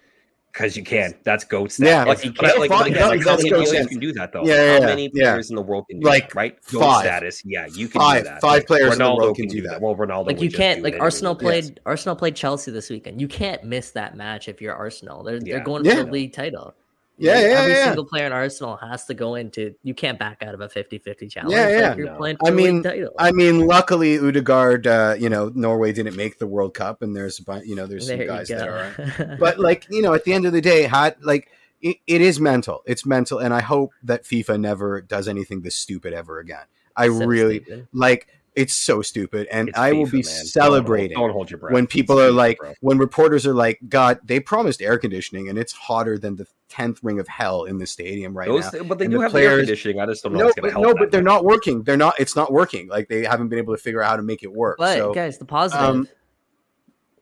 Because 0.55 0.77
you 0.77 0.83
can. 0.83 1.13
That's 1.25 1.43
goat 1.43 1.77
Yeah, 1.79 2.05
like 2.05 2.23
you 2.23 2.31
can't. 2.31 2.57
Like, 2.57 2.69
fuck, 2.71 2.79
like, 2.81 2.93
that- 2.93 3.09
like 3.09 3.23
how 3.25 3.35
many 3.35 3.49
players 3.49 3.69
status. 3.69 3.87
can 3.87 3.99
do 3.99 4.13
that 4.13 4.31
though? 4.31 4.45
Yeah, 4.45 4.53
yeah, 4.53 4.79
how 4.79 4.85
many 4.85 5.11
yeah. 5.13 5.31
players 5.31 5.49
in 5.49 5.57
the 5.57 5.61
world 5.61 5.85
can 5.89 5.99
do 5.99 6.07
Like, 6.07 6.29
that? 6.29 6.35
Right? 6.35 6.57
Goat 6.71 6.79
five. 6.79 7.01
status. 7.03 7.41
Yeah, 7.43 7.65
you 7.73 7.89
can 7.89 7.99
Five- 7.99 8.23
do 8.23 8.29
that. 8.29 8.39
five 8.41 8.51
Like, 8.59 8.67
players 8.67 8.93
in 8.93 8.99
the 8.99 9.15
world 9.15 9.35
can 9.35 9.47
do 9.49 9.61
that. 9.63 9.81
Well, 9.81 9.95
Ronaldo. 9.95 10.27
Like 10.27 10.39
you 10.41 10.49
can't 10.49 10.81
like 10.81 10.95
Arsenal 10.97 11.35
anyway. 11.37 11.61
played 11.61 11.79
Arsenal 11.85 12.15
played 12.15 12.37
Chelsea 12.37 12.71
this 12.71 12.89
weekend. 12.89 13.19
You 13.19 13.27
can't 13.27 13.65
miss 13.65 13.91
that 13.91 14.15
match 14.15 14.47
if 14.47 14.61
you're 14.61 14.73
Arsenal. 14.73 15.23
They're 15.23 15.35
Yeah. 15.35 15.55
they're 15.55 15.63
going 15.65 15.83
Yeah. 15.83 15.95
for 15.95 16.03
the 16.05 16.11
league 16.11 16.31
title. 16.31 16.73
Yeah, 17.17 17.33
Like, 17.33 17.41
yeah, 17.43 17.47
Every 17.59 17.71
yeah. 17.73 17.85
single 17.85 18.05
player 18.05 18.25
in 18.25 18.31
Arsenal 18.33 18.75
has 18.77 19.05
to 19.05 19.13
go 19.13 19.35
into. 19.35 19.73
You 19.83 19.93
can't 19.93 20.19
back 20.19 20.43
out 20.43 20.53
of 20.53 20.61
a 20.61 20.67
50-50 20.67 21.29
challenge. 21.31 21.53
Yeah, 21.53 21.63
like, 21.65 21.69
yeah. 21.71 21.95
you're 21.95 22.05
No. 22.11 22.17
playing 22.17 22.37
I 22.43 22.49
for 22.49 22.51
the 22.51 22.57
league 22.57 22.73
mean, 22.73 22.83
title. 22.83 23.11
I 23.17 23.31
mean, 23.31 23.65
luckily, 23.65 24.17
Ødegaard, 24.17 24.85
uh, 24.85 25.15
you 25.17 25.29
know, 25.29 25.51
Norway 25.55 25.93
didn't 25.93 26.15
make 26.15 26.39
the 26.39 26.47
World 26.47 26.73
Cup, 26.73 27.01
and 27.01 27.15
there's 27.15 27.39
a 27.39 27.43
bunch, 27.43 27.65
you 27.65 27.75
know, 27.75 27.87
there's 27.87 28.07
some 28.07 28.25
guys 28.25 28.49
you 28.49 28.57
that 28.57 28.67
are. 28.67 29.37
But 29.39 29.59
like, 29.59 29.87
you 29.89 30.01
know, 30.01 30.13
at 30.13 30.23
the 30.25 30.33
end 30.33 30.45
of 30.45 30.51
the 30.53 30.61
day, 30.61 30.83
had 30.83 31.15
like 31.21 31.49
it, 31.81 31.97
it 32.07 32.21
is 32.21 32.39
mental. 32.39 32.81
It's 32.85 33.05
mental, 33.05 33.39
and 33.39 33.53
I 33.53 33.61
hope 33.61 33.91
that 34.03 34.23
FIFA 34.23 34.59
never 34.59 35.01
does 35.01 35.27
anything 35.27 35.61
this 35.61 35.75
stupid 35.75 36.13
ever 36.13 36.39
again. 36.39 36.65
I 36.97 37.07
So 37.07 37.25
really 37.25 37.59
stupid. 37.63 37.87
like. 37.93 38.27
It's 38.55 38.73
so 38.73 39.01
stupid, 39.01 39.47
and 39.51 39.69
It's 39.69 39.77
I 39.77 39.91
will 39.91 40.05
be 40.05 40.17
man. 40.17 40.23
Don't 40.23 40.33
hold- 40.33 40.47
celebrating 40.47 41.17
Don't 41.17 41.31
hold 41.31 41.51
your 41.51 41.59
breath. 41.59 41.73
when 41.73 41.87
people 41.87 42.19
It's 42.19 42.29
are 42.29 42.31
FIFA, 42.31 42.35
like, 42.35 42.57
bro. 42.57 42.73
when 42.79 42.97
reporters 42.97 43.45
are 43.45 43.53
like, 43.53 43.79
God, 43.89 44.19
they 44.23 44.39
promised 44.39 44.81
air 44.81 44.97
conditioning, 44.97 45.49
and 45.49 45.57
it's 45.57 45.73
hotter 45.73 46.17
than 46.17 46.35
the 46.37 46.47
tenth 46.69 46.99
ring 47.03 47.19
of 47.19 47.27
hell 47.27 47.65
in 47.65 47.77
the 47.77 47.85
stadium 47.85 48.35
right 48.35 48.47
Those, 48.47 48.71
now. 48.73 48.83
but 48.83 48.97
they 48.97 49.05
and 49.05 49.11
do 49.11 49.17
the 49.17 49.23
have 49.23 49.33
the 49.33 49.41
air 49.41 49.57
conditioning. 49.57 49.99
I 49.99 50.05
just 50.05 50.23
don't 50.23 50.33
know. 50.33 50.39
No, 50.39 50.47
if 50.47 50.55
gonna 50.55 50.67
but, 50.67 50.71
help 50.71 50.83
no, 50.85 50.93
but 50.95 51.11
they're 51.11 51.21
much. 51.21 51.33
not 51.33 51.43
working. 51.45 51.83
They're 51.83 51.97
not. 51.97 52.19
It's 52.19 52.35
not 52.35 52.51
working. 52.51 52.87
Like 52.87 53.09
they 53.09 53.23
haven't 53.23 53.49
been 53.49 53.59
able 53.59 53.75
to 53.75 53.81
figure 53.81 54.01
out 54.01 54.09
how 54.11 54.15
to 54.17 54.23
make 54.23 54.41
it 54.41 54.51
work. 54.51 54.77
But 54.77 54.97
so 54.97 55.13
guys, 55.13 55.37
the 55.37 55.45
positive, 55.45 55.85
um, 55.85 56.09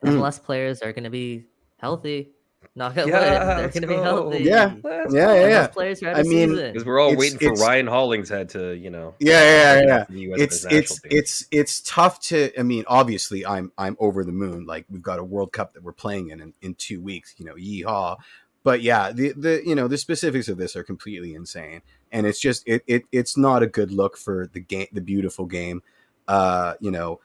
mm. 0.06 0.12
MLS 0.18 0.42
players 0.42 0.82
are 0.82 0.94
going 0.94 1.04
to 1.06 1.10
be 1.10 1.46
healthy. 1.78 2.32
Not 2.76 2.96
gonna 2.96 3.12
Yeah, 3.12 3.20
lit. 3.20 3.30
They're 3.30 3.56
going 3.70 3.82
to 3.82 3.88
be 3.88 3.96
go. 3.96 4.04
healthy. 4.04 4.44
Yeah. 4.44 4.74
Let's 4.84 5.14
Yeah, 5.14 5.34
yeah, 5.36 5.48
yeah. 5.48 5.68
Players 5.68 6.02
are 6.02 6.10
out 6.10 6.18
I 6.18 6.24
mean. 6.24 6.56
Because 6.56 6.86
we're 6.86 7.00
all 7.00 7.10
It's- 7.10 7.20
waiting 7.20 7.38
for 7.38 7.46
it's- 7.54 7.62
Ryan 7.62 7.86
Hollingshead 7.86 8.50
to, 8.50 8.74
you 8.76 8.90
know. 8.90 9.14
yeah, 9.20 9.42
yeah, 9.42 9.74
yeah, 9.82 9.86
yeah. 9.86 10.06
the 10.10 10.44
it's 10.44 10.66
it's 10.72 11.00
team. 11.02 11.12
it's 11.12 11.46
it's 11.52 11.82
tough 11.82 12.20
to 12.22 12.50
i 12.60 12.64
mean 12.64 12.84
obviously 12.88 13.46
i'm 13.46 13.72
i'm 13.78 13.96
over 14.00 14.24
the 14.24 14.32
moon 14.32 14.66
like 14.66 14.86
we've 14.90 15.04
got 15.04 15.20
a 15.20 15.24
world 15.24 15.52
cup 15.52 15.74
that 15.74 15.84
we're 15.84 15.92
playing 15.92 16.30
in 16.30 16.40
in, 16.42 16.54
in 16.64 16.74
two 16.76 17.00
weeks 17.00 17.36
you 17.38 17.46
know 17.46 17.54
yeehaw 17.56 18.18
but 18.64 18.82
yeah 18.82 19.12
the 19.12 19.34
the 19.34 19.62
you 19.66 19.76
know 19.76 19.88
the 19.88 19.98
specifics 19.98 20.48
of 20.48 20.58
this 20.58 20.76
are 20.76 20.84
completely 20.84 21.36
insane 21.36 21.82
and 22.12 22.26
it's 22.26 22.40
just 22.40 22.64
it, 22.68 22.84
it 22.88 23.04
it's 23.12 23.38
not 23.38 23.62
a 23.62 23.68
good 23.68 23.92
look 23.92 24.18
for 24.18 24.50
the 24.54 24.60
game 24.60 24.88
the 24.94 25.02
beautiful 25.02 25.46
game 25.46 25.82
uh 26.28 26.74
you 26.80 26.90
know 26.92 27.20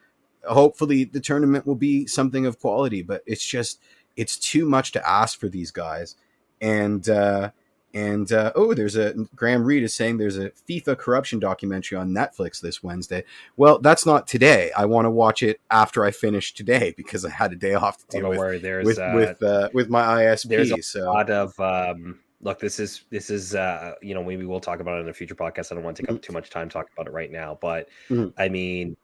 hopefully 0.47 1.03
the 1.05 1.19
tournament 1.19 1.65
will 1.65 1.75
be 1.75 2.05
something 2.05 2.45
of 2.45 2.59
quality 2.59 3.01
but 3.01 3.23
it's 3.25 3.45
just 3.45 3.79
it's 4.21 4.37
too 4.37 4.65
much 4.65 4.91
to 4.93 5.09
ask 5.09 5.39
for 5.39 5.49
these 5.49 5.71
guys 5.71 6.15
and 6.61 7.07
uh 7.09 7.49
and 7.91 8.31
uh, 8.31 8.51
oh, 8.53 8.75
there's 8.75 8.95
a 8.95 9.15
Graham 9.35 9.63
Reed 9.63 9.81
is 9.81 9.95
saying 9.95 10.17
there's 10.19 10.37
a 10.37 10.51
FIFA 10.51 10.95
corruption 10.99 11.39
documentary 11.39 11.97
on 11.97 12.11
Netflix 12.11 12.61
this 12.61 12.83
Wednesday. 12.83 13.23
Well, 13.57 13.79
that's 13.79 14.05
not 14.05 14.27
today. 14.27 14.69
I 14.77 14.85
want 14.85 15.05
to 15.07 15.09
watch 15.09 15.41
it 15.41 15.59
after 15.71 16.05
I 16.05 16.11
finish 16.11 16.53
today 16.53 16.93
because 16.97 17.25
I 17.25 17.31
had 17.31 17.51
a 17.51 17.55
day 17.55 17.73
off 17.73 17.97
to 17.97 18.05
Oh, 18.09 18.11
deal 18.11 18.21
don't 18.21 18.29
with 18.29 18.39
worry. 18.39 18.57
There's 18.59 18.85
with 18.85 18.99
uh, 18.99 19.11
with 19.15 19.41
uh, 19.41 19.69
with 19.73 19.89
my 19.89 20.03
ISP. 20.21 20.49
there's 20.49 20.71
a 20.71 20.83
So 20.83 20.99
lot 21.11 21.31
of 21.31 21.59
um 21.59 22.19
look 22.41 22.59
this 22.59 22.79
is 22.79 23.05
this 23.09 23.31
is 23.31 23.55
uh 23.55 23.95
you 24.03 24.13
know 24.13 24.23
maybe 24.23 24.45
we'll 24.45 24.59
talk 24.59 24.81
about 24.81 24.99
it 24.99 25.01
in 25.01 25.09
a 25.09 25.13
future 25.13 25.33
podcast 25.35 25.71
i 25.71 25.75
don't 25.75 25.83
want 25.83 25.97
to 25.97 26.03
take 26.03 26.11
up 26.11 26.21
too 26.21 26.31
much 26.31 26.51
time 26.51 26.69
talking 26.69 26.91
about 26.95 27.07
it 27.07 27.11
right 27.13 27.31
now 27.31 27.57
but 27.59 27.89
Mhm. 28.09 28.31
i 28.37 28.47
mean 28.47 28.95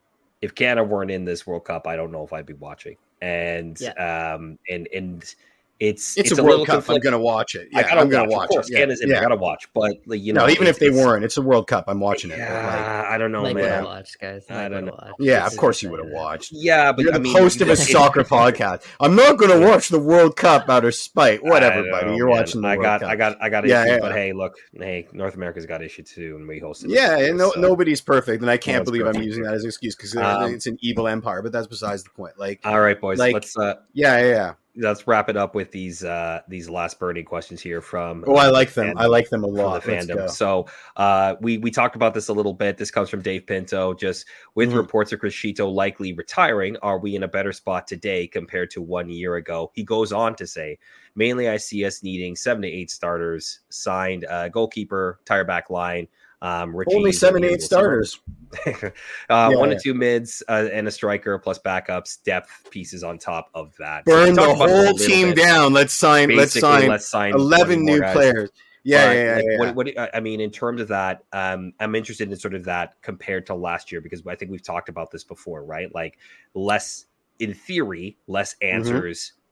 if 0.41 0.53
canada 0.55 0.83
weren't 0.83 1.09
in 1.11 1.25
this 1.25 1.45
world 1.47 1.65
cup 1.65 1.85
i 1.87 1.95
don't 1.97 2.11
know 2.13 2.23
if 2.23 2.31
i'd 2.31 2.45
be 2.45 2.53
watching 2.53 2.95
and 3.25 3.81
um 3.97 4.59
and 4.69 4.87
and 4.93 5.35
it's 5.79 6.17
it's, 6.17 6.31
a, 6.31 6.35
little 6.35 6.59
World 6.59 6.67
Cup. 6.67 6.89
I'm 6.89 6.99
going 6.99 7.11
to 7.13 7.19
watch 7.19 7.53
it. 7.55 7.67
I 7.75 7.79
Yeah, 7.79 7.87
gotta 7.89 8.01
I'm 8.01 8.09
going 8.09 8.29
to 8.29 8.33
watch, 8.33 8.37
watch 8.37 8.49
of 8.49 8.55
course. 8.55 8.69
it. 8.69 8.73
Yeah, 8.73 8.79
Canada's 8.79 9.01
in, 9.01 9.11
I 9.11 9.15
yeah. 9.15 9.21
gotta 9.21 9.35
watch, 9.35 9.67
but 9.73 9.97
like, 10.05 10.21
you 10.21 10.31
know, 10.31 10.45
no, 10.45 10.51
even 10.51 10.67
if 10.67 10.79
they 10.79 10.89
weren't, 10.89 11.25
it's 11.25 11.35
a 11.37 11.41
World 11.41 11.67
Cup. 11.67 11.85
I'm 11.87 11.99
watching 11.99 12.31
it. 12.31 12.39
like, 12.39 12.47
Yeah, 12.47 13.07
I 13.09 13.17
don't 13.17 13.31
know, 13.33 13.41
Mike 13.41 13.55
man. 13.55 13.63
would 13.63 13.69
yeah. 13.69 13.75
have 13.77 13.85
watched, 13.85 14.19
guys. 14.21 14.45
I 14.49 14.53
Mike 14.53 14.61
don't 14.71 14.71
would 14.71 14.85
know. 14.85 14.91
have 15.01 15.09
watched. 15.09 15.15
yeah, 15.19 15.43
This 15.43 15.53
of 15.53 15.59
course 15.59 15.81
you 15.83 15.89
would 15.91 15.99
have 15.99 16.13
watched. 16.13 16.51
Yeah, 16.53 16.91
but 16.93 17.01
You're 17.03 17.13
I 17.13 17.17
the 17.17 17.23
mean, 17.23 17.37
host 17.37 17.59
of 17.61 17.67
a 17.69 17.75
soccer 17.75 18.23
podcast. 18.23 18.83
I'm 19.01 19.15
not 19.15 19.37
going 19.37 19.51
to 19.59 19.67
watch 19.67 19.89
the 19.89 19.99
World 19.99 20.37
Cup 20.37 20.69
out 20.69 20.85
of 20.85 20.95
spite. 20.95 21.43
Whatever, 21.43 21.81
don't 21.83 21.91
buddy. 21.91 22.15
You're 22.15 22.27
man. 22.27 22.37
watching 22.37 22.61
the 22.61 22.67
I 22.69 22.75
got, 22.77 23.01
Cup. 23.01 23.09
I 23.09 23.15
got, 23.17 23.37
I 23.41 23.49
got 23.49 23.67
Yeah, 23.67 23.81
issues, 23.83 23.91
yeah. 23.91 23.99
but 23.99 24.11
hey, 24.13 24.31
look, 24.31 24.53
hey, 24.77 25.07
North 25.11 25.35
America's 25.35 25.65
got 25.65 25.83
issues 25.83 26.09
too, 26.09 26.37
and 26.37 26.47
we 26.47 26.61
hosted. 26.61 26.85
Yeah, 26.87 27.17
and 27.19 27.37
nobody's 27.37 27.99
perfect, 27.99 28.41
and 28.41 28.49
I 28.49 28.55
can't 28.57 28.85
believe 28.85 29.05
I'm 29.05 29.21
using 29.21 29.43
that 29.43 29.53
as 29.53 29.63
an 29.63 29.69
excuse 29.69 29.95
because 29.95 30.15
Um, 30.15 30.53
it's 30.53 30.67
an 30.67 30.77
evil 30.81 31.07
empire. 31.09 31.41
But 31.41 31.51
that's 31.51 31.67
besides 31.67 32.03
the 32.05 32.11
point. 32.11 32.39
Like, 32.39 32.61
All 32.63 32.79
right, 32.79 32.99
boys, 32.99 33.17
let's 33.19 33.57
uh, 33.57 33.75
yeah, 33.93 34.19
yeah, 34.19 34.25
yeah. 34.25 34.53
Let's 34.77 35.07
wrap 35.07 35.29
it 35.29 35.37
up 35.37 35.55
with 35.55 35.71
these 35.71 36.03
uh 36.03 36.41
these 36.49 36.69
last 36.69 36.99
burning 36.99 37.23
questions 37.23 37.61
here 37.61 37.81
from 37.81 38.23
Oh, 38.27 38.35
I 38.35 38.49
like 38.49 38.73
them. 38.73 38.87
fandom- 38.95 38.99
I 39.01 39.05
like 39.05 39.29
them 39.29 39.43
a 39.43 39.47
lot. 39.47 39.83
the 39.83 39.91
fandom. 39.91 40.29
So 40.29 40.65
uh 40.97 41.35
we 41.39 41.57
we 41.57 41.71
talked 41.71 41.95
about 41.95 42.13
this 42.13 42.27
a 42.27 42.33
little 42.33 42.53
bit. 42.53 42.77
This 42.77 42.91
comes 42.91 43.09
from 43.09 43.21
Dave 43.21 43.45
Pinto. 43.47 43.93
Just 43.93 44.25
with 44.55 44.71
Mhm. 44.71 44.77
reports 44.77 45.13
of 45.13 45.19
Criscito 45.21 45.71
likely 45.73 46.11
retiring, 46.13 46.75
are 46.81 46.99
we 46.99 47.15
in 47.15 47.23
a 47.23 47.27
better 47.27 47.53
spot 47.53 47.87
today 47.87 48.27
compared 48.27 48.69
to 48.71 48.81
one 48.81 49.09
year 49.09 49.35
ago? 49.35 49.71
He 49.75 49.83
goes 49.83 50.11
on 50.11 50.35
to 50.35 50.45
say, 50.47 50.77
mainly 51.15 51.47
I 51.47 51.57
see 51.57 51.85
us 51.85 52.03
needing 52.03 52.35
seven 52.35 52.61
to 52.63 52.67
eight 52.67 52.91
starters, 52.91 53.61
signed 53.69 54.25
uh 54.25 54.49
goalkeeper, 54.49 55.19
tire 55.25 55.45
back 55.45 55.69
line. 55.69 56.07
Um, 56.41 56.75
Richie 56.75 56.95
Only 56.95 57.11
seven, 57.11 57.43
eight 57.43 57.51
will 57.51 57.57
see 57.59 57.75
more- 57.75 58.05
starters. 58.05 58.19
uh, 58.67 58.89
Yeah, 59.29 59.47
one 59.57 59.69
yeah. 59.71 59.75
to 59.77 59.81
two 59.83 59.93
mids 59.93 60.43
uh, 60.47 60.67
and 60.71 60.87
a 60.87 60.91
striker 60.91 61.37
plus 61.39 61.59
backups, 61.59 62.21
depth 62.23 62.67
pieces 62.69 63.03
on 63.03 63.17
top 63.17 63.49
of 63.53 63.75
that. 63.79 64.03
So 64.07 64.13
Burn 64.13 64.33
the 64.35 64.43
it 64.43 64.49
a 64.49 64.53
whole 64.55 64.93
team 64.93 65.27
bit. 65.29 65.37
down. 65.37 65.73
Let's 65.73 65.93
sign. 65.93 66.35
let's 66.35 66.59
sign 66.59 66.87
let's 66.87 67.07
sign 67.07 67.33
11 67.33 67.83
new 67.83 67.99
guys. 67.99 68.13
players. 68.13 68.49
Yeah, 68.87 69.07
But, 69.07 69.15
yeah, 69.15 69.23
yeah. 69.23 69.35
like, 69.35 69.45
yeah. 69.49 69.57
What, 69.59 69.75
what, 69.97 70.15
I 70.15 70.19
mean, 70.19 70.39
in 70.39 70.51
terms 70.51 70.79
of 70.79 70.87
that, 70.89 71.23
um, 71.33 71.73
I'm 71.79 71.95
interested 71.95 72.29
in 72.29 72.37
sort 72.37 72.53
of 72.53 72.63
that 72.65 72.93
compared 73.01 73.47
to 73.47 73.55
last 73.55 73.91
year 73.91 73.99
because 73.99 74.21
I 74.27 74.35
think 74.35 74.51
we've 74.51 74.61
talked 74.61 74.89
about 74.89 75.09
this 75.09 75.23
before, 75.23 75.65
right? 75.65 75.93
Like 75.95 76.19
less, 76.53 77.05
in 77.39 77.53
theory, 77.55 78.17
less 78.27 78.55
Mm-hmm. 78.61 78.87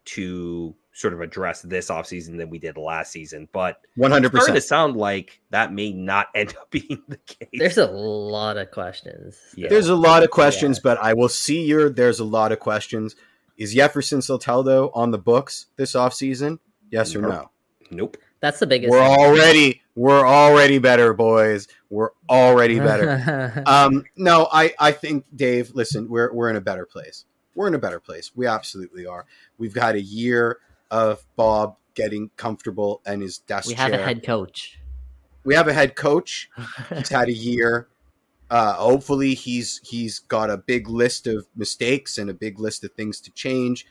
Answers 0.03 0.15
to 0.15 0.75
sort 0.95 1.13
of 1.13 1.21
address 1.21 1.61
this 1.63 1.89
offseason 1.89 2.37
than 2.37 2.49
we 2.49 2.59
did 2.59 2.77
last 2.77 3.11
season. 3.11 3.47
But 3.51 3.81
One 3.95 4.11
hundred 4.11 4.33
it's 4.33 4.43
starting 4.43 4.55
to 4.55 4.61
sound 4.61 4.95
like 4.95 5.41
that 5.49 5.73
may 5.73 5.91
not 5.91 6.27
end 6.35 6.55
up 6.59 6.69
being 6.71 7.01
the 7.07 7.17
case. 7.17 7.49
There's 7.53 7.77
a 7.77 7.87
lot 7.87 8.57
of 8.57 8.71
questions. 8.71 9.39
Yeah. 9.55 9.69
There's 9.69 9.89
a 9.89 9.95
lot 9.95 10.23
of 10.23 10.29
questions, 10.29 10.79
but 10.79 10.97
I 10.99 11.13
will 11.13 11.29
see 11.29 11.63
your. 11.65 11.89
There's 11.89 12.19
a 12.19 12.25
lot 12.25 12.51
of 12.51 12.59
questions. 12.59 13.15
Is 13.57 13.73
Jefferson 13.73 14.19
Soteldo 14.19 14.91
on 14.95 15.11
the 15.11 15.19
books 15.19 15.67
this 15.75 15.93
offseason? 15.93 16.59
Yes 16.89 17.15
or 17.15 17.21
Nope. 17.21 17.31
no? 17.31 17.49
nope. 17.91 18.17
That's 18.39 18.59
the 18.59 18.67
biggest. 18.67 18.91
We're 18.91 18.99
thing. 18.99 19.19
already 19.19 19.81
we're 19.95 20.27
already 20.27 20.79
better, 20.79 21.13
boys. 21.13 21.67
We're 21.89 22.09
already 22.29 22.79
better. 22.79 23.63
um, 23.65 24.03
no, 24.17 24.47
I 24.51 24.73
I 24.79 24.91
think 24.91 25.25
Dave. 25.35 25.71
Listen, 25.73 26.09
we're 26.09 26.33
we're 26.33 26.49
in 26.49 26.55
a 26.55 26.61
better 26.61 26.85
place. 26.85 27.25
We're 27.55 27.67
in 27.67 27.75
a 27.75 27.79
better 27.79 27.99
place. 27.99 28.31
We 28.35 28.47
absolutely 28.47 29.05
are. 29.05 29.25
We've 29.57 29.73
got 29.73 29.95
a 29.95 30.01
year 30.01 30.59
of 30.89 31.23
Bob 31.35 31.75
getting 31.95 32.31
comfortable 32.37 33.01
and 33.05 33.21
his 33.21 33.37
desk 33.39 33.67
we 33.67 33.75
have 33.75 33.93
a 33.93 33.97
chair. 33.97 34.05
head 34.05 34.23
coach. 34.23 34.79
we 35.43 35.55
have 35.55 35.67
a 35.67 35.73
head 35.73 35.95
coach. 35.95 36.49
He's 36.89 37.09
had 37.09 37.27
a 37.27 37.33
year. 37.33 37.87
Uh, 38.49 38.73
hopefully, 38.73 39.33
he's 39.33 39.79
he's 39.83 40.19
got 40.19 40.51
a 40.51 40.57
big 40.57 40.87
list 40.87 41.25
of 41.25 41.47
mistakes 41.55 42.19
and 42.19 42.29
a 42.29 42.33
big 42.33 42.59
list 42.59 42.83
of 42.83 42.91
things 42.91 43.19
to 43.21 43.31
change. 43.31 43.85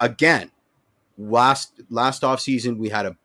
Again, 0.00 0.50
last 1.16 1.80
last 1.88 2.24
off 2.24 2.40
season 2.40 2.78
we 2.78 2.88
had 2.88 3.06
a 3.06 3.16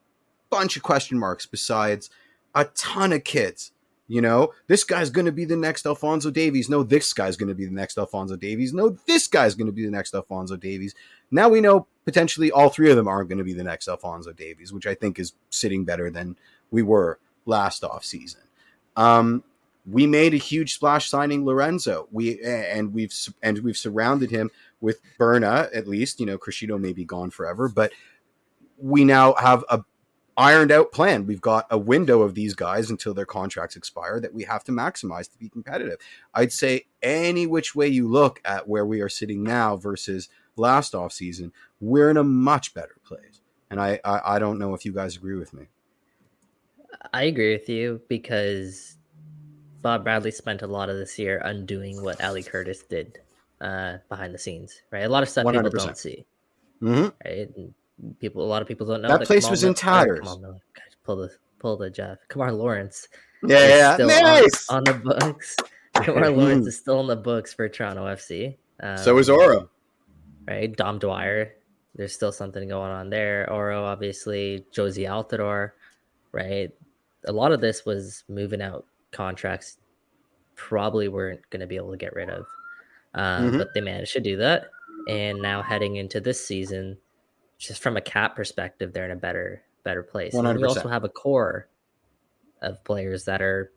bunch 0.52 0.78
of 0.78 0.84
question 0.84 1.18
marks. 1.18 1.48
Besides, 1.48 2.12
a 2.54 2.66
ton 2.66 3.12
of 3.12 3.24
kids. 3.24 3.72
You 4.08 4.22
know, 4.22 4.54
this 4.68 4.84
guy's 4.84 5.10
going 5.10 5.26
to 5.26 5.32
be 5.32 5.46
the 5.46 5.58
next 5.58 5.86
Alfonso 5.86 6.30
Davies. 6.30 6.70
No, 6.70 6.84
this 6.84 7.12
guy's 7.12 7.36
going 7.36 7.50
to 7.50 7.56
be 7.56 7.66
the 7.66 7.74
next 7.74 7.98
Alfonso 7.98 8.36
Davies. 8.36 8.72
No, 8.72 8.90
this 9.08 9.28
guy's 9.28 9.56
going 9.56 9.68
to 9.68 9.74
be 9.74 9.84
the 9.84 9.92
next 9.92 10.14
Alfonso 10.14 10.56
Davies. 10.56 10.94
Now 11.32 11.50
we 11.50 11.60
know 11.60 11.88
potentially 12.06 12.52
all 12.52 12.70
three 12.70 12.92
of 12.92 12.98
them 12.98 13.08
aren't 13.08 13.30
going 13.30 13.40
to 13.40 13.44
be 13.44 13.54
the 13.54 13.64
next 13.64 13.88
Alfonso 13.88 14.32
Davies, 14.32 14.72
which 14.72 14.86
I 14.86 14.94
think 14.94 15.18
is 15.18 15.34
sitting 15.50 15.86
better 15.86 16.12
than 16.12 16.38
we 16.70 16.84
were 16.84 17.20
last 17.46 17.84
off 17.84 18.06
season. 18.06 18.42
Um, 18.96 19.44
we 19.88 20.08
made 20.08 20.34
a 20.34 20.38
huge 20.38 20.74
splash 20.74 21.10
signing 21.10 21.46
Lorenzo. 21.46 22.08
We 22.12 22.42
and 22.44 22.94
we've 22.94 23.14
and 23.42 23.60
we've 23.60 23.78
surrounded 23.78 24.32
him 24.32 24.50
with 24.82 25.00
Berna 25.18 25.70
at 25.74 25.88
least. 25.88 26.20
You 26.20 26.26
know, 26.26 26.38
Criscito 26.38 26.80
may 26.80 26.94
be 26.94 27.06
gone 27.06 27.30
forever, 27.30 27.70
but 27.70 27.92
we 28.78 29.04
now 29.04 29.34
have 29.36 29.64
a 29.70 29.84
ironed 30.38 30.72
out 30.72 30.92
plan. 30.92 31.26
We've 31.26 31.42
got 31.42 31.66
a 31.70 31.78
window 31.78 32.22
of 32.22 32.36
these 32.36 32.54
guys 32.54 32.90
until 32.90 33.14
their 33.14 33.26
contracts 33.26 33.76
expire 33.76 34.20
that 34.20 34.34
we 34.34 34.44
have 34.44 34.64
to 34.66 34.72
maximize 34.72 35.32
to 35.32 35.38
be 35.38 35.50
competitive. 35.50 35.98
I'd 36.34 36.52
say 36.52 36.86
any 37.02 37.48
which 37.48 37.76
way 37.76 37.88
you 37.88 38.08
look 38.10 38.42
at 38.44 38.68
where 38.68 38.86
we 38.86 39.02
are 39.02 39.10
sitting 39.10 39.44
now 39.44 39.78
versus 39.78 40.28
last 40.58 40.94
off 40.96 41.14
season, 41.14 41.52
we're 41.80 42.10
in 42.10 42.18
a 42.18 42.24
much 42.24 42.74
better 42.74 42.96
place. 43.06 43.42
And 43.70 43.80
I, 43.80 44.00
I, 44.04 44.36
I 44.36 44.40
don't 44.40 44.60
know 44.60 44.74
if 44.74 44.86
you 44.86 44.94
guys 44.94 45.16
agree 45.16 45.36
with 45.38 45.54
me. 45.54 45.68
I 47.14 47.24
agree 47.24 47.54
with 47.54 47.70
you 47.70 48.02
because 48.10 48.98
Bob 49.82 50.04
Bradley 50.04 50.32
spent 50.32 50.62
a 50.62 50.68
lot 50.68 50.90
of 50.90 50.98
this 50.98 51.18
year 51.20 51.40
undoing 51.44 52.02
what 52.04 52.24
Ali 52.24 52.44
Curtis 52.44 52.82
did 52.84 53.20
uh, 53.62 53.98
behind 54.10 54.34
the 54.34 54.40
scenes, 54.40 54.82
right? 54.92 55.04
A 55.04 55.10
lot 55.10 55.24
of 55.24 55.30
stuff 55.30 55.46
people 55.46 55.62
100%. 55.70 55.78
don't 55.86 55.98
see, 55.98 56.26
Mm-hmm. 56.82 57.08
right? 57.26 57.50
And 57.56 57.74
people, 58.20 58.44
a 58.44 58.48
lot 58.48 58.62
of 58.62 58.68
people 58.68 58.86
don't 58.88 59.02
know 59.02 59.08
That 59.18 59.26
place 59.28 59.50
was 59.50 59.64
in 59.64 59.70
Miller- 59.70 59.76
tatters. 59.76 60.20
Kamal 60.20 60.40
Miller- 60.40 60.62
pull 61.04 61.16
the 61.18 61.30
pull 61.60 61.78
the 61.78 61.90
Jeff. 61.90 62.18
Kemar 62.30 62.56
Lawrence 62.58 63.08
Yeah, 63.44 63.68
yeah, 63.68 63.94
still 63.96 64.08
nice. 64.08 64.70
on, 64.70 64.78
on 64.80 64.84
the 64.86 64.94
books. 64.94 65.56
Kemar 65.96 66.36
Lawrence 66.36 66.68
is 66.68 66.78
still 66.80 67.00
on 67.00 67.08
the 67.08 67.16
books 67.16 67.54
for 67.54 67.68
Toronto 67.70 68.06
FC. 68.06 68.58
Um, 68.82 68.98
so 68.98 69.18
is 69.18 69.30
Auro. 69.30 69.70
right? 70.48 70.76
Dom 70.76 71.00
Dwyer, 71.00 71.54
there's 71.96 72.14
still 72.14 72.32
something 72.32 72.68
going 72.68 72.92
on 72.92 73.10
there. 73.10 73.50
Auro, 73.50 73.86
obviously, 73.86 74.66
Jozy 74.76 75.08
Altidore, 75.08 75.72
right? 76.34 76.72
A 77.28 77.32
lot 77.32 77.52
of 77.54 77.62
this 77.62 77.86
was 77.86 78.24
moving 78.28 78.62
out 78.62 78.86
contracts, 79.12 79.78
probably 80.56 81.08
weren't 81.08 81.42
going 81.50 81.62
to 81.62 81.68
be 81.68 81.78
able 81.78 81.92
to 81.92 81.98
get 81.98 82.14
rid 82.14 82.30
of, 82.30 82.46
um, 83.14 83.52
Mhm. 83.54 83.58
but 83.60 83.74
they 83.74 83.82
managed 83.82 84.14
to 84.14 84.20
do 84.20 84.36
that. 84.38 84.66
And 85.08 85.42
now 85.42 85.62
heading 85.62 85.96
into 85.96 86.20
this 86.20 86.46
season, 86.46 86.98
just 87.68 87.82
from 87.82 87.98
a 87.98 88.02
cap 88.02 88.36
perspective, 88.36 88.94
they're 88.94 89.06
in 89.06 89.12
a 89.12 89.16
better 89.16 89.64
better 89.84 90.04
place. 90.04 90.34
And 90.34 90.46
then 90.46 90.58
you 90.60 90.66
100%. 90.66 90.70
also 90.70 90.88
have 90.90 91.04
a 91.04 91.10
core 91.10 91.68
of 92.62 92.84
players 92.84 93.26
that 93.26 93.42
are 93.42 93.72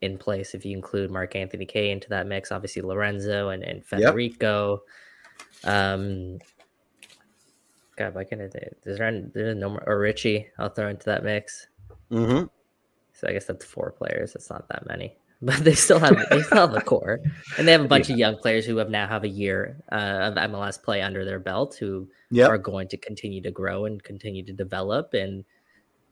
in 0.00 0.18
place. 0.18 0.54
If 0.54 0.64
you 0.64 0.76
include 0.76 1.10
Mark-Anthony 1.10 1.66
Kaye 1.66 1.90
into 1.90 2.08
that 2.08 2.26
mix, 2.26 2.50
obviously 2.50 2.82
Lorenzo 2.82 3.50
and, 3.50 3.62
and 3.62 3.84
Federico. 3.84 4.82
Um, 5.64 6.38
God, 7.96 8.14
why 8.14 8.24
can't 8.24 8.40
I? 8.40 8.44
Is 8.44 8.98
there, 8.98 9.28
there's 9.34 9.56
no 9.56 9.68
more, 9.70 9.84
or 9.86 9.98
Richie, 9.98 10.48
I'll 10.58 10.70
throw 10.70 10.88
into 10.88 11.04
that 11.06 11.22
mix. 11.22 11.66
hmm 12.08 12.44
So 13.12 13.28
I 13.28 13.32
guess 13.32 13.44
that's 13.44 13.64
four 13.64 13.92
players. 13.92 14.32
That's 14.32 14.48
not 14.48 14.68
that 14.68 14.86
many, 14.86 15.18
but 15.42 15.56
they 15.64 15.74
still 15.74 15.98
have 15.98 16.16
they 16.30 16.42
still 16.42 16.58
have 16.58 16.72
the 16.72 16.80
core, 16.82 17.18
and 17.58 17.66
they 17.66 17.72
have 17.72 17.80
a 17.80 17.88
bunch 17.88 18.10
of 18.10 18.16
young 18.18 18.36
players 18.36 18.66
who 18.66 18.76
have 18.76 18.90
now 18.90 19.06
have 19.06 19.24
a 19.24 19.28
year 19.28 19.82
uh, 19.90 19.94
of 20.30 20.34
MLS 20.34 20.82
play 20.82 21.00
under 21.02 21.24
their 21.24 21.38
belt 21.40 21.76
who 21.76 22.08
Yep. 22.32 22.48
are 22.50 22.58
going 22.58 22.88
to 22.88 22.96
continue 22.96 23.42
to 23.42 23.50
grow 23.50 23.86
and 23.86 24.02
continue 24.04 24.44
to 24.44 24.52
develop. 24.52 25.14
And 25.14 25.44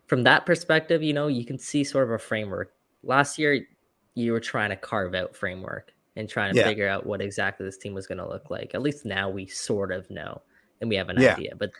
from 0.08 0.24
that 0.24 0.46
perspective, 0.46 1.02
you 1.02 1.12
know, 1.12 1.28
you 1.28 1.44
can 1.44 1.58
see 1.58 1.84
sort 1.84 2.04
of 2.04 2.10
a 2.10 2.18
framework. 2.18 2.72
Last 3.04 3.38
year, 3.38 3.66
you 4.14 4.32
were 4.32 4.40
trying 4.40 4.70
to 4.70 4.76
carve 4.76 5.14
out 5.14 5.36
framework 5.36 5.92
and 6.16 6.28
trying 6.28 6.52
to 6.52 6.58
Yeah. 6.58 6.64
figure 6.64 6.88
out 6.88 7.06
what 7.06 7.20
exactly 7.20 7.64
this 7.66 7.78
team 7.78 7.94
was 7.94 8.06
going 8.08 8.18
to 8.18 8.26
look 8.28 8.50
like. 8.50 8.74
At 8.74 8.82
least 8.82 9.04
now 9.04 9.30
we 9.30 9.46
sort 9.46 9.92
of 9.92 10.10
know 10.10 10.42
and 10.80 10.90
we 10.90 10.96
have 10.96 11.08
an 11.08 11.20
Yeah. 11.20 11.34
idea. 11.34 11.54
But 11.56 11.70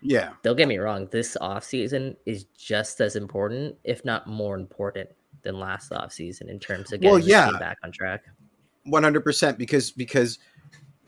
Yeah. 0.00 0.32
don't 0.42 0.56
get 0.56 0.68
me 0.68 0.78
wrong, 0.78 1.08
this 1.10 1.36
offseason 1.42 2.16
is 2.24 2.44
just 2.44 3.00
as 3.02 3.16
important, 3.16 3.76
if 3.84 4.04
not 4.04 4.26
more 4.26 4.56
important, 4.56 5.10
than 5.44 5.58
last 5.58 5.90
offseason 5.92 6.48
in 6.48 6.58
terms 6.58 6.92
of 6.92 7.00
getting 7.00 7.10
Well, 7.12 7.22
the 7.22 7.28
yeah. 7.28 7.50
team 7.50 7.58
back 7.58 7.78
on 7.84 7.92
track. 7.92 8.24
One 8.84 9.02
hundred 9.02 9.22
percent 9.22 9.56
because 9.58 9.90
because 9.92 10.38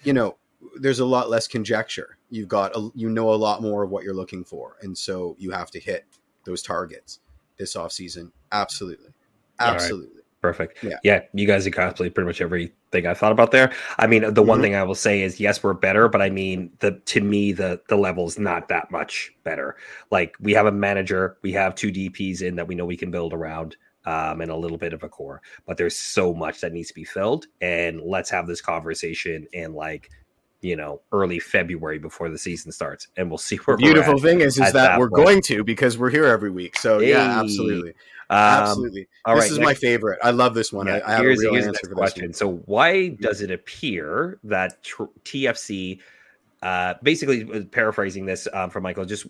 you 0.04 0.12
know 0.12 0.36
there's 0.80 1.00
a 1.00 1.04
lot 1.04 1.28
less 1.28 1.46
conjecture. 1.48 2.16
You've 2.30 2.48
got 2.48 2.74
a, 2.76 2.88
you 2.94 3.08
know 3.10 3.32
a 3.32 3.36
lot 3.36 3.60
more 3.62 3.82
of 3.82 3.90
what 3.90 4.04
you're 4.04 4.14
looking 4.14 4.44
for, 4.44 4.76
and 4.82 4.96
so 4.96 5.36
you 5.38 5.50
have 5.50 5.70
to 5.72 5.80
hit 5.80 6.06
those 6.44 6.62
targets 6.62 7.20
this 7.56 7.74
offseason. 7.76 8.30
Absolutely, 8.52 9.08
All 9.60 9.68
right. 9.68 9.74
absolutely. 9.74 10.12
Perfect. 10.42 10.82
Yeah. 10.84 10.96
Yeah, 11.02 11.22
you 11.32 11.46
guys 11.46 11.66
encapsulate 11.66 12.14
pretty 12.14 12.26
much 12.26 12.40
everything 12.40 13.06
I 13.06 13.14
thought 13.14 13.32
about 13.32 13.50
there. 13.50 13.72
I 13.98 14.06
mean, 14.06 14.32
the 14.32 14.42
one 14.42 14.58
Mhm. 14.58 14.62
thing 14.62 14.74
I 14.76 14.82
will 14.84 14.94
say 14.94 15.22
is 15.22 15.40
yes, 15.40 15.62
we're 15.62 15.72
better, 15.74 16.08
but 16.08 16.22
I 16.22 16.30
mean, 16.30 16.70
the 16.78 16.92
to 17.06 17.20
me 17.20 17.52
the 17.52 17.80
the 17.88 17.96
level's 17.96 18.38
not 18.38 18.68
that 18.68 18.90
much 18.90 19.34
better. 19.44 19.76
Like 20.10 20.36
we 20.40 20.52
have 20.52 20.66
a 20.66 20.72
manager, 20.72 21.36
we 21.42 21.52
have 21.52 21.74
two 21.74 21.90
DPs 21.90 22.42
in 22.42 22.56
that 22.56 22.68
we 22.68 22.74
know 22.74 22.84
we 22.86 22.96
can 22.96 23.10
build 23.10 23.32
around. 23.32 23.76
Um, 24.06 24.40
and 24.40 24.52
a 24.52 24.56
little 24.56 24.78
bit 24.78 24.92
of 24.92 25.02
a 25.02 25.08
core, 25.08 25.42
but 25.66 25.76
there's 25.76 25.98
so 25.98 26.32
much 26.32 26.60
that 26.60 26.72
needs 26.72 26.86
to 26.88 26.94
be 26.94 27.02
filled. 27.02 27.46
And 27.60 28.00
let's 28.00 28.30
have 28.30 28.46
this 28.46 28.60
conversation 28.60 29.48
in 29.52 29.74
like, 29.74 30.10
you 30.60 30.76
know, 30.76 31.00
early 31.10 31.40
February 31.40 31.98
before 31.98 32.28
the 32.28 32.38
season 32.38 32.70
starts, 32.70 33.08
and 33.16 33.28
we'll 33.28 33.38
see 33.50 33.56
where 33.56 33.76
The 33.76 33.82
beautiful 33.82 34.18
thing 34.20 34.42
is, 34.42 34.58
is 34.58 34.72
that, 34.72 34.72
that 34.74 34.98
we're 35.00 35.10
point. 35.10 35.24
going 35.26 35.42
to 35.42 35.64
because 35.64 35.98
we're 35.98 36.10
here 36.10 36.24
every 36.26 36.50
week. 36.50 36.76
So 36.78 37.00
yeah, 37.00 37.40
absolutely, 37.40 37.90
Um, 38.30 38.38
absolutely. 38.38 39.08
all 39.24 39.34
this 39.34 39.42
right, 39.42 39.50
is 39.50 39.58
next- 39.58 39.66
my 39.66 39.74
favorite. 39.74 40.20
I 40.22 40.30
love 40.30 40.54
this 40.54 40.72
one. 40.72 40.86
Yeah, 40.86 41.00
I, 41.04 41.08
I 41.08 41.10
have 41.16 41.20
here's, 41.22 41.40
a 41.40 41.42
real 41.42 41.52
here's 41.54 41.66
answer 41.66 41.80
for 41.82 41.86
this 41.88 41.94
question. 41.94 42.32
So, 42.32 42.58
why 42.66 43.08
does 43.08 43.40
it 43.40 43.50
appear 43.50 44.38
that 44.44 44.82
tr- 44.84 45.04
TFC, 45.24 45.98
uh, 46.62 46.94
basically 47.02 47.42
uh, 47.52 47.64
paraphrasing 47.72 48.24
this 48.24 48.46
um, 48.52 48.70
from 48.70 48.84
Michael, 48.84 49.04
just 49.04 49.26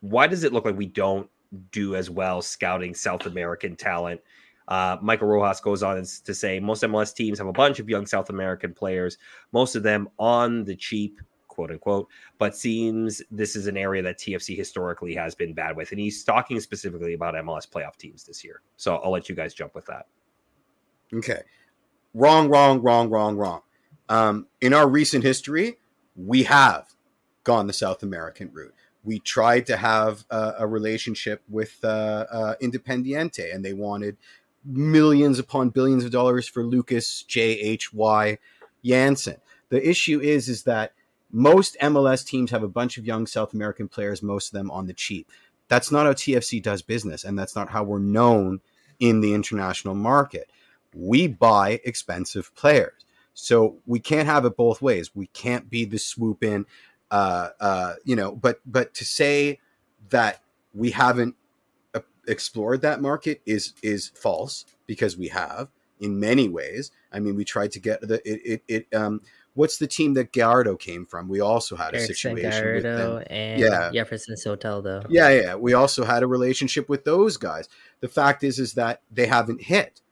why 0.00 0.26
does 0.26 0.42
it 0.42 0.52
look 0.52 0.64
like 0.64 0.76
we 0.76 0.86
don't 0.86 1.30
do 1.70 1.96
as 1.96 2.10
well 2.10 2.42
scouting 2.42 2.94
South 2.94 3.26
American 3.26 3.76
talent? 3.76 4.20
Uh, 4.68 4.96
Michael 5.02 5.26
Rojas 5.26 5.60
goes 5.60 5.82
on 5.82 5.96
to 5.96 6.34
say 6.34 6.60
most 6.60 6.82
MLS 6.84 7.14
teams 7.14 7.38
have 7.38 7.48
a 7.48 7.52
bunch 7.52 7.80
of 7.80 7.88
young 7.88 8.06
South 8.06 8.30
American 8.30 8.72
players, 8.72 9.18
most 9.52 9.74
of 9.74 9.82
them 9.82 10.08
on 10.18 10.64
the 10.64 10.76
cheap, 10.76 11.20
quote 11.48 11.72
unquote, 11.72 12.08
but 12.38 12.56
seems 12.56 13.20
this 13.30 13.56
is 13.56 13.66
an 13.66 13.76
area 13.76 14.00
that 14.00 14.18
TFC 14.18 14.56
historically 14.56 15.14
has 15.14 15.34
been 15.34 15.52
bad 15.52 15.76
with. 15.76 15.90
And 15.90 16.00
he's 16.00 16.22
talking 16.22 16.60
specifically 16.60 17.14
about 17.14 17.34
MLS 17.34 17.68
playoff 17.68 17.96
teams 17.96 18.24
this 18.24 18.44
year. 18.44 18.62
So 18.76 18.96
I'll 18.96 19.10
let 19.10 19.28
you 19.28 19.34
guys 19.34 19.54
jump 19.54 19.74
with 19.74 19.86
that. 19.86 20.06
Okay. 21.12 21.42
Wrong, 22.14 22.48
wrong, 22.48 22.80
wrong, 22.80 23.10
wrong, 23.10 23.36
wrong. 23.36 23.62
Um, 24.08 24.46
in 24.60 24.72
our 24.72 24.88
recent 24.88 25.24
history, 25.24 25.78
we 26.16 26.44
have 26.44 26.94
gone 27.44 27.66
the 27.66 27.72
South 27.72 28.02
American 28.02 28.50
route. 28.52 28.74
We 29.04 29.18
tried 29.18 29.66
to 29.66 29.76
have 29.76 30.24
a, 30.30 30.54
a 30.60 30.66
relationship 30.66 31.42
with 31.48 31.78
uh, 31.82 32.26
uh, 32.30 32.54
Independiente, 32.62 33.54
and 33.54 33.64
they 33.64 33.72
wanted 33.72 34.16
millions 34.64 35.38
upon 35.38 35.70
billions 35.70 36.04
of 36.04 36.10
dollars 36.10 36.46
for 36.46 36.64
Lucas 36.64 37.22
J 37.22 37.42
H 37.42 37.92
Y 37.92 38.38
Jansen. 38.84 39.36
The 39.70 39.88
issue 39.88 40.20
is, 40.20 40.48
is 40.48 40.64
that 40.64 40.92
most 41.30 41.76
MLS 41.80 42.26
teams 42.26 42.50
have 42.50 42.62
a 42.62 42.68
bunch 42.68 42.98
of 42.98 43.06
young 43.06 43.26
South 43.26 43.54
American 43.54 43.88
players, 43.88 44.22
most 44.22 44.48
of 44.48 44.52
them 44.52 44.70
on 44.70 44.86
the 44.86 44.92
cheap. 44.92 45.30
That's 45.68 45.92
not 45.92 46.06
how 46.06 46.12
TFC 46.12 46.62
does 46.62 46.82
business, 46.82 47.24
and 47.24 47.38
that's 47.38 47.54
not 47.54 47.70
how 47.70 47.84
we're 47.84 48.00
known 48.00 48.60
in 48.98 49.20
the 49.20 49.32
international 49.32 49.94
market 49.94 50.50
we 50.94 51.26
buy 51.26 51.80
expensive 51.84 52.54
players. 52.54 53.04
So 53.34 53.78
we 53.86 54.00
can't 54.00 54.26
have 54.26 54.44
it 54.44 54.56
both 54.56 54.82
ways. 54.82 55.14
We 55.14 55.26
can't 55.28 55.70
be 55.70 55.84
the 55.84 55.98
swoop 55.98 56.42
in, 56.42 56.66
uh, 57.10 57.48
uh, 57.60 57.94
you 58.04 58.16
know. 58.16 58.32
But 58.32 58.60
but 58.66 58.94
to 58.94 59.04
say 59.04 59.58
that 60.10 60.42
we 60.74 60.90
haven't 60.90 61.36
uh, 61.94 62.00
explored 62.26 62.82
that 62.82 63.00
market 63.00 63.40
is 63.46 63.74
is 63.82 64.10
false 64.14 64.64
because 64.86 65.16
we 65.16 65.28
have 65.28 65.68
in 66.00 66.18
many 66.18 66.48
ways. 66.48 66.90
I 67.12 67.20
mean, 67.20 67.36
we 67.36 67.44
tried 67.44 67.72
to 67.72 67.80
get 67.80 68.00
the 68.00 68.20
it 68.24 68.62
it, 68.68 68.86
it 68.90 68.94
um. 68.96 69.22
What's 69.54 69.78
the 69.78 69.88
team 69.88 70.14
that 70.14 70.32
Gallardo 70.32 70.76
came 70.76 71.04
from? 71.04 71.28
We 71.28 71.40
also 71.40 71.74
had 71.74 71.92
a 71.92 71.96
Erickson 71.96 72.14
situation 72.14 72.74
with 72.74 72.82
them. 72.84 73.24
And 73.28 73.60
Yeah. 73.60 73.90
Jefferson 73.92 74.36
Soteldo. 74.36 75.04
Yeah, 75.10 75.28
yeah. 75.28 75.54
We 75.56 75.74
also 75.74 76.04
had 76.04 76.22
a 76.22 76.28
relationship 76.28 76.88
with 76.88 77.04
those 77.04 77.36
guys. 77.36 77.68
The 77.98 78.06
fact 78.06 78.44
is, 78.44 78.60
is 78.60 78.74
that 78.74 79.02
they 79.10 79.26
haven't 79.26 79.62
hit 79.62 80.02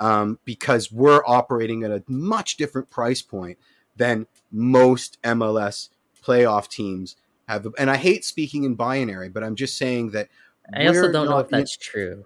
um, 0.00 0.38
because 0.44 0.92
we're 0.92 1.22
operating 1.26 1.82
at 1.82 1.90
a 1.90 2.02
much 2.06 2.56
different 2.56 2.90
price 2.90 3.22
point 3.22 3.58
than 3.96 4.26
most 4.50 5.20
MLS 5.22 5.88
playoff 6.24 6.68
teams 6.68 7.16
have. 7.48 7.66
And 7.78 7.90
I 7.90 7.96
hate 7.96 8.24
speaking 8.24 8.64
in 8.64 8.74
binary, 8.74 9.28
but 9.28 9.44
I'm 9.44 9.54
just 9.56 9.76
saying 9.76 10.10
that. 10.12 10.28
I 10.74 10.86
also 10.86 11.12
don't 11.12 11.26
know 11.26 11.32
not 11.32 11.46
if 11.46 11.52
in- 11.52 11.58
that's 11.58 11.76
true. 11.76 12.24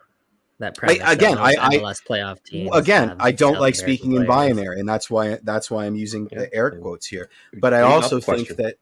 That 0.61 0.77
premise 0.77 0.99
again, 1.07 1.39
I- 1.39 1.55
I- 1.61 1.77
MLS 1.77 2.01
playoff 2.03 2.43
teams 2.43 2.71
again, 2.75 3.15
I 3.21 3.31
don't 3.31 3.61
like 3.61 3.75
American 3.75 3.75
speaking 3.75 4.13
in 4.15 4.27
binary, 4.27 4.81
and 4.81 4.89
that's 4.89 5.09
why 5.09 5.39
that's 5.45 5.71
why 5.71 5.87
I'm 5.87 5.95
using 5.95 6.29
Yeah. 6.33 6.41
the 6.41 6.55
air 6.55 6.71
quotes 6.73 7.07
here. 7.07 7.31
But 7.61 7.75
I 7.75 7.79
Enough 7.79 7.93
also 7.93 8.21
think 8.21 8.49
question. 8.49 8.57
that, 8.65 8.75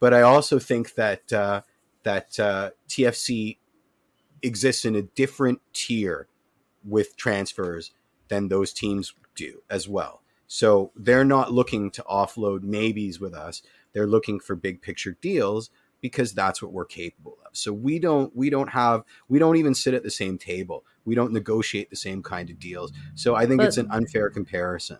but 0.00 0.12
I 0.12 0.20
also 0.20 0.58
think 0.58 0.94
that 0.96 1.32
uh, 1.32 1.62
that 2.02 2.38
uh, 2.38 2.70
TFC 2.88 3.56
exists 4.42 4.84
in 4.84 4.94
a 4.94 5.02
different 5.02 5.60
tier 5.72 6.26
with 6.84 7.16
transfers 7.16 7.92
than 8.28 8.48
those 8.48 8.74
teams 8.74 9.14
do 9.34 9.62
as 9.70 9.88
well. 9.88 10.20
So 10.46 10.92
they're 10.94 11.24
not 11.24 11.50
looking 11.52 11.90
to 11.92 12.02
offload 12.02 12.62
maybes 12.62 13.18
with 13.18 13.32
us. 13.34 13.62
They're 13.94 14.06
looking 14.06 14.40
for 14.40 14.54
big 14.54 14.82
picture 14.82 15.16
deals 15.20 15.70
because 16.00 16.34
that's 16.34 16.60
what 16.60 16.72
we're 16.72 16.84
capable 16.84 17.38
of. 17.46 17.56
So 17.56 17.72
we 17.72 17.98
don't 17.98 18.34
we 18.36 18.50
don't 18.50 18.68
have 18.68 19.04
we 19.28 19.38
don't 19.38 19.56
even 19.56 19.74
sit 19.74 19.94
at 19.94 20.02
the 20.02 20.10
same 20.10 20.36
table. 20.36 20.84
We 21.06 21.14
don't 21.14 21.32
negotiate 21.32 21.88
the 21.88 21.96
same 21.96 22.22
kind 22.22 22.50
of 22.50 22.58
deals. 22.58 22.92
So 23.14 23.34
I 23.34 23.46
think 23.46 23.60
But- 23.60 23.68
it's 23.68 23.78
an 23.78 23.88
unfair 23.90 24.28
comparison. 24.28 24.98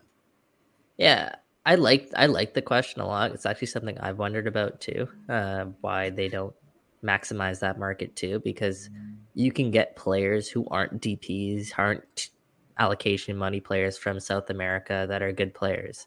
Yeah, 0.96 1.34
I 1.66 1.74
like 1.74 2.08
I 2.16 2.26
like 2.26 2.54
the 2.54 2.62
question 2.62 3.02
a 3.02 3.06
lot. 3.06 3.32
It's 3.32 3.44
actually 3.44 3.66
something 3.66 3.98
I've 3.98 4.18
wondered 4.18 4.46
about 4.46 4.80
too. 4.80 5.08
Uh, 5.28 5.66
why 5.80 6.10
they 6.10 6.28
don't 6.28 6.54
maximize 7.02 7.60
that 7.60 7.78
market 7.78 8.16
too? 8.16 8.40
Because 8.44 8.88
you 9.34 9.50
can 9.50 9.70
get 9.70 9.96
players 9.96 10.48
who 10.48 10.66
aren't 10.70 11.00
DPS, 11.02 11.72
aren't 11.76 12.30
allocation 12.78 13.36
money 13.36 13.60
players 13.60 13.98
from 13.98 14.20
South 14.20 14.50
America 14.50 15.06
that 15.08 15.22
are 15.22 15.32
good 15.32 15.52
players. 15.54 16.06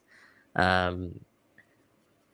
Um, 0.56 1.20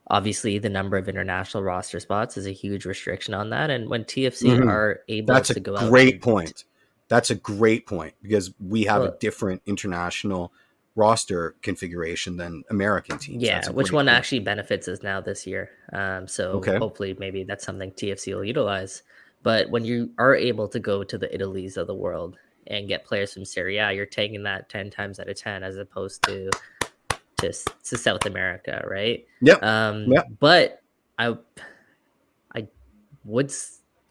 obviously, 0.07 0.57
the 0.59 0.69
number 0.69 0.97
of 0.97 1.07
international 1.09 1.63
roster 1.63 1.99
spots 1.99 2.38
is 2.38 2.45
a 2.45 2.51
huge 2.51 2.85
restriction 2.85 3.34
on 3.34 3.49
that. 3.51 3.69
And 3.69 3.89
when 3.89 4.03
TFC 4.05 4.49
Mhm. 4.49 4.67
are 4.67 5.01
able 5.07 5.34
That's 5.34 5.53
to 5.53 5.59
go 5.59 5.77
out 5.77 5.89
great 5.89 6.21
point. 6.21 6.65
That's 7.09 7.30
a 7.30 7.35
great 7.35 7.85
point 7.85 8.13
because 8.21 8.53
we 8.59 8.84
have 8.85 9.03
a 9.03 9.17
different 9.19 9.61
international 9.65 10.51
roster 10.95 11.55
configuration 11.61 12.38
than 12.38 12.63
American 12.69 13.17
teams. 13.17 13.43
Yeah, 13.43 13.69
which 13.71 13.91
one 13.91 14.05
point. 14.05 14.15
actually 14.15 14.39
benefits 14.39 14.88
us 14.88 15.01
now 15.03 15.21
this 15.21 15.45
year? 15.47 15.69
Um, 15.91 16.27
so 16.27 16.51
Okay. 16.53 16.77
hopefully, 16.77 17.15
maybe 17.19 17.43
that's 17.43 17.65
something 17.65 17.91
TFC 17.91 18.34
will 18.34 18.43
utilize. 18.45 19.03
But 19.41 19.69
when 19.69 19.84
you 19.85 20.11
are 20.17 20.35
able 20.35 20.67
to 20.69 20.80
go 20.80 21.03
to 21.03 21.17
the 21.17 21.34
Italies 21.34 21.75
of 21.77 21.88
the 21.88 21.95
world 21.95 22.38
and 22.67 22.88
get 22.88 23.03
players 23.05 23.34
from 23.34 23.43
Syria, 23.43 23.91
you're 23.91 24.05
taking 24.05 24.43
that 24.43 24.69
ten 24.69 24.89
times 24.89 25.19
out 25.19 25.27
of 25.27 25.35
ten, 25.35 25.63
as 25.63 25.75
opposed 25.77 26.23
to 26.23 26.49
to, 27.44 27.53
to 27.86 27.98
South 27.98 28.26
America, 28.26 28.86
right? 28.90 29.26
Yeah. 29.41 29.56
Um, 29.61 30.11
Yep. 30.11 30.28
But 30.40 30.82
I, 31.18 31.38
I 32.56 32.68
would, 33.26 33.53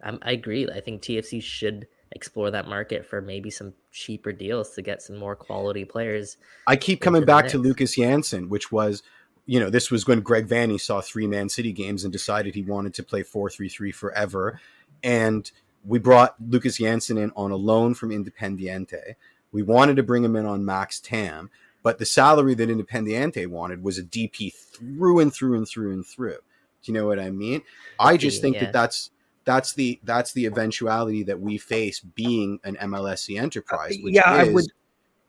I'm- 0.03 0.19
I 0.23 0.33
agree. 0.33 0.69
I 0.69 0.81
think 0.81 1.03
TFC 1.03 1.43
should 1.43 1.87
explore 2.13 2.51
that 2.51 2.69
market 2.69 3.07
for 3.07 3.21
maybe 3.21 3.51
some 3.51 3.73
cheaper 3.91 4.33
deals 4.33 4.71
to 4.75 4.83
get 4.83 5.03
some 5.03 5.17
more 5.17 5.35
quality 5.35 5.85
players. 5.85 6.37
I 6.67 6.77
keep 6.77 7.01
coming 7.01 7.25
back 7.25 7.49
to. 7.49 7.59
Lucas 7.59 7.97
Janson, 7.97 8.49
which 8.49 8.71
was, 8.71 9.03
you 9.47 9.59
know, 9.59 9.71
this 9.71 9.91
was 9.91 10.07
when 10.07 10.21
Greg 10.21 10.47
Vanney 10.47 10.81
saw 10.81 11.01
three 11.01 11.27
Man 11.27 11.49
City 11.49 11.73
games 11.73 12.05
and 12.05 12.13
decided 12.13 12.55
he 12.55 12.63
wanted 12.63 12.95
to 12.95 13.03
play 13.03 13.23
4 13.23 13.51
3 13.51 13.69
3 13.69 13.93
forever. 13.93 14.61
And 15.03 15.51
we 15.85 15.99
brought 15.99 16.37
Lucas 16.49 16.79
Janson 16.79 17.19
in 17.19 17.33
on 17.35 17.51
a 17.51 17.57
loan 17.57 17.95
from 17.95 18.11
Independiente. 18.11 19.15
We 19.51 19.63
wanted 19.63 19.97
to 19.97 20.03
bring 20.03 20.25
him 20.25 20.37
in 20.37 20.47
on 20.47 20.65
max 20.65 21.01
TAM, 21.01 21.51
but 21.83 21.99
the 21.99 22.07
salary 22.07 22.55
that 22.55 22.69
Independiente 22.69 23.47
wanted 23.47 23.83
was 23.83 23.99
a 23.99 24.03
DP 24.03 24.53
through 24.55 25.19
and 25.21 25.33
through 25.33 25.57
and 25.57 25.69
through 25.69 25.93
and 25.93 26.07
through. 26.07 26.39
Do 26.83 26.93
you 26.93 26.95
know 26.95 27.07
what 27.07 27.19
I 27.19 27.31
mean? 27.31 27.63
I 27.99 28.17
just 28.17 28.41
think 28.43 28.57
Yeah. 28.57 28.65
that 28.65 28.73
that's 28.73 29.11
that's 29.45 29.73
the 29.75 29.99
that's 30.05 30.33
the 30.33 30.47
eventuality 30.47 31.23
that 31.25 31.41
we 31.41 31.59
face 31.59 32.01
being 32.01 32.61
an 32.65 32.77
MLSE 32.77 33.39
enterprise. 33.39 33.99
Which 34.03 34.15
yeah, 34.15 34.31
I 34.31 34.49
would- 34.49 34.67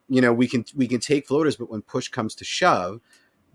you 0.10 0.22
know, 0.22 0.34
we 0.34 0.48
can 0.48 0.66
we 0.76 0.88
can 0.88 1.00
take 1.00 1.28
floaters, 1.28 1.56
but 1.56 1.70
when 1.70 1.82
push 1.82 2.10
comes 2.10 2.36
to 2.36 2.46
shove, 2.46 3.02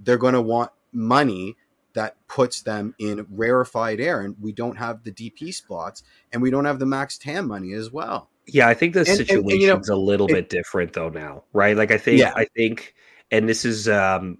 they're 0.00 0.16
going 0.16 0.34
to 0.34 0.40
want 0.42 0.70
money 0.92 1.56
that 1.92 2.16
puts 2.28 2.62
them 2.62 2.94
in 2.98 3.26
rarefied 3.30 4.00
air, 4.00 4.20
and 4.20 4.36
we 4.40 4.52
don't 4.52 4.76
have 4.76 5.02
the 5.04 5.10
DP 5.10 5.52
spots, 5.52 6.02
and 6.32 6.40
we 6.40 6.50
don't 6.50 6.64
have 6.64 6.78
the 6.78 6.86
max 6.86 7.18
TAM 7.18 7.46
money 7.48 7.72
as 7.72 7.90
well. 7.90 8.28
Yeah, 8.48 8.68
I 8.68 8.74
think 8.74 8.94
the 8.94 9.00
And- 9.00 9.08
situation's 9.08 9.52
and, 9.52 9.60
you 9.62 9.68
know, 9.68 9.80
a 9.90 9.94
little 9.96 10.26
it- 10.28 10.32
bit 10.34 10.48
different 10.48 10.92
though 10.92 11.08
now, 11.10 11.44
right? 11.52 11.76
Like 11.76 11.90
I 11.90 11.98
think 11.98 12.18
Yeah. 12.20 12.32
I 12.34 12.46
think 12.56 12.94
and 13.30 13.48
this 13.48 13.64
is 13.64 13.88
um 13.88 14.38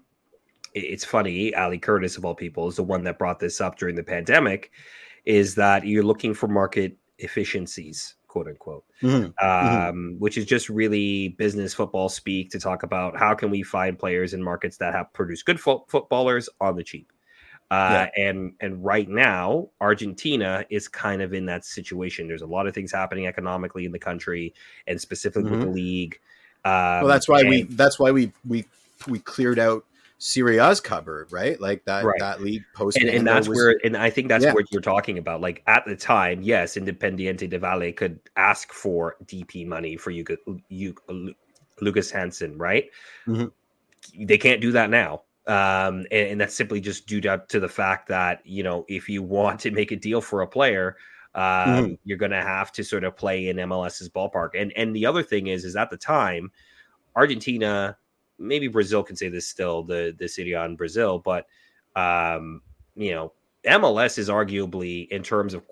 it's 0.75 1.03
funny, 1.05 1.53
Ali 1.55 1.79
Curtis 1.79 2.17
of 2.17 2.25
all 2.25 2.35
people 2.35 2.67
is 2.67 2.75
the 2.75 2.83
one 2.83 3.03
that 3.03 3.17
brought 3.17 3.39
this 3.39 3.59
up 3.59 3.77
during 3.79 3.95
the 3.95 4.03
pandemic, 4.03 4.71
is 5.25 5.55
that 5.55 5.85
you're 5.85 6.03
looking 6.03 6.33
for 6.33 6.47
market 6.47 6.95
efficiencies, 7.17 8.15
quote 8.27 8.47
unquote. 8.47 8.83
Mhm. 9.01 9.33
Um, 9.43 10.15
which 10.19 10.37
is 10.37 10.45
just 10.45 10.69
really 10.69 11.29
business 11.29 11.73
football 11.73 12.07
speak 12.09 12.51
to 12.51 12.59
talk 12.59 12.83
about 12.83 13.17
how 13.17 13.33
can 13.33 13.49
we 13.49 13.63
find 13.63 13.97
players 13.97 14.33
in 14.33 14.43
markets 14.43 14.77
that 14.77 14.93
have 14.93 15.11
produced 15.13 15.45
good 15.45 15.59
fo- 15.59 15.85
footballers 15.89 16.49
on 16.61 16.75
the 16.75 16.83
cheap. 16.83 17.11
Uh, 17.71 18.07
and 18.17 18.53
and 18.61 18.83
right 18.83 19.07
now 19.09 19.69
Argentina 19.79 20.65
is 20.69 20.87
kind 20.87 21.21
of 21.21 21.33
in 21.33 21.45
that 21.45 21.63
situation. 21.65 22.27
There's 22.27 22.41
a 22.41 22.47
lot 22.47 22.65
of 22.67 22.73
things 22.73 22.91
happening 22.91 23.27
economically 23.27 23.85
in 23.85 23.91
the 23.91 23.99
country, 23.99 24.53
and 24.87 24.99
specifically 24.99 25.51
with 25.51 25.61
the 25.61 25.67
league. 25.67 26.19
Um, 26.65 26.71
Mm-hmm. 26.71 27.03
Well, 27.05 27.13
that's 27.13 27.29
why 27.29 27.43
we 27.43 27.63
that's 27.63 27.99
why 27.99 28.11
we 28.11 28.31
we 28.47 28.65
we 29.07 29.19
cleared 29.19 29.59
out 29.59 29.85
Syria's 30.17 30.81
cupboard, 30.81 31.31
right? 31.31 31.61
Like 31.61 31.85
that 31.85 32.03
Right. 32.03 32.19
that 32.19 32.41
league 32.41 32.63
post, 32.73 32.97
and, 32.97 33.07
and 33.07 33.25
that's 33.25 33.47
was, 33.47 33.55
where 33.55 33.79
and 33.85 33.95
i 33.95 34.09
think 34.09 34.27
that's 34.27 34.43
Yeah. 34.43 34.53
what 34.53 34.69
you're 34.71 34.81
talking 34.81 35.17
about 35.17 35.39
like 35.39 35.63
at 35.67 35.85
the 35.85 35.95
time 35.95 36.41
yes 36.41 36.75
independiente 36.75 37.49
de 37.49 37.57
valle 37.57 37.93
could 37.93 38.19
ask 38.35 38.73
for 38.73 39.15
dp 39.25 39.65
money 39.65 39.95
for 39.95 40.11
you, 40.11 40.25
you 40.67 40.93
lucas 41.79 42.11
hansen 42.11 42.57
right 42.57 42.89
Mhm. 43.25 43.51
they 44.27 44.37
can't 44.37 44.59
do 44.59 44.73
that 44.73 44.89
now 44.89 45.21
um 45.49 45.99
and, 46.11 46.29
and 46.31 46.41
that's 46.41 46.55
simply 46.55 46.81
just 46.81 47.07
due 47.07 47.21
to, 47.21 47.43
to 47.49 47.59
the 47.59 47.69
fact 47.69 48.07
that 48.09 48.41
you 48.45 48.63
know 48.63 48.85
if 48.89 49.09
you 49.09 49.23
want 49.23 49.59
to 49.59 49.71
make 49.71 49.91
a 49.91 49.97
deal 49.97 50.21
for 50.21 50.41
a 50.41 50.47
player 50.47 50.97
um 51.35 51.81
Mhm. 51.81 51.97
you're 52.05 52.17
gonna 52.17 52.41
have 52.43 52.71
to 52.71 52.83
sort 52.83 53.03
of 53.03 53.17
play 53.17 53.49
in 53.49 53.57
mls's 53.57 54.09
ballpark 54.09 54.51
and 54.55 54.73
and 54.77 54.95
the 54.95 55.05
other 55.05 55.23
thing 55.23 55.47
is 55.47 55.65
is 55.65 55.75
at 55.75 55.89
the 55.89 55.97
time 55.97 56.51
argentina 57.15 57.97
maybe 58.37 58.67
brazil 58.67 59.03
can 59.03 59.15
say 59.15 59.29
this 59.29 59.47
still 59.47 59.83
the 59.83 60.15
the 60.19 60.27
city 60.27 60.55
on 60.55 60.75
brazil 60.75 61.19
but 61.19 61.47
um 61.95 62.61
you 62.95 63.11
know 63.11 63.33
MLS 63.67 64.17
is 64.17 64.29
arguably 64.29 65.07
in 65.09 65.21
terms 65.21 65.53
of 65.53 65.65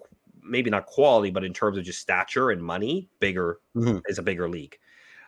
maybe 0.43 0.69
not 0.69 0.85
quality, 0.87 1.31
but 1.31 1.45
in 1.45 1.53
terms 1.53 1.77
of 1.77 1.85
just 1.85 1.99
stature 2.01 2.51
and 2.51 2.61
money, 2.61 3.09
bigger 3.19 3.59
Mhm. 3.75 4.03
is 4.09 4.19
a 4.19 4.23
bigger 4.23 4.49
league. 4.49 4.77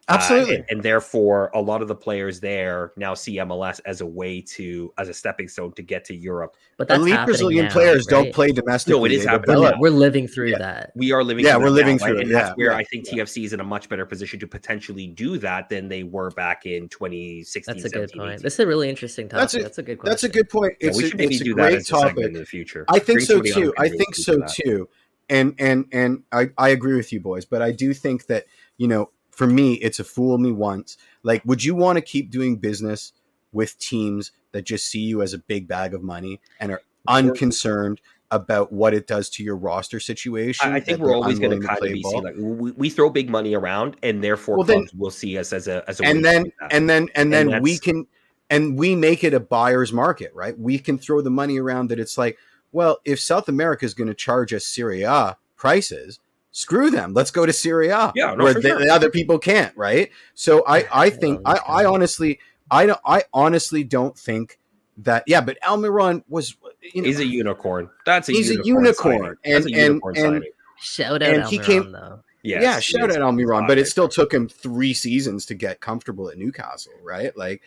Uh, 0.09 0.13
absolutely. 0.15 0.55
and, 0.55 0.65
and 0.69 0.83
therefore, 0.83 1.51
a 1.53 1.61
lot 1.61 1.81
of 1.83 1.87
the 1.87 1.95
players 1.95 2.39
there 2.39 2.91
now 2.97 3.13
see 3.13 3.35
MLS 3.37 3.79
as 3.85 4.01
a 4.01 4.05
way 4.05 4.41
to, 4.41 4.91
as 4.97 5.07
a 5.07 5.13
stepping 5.13 5.47
stone 5.47 5.71
to 5.73 5.81
get 5.83 6.03
to 6.05 6.15
Europe. 6.15 6.55
But 6.77 6.87
that's 6.87 6.99
Elite 6.99 7.25
Brazilian 7.25 7.65
now, 7.65 7.71
players 7.71 8.05
don't 8.07 8.33
play 8.33 8.51
domestically. 8.51 8.97
No, 8.99 9.05
it 9.05 9.11
is 9.11 9.23
happening 9.25 9.41
We're, 9.49 9.55
develop. 9.55 9.75
now. 9.75 9.81
we're 9.81 9.89
living 9.91 10.27
through 10.27 10.47
Yeah. 10.49 10.57
that. 10.57 10.91
We 10.95 11.11
are 11.11 11.23
living, 11.23 11.45
Yeah, 11.45 11.53
through 11.53 11.61
we're 11.63 11.69
that 11.69 11.73
living 11.75 11.97
now, 11.97 12.05
right? 12.05 12.09
through 12.11 12.17
it, 12.19 12.23
and 12.25 12.35
that's 12.35 12.49
yeah, 12.49 12.53
where 12.55 12.71
yeah, 12.71 12.77
I 12.77 12.83
think 12.85 13.07
TFC 13.07 13.45
is 13.45 13.53
in 13.53 13.59
a 13.59 13.63
much 13.63 13.87
better 13.87 14.05
position 14.05 14.39
to 14.39 14.47
potentially 14.47 15.07
do 15.07 15.37
that 15.37 15.69
than 15.69 15.87
they 15.87 16.03
were 16.03 16.31
back 16.31 16.65
in 16.65 16.89
2016. 16.89 17.73
That's 17.75 17.85
a 17.85 17.89
good 17.89 18.11
point. 18.11 18.29
18. 18.33 18.41
This 18.41 18.53
is 18.53 18.59
a 18.59 18.67
really 18.67 18.89
interesting 18.89 19.29
topic. 19.29 19.41
That's 19.41 19.53
That's 19.63 19.77
a- 19.77 19.81
a, 19.81 19.83
good 19.83 19.99
question. 19.99 20.11
That's 20.11 20.23
a 20.23 20.29
good 20.29 20.49
point. 20.49 20.73
Yeah, 20.81 20.87
It's 20.89 20.97
we 20.97 21.03
a, 21.03 21.07
should 21.09 21.17
maybe 21.17 21.35
it's 21.35 21.43
do 21.43 21.53
that 21.55 21.61
great 21.61 21.73
as 21.75 21.83
a 21.83 21.85
segment 21.85 22.09
topic. 22.15 22.25
in 22.25 22.33
the 22.33 22.45
future. 22.45 22.85
I 22.89 22.99
think 22.99 23.17
Bring 23.19 23.25
so 23.25 23.41
too. 23.41 23.73
I 23.77 23.89
think 23.89 24.15
so 24.15 24.41
too. 24.49 24.89
And 25.29 25.53
and 25.59 25.85
and 25.91 26.23
I 26.31 26.49
I 26.57 26.69
agree 26.69 26.95
with 26.95 27.13
you 27.13 27.19
boys, 27.19 27.45
but 27.45 27.61
I 27.61 27.71
do 27.71 27.93
think 27.93 28.25
that, 28.25 28.45
you 28.77 28.87
know, 28.87 29.11
for 29.39 29.47
me 29.47 29.75
it's 29.75 30.01
a 30.01 30.03
fool 30.03 30.37
me 30.37 30.51
once. 30.51 30.97
Like 31.23 31.41
would 31.45 31.63
you 31.63 31.73
want 31.73 31.95
to 31.95 32.01
keep 32.01 32.29
doing 32.29 32.57
business 32.57 33.13
with 33.53 33.79
teams 33.79 34.33
that 34.51 34.63
just 34.63 34.89
see 34.89 34.99
you 34.99 35.21
as 35.21 35.33
a 35.33 35.37
big 35.37 35.65
bag 35.65 35.93
of 35.93 36.03
money 36.03 36.41
and 36.59 36.73
are 36.73 36.81
unconcerned 37.07 38.01
about 38.31 38.73
what 38.73 38.93
it 38.93 39.07
does 39.07 39.29
to 39.29 39.43
your 39.43 39.55
roster 39.55 40.01
situation? 40.01 40.73
I, 40.73 40.81
think 40.81 40.99
we're 40.99 41.15
always 41.15 41.39
going 41.39 41.57
to 41.57 41.65
kind 41.65 41.79
of 41.81 41.93
be 41.93 42.01
ball? 42.01 42.11
seen 42.11 42.23
like 42.23 42.35
we, 42.37 42.71
we 42.71 42.89
throw 42.89 43.09
big 43.09 43.29
money 43.29 43.55
around, 43.55 43.95
and 44.03 44.21
therefore 44.21 44.57
well, 44.57 44.65
then, 44.65 44.85
will 44.97 45.09
see 45.09 45.37
us 45.37 45.53
as 45.53 45.69
a 45.69 45.89
as 45.89 46.01
a 46.01 46.05
and 46.05 46.25
then 46.25 46.51
and 46.69 46.89
then 46.89 47.07
and 47.15 47.33
And 47.33 47.51
then 47.51 47.61
we 47.61 47.77
can 47.77 48.07
and 48.49 48.77
we 48.77 48.93
make 48.93 49.23
it 49.23 49.33
a 49.33 49.39
buyer's 49.39 49.93
market 49.93 50.33
right 50.35 50.59
we 50.59 50.77
can 50.79 50.97
throw 50.97 51.21
the 51.21 51.31
money 51.31 51.57
around 51.57 51.87
that 51.91 51.99
it's 51.99 52.17
like 52.17 52.37
well 52.73 52.97
if 53.05 53.19
south 53.19 53.47
america 53.47 53.85
is 53.85 53.93
going 53.93 54.07
to 54.07 54.13
charge 54.13 54.53
us 54.53 54.65
syria 54.65 55.37
prices 55.55 56.19
screw 56.51 56.89
them 56.89 57.13
let's 57.13 57.31
go 57.31 57.45
to 57.45 57.53
syria 57.53 58.11
Yeah, 58.15 58.33
no, 58.33 58.43
where 58.43 58.53
the, 58.55 58.61
sure. 58.61 58.79
the 58.79 58.89
other 58.89 59.09
people 59.09 59.37
can't 59.39 59.75
right 59.77 60.09
so 60.33 60.63
i 60.67 60.85
i 60.91 61.09
think 61.09 61.41
Well, 61.45 61.59
i 61.67 61.83
i 61.83 61.85
honestly 61.85 62.39
i 62.71 62.85
don't 62.87 62.99
i 63.05 63.23
honestly 63.33 63.83
don't 63.83 64.17
think 64.17 64.59
that 64.97 65.23
yeah 65.27 65.41
but 65.41 65.57
almiron 65.61 66.23
was 66.27 66.55
you 66.93 67.01
know 67.01 67.07
he's 67.07 67.19
a 67.19 67.25
unicorn. 67.25 67.89
That's 68.05 68.29
a 68.29 68.31
He's 68.31 68.49
a 68.51 68.63
unicorn. 68.63 69.13
unicorn. 69.13 69.37
That's 69.43 69.65
and- 69.65 69.75
a 69.75 69.77
unicorn 69.77 70.15
and- 70.17 70.23
signing. 70.25 70.51
Shout 70.81 71.21
out 71.21 71.33
and 71.33 71.43
he 71.45 71.59
Almiron, 71.59 71.65
came- 71.65 71.91
though. 71.91 72.23
Yes, 72.41 72.63
yeah, 72.63 72.79
shout 72.79 73.11
out 73.11 73.17
Almiron, 73.17 73.61
He's 73.63 73.67
but 73.67 73.77
it 73.77 73.87
still 73.87 74.07
took 74.07 74.33
him 74.33 74.47
three 74.47 74.93
seasons 74.93 75.45
to 75.47 75.55
get 75.55 75.81
comfortable 75.81 76.29
at 76.29 76.37
Newcastle, 76.37 76.93
right? 77.03 77.35
Like, 77.37 77.61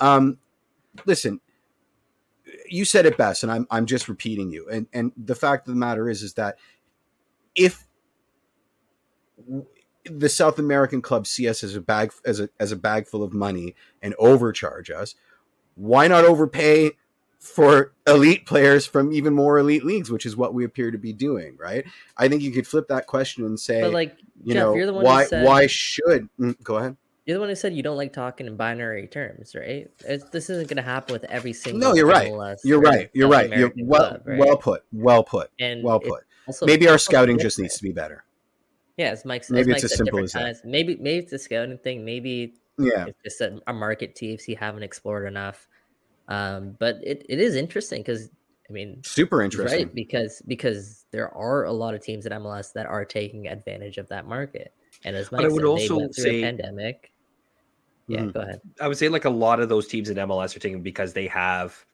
um, 0.00 0.38
listen, 1.06 1.40
you 2.68 2.84
said 2.84 3.06
it 3.06 3.16
best, 3.16 3.44
and 3.44 3.52
I'm 3.52 3.66
I'm 3.70 3.86
just 3.86 4.08
repeating 4.08 4.50
you. 4.50 4.68
And 4.68 4.86
and 4.92 5.12
the 5.16 5.36
fact 5.36 5.68
of 5.68 5.74
the 5.74 5.78
matter 5.80 6.08
is, 6.08 6.22
is 6.24 6.34
that 6.34 6.58
if 7.54 7.74
w- 7.74 7.87
the 10.04 10.28
South 10.28 10.58
American 10.58 11.02
clubs 11.02 11.30
see 11.30 11.48
us 11.48 11.62
as 11.62 11.74
a 11.74 11.80
bag 11.80 12.12
as 12.24 12.40
a 12.40 12.48
as 12.58 12.72
a 12.72 12.76
bag 12.76 13.06
full 13.06 13.22
of 13.22 13.32
money 13.32 13.74
and 14.02 14.14
overcharge 14.18 14.90
us, 14.90 15.14
why 15.74 16.08
not 16.08 16.24
overpay 16.24 16.92
for 17.38 17.92
elite 18.06 18.46
players 18.46 18.86
from 18.86 19.12
even 19.12 19.32
more 19.32 19.58
elite 19.58 19.84
leagues, 19.84 20.10
which 20.10 20.26
is 20.26 20.36
what 20.36 20.54
we 20.54 20.64
appear 20.64 20.90
to 20.90 20.98
be 20.98 21.12
doing, 21.12 21.56
right? 21.56 21.84
I 22.16 22.28
think 22.28 22.42
you 22.42 22.50
could 22.50 22.66
flip 22.66 22.88
that 22.88 23.06
question 23.06 23.44
and 23.44 23.58
say, 23.58 23.80
But 23.80 23.92
like, 23.92 24.16
you 24.42 24.54
Jeff, 24.54 24.62
know, 24.62 24.74
you're 24.74 24.86
the 24.86 24.92
one 24.92 25.04
why 25.04 25.24
said 25.24 25.46
why 25.46 25.66
should 25.66 26.28
mm, 26.38 26.60
go 26.62 26.76
ahead? 26.76 26.96
you're 27.28 27.36
the 27.36 27.40
one 27.40 27.50
who 27.50 27.54
said 27.54 27.74
you 27.74 27.82
don't 27.82 27.98
like 27.98 28.14
talking 28.14 28.46
in 28.46 28.56
binary 28.56 29.06
terms, 29.06 29.54
right? 29.54 29.90
It's, 30.06 30.24
this 30.30 30.48
isn't 30.48 30.66
going 30.66 30.78
to 30.78 30.82
happen 30.82 31.12
with 31.12 31.24
every 31.24 31.52
single. 31.52 31.78
No, 31.78 31.94
you're 31.94 32.06
right. 32.06 32.32
MLS 32.32 32.60
You're 32.64 32.80
right. 32.80 33.10
You're 33.12 33.30
South 33.30 33.50
right. 33.50 33.58
You're 33.58 33.72
well 33.76 34.08
club, 34.08 34.22
right? 34.24 34.38
well 34.38 34.56
put. 34.56 34.82
Well 34.92 35.22
put. 35.22 35.50
and 35.60 35.84
Well 35.84 36.00
put. 36.00 36.24
Maybe 36.62 36.88
our 36.88 36.96
scouting 36.96 37.38
just 37.38 37.58
needs 37.58 37.76
to 37.76 37.82
be 37.82 37.92
better. 37.92 38.24
Yeah, 38.98 39.10
as 39.10 39.24
Mike. 39.24 39.44
Maybe 39.48 39.72
as 39.72 39.76
it's 39.76 39.84
Mike 39.84 39.84
as 39.92 39.96
simple 39.96 40.18
different 40.26 40.48
as 40.50 40.60
that. 40.62 40.68
Maybe 40.68 40.96
maybe 40.96 41.24
it's 41.24 41.32
a 41.32 41.38
scouting 41.38 41.78
thing. 41.78 42.04
Maybe 42.04 42.54
Yeah. 42.78 43.06
it's 43.06 43.22
just 43.24 43.40
a, 43.40 43.60
a 43.68 43.72
market 43.72 44.14
TFC 44.16 44.58
haven't 44.58 44.82
explored 44.82 45.26
enough. 45.26 45.66
Um, 46.28 46.76
but 46.78 46.96
it, 47.02 47.24
it 47.28 47.38
is 47.40 47.54
interesting 47.54 48.02
because 48.02 48.28
I 48.68 48.72
mean, 48.72 49.00
Super 49.02 49.40
interesting. 49.42 49.78
right? 49.86 49.94
Because 49.94 50.42
because 50.46 51.06
there 51.12 51.32
are 51.34 51.64
a 51.64 51.72
lot 51.72 51.94
of 51.94 52.02
teams 52.02 52.26
in 52.26 52.32
MLS 52.32 52.72
that 52.74 52.84
are 52.86 53.04
taking 53.04 53.46
advantage 53.48 53.96
of 53.98 54.08
that 54.08 54.26
market. 54.26 54.74
And 55.04 55.16
as 55.16 55.28
But 55.30 55.38
Mike 55.38 55.46
I 55.46 55.48
would 55.52 55.60
said, 55.62 55.66
also 55.68 55.94
they 55.94 56.00
went 56.00 56.14
through 56.16 56.24
say- 56.24 56.38
a 56.40 56.42
pandemic. 56.42 57.12
Yeah, 58.08 58.20
Mhm. 58.22 58.32
go 58.34 58.40
ahead. 58.40 58.60
I 58.80 58.88
would 58.88 58.96
say 58.98 59.08
like 59.08 59.26
a 59.26 59.30
lot 59.30 59.60
of 59.60 59.68
those 59.68 59.86
teams 59.86 60.10
in 60.10 60.16
MLS 60.16 60.56
are 60.56 60.60
taking 60.60 60.82
because 60.82 61.12
they 61.12 61.26
have 61.28 61.84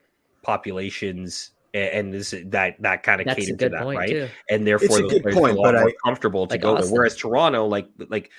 populations 0.41 1.51
a- 1.51 1.54
and 1.75 2.13
this 2.13 2.33
that 2.47 2.75
that 2.81 3.03
kind 3.03 3.21
of 3.21 3.25
That's 3.27 3.37
a 3.37 3.41
cater 3.41 3.57
to 3.57 3.69
that, 3.69 3.85
right? 3.85 4.09
too. 4.09 4.29
And 4.49 4.65
therefore, 4.65 4.99
it's 5.01 5.11
a 5.11 5.13
good 5.15 5.21
players 5.23 5.37
point, 5.37 5.53
feel 5.55 5.61
a 5.61 5.63
lot 5.63 5.73
but 5.73 5.79
more 5.81 5.89
I- 5.89 5.93
comfortable 6.03 6.47
to 6.47 6.53
Like 6.53 6.61
go 6.61 6.75
there. 6.77 6.89
Whereas 6.91 7.15
Toronto, 7.15 7.65
like 7.65 7.87
like 8.09 8.31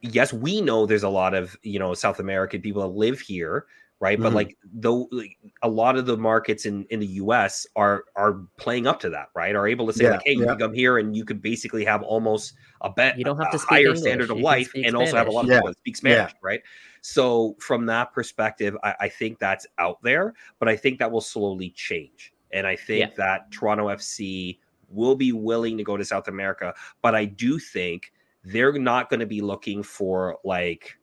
yes, 0.00 0.32
we 0.32 0.60
know 0.60 0.86
there's 0.86 1.02
a 1.02 1.08
lot 1.08 1.34
of 1.34 1.56
you 1.62 1.78
know 1.78 1.94
South 1.94 2.18
American 2.20 2.60
people 2.60 2.82
that 2.82 2.88
live 2.96 3.20
here, 3.20 3.66
right? 4.00 4.20
But 4.20 4.32
Mhm. 4.32 4.34
like 4.36 4.56
though, 4.72 5.08
like, 5.12 5.36
a 5.62 5.68
lot 5.68 5.96
of 5.96 6.06
the 6.06 6.16
markets 6.16 6.66
in 6.66 6.84
in 6.90 7.00
the 7.00 7.06
U.S. 7.22 7.66
are 7.76 8.04
are 8.16 8.40
playing 8.56 8.86
up 8.86 9.00
to 9.00 9.10
that, 9.10 9.28
right? 9.34 9.54
Are 9.54 9.66
able 9.68 9.86
to 9.86 9.92
say 9.92 10.04
Yeah, 10.04 10.12
like, 10.12 10.22
hey, 10.24 10.32
you 10.32 10.42
yeah. 10.42 10.48
can 10.48 10.58
come 10.58 10.74
here 10.74 10.98
and 10.98 11.16
you 11.16 11.24
could 11.24 11.40
basically 11.42 11.84
have 11.84 12.02
almost 12.02 12.54
a 12.80 12.90
bet, 12.90 13.16
You 13.16 13.24
don't 13.24 13.38
have 13.38 13.52
to 13.52 13.58
speak 13.58 13.68
higher 13.68 13.80
English, 13.86 14.00
standard 14.00 14.30
of 14.30 14.38
you 14.38 14.42
life, 14.44 14.70
speak 14.70 14.86
and 14.86 14.96
also 14.96 15.16
have 15.16 15.28
a 15.28 15.30
lot 15.30 15.40
of 15.44 15.46
Spanish. 15.46 15.58
people 15.60 15.68
that 15.70 15.78
speak 15.78 15.96
Spanish, 15.96 16.32
right? 16.42 16.60
So 17.00 17.54
from 17.60 17.86
that 17.86 18.12
perspective, 18.12 18.76
I, 18.82 18.94
I 19.00 19.08
think 19.08 19.38
that's 19.38 19.66
out 19.78 20.02
there, 20.02 20.34
but 20.58 20.68
I 20.68 20.76
think 20.76 20.98
that 20.98 21.10
will 21.10 21.20
slowly 21.20 21.70
change, 21.70 22.32
and 22.52 22.66
I 22.66 22.76
think 22.76 23.00
Yeah. 23.10 23.14
that 23.16 23.50
Toronto 23.50 23.88
FC 23.88 24.58
will 24.88 25.14
be 25.14 25.32
willing 25.32 25.76
to 25.78 25.84
go 25.84 25.96
to 25.96 26.04
South 26.04 26.28
America, 26.28 26.74
but 27.00 27.14
I 27.14 27.24
do 27.24 27.58
think 27.58 28.12
they're 28.44 28.72
not 28.72 29.08
going 29.08 29.20
to 29.20 29.26
be 29.26 29.40
looking 29.40 29.82
for 29.82 30.38
like 30.44 30.96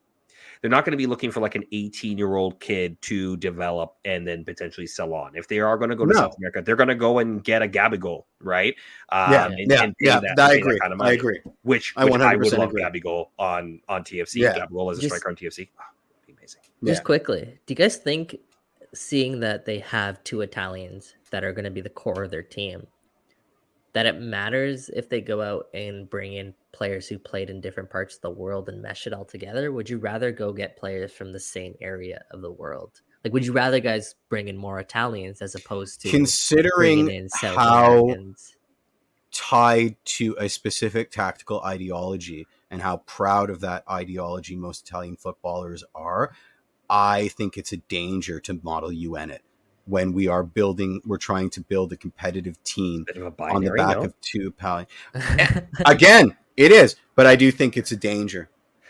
they're 0.62 0.70
not 0.70 0.84
going 0.84 0.92
to 0.92 0.98
be 0.98 1.06
looking 1.08 1.32
for 1.32 1.40
like 1.40 1.56
an 1.56 1.64
18 1.72 2.18
year 2.18 2.36
old 2.36 2.60
kid 2.60 3.02
to 3.02 3.38
develop 3.38 3.96
and 4.04 4.28
then 4.28 4.44
potentially 4.44 4.86
sell 4.86 5.14
on. 5.14 5.34
If 5.36 5.48
they 5.48 5.60
are 5.62 5.78
going 5.78 5.90
to 5.90 5.96
go 5.96 6.06
to 6.06 6.12
No. 6.14 6.20
South 6.20 6.36
America, 6.38 6.62
they're 6.62 6.76
going 6.76 6.90
to 6.90 6.96
go 6.96 7.20
and 7.20 7.42
get 7.42 7.62
a 7.62 7.68
Gabigol, 7.68 8.26
right? 8.42 8.76
Um, 9.08 9.32
yeah, 9.32 9.46
and- 9.46 9.72
yeah, 9.72 9.84
and 9.84 9.96
yeah. 10.02 10.20
that- 10.20 10.38
I 10.40 10.56
agree. 10.56 10.78
kind 10.80 10.92
of 10.92 11.00
I 11.02 11.14
agree. 11.14 11.40
Which, 11.62 11.94
I 11.96 12.04
which 12.04 12.16
I 12.22 12.36
would 12.36 12.48
100% 12.52 12.58
love 12.58 12.70
agree. 12.72 12.82
Gabigol 12.84 13.28
on 13.40 13.80
on 13.88 14.04
TFC. 14.04 14.42
Yeah. 14.42 14.54
Gabigol 14.54 14.92
as 14.92 14.98
a 14.98 15.02
Just- 15.02 15.16
striker 15.16 15.30
on 15.30 15.36
TFC. 15.38 15.70
Oh, 15.80 15.84
be 16.28 16.34
amazing. 16.34 16.62
Just 16.84 17.00
Yeah. 17.02 17.04
quickly, 17.06 17.42
do 17.66 17.72
you 17.72 17.76
guys 17.76 17.96
think 17.96 18.36
seeing 18.94 19.40
that 19.42 19.66
they 19.66 19.80
have 19.80 20.24
two 20.24 20.42
Italians 20.42 21.16
that 21.32 21.44
are 21.44 21.54
going 21.54 21.66
to 21.66 21.72
be 21.72 21.82
the 21.82 21.90
core 21.90 22.24
of 22.24 22.32
their 22.32 22.44
team, 22.44 22.88
that 23.94 24.06
it 24.06 24.20
matters 24.20 24.90
if 24.90 25.10
they 25.10 25.22
go 25.22 25.42
out 25.42 25.68
and 25.74 26.10
bring 26.10 26.34
in 26.34 26.54
players 26.72 27.08
who 27.08 27.18
played 27.18 27.50
in 27.50 27.62
different 27.62 27.90
parts 27.90 28.16
of 28.16 28.22
the 28.22 28.30
world 28.30 28.70
and 28.70 28.82
mesh 28.82 29.08
it 29.08 29.14
all 29.14 29.26
together? 29.26 29.72
Would 29.72 29.90
you 29.90 29.98
rather 29.98 30.32
go 30.32 30.54
get 30.54 30.78
players 30.78 31.12
from 31.12 31.34
the 31.34 31.40
same 31.40 31.76
area 31.82 32.24
of 32.32 32.42
the 32.42 32.52
world? 32.52 33.02
Like, 33.24 33.34
would 33.34 33.46
you 33.46 33.52
rather 33.52 33.80
guys 33.80 34.16
bring 34.30 34.48
in 34.48 34.58
more 34.58 34.80
Italians 34.80 35.42
as 35.42 35.56
opposed 35.56 36.02
to 36.02 36.10
Considering 36.10 37.28
how 37.34 37.98
Americans? 37.98 38.56
tied 39.32 39.96
to 40.06 40.36
a 40.40 40.48
specific 40.48 41.12
tactical 41.12 41.62
ideology 41.62 42.48
and 42.72 42.82
how 42.82 42.98
proud 42.98 43.50
of 43.50 43.62
that 43.62 43.84
ideology 43.90 44.56
most 44.56 44.88
Italian 44.88 45.18
footballers 45.18 45.84
are, 45.94 46.32
I 46.90 47.28
think 47.30 47.58
it's 47.58 47.72
a 47.72 47.78
danger 47.78 48.40
to 48.42 48.60
model 48.64 48.92
UN 48.92 49.30
it 49.30 49.44
when 49.90 50.14
we 50.14 50.28
are 50.28 50.44
building, 50.44 51.02
we're 51.06 51.18
trying 51.18 51.50
to 51.50 51.62
build 51.62 51.92
a 51.92 51.98
competitive 51.98 52.64
team 52.64 53.04
Bit 53.06 53.18
of 53.18 53.34
a 53.40 53.44
on 53.44 53.64
the 53.64 53.72
back 53.72 53.98
no? 53.98 54.04
of 54.04 54.22
two 54.22 54.54
Italian. 54.56 54.88
Again, 55.86 56.38
it 56.56 56.72
is, 56.72 56.96
but 57.16 57.26
I 57.26 57.36
do 57.36 57.52
think 57.52 57.76
it's 57.76 57.92
a 57.92 57.98
danger. 57.98 58.50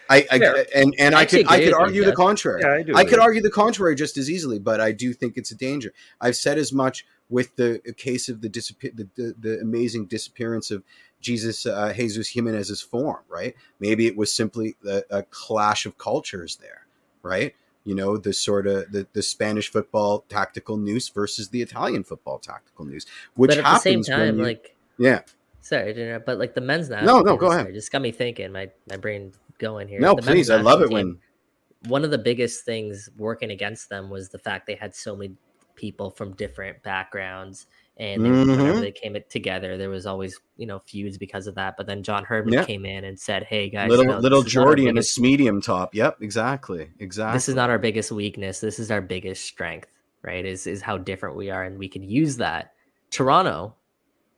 I, 0.10 0.28
I 0.32 0.40
Fair. 0.40 0.66
and 0.76 0.94
and 0.98 1.14
I 1.16 1.22
I 1.22 1.26
could 1.26 1.48
I 1.48 1.58
could 1.58 1.66
with 1.66 1.70
you, 1.70 1.76
argue 1.76 2.06
the 2.06 2.16
contrary. 2.16 2.62
Yeah, 2.64 2.74
I 2.74 2.82
do. 2.82 2.96
I 2.96 3.06
could 3.06 3.20
argue 3.20 3.42
the 3.42 3.52
contrary 3.52 3.94
just 3.94 4.18
as 4.18 4.30
easily, 4.30 4.58
but 4.58 4.82
I 4.82 4.92
do 4.92 5.14
think 5.14 5.38
it's 5.38 5.52
a 5.52 5.56
danger. 5.56 5.94
I've 6.20 6.36
said 6.36 6.58
as 6.58 6.74
much 6.74 7.06
with 7.30 7.56
the 7.58 7.80
case 7.96 8.28
of 8.28 8.42
the 8.42 8.50
disappear 8.50 8.92
the, 8.94 9.08
the, 9.16 9.36
the 9.40 9.60
amazing 9.60 10.08
disappearance 10.08 10.72
of 10.72 10.84
Jesus 11.22 11.68
uh, 11.68 11.94
Jesus 11.96 12.30
Jimenez's 12.30 12.82
form. 12.82 13.24
Right? 13.30 13.56
Maybe 13.80 14.08
it 14.08 14.18
was 14.18 14.34
simply 14.34 14.76
a, 14.88 15.04
a 15.12 15.24
clash 15.24 15.86
of 15.86 16.00
cultures 16.00 16.58
there. 16.58 16.88
Right? 17.22 17.54
You 17.90 17.96
know, 17.96 18.18
the 18.18 18.34
sort 18.34 18.68
of 18.68 18.92
the, 18.92 19.08
the 19.14 19.24
Spanish 19.24 19.68
football 19.72 20.24
tactical 20.30 20.78
news 20.78 21.10
versus 21.10 21.50
the 21.50 21.62
Italian 21.64 22.04
football 22.04 22.38
tactical 22.38 22.86
news, 22.86 23.08
which 23.34 23.50
but 23.50 23.58
at 23.58 23.64
the 23.74 23.80
same 23.80 24.04
time, 24.04 24.38
you- 24.38 24.44
like, 24.44 24.76
yeah. 25.00 25.22
sorry, 25.62 25.92
interrupt, 25.92 26.28
but 26.28 26.38
like 26.38 26.54
the 26.54 26.62
men's 26.62 26.90
No, 26.90 26.98
national 26.98 27.24
no, 27.24 27.32
team, 27.32 27.40
go 27.40 27.50
sorry, 27.50 27.62
ahead. 27.62 27.74
Just 27.74 27.92
got 27.92 28.02
me 28.04 28.12
thinking. 28.12 28.52
My 28.52 28.70
my 28.88 28.98
brain 28.98 29.34
going 29.58 29.88
here. 29.88 30.00
No, 30.00 30.14
The 30.14 30.22
please, 30.22 30.52
I 30.52 30.62
love 30.62 30.82
it 30.84 30.90
team, 30.90 30.94
when 30.94 31.20
one 31.88 32.04
of 32.06 32.12
the 32.12 32.20
biggest 32.20 32.64
things 32.64 33.10
working 33.18 33.50
against 33.50 33.90
them 33.90 34.12
was 34.12 34.30
the 34.30 34.38
fact 34.38 34.68
they 34.68 34.76
had 34.76 34.94
so 34.94 35.16
many 35.16 35.34
people 35.76 36.12
from 36.12 36.34
different 36.36 36.84
backgrounds 36.84 37.66
and 38.00 38.24
they, 38.26 38.30
whenever 38.30 38.78
Mhm. 38.78 38.82
they 38.82 38.92
came 38.92 39.18
together 39.30 39.78
there 39.78 39.90
was 39.90 40.06
always 40.06 40.40
you 40.58 40.66
know 40.66 40.80
feuds 40.80 41.18
because 41.18 41.48
of 41.48 41.56
that 41.56 41.76
but 41.78 41.86
then 41.86 42.02
john 42.02 42.24
herdman 42.24 42.54
Yeah. 42.54 42.64
came 42.66 42.86
in 42.86 43.04
and 43.04 43.20
said 43.20 43.44
hey 43.44 43.70
guys 43.70 43.90
little 43.90 44.06
you 44.06 44.12
know, 44.12 44.20
little 44.20 44.42
Jordy 44.44 44.86
biggest- 44.86 45.16
his 45.18 45.22
medium 45.22 45.62
top. 45.62 45.94
Yep, 45.94 46.22
exactly, 46.22 46.90
exactly. 47.00 47.36
this 47.36 47.50
is 47.50 47.56
not 47.56 47.70
our 47.70 47.78
biggest 47.80 48.12
weakness 48.12 48.60
this 48.62 48.80
is 48.80 48.90
our 48.90 49.02
biggest 49.02 49.46
strength 49.46 49.90
right 50.22 50.46
is 50.46 50.66
is 50.66 50.82
how 50.82 50.98
different 50.98 51.36
we 51.36 51.50
are 51.50 51.64
and 51.64 51.78
we 51.78 51.88
can 51.90 52.04
use 52.04 52.38
that 52.38 52.74
toronto 53.12 53.76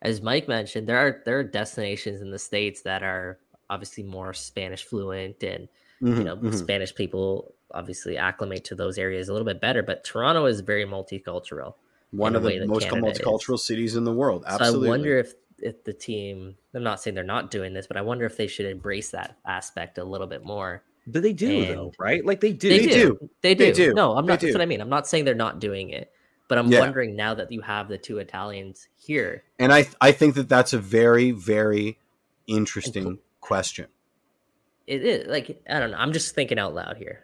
as 0.02 0.22
mike 0.22 0.48
mentioned 0.48 0.88
there 0.88 0.98
are 0.98 1.22
there 1.26 1.38
are 1.40 1.44
destinations 1.44 2.22
in 2.22 2.32
the 2.32 2.40
states 2.40 2.82
that 2.82 3.04
are 3.04 3.38
obviously 3.70 4.04
more 4.04 4.34
spanish 4.34 4.84
fluent 4.84 5.44
and 5.44 5.68
Mhm, 6.02 6.18
you 6.18 6.24
know 6.24 6.36
mhm. 6.38 6.54
spanish 6.56 6.96
people 6.96 7.54
obviously 7.74 8.18
acclimate 8.18 8.64
to 8.66 8.76
those 8.76 8.98
areas 8.98 9.30
a 9.30 9.34
little 9.34 9.46
bit 9.46 9.62
better 9.62 9.84
but 9.84 10.04
toronto 10.04 10.46
is 10.46 10.62
very 10.62 10.86
multicultural 10.86 11.76
one 12.12 12.36
of 12.36 12.44
way 12.44 12.60
the 12.60 12.68
most 12.68 12.84
Canada 12.90 13.08
is. 13.12 13.20
multicultural 13.20 13.58
cities 13.60 13.96
in 13.96 14.04
the 14.04 14.14
world. 14.14 14.44
Absolutely. 14.48 14.88
so 14.88 14.94
i 14.94 14.98
wonder 14.98 15.18
if 15.18 15.34
if 15.60 15.84
the 15.84 15.94
team 15.94 16.56
i'm 16.74 16.84
not 16.84 17.00
saying 17.02 17.14
they're 17.16 17.24
not 17.24 17.52
doing 17.52 17.74
this 17.74 17.88
but 17.88 17.96
i 17.98 18.02
wonder 18.02 18.26
if 18.26 18.36
they 18.38 18.48
should 18.48 18.66
embrace 18.66 19.12
that 19.12 19.38
aspect 19.46 19.98
a 19.98 20.04
little 20.04 20.28
bit 20.28 20.44
more 20.44 20.84
But 21.08 21.22
they 21.24 21.34
do 21.34 21.66
though, 21.66 21.92
right? 22.00 22.26
Like 22.26 22.42
they 22.42 22.52
do. 22.54 22.70
they, 22.70 22.80
They 22.80 22.86
do. 22.86 22.94
do. 23.20 23.30
they 23.42 23.56
do 23.56 23.66
They 23.66 23.72
do. 23.72 23.94
no 23.94 24.16
i'm 24.18 24.26
not 24.26 24.40
that's 24.40 24.54
what 24.54 24.62
i 24.62 24.66
mean 24.66 24.82
i'm 24.82 24.90
not 24.90 25.08
saying 25.08 25.26
they're 25.26 25.36
not 25.36 25.60
doing 25.60 25.90
it 25.92 26.12
but 26.48 26.58
i'm 26.58 26.72
Yeah. 26.72 26.80
wondering 26.80 27.16
now 27.16 27.34
that 27.36 27.52
you 27.52 27.62
have 27.62 27.88
the 27.90 27.98
two 27.98 28.18
italians 28.18 28.88
here 28.98 29.44
and 29.60 29.72
I 29.72 29.88
I 30.02 30.12
think 30.12 30.34
that 30.36 30.50
that's 30.50 30.74
a 30.74 30.80
very 30.80 31.32
very 31.32 31.98
interesting 32.48 33.20
question, 33.40 33.88
it 34.88 35.04
is 35.04 35.28
like 35.28 35.62
i 35.70 35.80
don't 35.80 35.92
know 35.92 35.98
i'm 35.98 36.12
just 36.14 36.34
thinking 36.36 36.58
out 36.60 36.74
loud 36.74 36.98
here 36.98 37.24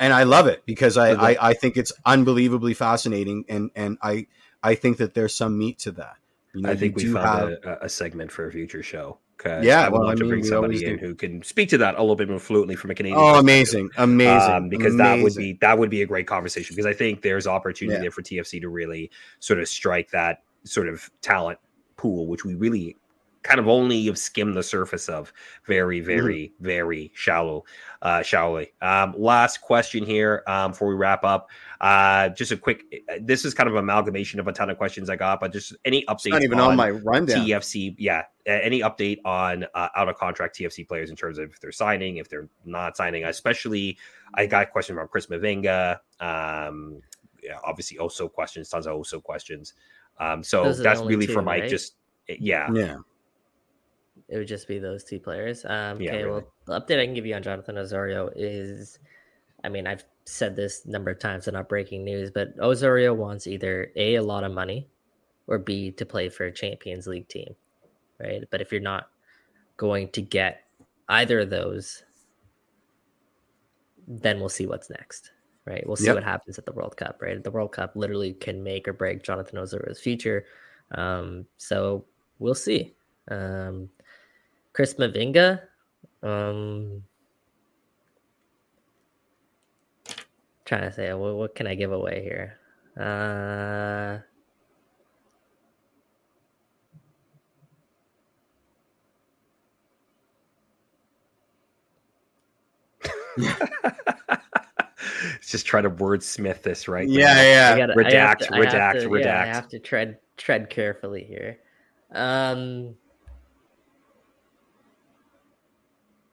and 0.00 0.12
I 0.12 0.22
love 0.24 0.46
it 0.46 0.62
because 0.66 0.96
I, 0.96 1.14
the- 1.14 1.20
I 1.20 1.50
I 1.50 1.54
think 1.54 1.76
it's 1.76 1.92
unbelievably 2.06 2.74
fascinating, 2.74 3.44
and 3.48 3.70
and 3.74 3.98
I 4.02 4.26
I 4.62 4.74
think 4.74 4.98
that 4.98 5.14
there's 5.14 5.34
some 5.34 5.58
meat 5.58 5.78
to 5.80 5.92
that. 5.92 6.16
You 6.54 6.62
know, 6.62 6.70
I 6.70 6.76
think 6.76 6.96
we 6.96 7.02
do 7.04 7.12
found 7.14 7.50
have- 7.64 7.78
a, 7.82 7.84
a 7.86 7.88
segment 7.88 8.32
for 8.32 8.46
a 8.48 8.52
future 8.52 8.82
show. 8.82 9.18
Yeah, 9.46 9.82
I 9.82 9.88
would 9.88 9.92
well, 9.98 10.08
love 10.08 10.16
I 10.16 10.18
to 10.18 10.28
bring 10.28 10.42
somebody 10.42 10.84
in 10.84 10.96
do. 10.98 11.06
who 11.06 11.14
can 11.14 11.44
speak 11.44 11.68
to 11.68 11.78
that 11.78 11.94
a 11.94 12.00
little 12.00 12.16
bit 12.16 12.28
more 12.28 12.40
fluently 12.40 12.74
from 12.74 12.90
a 12.90 12.94
Canadian. 12.96 13.20
Oh, 13.20 13.38
amazing, 13.38 13.88
amazing! 13.96 14.50
um, 14.52 14.68
because 14.68 14.96
that 14.96 15.22
would 15.22 15.36
be 15.36 15.52
that 15.60 15.78
would 15.78 15.90
be 15.90 16.02
a 16.02 16.06
great 16.06 16.26
conversation 16.26 16.74
because 16.74 16.86
I 16.86 16.92
think 16.92 17.22
there's 17.22 17.46
opportunity 17.46 17.94
Yeah. 17.94 18.00
there 18.00 18.10
for 18.10 18.22
TFC 18.22 18.60
to 18.62 18.68
really 18.68 19.12
sort 19.38 19.60
of 19.60 19.68
strike 19.68 20.10
that 20.10 20.42
sort 20.64 20.88
of 20.88 21.08
talent 21.22 21.60
pool, 21.96 22.26
which 22.26 22.44
we 22.44 22.56
really 22.56 22.96
kind 23.42 23.60
of 23.60 23.68
only 23.68 24.04
have 24.06 24.18
skimmed 24.18 24.54
the 24.56 24.62
surface 24.62 25.08
of 25.08 25.32
very, 25.66 25.98
Mm-hmm. 25.98 26.06
very, 26.06 26.52
very 26.60 27.12
shallow, 27.14 27.64
uh, 28.02 28.22
shallowly. 28.22 28.72
Um, 28.82 29.14
last 29.16 29.60
question 29.60 30.04
here 30.04 30.42
um, 30.46 30.72
before 30.72 30.88
we 30.88 30.94
wrap 30.94 31.24
up. 31.24 31.50
Uh, 31.80 32.28
just 32.30 32.50
a 32.52 32.56
quick. 32.56 33.04
This 33.20 33.44
is 33.44 33.54
kind 33.54 33.68
of 33.68 33.76
amalgamation 33.76 34.40
of 34.40 34.48
a 34.48 34.52
ton 34.52 34.68
of 34.70 34.76
questions 34.76 35.08
I 35.08 35.16
got, 35.16 35.40
but 35.40 35.52
just 35.52 35.74
any 35.84 36.04
updates. 36.06 36.26
It's 36.26 36.28
not 36.28 36.42
even 36.42 36.60
on 36.60 36.76
my 36.76 36.90
rundown. 36.90 37.46
TFC, 37.46 37.94
yeah. 37.98 38.24
uh, 38.46 38.50
Any 38.50 38.80
update 38.80 39.18
on 39.24 39.64
uh, 39.74 39.88
out 39.96 40.08
of 40.08 40.16
contract 40.16 40.58
TFC 40.58 40.86
players 40.86 41.08
in 41.10 41.16
terms 41.16 41.38
of 41.38 41.50
if 41.50 41.60
they're 41.60 41.70
signing, 41.72 42.16
if 42.16 42.28
they're 42.28 42.48
not 42.64 42.96
signing? 42.96 43.24
Especially, 43.24 43.96
I 44.34 44.46
got 44.46 44.64
a 44.64 44.66
question 44.66 44.96
from 44.96 45.06
Chris 45.08 45.26
Mavinga. 45.26 45.98
Um, 46.18 47.00
yeah, 47.42 47.58
obviously, 47.64 47.98
also 47.98 48.28
questions, 48.28 48.68
tons 48.68 48.86
of 48.86 48.94
also 48.96 49.20
questions. 49.20 49.74
Um, 50.18 50.42
so 50.42 50.64
Those 50.64 50.78
that's 50.80 51.00
really 51.00 51.28
two, 51.28 51.32
for 51.32 51.42
Mike. 51.42 51.62
right? 51.62 51.70
Just 51.70 51.94
yeah, 52.28 52.68
Yeah, 52.72 52.96
it 54.28 54.36
would 54.38 54.48
just 54.48 54.68
be 54.68 54.78
those 54.78 55.04
two 55.04 55.18
players. 55.20 55.64
Um, 55.64 55.98
Yeah, 55.98 56.14
okay, 56.14 56.24
really. 56.24 56.42
well, 56.42 56.52
the 56.66 56.80
update 56.80 57.00
I 57.00 57.04
can 57.06 57.14
give 57.14 57.26
you 57.26 57.34
on 57.34 57.42
Jonathan 57.42 57.78
Osorio 57.78 58.28
is, 58.36 58.98
I 59.64 59.68
mean, 59.68 59.86
I've 59.86 60.04
said 60.24 60.54
this 60.56 60.84
a 60.84 60.90
number 60.90 61.10
of 61.10 61.18
times, 61.18 61.44
so 61.46 61.50
not 61.50 61.68
breaking 61.68 62.04
news, 62.04 62.30
but 62.30 62.48
Osorio 62.60 63.14
wants 63.14 63.46
either 63.46 63.90
a 63.96 64.16
a 64.16 64.22
lot 64.22 64.44
of 64.44 64.52
money, 64.52 64.88
or 65.46 65.58
b 65.58 65.90
to 65.92 66.04
play 66.06 66.28
for 66.28 66.44
a 66.46 66.52
Champions 66.52 67.06
League 67.06 67.28
team, 67.28 67.54
right? 68.20 68.44
But 68.50 68.60
if 68.60 68.70
you're 68.72 68.80
not 68.82 69.10
going 69.78 70.10
to 70.10 70.22
get 70.22 70.64
either 71.08 71.40
of 71.40 71.50
those, 71.50 72.02
then 74.06 74.40
we'll 74.40 74.48
see 74.48 74.66
what's 74.66 74.90
next, 74.90 75.32
right? 75.64 75.86
We'll 75.86 75.96
see 75.96 76.06
Yep. 76.06 76.16
what 76.16 76.24
happens 76.24 76.58
at 76.58 76.66
the 76.66 76.72
World 76.72 76.96
Cup, 76.96 77.20
right? 77.22 77.42
The 77.42 77.50
World 77.50 77.72
Cup 77.72 77.96
literally 77.96 78.34
can 78.34 78.62
make 78.62 78.88
or 78.88 78.92
break 78.92 79.22
Jonathan 79.22 79.58
Osorio's 79.58 80.00
future. 80.00 80.44
Um, 80.92 81.46
so 81.56 82.04
we'll 82.38 82.54
see. 82.54 82.94
Um, 83.30 83.88
Chris 84.78 84.94
Mavinga. 84.94 85.60
Um, 86.22 87.02
trying 90.64 90.82
to 90.82 90.92
say 90.92 91.12
what, 91.14 91.34
what 91.34 91.56
can 91.56 91.66
I 91.66 91.74
give 91.74 91.90
away 91.90 92.22
here? 92.22 92.56
Uh, 92.96 94.18
just 105.44 105.66
try 105.66 105.80
to 105.80 105.90
wordsmith 105.90 106.62
this 106.62 106.86
right. 106.86 107.08
yeah, 107.08 107.34
now. 107.34 107.42
yeah. 107.42 107.72
I 107.74 107.78
gotta- 107.78 107.94
I 107.94 108.04
have 108.04 108.38
Redact, 108.38 108.38
to- 109.02 109.08
redact, 109.08 109.24
yeah, 109.24 109.42
I 109.42 109.46
have 109.46 109.68
to 109.70 109.80
tread 109.80 110.20
tread 110.36 110.70
carefully 110.70 111.24
here. 111.24 111.58
Um, 112.12 112.94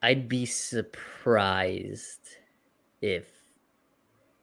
I'd 0.06 0.30
be 0.30 0.46
surprised 0.46 2.38
if 3.02 3.28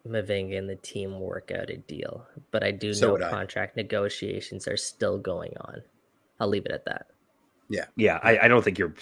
Mavinga 0.05 0.59
and 0.59 0.69
the 0.69 0.75
team 0.75 1.21
work 1.21 1.53
out 1.53 1.71
a 1.71 1.77
deal, 1.77 2.27
but 2.51 2.65
I 2.65 2.73
do 2.73 2.93
So 2.93 3.07
know 3.07 3.13
would 3.13 3.23
I. 3.23 3.31
contract 3.31 3.77
negotiations 3.77 4.67
are 4.67 4.77
still 4.77 5.19
going 5.19 5.53
on. 5.61 5.83
I'll 6.41 6.49
leave 6.49 6.67
it 6.67 6.73
at 6.73 6.85
that. 6.87 7.07
Yeah, 7.97 8.19
I, 8.23 8.39
I 8.43 8.49
don't 8.49 8.62
think 8.62 8.78
you're. 8.78 8.94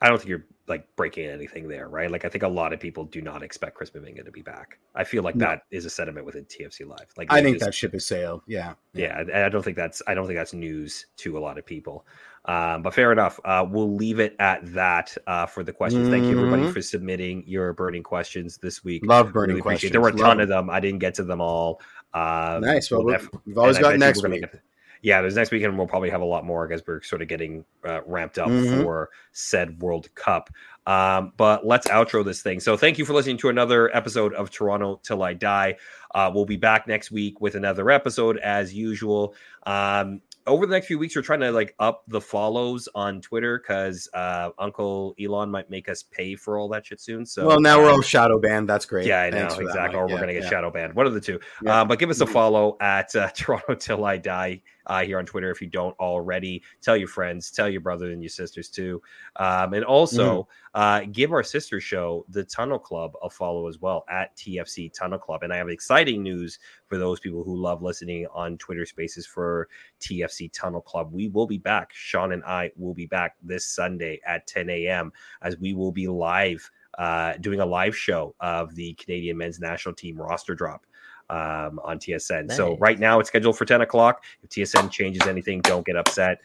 I 0.00 0.08
don't 0.08 0.18
think 0.18 0.28
you're 0.28 0.44
like 0.68 0.86
breaking 0.96 1.26
anything 1.26 1.66
there, 1.68 1.88
right? 1.88 2.08
Like 2.10 2.24
I 2.24 2.28
think 2.28 2.44
a 2.44 2.48
lot 2.48 2.72
of 2.72 2.78
people 2.78 3.04
do 3.04 3.20
not 3.20 3.42
expect 3.42 3.74
Chris 3.74 3.90
Mavinga 3.90 4.24
to 4.24 4.30
be 4.30 4.42
back. 4.42 4.78
I 4.94 5.02
feel 5.02 5.22
like 5.24 5.34
No. 5.34 5.46
that 5.46 5.62
is 5.72 5.84
a 5.86 5.90
sentiment 5.90 6.24
within 6.24 6.44
TFC 6.44 6.86
Live. 6.86 7.08
Like 7.16 7.32
I 7.32 7.42
think 7.42 7.56
just- 7.56 7.66
that 7.66 7.74
ship 7.74 7.92
has 7.92 8.06
sailed. 8.06 8.42
Yeah. 8.46 8.74
yeah 8.94 9.24
I- 9.34 9.46
i 9.46 9.48
don't 9.48 9.62
think 9.64 9.76
that's 9.76 10.02
i 10.06 10.12
don't 10.14 10.26
think 10.26 10.38
that's 10.38 10.52
news 10.52 11.06
to 11.16 11.36
a 11.38 11.40
lot 11.40 11.56
of 11.58 11.64
people 11.66 12.06
um, 12.44 12.82
but 12.82 12.92
fair 12.94 13.10
enough 13.10 13.40
uh, 13.44 13.64
we'll 13.68 13.94
leave 13.94 14.20
it 14.20 14.36
at 14.38 14.60
that 14.74 15.16
uh, 15.26 15.46
for 15.46 15.64
the 15.64 15.72
questions 15.72 16.08
thank 16.10 16.24
you 16.24 16.36
everybody 16.38 16.62
Mhm. 16.64 16.72
for 16.74 16.82
submitting 16.82 17.42
your 17.46 17.72
burning 17.72 18.02
questions 18.02 18.58
this 18.58 18.84
week 18.84 19.02
Love 19.06 19.32
burning 19.32 19.54
Really 19.54 19.62
questions. 19.62 19.92
there 19.92 20.00
were 20.02 20.08
a 20.08 20.12
ton 20.16 20.40
of 20.40 20.48
them 20.48 20.68
i 20.70 20.78
didn't 20.78 20.98
get 21.00 21.14
to 21.14 21.24
them 21.24 21.40
all 21.40 21.80
um, 22.14 22.60
Nice. 22.60 22.90
Well, 22.90 23.02
we'll 23.04 23.14
def- 23.14 23.30
we've 23.46 23.56
always 23.58 23.78
got 23.78 23.98
next 23.98 24.20
gonna 24.20 24.34
week. 24.34 24.42
get- 24.52 24.60
yeah, 25.02 25.20
there's 25.20 25.34
next 25.36 25.50
weekend. 25.50 25.76
We'll 25.76 25.86
probably 25.86 26.10
have 26.10 26.20
a 26.22 26.24
lot 26.26 26.44
more 26.44 26.66
because 26.66 26.82
we're 26.86 27.02
sort 27.02 27.20
of 27.22 27.28
getting 27.28 27.64
uh, 27.84 28.00
ramped 28.06 28.38
up 28.38 28.48
Mhm. 28.48 28.82
for 28.82 29.10
said 29.32 29.80
World 29.82 30.12
Cup. 30.14 30.48
Um, 30.86 31.32
but 31.36 31.64
let's 31.66 31.86
outro 31.88 32.24
this 32.24 32.42
thing. 32.42 32.58
So 32.60 32.76
thank 32.76 32.98
you 32.98 33.04
for 33.04 33.12
listening 33.12 33.36
to 33.38 33.48
another 33.48 33.94
episode 33.96 34.32
of 34.34 34.50
Toronto 34.50 35.00
Till 35.04 35.22
I 35.22 35.34
Die. 35.34 35.76
Uh, 36.14 36.30
we'll 36.34 36.44
be 36.44 36.56
back 36.56 36.86
next 36.88 37.10
week 37.12 37.40
with 37.40 37.54
another 37.54 37.88
episode 37.90 38.38
as 38.38 38.74
usual. 38.74 39.34
Um, 39.64 40.20
over 40.44 40.66
the 40.66 40.72
next 40.72 40.88
few 40.88 40.98
weeks, 40.98 41.14
we're 41.14 41.22
trying 41.22 41.38
to 41.38 41.52
like 41.52 41.72
up 41.78 42.02
the 42.08 42.20
follows 42.20 42.88
on 42.96 43.20
Twitter 43.20 43.58
because 43.60 44.08
uh, 44.12 44.50
Uncle 44.58 45.14
Elon 45.20 45.52
might 45.52 45.70
make 45.70 45.88
us 45.88 46.02
pay 46.02 46.34
for 46.34 46.58
all 46.58 46.68
that 46.70 46.84
shit 46.84 47.00
soon. 47.00 47.24
So 47.24 47.46
well, 47.46 47.60
now 47.60 47.78
we're 47.78 47.90
all 47.90 48.02
shadow 48.02 48.40
banned. 48.40 48.68
That's 48.68 48.84
great. 48.84 49.06
yeah, 49.06 49.22
I 49.22 49.30
know 49.30 49.38
Thanks 49.38 49.54
that, 49.54 49.62
exactly. 49.62 50.00
Mike. 50.00 50.10
or 50.10 50.12
we're 50.12 50.18
gonna 50.18 50.32
get 50.32 50.42
yeah. 50.42 50.48
shadow 50.50 50.70
banned. 50.72 50.94
One 50.94 51.06
of 51.06 51.14
the 51.14 51.20
two. 51.20 51.38
Yeah. 51.62 51.82
Uh, 51.82 51.84
but 51.84 52.00
give 52.00 52.10
us 52.10 52.20
a 52.20 52.26
follow 52.26 52.76
at 52.80 53.14
uh, 53.14 53.28
Toronto 53.36 53.76
Till 53.76 54.04
I 54.04 54.16
Die 54.16 54.60
uh, 54.86 55.02
here 55.02 55.18
on 55.18 55.26
Twitter 55.26 55.50
if 55.50 55.60
you 55.60 55.68
don't 55.68 55.98
already. 55.98 56.62
Tell 56.80 56.96
your 56.96 57.08
friends, 57.08 57.50
tell 57.50 57.68
your 57.68 57.80
brother 57.80 58.10
and 58.10 58.22
your 58.22 58.30
sisters 58.30 58.68
too, 58.68 59.02
um, 59.36 59.74
and 59.74 59.84
also 59.84 60.48
uh, 60.74 61.02
give 61.12 61.32
our 61.32 61.42
sister 61.42 61.80
show, 61.80 62.24
the 62.28 62.44
Tunnel 62.44 62.78
Club, 62.78 63.12
a 63.22 63.28
follow 63.28 63.68
as 63.68 63.80
well 63.80 64.04
at 64.08 64.34
TFC 64.36 64.92
Tunnel 64.92 65.18
Club. 65.18 65.42
And 65.42 65.52
I 65.52 65.56
have 65.56 65.68
exciting 65.68 66.22
news 66.22 66.58
for 66.86 66.98
those 66.98 67.20
people 67.20 67.44
who 67.44 67.56
love 67.56 67.82
listening 67.82 68.26
on 68.32 68.58
Twitter 68.58 68.86
Spaces 68.86 69.26
for 69.26 69.68
TFC 70.00 70.50
Tunnel 70.52 70.80
Club. 70.80 71.12
We 71.12 71.28
will 71.28 71.46
be 71.46 71.58
back. 71.58 71.90
Sean 71.92 72.32
and 72.32 72.44
I 72.44 72.70
will 72.76 72.94
be 72.94 73.06
back 73.06 73.36
this 73.42 73.66
Sunday 73.66 74.20
at 74.26 74.46
10 74.46 74.70
a.m. 74.70 75.12
as 75.42 75.58
we 75.58 75.74
will 75.74 75.92
be 75.92 76.08
live 76.08 76.70
uh, 76.98 77.34
doing 77.40 77.60
a 77.60 77.66
live 77.66 77.96
show 77.96 78.34
of 78.40 78.74
the 78.74 78.94
Canadian 78.94 79.38
men's 79.38 79.58
national 79.58 79.94
team 79.94 80.20
roster 80.20 80.54
drop 80.54 80.86
um, 81.32 81.80
on 81.82 81.98
TSN. 81.98 82.52
So 82.52 82.76
right 82.78 82.98
now 83.00 83.18
it's 83.18 83.28
scheduled 83.28 83.56
for 83.56 83.64
10 83.64 83.80
o'clock. 83.80 84.22
If 84.42 84.50
TSN 84.50 84.90
changes 84.90 85.26
anything, 85.26 85.62
don't 85.62 85.84
get 85.84 85.96
upset. 85.96 86.38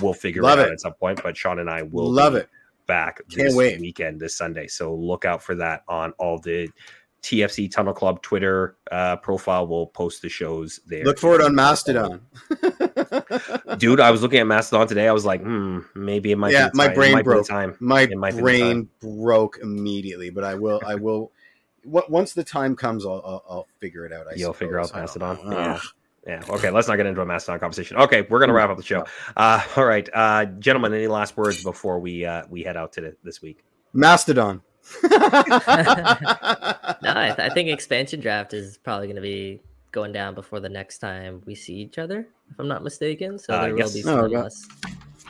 We'll 0.00 0.14
figure 0.14 0.42
Love 0.42 0.60
it 0.60 0.62
out 0.62 0.68
it. 0.68 0.72
at 0.74 0.80
some 0.80 0.92
point. 0.94 1.20
But 1.22 1.36
Sean 1.36 1.58
and 1.58 1.68
I 1.68 1.82
will 1.82 2.10
Love 2.10 2.34
be 2.34 2.40
it. 2.40 2.48
back 2.86 3.16
Can't 3.28 3.48
this 3.48 3.56
wait. 3.56 3.80
weekend, 3.80 4.20
this 4.20 4.36
Sunday. 4.36 4.68
So 4.68 4.94
look 4.94 5.24
out 5.24 5.42
for 5.42 5.56
that 5.56 5.82
on 5.88 6.12
all 6.18 6.38
the 6.38 6.68
TFC 7.22 7.68
Tunnel 7.68 7.94
Club 7.94 8.22
Twitter 8.22 8.76
uh, 8.92 9.16
profile. 9.16 9.66
We'll 9.66 9.88
post 9.88 10.22
the 10.22 10.28
shows 10.28 10.78
there. 10.86 11.04
Look 11.04 11.18
for 11.18 11.34
it 11.34 11.40
on 11.40 11.52
Mastodon. 11.56 12.20
Dude, 13.78 13.98
I 13.98 14.12
was 14.12 14.22
looking 14.22 14.38
at 14.38 14.46
Mastodon 14.46 14.86
today. 14.86 15.08
I 15.08 15.12
was 15.12 15.24
like, 15.24 15.42
hmm, 15.42 15.80
maybe 15.96 16.30
it 16.30 16.36
might 16.38 16.52
Yeah, 16.52 16.68
be 16.68 16.76
my 16.76 16.86
time. 16.86 16.94
Brain 16.94 17.12
might 17.12 17.22
be 17.24 17.30
the 17.30 17.34
broke. 17.34 17.48
time. 17.48 17.76
My 17.80 18.06
brain 18.06 18.88
broke 19.00 19.58
immediately, 19.60 20.30
but 20.30 20.44
I 20.44 20.54
will. 20.54 20.80
I 20.86 20.94
will. 20.94 21.32
What- 21.90 22.10
Once 22.10 22.32
the 22.34 22.44
time 22.44 22.76
comes, 22.76 23.04
I'll, 23.06 23.22
I'll, 23.24 23.44
I'll 23.48 23.66
figure 23.80 24.04
it 24.06 24.12
out. 24.12 24.26
I 24.28 24.34
You'll 24.36 24.52
figure 24.52 24.78
out 24.80 24.88
suppose. 24.88 25.16
I 25.16 25.18
don't 25.18 25.44
Mastodon. 25.44 25.50
know. 25.50 25.58
Yeah. 25.58 25.72
Ugh. 25.74 25.82
Yeah. 26.26 26.42
Okay. 26.56 26.70
Let's 26.70 26.88
not 26.88 26.96
get 26.96 27.06
into 27.06 27.20
a 27.22 27.26
Mastodon 27.26 27.58
conversation. 27.60 27.96
Okay. 27.96 28.26
We're 28.28 28.38
going 28.38 28.48
to 28.48 28.54
wrap 28.54 28.68
up 28.70 28.76
the 28.76 28.82
show. 28.82 29.06
Uh, 29.36 29.62
all 29.76 29.84
right. 29.86 30.08
Uh, 30.12 30.44
gentlemen, 30.46 30.92
any 30.92 31.06
last 31.06 31.36
words 31.36 31.62
before 31.64 31.98
we 32.00 32.24
uh, 32.26 32.42
we 32.50 32.62
head 32.62 32.76
out 32.76 32.92
to 32.94 33.00
the, 33.00 33.16
this 33.24 33.40
week? 33.40 33.64
Mastodon. 33.94 34.60
No, 37.00 37.12
I, 37.16 37.32
th- 37.36 37.38
I 37.38 37.54
think 37.54 37.68
expansion 37.68 38.20
draft 38.20 38.52
is 38.54 38.76
probably 38.78 39.06
going 39.06 39.16
to 39.16 39.22
be 39.22 39.60
going 39.92 40.12
down 40.12 40.34
before 40.34 40.58
the 40.60 40.68
next 40.68 40.98
time 40.98 41.42
we 41.46 41.54
see 41.54 41.74
each 41.74 41.96
other, 41.98 42.26
if 42.50 42.58
I'm 42.58 42.66
not 42.68 42.82
mistaken. 42.82 43.38
So 43.38 43.54
Uh, 43.54 43.62
there 43.62 43.74
will 43.74 43.92
be 43.92 44.00
Oh, 44.00 44.02
some 44.02 44.18
okay. 44.24 44.36
less 44.36 44.66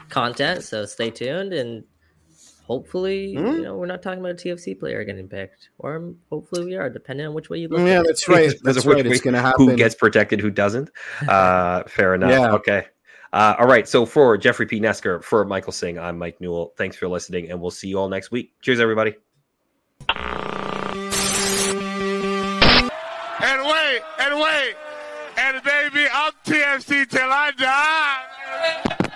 content. 0.08 0.64
So 0.64 0.86
stay 0.86 1.10
tuned 1.10 1.52
and 1.52 1.84
hopefully, 2.68 3.34
Hmm? 3.34 3.46
you 3.46 3.62
know, 3.62 3.74
we're 3.76 3.86
not 3.86 4.02
talking 4.02 4.20
about 4.20 4.32
a 4.32 4.34
TFC 4.34 4.78
player 4.78 5.02
getting 5.04 5.26
picked, 5.28 5.70
or 5.78 6.12
hopefully 6.30 6.64
we 6.66 6.76
are, 6.76 6.88
depending 6.88 7.26
on 7.26 7.34
which 7.34 7.50
way 7.50 7.58
you 7.58 7.68
look. 7.68 7.80
yeah, 7.80 7.86
at 7.98 8.00
it. 8.02 8.06
that's 8.06 8.28
right. 8.28 8.50
That's 8.62 8.76
That's 8.76 8.86
right. 8.86 9.04
It's 9.04 9.20
going 9.20 9.34
to 9.34 9.40
happen. 9.40 9.68
Who 9.68 9.74
gets 9.76 9.94
protected? 9.94 10.40
Who 10.40 10.50
doesn't? 10.50 10.90
Uh, 11.28 11.82
fair 11.88 12.14
enough. 12.14 12.30
Yeah. 12.30 12.52
Okay. 12.52 12.86
Uh, 13.32 13.54
all 13.58 13.66
right. 13.66 13.86
So 13.88 14.06
for 14.06 14.36
Jeffrey 14.38 14.66
P. 14.66 14.80
Nesker, 14.80 15.22
for 15.22 15.44
Michael 15.44 15.72
Singh, 15.72 15.98
I'm 15.98 16.16
Mike 16.18 16.40
Newell. 16.40 16.72
Thanks 16.78 16.96
for 16.96 17.08
listening, 17.08 17.50
and 17.50 17.60
we'll 17.60 17.70
see 17.70 17.88
you 17.88 17.98
all 17.98 18.08
next 18.08 18.30
week. 18.30 18.52
Cheers, 18.62 18.80
everybody. 18.80 19.14
And 23.40 23.64
wait, 23.64 24.00
and 24.20 24.40
wait. 24.40 24.74
And 25.36 25.62
baby, 25.62 26.06
I'm 26.12 26.32
TFC 26.44 27.08
till 27.08 27.28
I 27.30 27.50
die. 27.52 29.07